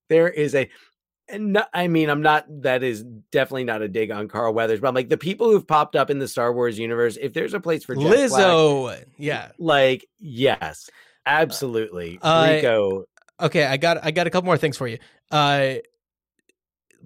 There 0.10 0.30
is 0.30 0.54
a 0.56 0.70
and 1.32 1.54
no, 1.54 1.64
I 1.74 1.88
mean, 1.88 2.10
I'm 2.10 2.22
not. 2.22 2.46
That 2.64 2.84
is 2.84 3.04
definitely 3.32 3.64
not 3.64 3.82
a 3.82 3.88
dig 3.88 4.12
on 4.12 4.28
Carl 4.28 4.54
Weathers, 4.54 4.80
but 4.80 4.88
I'm 4.88 4.96
like 4.96 5.10
the 5.10 5.18
people 5.18 5.50
who've 5.50 5.66
popped 5.66 5.96
up 5.96 6.10
in 6.10 6.20
the 6.20 6.28
Star 6.28 6.54
Wars 6.54 6.78
universe. 6.78 7.18
If 7.20 7.34
there's 7.34 7.54
a 7.54 7.60
place 7.60 7.84
for 7.84 7.96
Jack 7.96 8.04
Black, 8.04 8.20
Lizzo. 8.20 9.04
yeah. 9.18 9.50
like 9.58 10.08
yes, 10.20 10.90
absolutely, 11.26 12.20
Uh, 12.22 12.50
Rico. 12.52 13.06
Okay, 13.40 13.66
I 13.66 13.78
got 13.78 14.04
I 14.04 14.12
got 14.12 14.28
a 14.28 14.30
couple 14.30 14.46
more 14.46 14.58
things 14.58 14.78
for 14.78 14.88
you. 14.88 14.98
Uh 15.32 15.76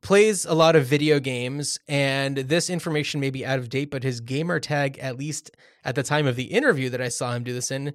plays 0.02 0.46
a 0.46 0.54
lot 0.54 0.76
of 0.76 0.86
video 0.86 1.20
games 1.20 1.80
and 1.88 2.38
this 2.38 2.70
information 2.70 3.20
may 3.20 3.32
be 3.32 3.44
out 3.44 3.58
of 3.58 3.70
date 3.70 3.90
but 3.90 4.04
his 4.04 4.20
gamer 4.20 4.60
tag 4.60 5.00
at 5.00 5.18
least 5.18 5.50
at 5.84 5.96
the 5.96 6.04
time 6.04 6.28
of 6.28 6.36
the 6.36 6.44
interview 6.44 6.90
that 6.90 7.02
I 7.02 7.08
saw 7.08 7.34
him 7.34 7.44
do 7.44 7.54
this 7.54 7.72
in 7.72 7.94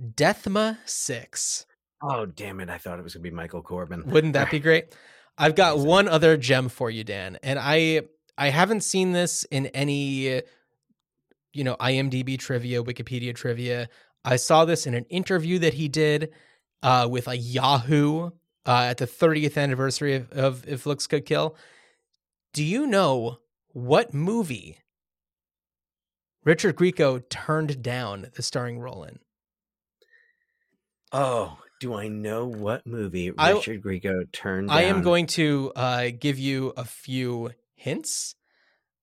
Deathma 0.00 0.78
6. 0.84 1.66
Oh 2.02 2.26
damn 2.26 2.60
it! 2.60 2.68
I 2.68 2.76
thought 2.78 2.98
it 2.98 3.02
was 3.02 3.14
gonna 3.14 3.22
be 3.22 3.30
Michael 3.30 3.62
Corbin. 3.62 4.02
Wouldn't 4.06 4.34
that 4.34 4.50
be 4.50 4.58
great? 4.60 4.94
I've 5.36 5.54
got 5.54 5.78
one 5.78 6.08
other 6.08 6.36
gem 6.36 6.68
for 6.68 6.90
you 6.90 7.04
Dan 7.04 7.38
and 7.42 7.58
I 7.58 8.02
I 8.36 8.50
haven't 8.50 8.82
seen 8.82 9.12
this 9.12 9.44
in 9.44 9.66
any 9.66 10.42
you 11.52 11.64
know 11.64 11.76
IMDb 11.76 12.38
trivia, 12.38 12.82
Wikipedia 12.82 13.34
trivia. 13.34 13.88
I 14.24 14.36
saw 14.36 14.64
this 14.64 14.86
in 14.86 14.94
an 14.94 15.04
interview 15.04 15.58
that 15.60 15.74
he 15.74 15.88
did 15.88 16.32
uh, 16.82 17.06
with 17.10 17.28
a 17.28 17.36
Yahoo 17.36 18.30
uh, 18.66 18.86
at 18.90 18.98
the 18.98 19.06
30th 19.06 19.56
anniversary 19.56 20.14
of, 20.14 20.32
of 20.32 20.68
If 20.68 20.86
Looks 20.86 21.06
Could 21.06 21.26
Kill. 21.26 21.56
Do 22.52 22.64
you 22.64 22.86
know 22.86 23.38
what 23.68 24.14
movie 24.14 24.78
Richard 26.44 26.76
Grieco 26.76 27.26
turned 27.28 27.82
down 27.82 28.30
the 28.34 28.42
starring 28.42 28.78
role 28.78 29.04
in? 29.04 29.18
Oh, 31.12 31.58
do 31.84 31.92
I 31.92 32.08
know 32.08 32.46
what 32.46 32.86
movie 32.86 33.30
I- 33.36 33.52
Richard 33.52 33.82
Grieco 33.82 34.32
turned? 34.32 34.70
I 34.70 34.84
am 34.84 35.02
going 35.02 35.26
to 35.26 35.70
uh, 35.76 36.08
give 36.18 36.38
you 36.38 36.72
a 36.78 36.84
few 36.86 37.50
hints. 37.74 38.36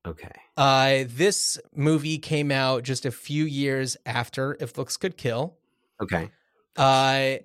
Okay. 0.03 0.31
Uh, 0.57 1.03
this 1.05 1.59
movie 1.75 2.17
came 2.17 2.51
out 2.51 2.81
just 2.81 3.05
a 3.05 3.11
few 3.11 3.45
years 3.45 3.97
after 4.03 4.57
If 4.59 4.79
Looks 4.79 4.97
Could 4.97 5.15
Kill. 5.15 5.59
Okay. 6.01 6.31
Uh, 6.75 7.43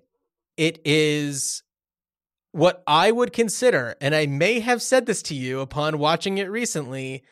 it 0.56 0.80
is 0.86 1.62
what 2.52 2.82
I 2.86 3.12
would 3.12 3.34
consider, 3.34 3.94
and 4.00 4.14
I 4.14 4.24
may 4.24 4.60
have 4.60 4.80
said 4.80 5.04
this 5.04 5.20
to 5.24 5.34
you 5.34 5.60
upon 5.60 5.98
watching 5.98 6.38
it 6.38 6.50
recently, 6.50 7.24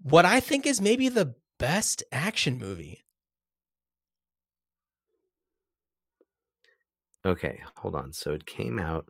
what 0.00 0.24
I 0.24 0.38
think 0.38 0.66
is 0.66 0.80
maybe 0.80 1.08
the 1.08 1.34
best 1.58 2.04
action 2.12 2.58
movie. 2.58 3.02
Okay. 7.26 7.60
Hold 7.76 7.94
on. 7.94 8.12
So 8.12 8.32
it 8.32 8.46
came 8.46 8.78
out 8.78 9.06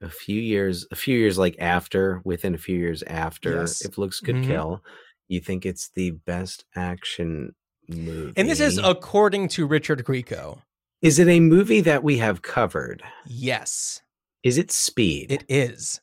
a 0.00 0.08
few 0.08 0.40
years, 0.40 0.86
a 0.90 0.96
few 0.96 1.18
years 1.18 1.38
like 1.38 1.56
after, 1.58 2.20
within 2.24 2.54
a 2.54 2.58
few 2.58 2.78
years 2.78 3.02
after. 3.04 3.56
Yes. 3.60 3.84
If 3.84 3.98
looks 3.98 4.20
could 4.20 4.36
Mhm. 4.36 4.46
kill, 4.46 4.84
you 5.28 5.40
think 5.40 5.64
it's 5.66 5.88
the 5.90 6.10
best 6.12 6.64
action 6.74 7.54
movie? 7.88 8.32
And 8.36 8.48
this 8.48 8.60
is 8.60 8.78
according 8.78 9.48
to 9.48 9.66
Richard 9.66 10.04
Grieco. 10.04 10.62
Is 11.02 11.18
it 11.18 11.28
a 11.28 11.40
movie 11.40 11.80
that 11.82 12.02
we 12.02 12.18
have 12.18 12.42
covered? 12.42 13.02
Yes, 13.26 14.00
Is 14.42 14.56
it 14.58 14.70
Speed? 14.70 15.32
it 15.32 15.44
is. 15.48 16.00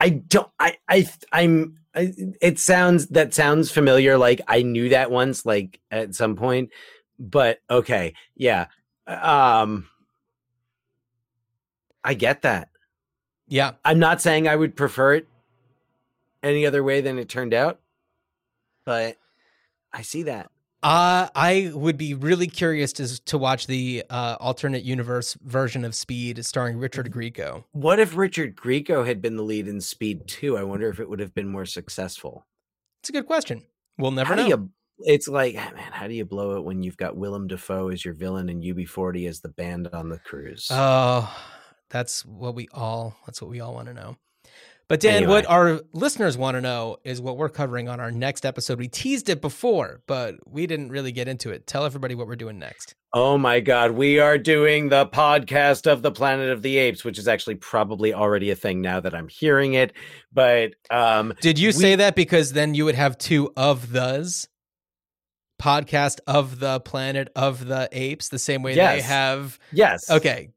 I 0.00 0.10
don't. 0.10 0.50
I. 0.58 0.76
I. 0.88 1.08
I'm. 1.32 1.78
I, 1.94 2.12
it 2.42 2.58
sounds. 2.58 3.06
That 3.08 3.32
sounds 3.32 3.70
familiar. 3.70 4.18
Like 4.18 4.40
I 4.46 4.62
knew 4.62 4.90
that 4.90 5.10
once. 5.10 5.46
Like 5.46 5.80
at 5.90 6.14
some 6.14 6.36
point. 6.36 6.70
But 7.18 7.60
okay. 7.70 8.12
Yeah. 8.36 8.66
Um. 9.06 9.88
I 12.04 12.14
get 12.14 12.42
that. 12.42 12.68
Yeah. 13.48 13.72
I'm 13.84 13.98
not 13.98 14.20
saying 14.20 14.46
I 14.46 14.54
would 14.54 14.76
prefer 14.76 15.14
it 15.14 15.28
any 16.42 16.64
other 16.64 16.84
way 16.84 17.00
than 17.00 17.18
it 17.18 17.28
turned 17.28 17.52
out, 17.52 17.80
but 18.84 19.16
I 19.92 20.02
see 20.02 20.22
that. 20.24 20.50
Uh, 20.82 21.28
I 21.34 21.72
would 21.74 21.96
be 21.96 22.14
really 22.14 22.46
curious 22.46 22.92
to 22.94 23.24
to 23.24 23.38
watch 23.38 23.66
the 23.66 24.04
uh, 24.08 24.36
alternate 24.38 24.84
universe 24.84 25.36
version 25.42 25.84
of 25.84 25.96
Speed 25.96 26.44
starring 26.44 26.78
Richard 26.78 27.10
Grieco. 27.10 27.64
What 27.72 27.98
if 27.98 28.16
Richard 28.16 28.54
Grieco 28.54 29.04
had 29.04 29.20
been 29.20 29.36
the 29.36 29.42
lead 29.42 29.66
in 29.66 29.80
Speed 29.80 30.28
2? 30.28 30.56
I 30.56 30.62
wonder 30.62 30.88
if 30.88 31.00
it 31.00 31.08
would 31.08 31.18
have 31.18 31.34
been 31.34 31.48
more 31.48 31.66
successful. 31.66 32.46
It's 33.00 33.08
a 33.08 33.12
good 33.12 33.26
question. 33.26 33.64
We'll 33.98 34.12
never 34.12 34.28
how 34.28 34.34
know. 34.36 34.42
do 34.44 34.48
you 34.48 34.70
it's 35.00 35.28
like 35.28 35.54
ah, 35.58 35.70
man 35.74 35.92
how 35.92 36.06
do 36.06 36.14
you 36.14 36.24
blow 36.24 36.56
it 36.56 36.64
when 36.64 36.82
you've 36.82 36.96
got 36.96 37.16
willem 37.16 37.46
dafoe 37.46 37.88
as 37.90 38.04
your 38.04 38.14
villain 38.14 38.48
and 38.48 38.62
ub40 38.62 39.28
as 39.28 39.40
the 39.40 39.48
band 39.48 39.88
on 39.92 40.08
the 40.08 40.18
cruise 40.18 40.68
Oh, 40.70 41.30
that's 41.90 42.24
what 42.24 42.54
we 42.54 42.68
all 42.72 43.16
that's 43.26 43.40
what 43.42 43.50
we 43.50 43.60
all 43.60 43.74
want 43.74 43.88
to 43.88 43.94
know. 43.94 44.16
But 44.88 45.00
Dan, 45.00 45.16
Anyway. 45.16 45.32
what 45.32 45.46
our 45.46 45.80
listeners 45.92 46.38
want 46.38 46.54
to 46.56 46.60
know 46.60 46.98
is 47.02 47.20
what 47.20 47.36
we're 47.36 47.48
covering 47.48 47.88
on 47.88 47.98
our 47.98 48.12
next 48.12 48.46
episode. 48.46 48.78
We 48.78 48.86
teased 48.86 49.28
it 49.28 49.40
before, 49.40 50.00
but 50.06 50.36
we 50.46 50.68
didn't 50.68 50.90
really 50.90 51.10
get 51.10 51.26
into 51.26 51.50
it. 51.50 51.66
Tell 51.66 51.84
everybody 51.84 52.14
what 52.14 52.28
we're 52.28 52.36
doing 52.36 52.58
next. 52.60 52.94
oh 53.12 53.36
my 53.38 53.58
god 53.60 53.92
we 53.92 54.18
are 54.20 54.36
doing 54.38 54.88
the 54.88 55.06
podcast 55.06 55.90
of 55.90 56.02
the 56.02 56.10
planet 56.12 56.50
of 56.50 56.62
the 56.62 56.76
apes 56.76 57.02
which 57.04 57.18
is 57.18 57.26
actually 57.28 57.54
probably 57.56 58.12
already 58.14 58.50
a 58.50 58.56
thing 58.56 58.82
now 58.82 58.98
that 59.00 59.14
i'm 59.14 59.28
hearing 59.28 59.74
it 59.74 59.92
but 60.32 60.72
um 60.90 61.32
Did 61.40 61.58
you 61.58 61.68
We- 61.68 61.72
say 61.72 61.96
that 61.96 62.14
because 62.16 62.52
then 62.52 62.74
you 62.74 62.84
would 62.84 62.94
have 62.96 63.16
two 63.16 63.52
of 63.56 63.90
those 63.92 64.48
podcast 65.60 66.20
of 66.26 66.58
the 66.60 66.80
planet 66.80 67.28
of 67.36 67.66
the 67.66 67.88
apes 67.92 68.28
the 68.28 68.38
same 68.38 68.62
way 68.62 68.72
they 68.72 68.76
Yes. 68.76 69.04
have 69.04 69.58
yes 69.72 70.10
okay, 70.10 70.50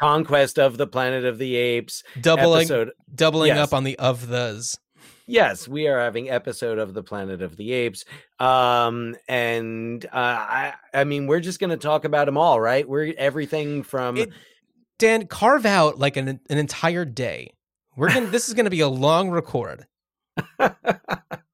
conquest 0.00 0.58
of 0.58 0.78
the 0.78 0.86
planet 0.86 1.24
of 1.24 1.38
the 1.38 1.56
apes 1.56 2.02
doubling 2.20 2.60
episode 2.62 2.90
doubling 3.14 3.48
yes. 3.48 3.58
up 3.58 3.74
on 3.74 3.84
the 3.84 3.98
of 3.98 4.28
those. 4.28 4.78
yes 5.26 5.66
we 5.68 5.86
are 5.88 6.00
having 6.00 6.30
episode 6.30 6.78
of 6.78 6.94
the 6.94 7.02
planet 7.02 7.42
of 7.42 7.56
the 7.56 7.72
apes 7.72 8.04
um 8.38 9.14
and 9.28 10.06
uh 10.06 10.08
i 10.14 10.74
i 10.94 11.04
mean 11.04 11.26
we're 11.26 11.40
just 11.40 11.58
gonna 11.60 11.76
talk 11.76 12.04
about 12.04 12.26
them 12.26 12.38
all 12.38 12.60
right 12.60 12.88
we're 12.88 13.12
everything 13.18 13.82
from 13.82 14.16
It- 14.16 14.30
Dan, 14.98 15.26
carve 15.26 15.66
out 15.66 15.98
like 15.98 16.16
an 16.16 16.26
an 16.28 16.56
entire 16.56 17.04
day. 17.04 17.52
We're 17.98 18.08
gonna 18.08 18.28
this 18.28 18.48
is 18.48 18.54
gonna 18.54 18.70
be 18.70 18.80
a 18.80 18.88
long 18.88 19.28
record. 19.28 19.86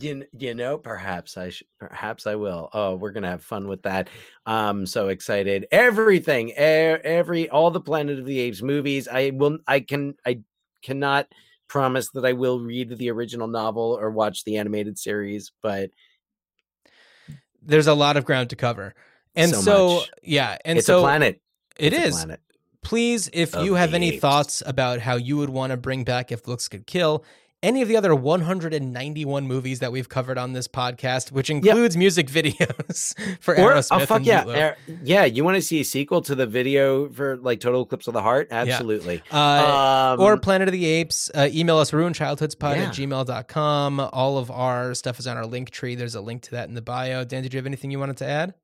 you, 0.00 0.24
you 0.36 0.54
know 0.54 0.76
perhaps 0.76 1.36
i 1.36 1.50
sh- 1.50 1.62
perhaps 1.78 2.26
i 2.26 2.34
will 2.34 2.68
oh 2.72 2.94
we're 2.96 3.12
gonna 3.12 3.30
have 3.30 3.44
fun 3.44 3.68
with 3.68 3.82
that 3.82 4.08
i'm 4.46 4.86
so 4.86 5.08
excited 5.08 5.66
everything 5.70 6.52
every 6.54 7.48
all 7.48 7.70
the 7.70 7.80
planet 7.80 8.18
of 8.18 8.24
the 8.26 8.38
apes 8.40 8.60
movies 8.62 9.06
i 9.08 9.30
will 9.34 9.58
i 9.68 9.78
can 9.80 10.14
i 10.26 10.40
cannot 10.82 11.28
promise 11.68 12.10
that 12.10 12.24
i 12.24 12.32
will 12.32 12.58
read 12.60 12.88
the 12.98 13.10
original 13.10 13.46
novel 13.46 13.96
or 14.00 14.10
watch 14.10 14.42
the 14.44 14.56
animated 14.56 14.98
series 14.98 15.52
but 15.62 15.90
There's 17.62 17.86
a 17.86 17.94
lot 17.94 18.16
of 18.16 18.24
ground 18.24 18.50
to 18.50 18.56
cover. 18.56 18.94
And 19.34 19.50
So 19.50 19.60
so, 19.62 20.02
yeah, 20.22 20.58
and 20.64 20.78
it's 20.78 20.86
so 20.86 20.98
a 20.98 21.02
planet 21.02 21.40
it 21.78 21.92
It's 21.92 22.06
is. 22.08 22.14
planet. 22.14 22.40
Please, 22.82 23.30
if 23.32 23.54
you 23.56 23.74
have 23.74 23.94
any 23.94 24.10
apes. 24.10 24.20
thoughts 24.20 24.62
about 24.66 25.00
how 25.00 25.16
you 25.16 25.38
would 25.38 25.48
want 25.48 25.70
to 25.70 25.78
bring 25.78 26.04
back 26.04 26.30
If 26.30 26.46
Looks 26.46 26.68
Could 26.68 26.86
Kill, 26.86 27.24
any 27.64 27.82
of 27.82 27.88
the 27.88 27.96
other 27.96 28.14
191 28.14 29.46
movies 29.46 29.80
that 29.80 29.90
we've 29.90 30.08
covered 30.08 30.38
on 30.38 30.52
this 30.52 30.68
podcast, 30.68 31.32
which 31.32 31.50
includes 31.50 31.96
music 31.96 32.28
videos 32.28 33.14
for 33.40 33.54
or 33.58 33.72
Aerosmith 33.72 34.02
oh 34.02 34.06
fuck 34.06 34.16
and 34.18 34.26
yeah 34.26 34.44
er- 34.46 34.76
yeah 35.02 35.24
you 35.24 35.42
want 35.44 35.56
to 35.56 35.62
see 35.62 35.80
a 35.80 35.84
sequel 35.84 36.20
to 36.22 36.34
the 36.34 36.46
video 36.46 37.08
for 37.08 37.36
like 37.38 37.60
total 37.60 37.82
eclipse 37.82 38.06
of 38.06 38.14
the 38.14 38.22
heart 38.22 38.48
absolutely 38.50 39.22
Uh, 39.32 40.14
um, 40.14 40.20
or 40.20 40.36
Planet 40.36 40.68
of 40.68 40.72
the 40.72 40.84
Apes. 40.84 41.30
Uh, 41.34 41.48
email 41.52 41.78
us 41.78 41.90
ruinedchildhoodspod 41.90 42.76
Yeah. 42.76 42.82
at 42.84 42.94
gmail.com. 42.94 44.00
All 44.12 44.38
of 44.38 44.50
our 44.50 44.94
stuff 44.94 45.18
is 45.18 45.26
on 45.26 45.36
our 45.36 45.46
link 45.46 45.70
tree. 45.70 45.94
There's 45.94 46.14
a 46.14 46.20
link 46.20 46.42
to 46.42 46.50
that 46.52 46.68
in 46.68 46.74
the 46.74 46.82
bio. 46.82 47.24
Dan, 47.24 47.42
did 47.42 47.52
you 47.54 47.58
have 47.58 47.66
anything 47.66 47.90
you 47.90 47.98
wanted 47.98 48.18
to 48.18 48.26
add? 48.26 48.54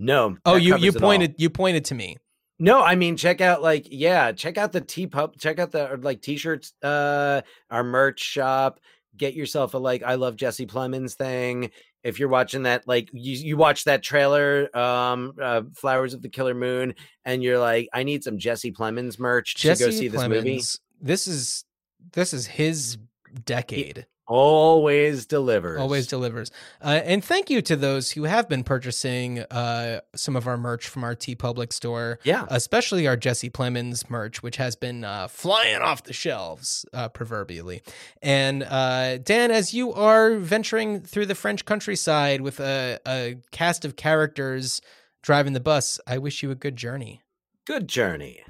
no 0.00 0.36
Oh, 0.46 0.54
you 0.54 0.66
you 0.66 0.72
covers 0.72 0.84
it 0.94 1.02
all. 1.02 1.08
pointed 1.08 1.34
you 1.38 1.50
pointed 1.50 1.84
to 1.86 1.94
me. 1.94 2.16
No, 2.58 2.82
I 2.82 2.96
mean 2.96 3.16
check 3.16 3.40
out 3.40 3.62
like 3.62 3.86
yeah, 3.90 4.32
check 4.32 4.58
out 4.58 4.72
the 4.72 4.80
T 4.80 5.06
pub, 5.06 5.36
check 5.38 5.58
out 5.58 5.70
the 5.70 5.98
like 6.02 6.20
t-shirts, 6.20 6.72
uh 6.82 7.42
our 7.70 7.84
merch 7.84 8.20
shop. 8.20 8.80
Get 9.16 9.34
yourself 9.34 9.74
a 9.74 9.78
like 9.78 10.02
I 10.02 10.14
love 10.14 10.36
Jesse 10.36 10.66
Plemons 10.66 11.14
thing. 11.14 11.70
If 12.04 12.18
you're 12.20 12.28
watching 12.28 12.62
that, 12.62 12.86
like 12.86 13.10
you 13.12 13.34
you 13.36 13.56
watch 13.56 13.84
that 13.84 14.02
trailer, 14.02 14.76
um, 14.76 15.34
uh, 15.42 15.62
Flowers 15.74 16.14
of 16.14 16.22
the 16.22 16.28
Killer 16.28 16.54
Moon, 16.54 16.94
and 17.24 17.42
you're 17.42 17.58
like, 17.58 17.88
I 17.92 18.04
need 18.04 18.22
some 18.22 18.38
Jesse 18.38 18.70
Plemons 18.70 19.18
merch 19.18 19.56
Jesse 19.56 19.84
to 19.84 19.90
go 19.90 19.96
see 19.96 20.08
this 20.08 20.28
movie. 20.28 20.58
Plemons. 20.58 20.78
This 21.00 21.26
is 21.26 21.64
this 22.12 22.32
is 22.32 22.46
his 22.46 22.98
decade. 23.44 24.06
Always 24.28 25.24
delivers. 25.24 25.80
Always 25.80 26.06
delivers. 26.06 26.50
Uh, 26.82 27.00
and 27.02 27.24
thank 27.24 27.48
you 27.48 27.62
to 27.62 27.76
those 27.76 28.10
who 28.12 28.24
have 28.24 28.46
been 28.46 28.62
purchasing 28.62 29.40
uh, 29.50 30.00
some 30.14 30.36
of 30.36 30.46
our 30.46 30.58
merch 30.58 30.86
from 30.86 31.02
our 31.02 31.14
TeePublic 31.14 31.72
store. 31.72 32.18
yeah. 32.24 32.44
especially 32.50 33.06
our 33.06 33.16
Jesse 33.16 33.48
Plemons 33.48 34.10
merch, 34.10 34.42
which 34.42 34.56
has 34.56 34.76
been 34.76 35.02
uh, 35.02 35.28
flying 35.28 35.80
off 35.80 36.04
the 36.04 36.12
shelves, 36.12 36.84
uh, 36.92 37.08
proverbially. 37.08 37.82
And 38.20 38.64
uh, 38.64 39.16
Dan, 39.16 39.50
as 39.50 39.72
you 39.72 39.94
are 39.94 40.36
venturing 40.36 41.00
through 41.00 41.26
the 41.26 41.34
French 41.34 41.64
countryside 41.64 42.42
with 42.42 42.60
a, 42.60 43.00
a 43.06 43.36
cast 43.50 43.86
of 43.86 43.96
characters 43.96 44.82
driving 45.22 45.54
the 45.54 45.60
bus, 45.60 45.98
I 46.06 46.18
wish 46.18 46.42
you 46.42 46.50
a 46.50 46.54
good 46.54 46.76
journey. 46.76 47.22
Good 47.64 47.88
journey. 47.88 48.44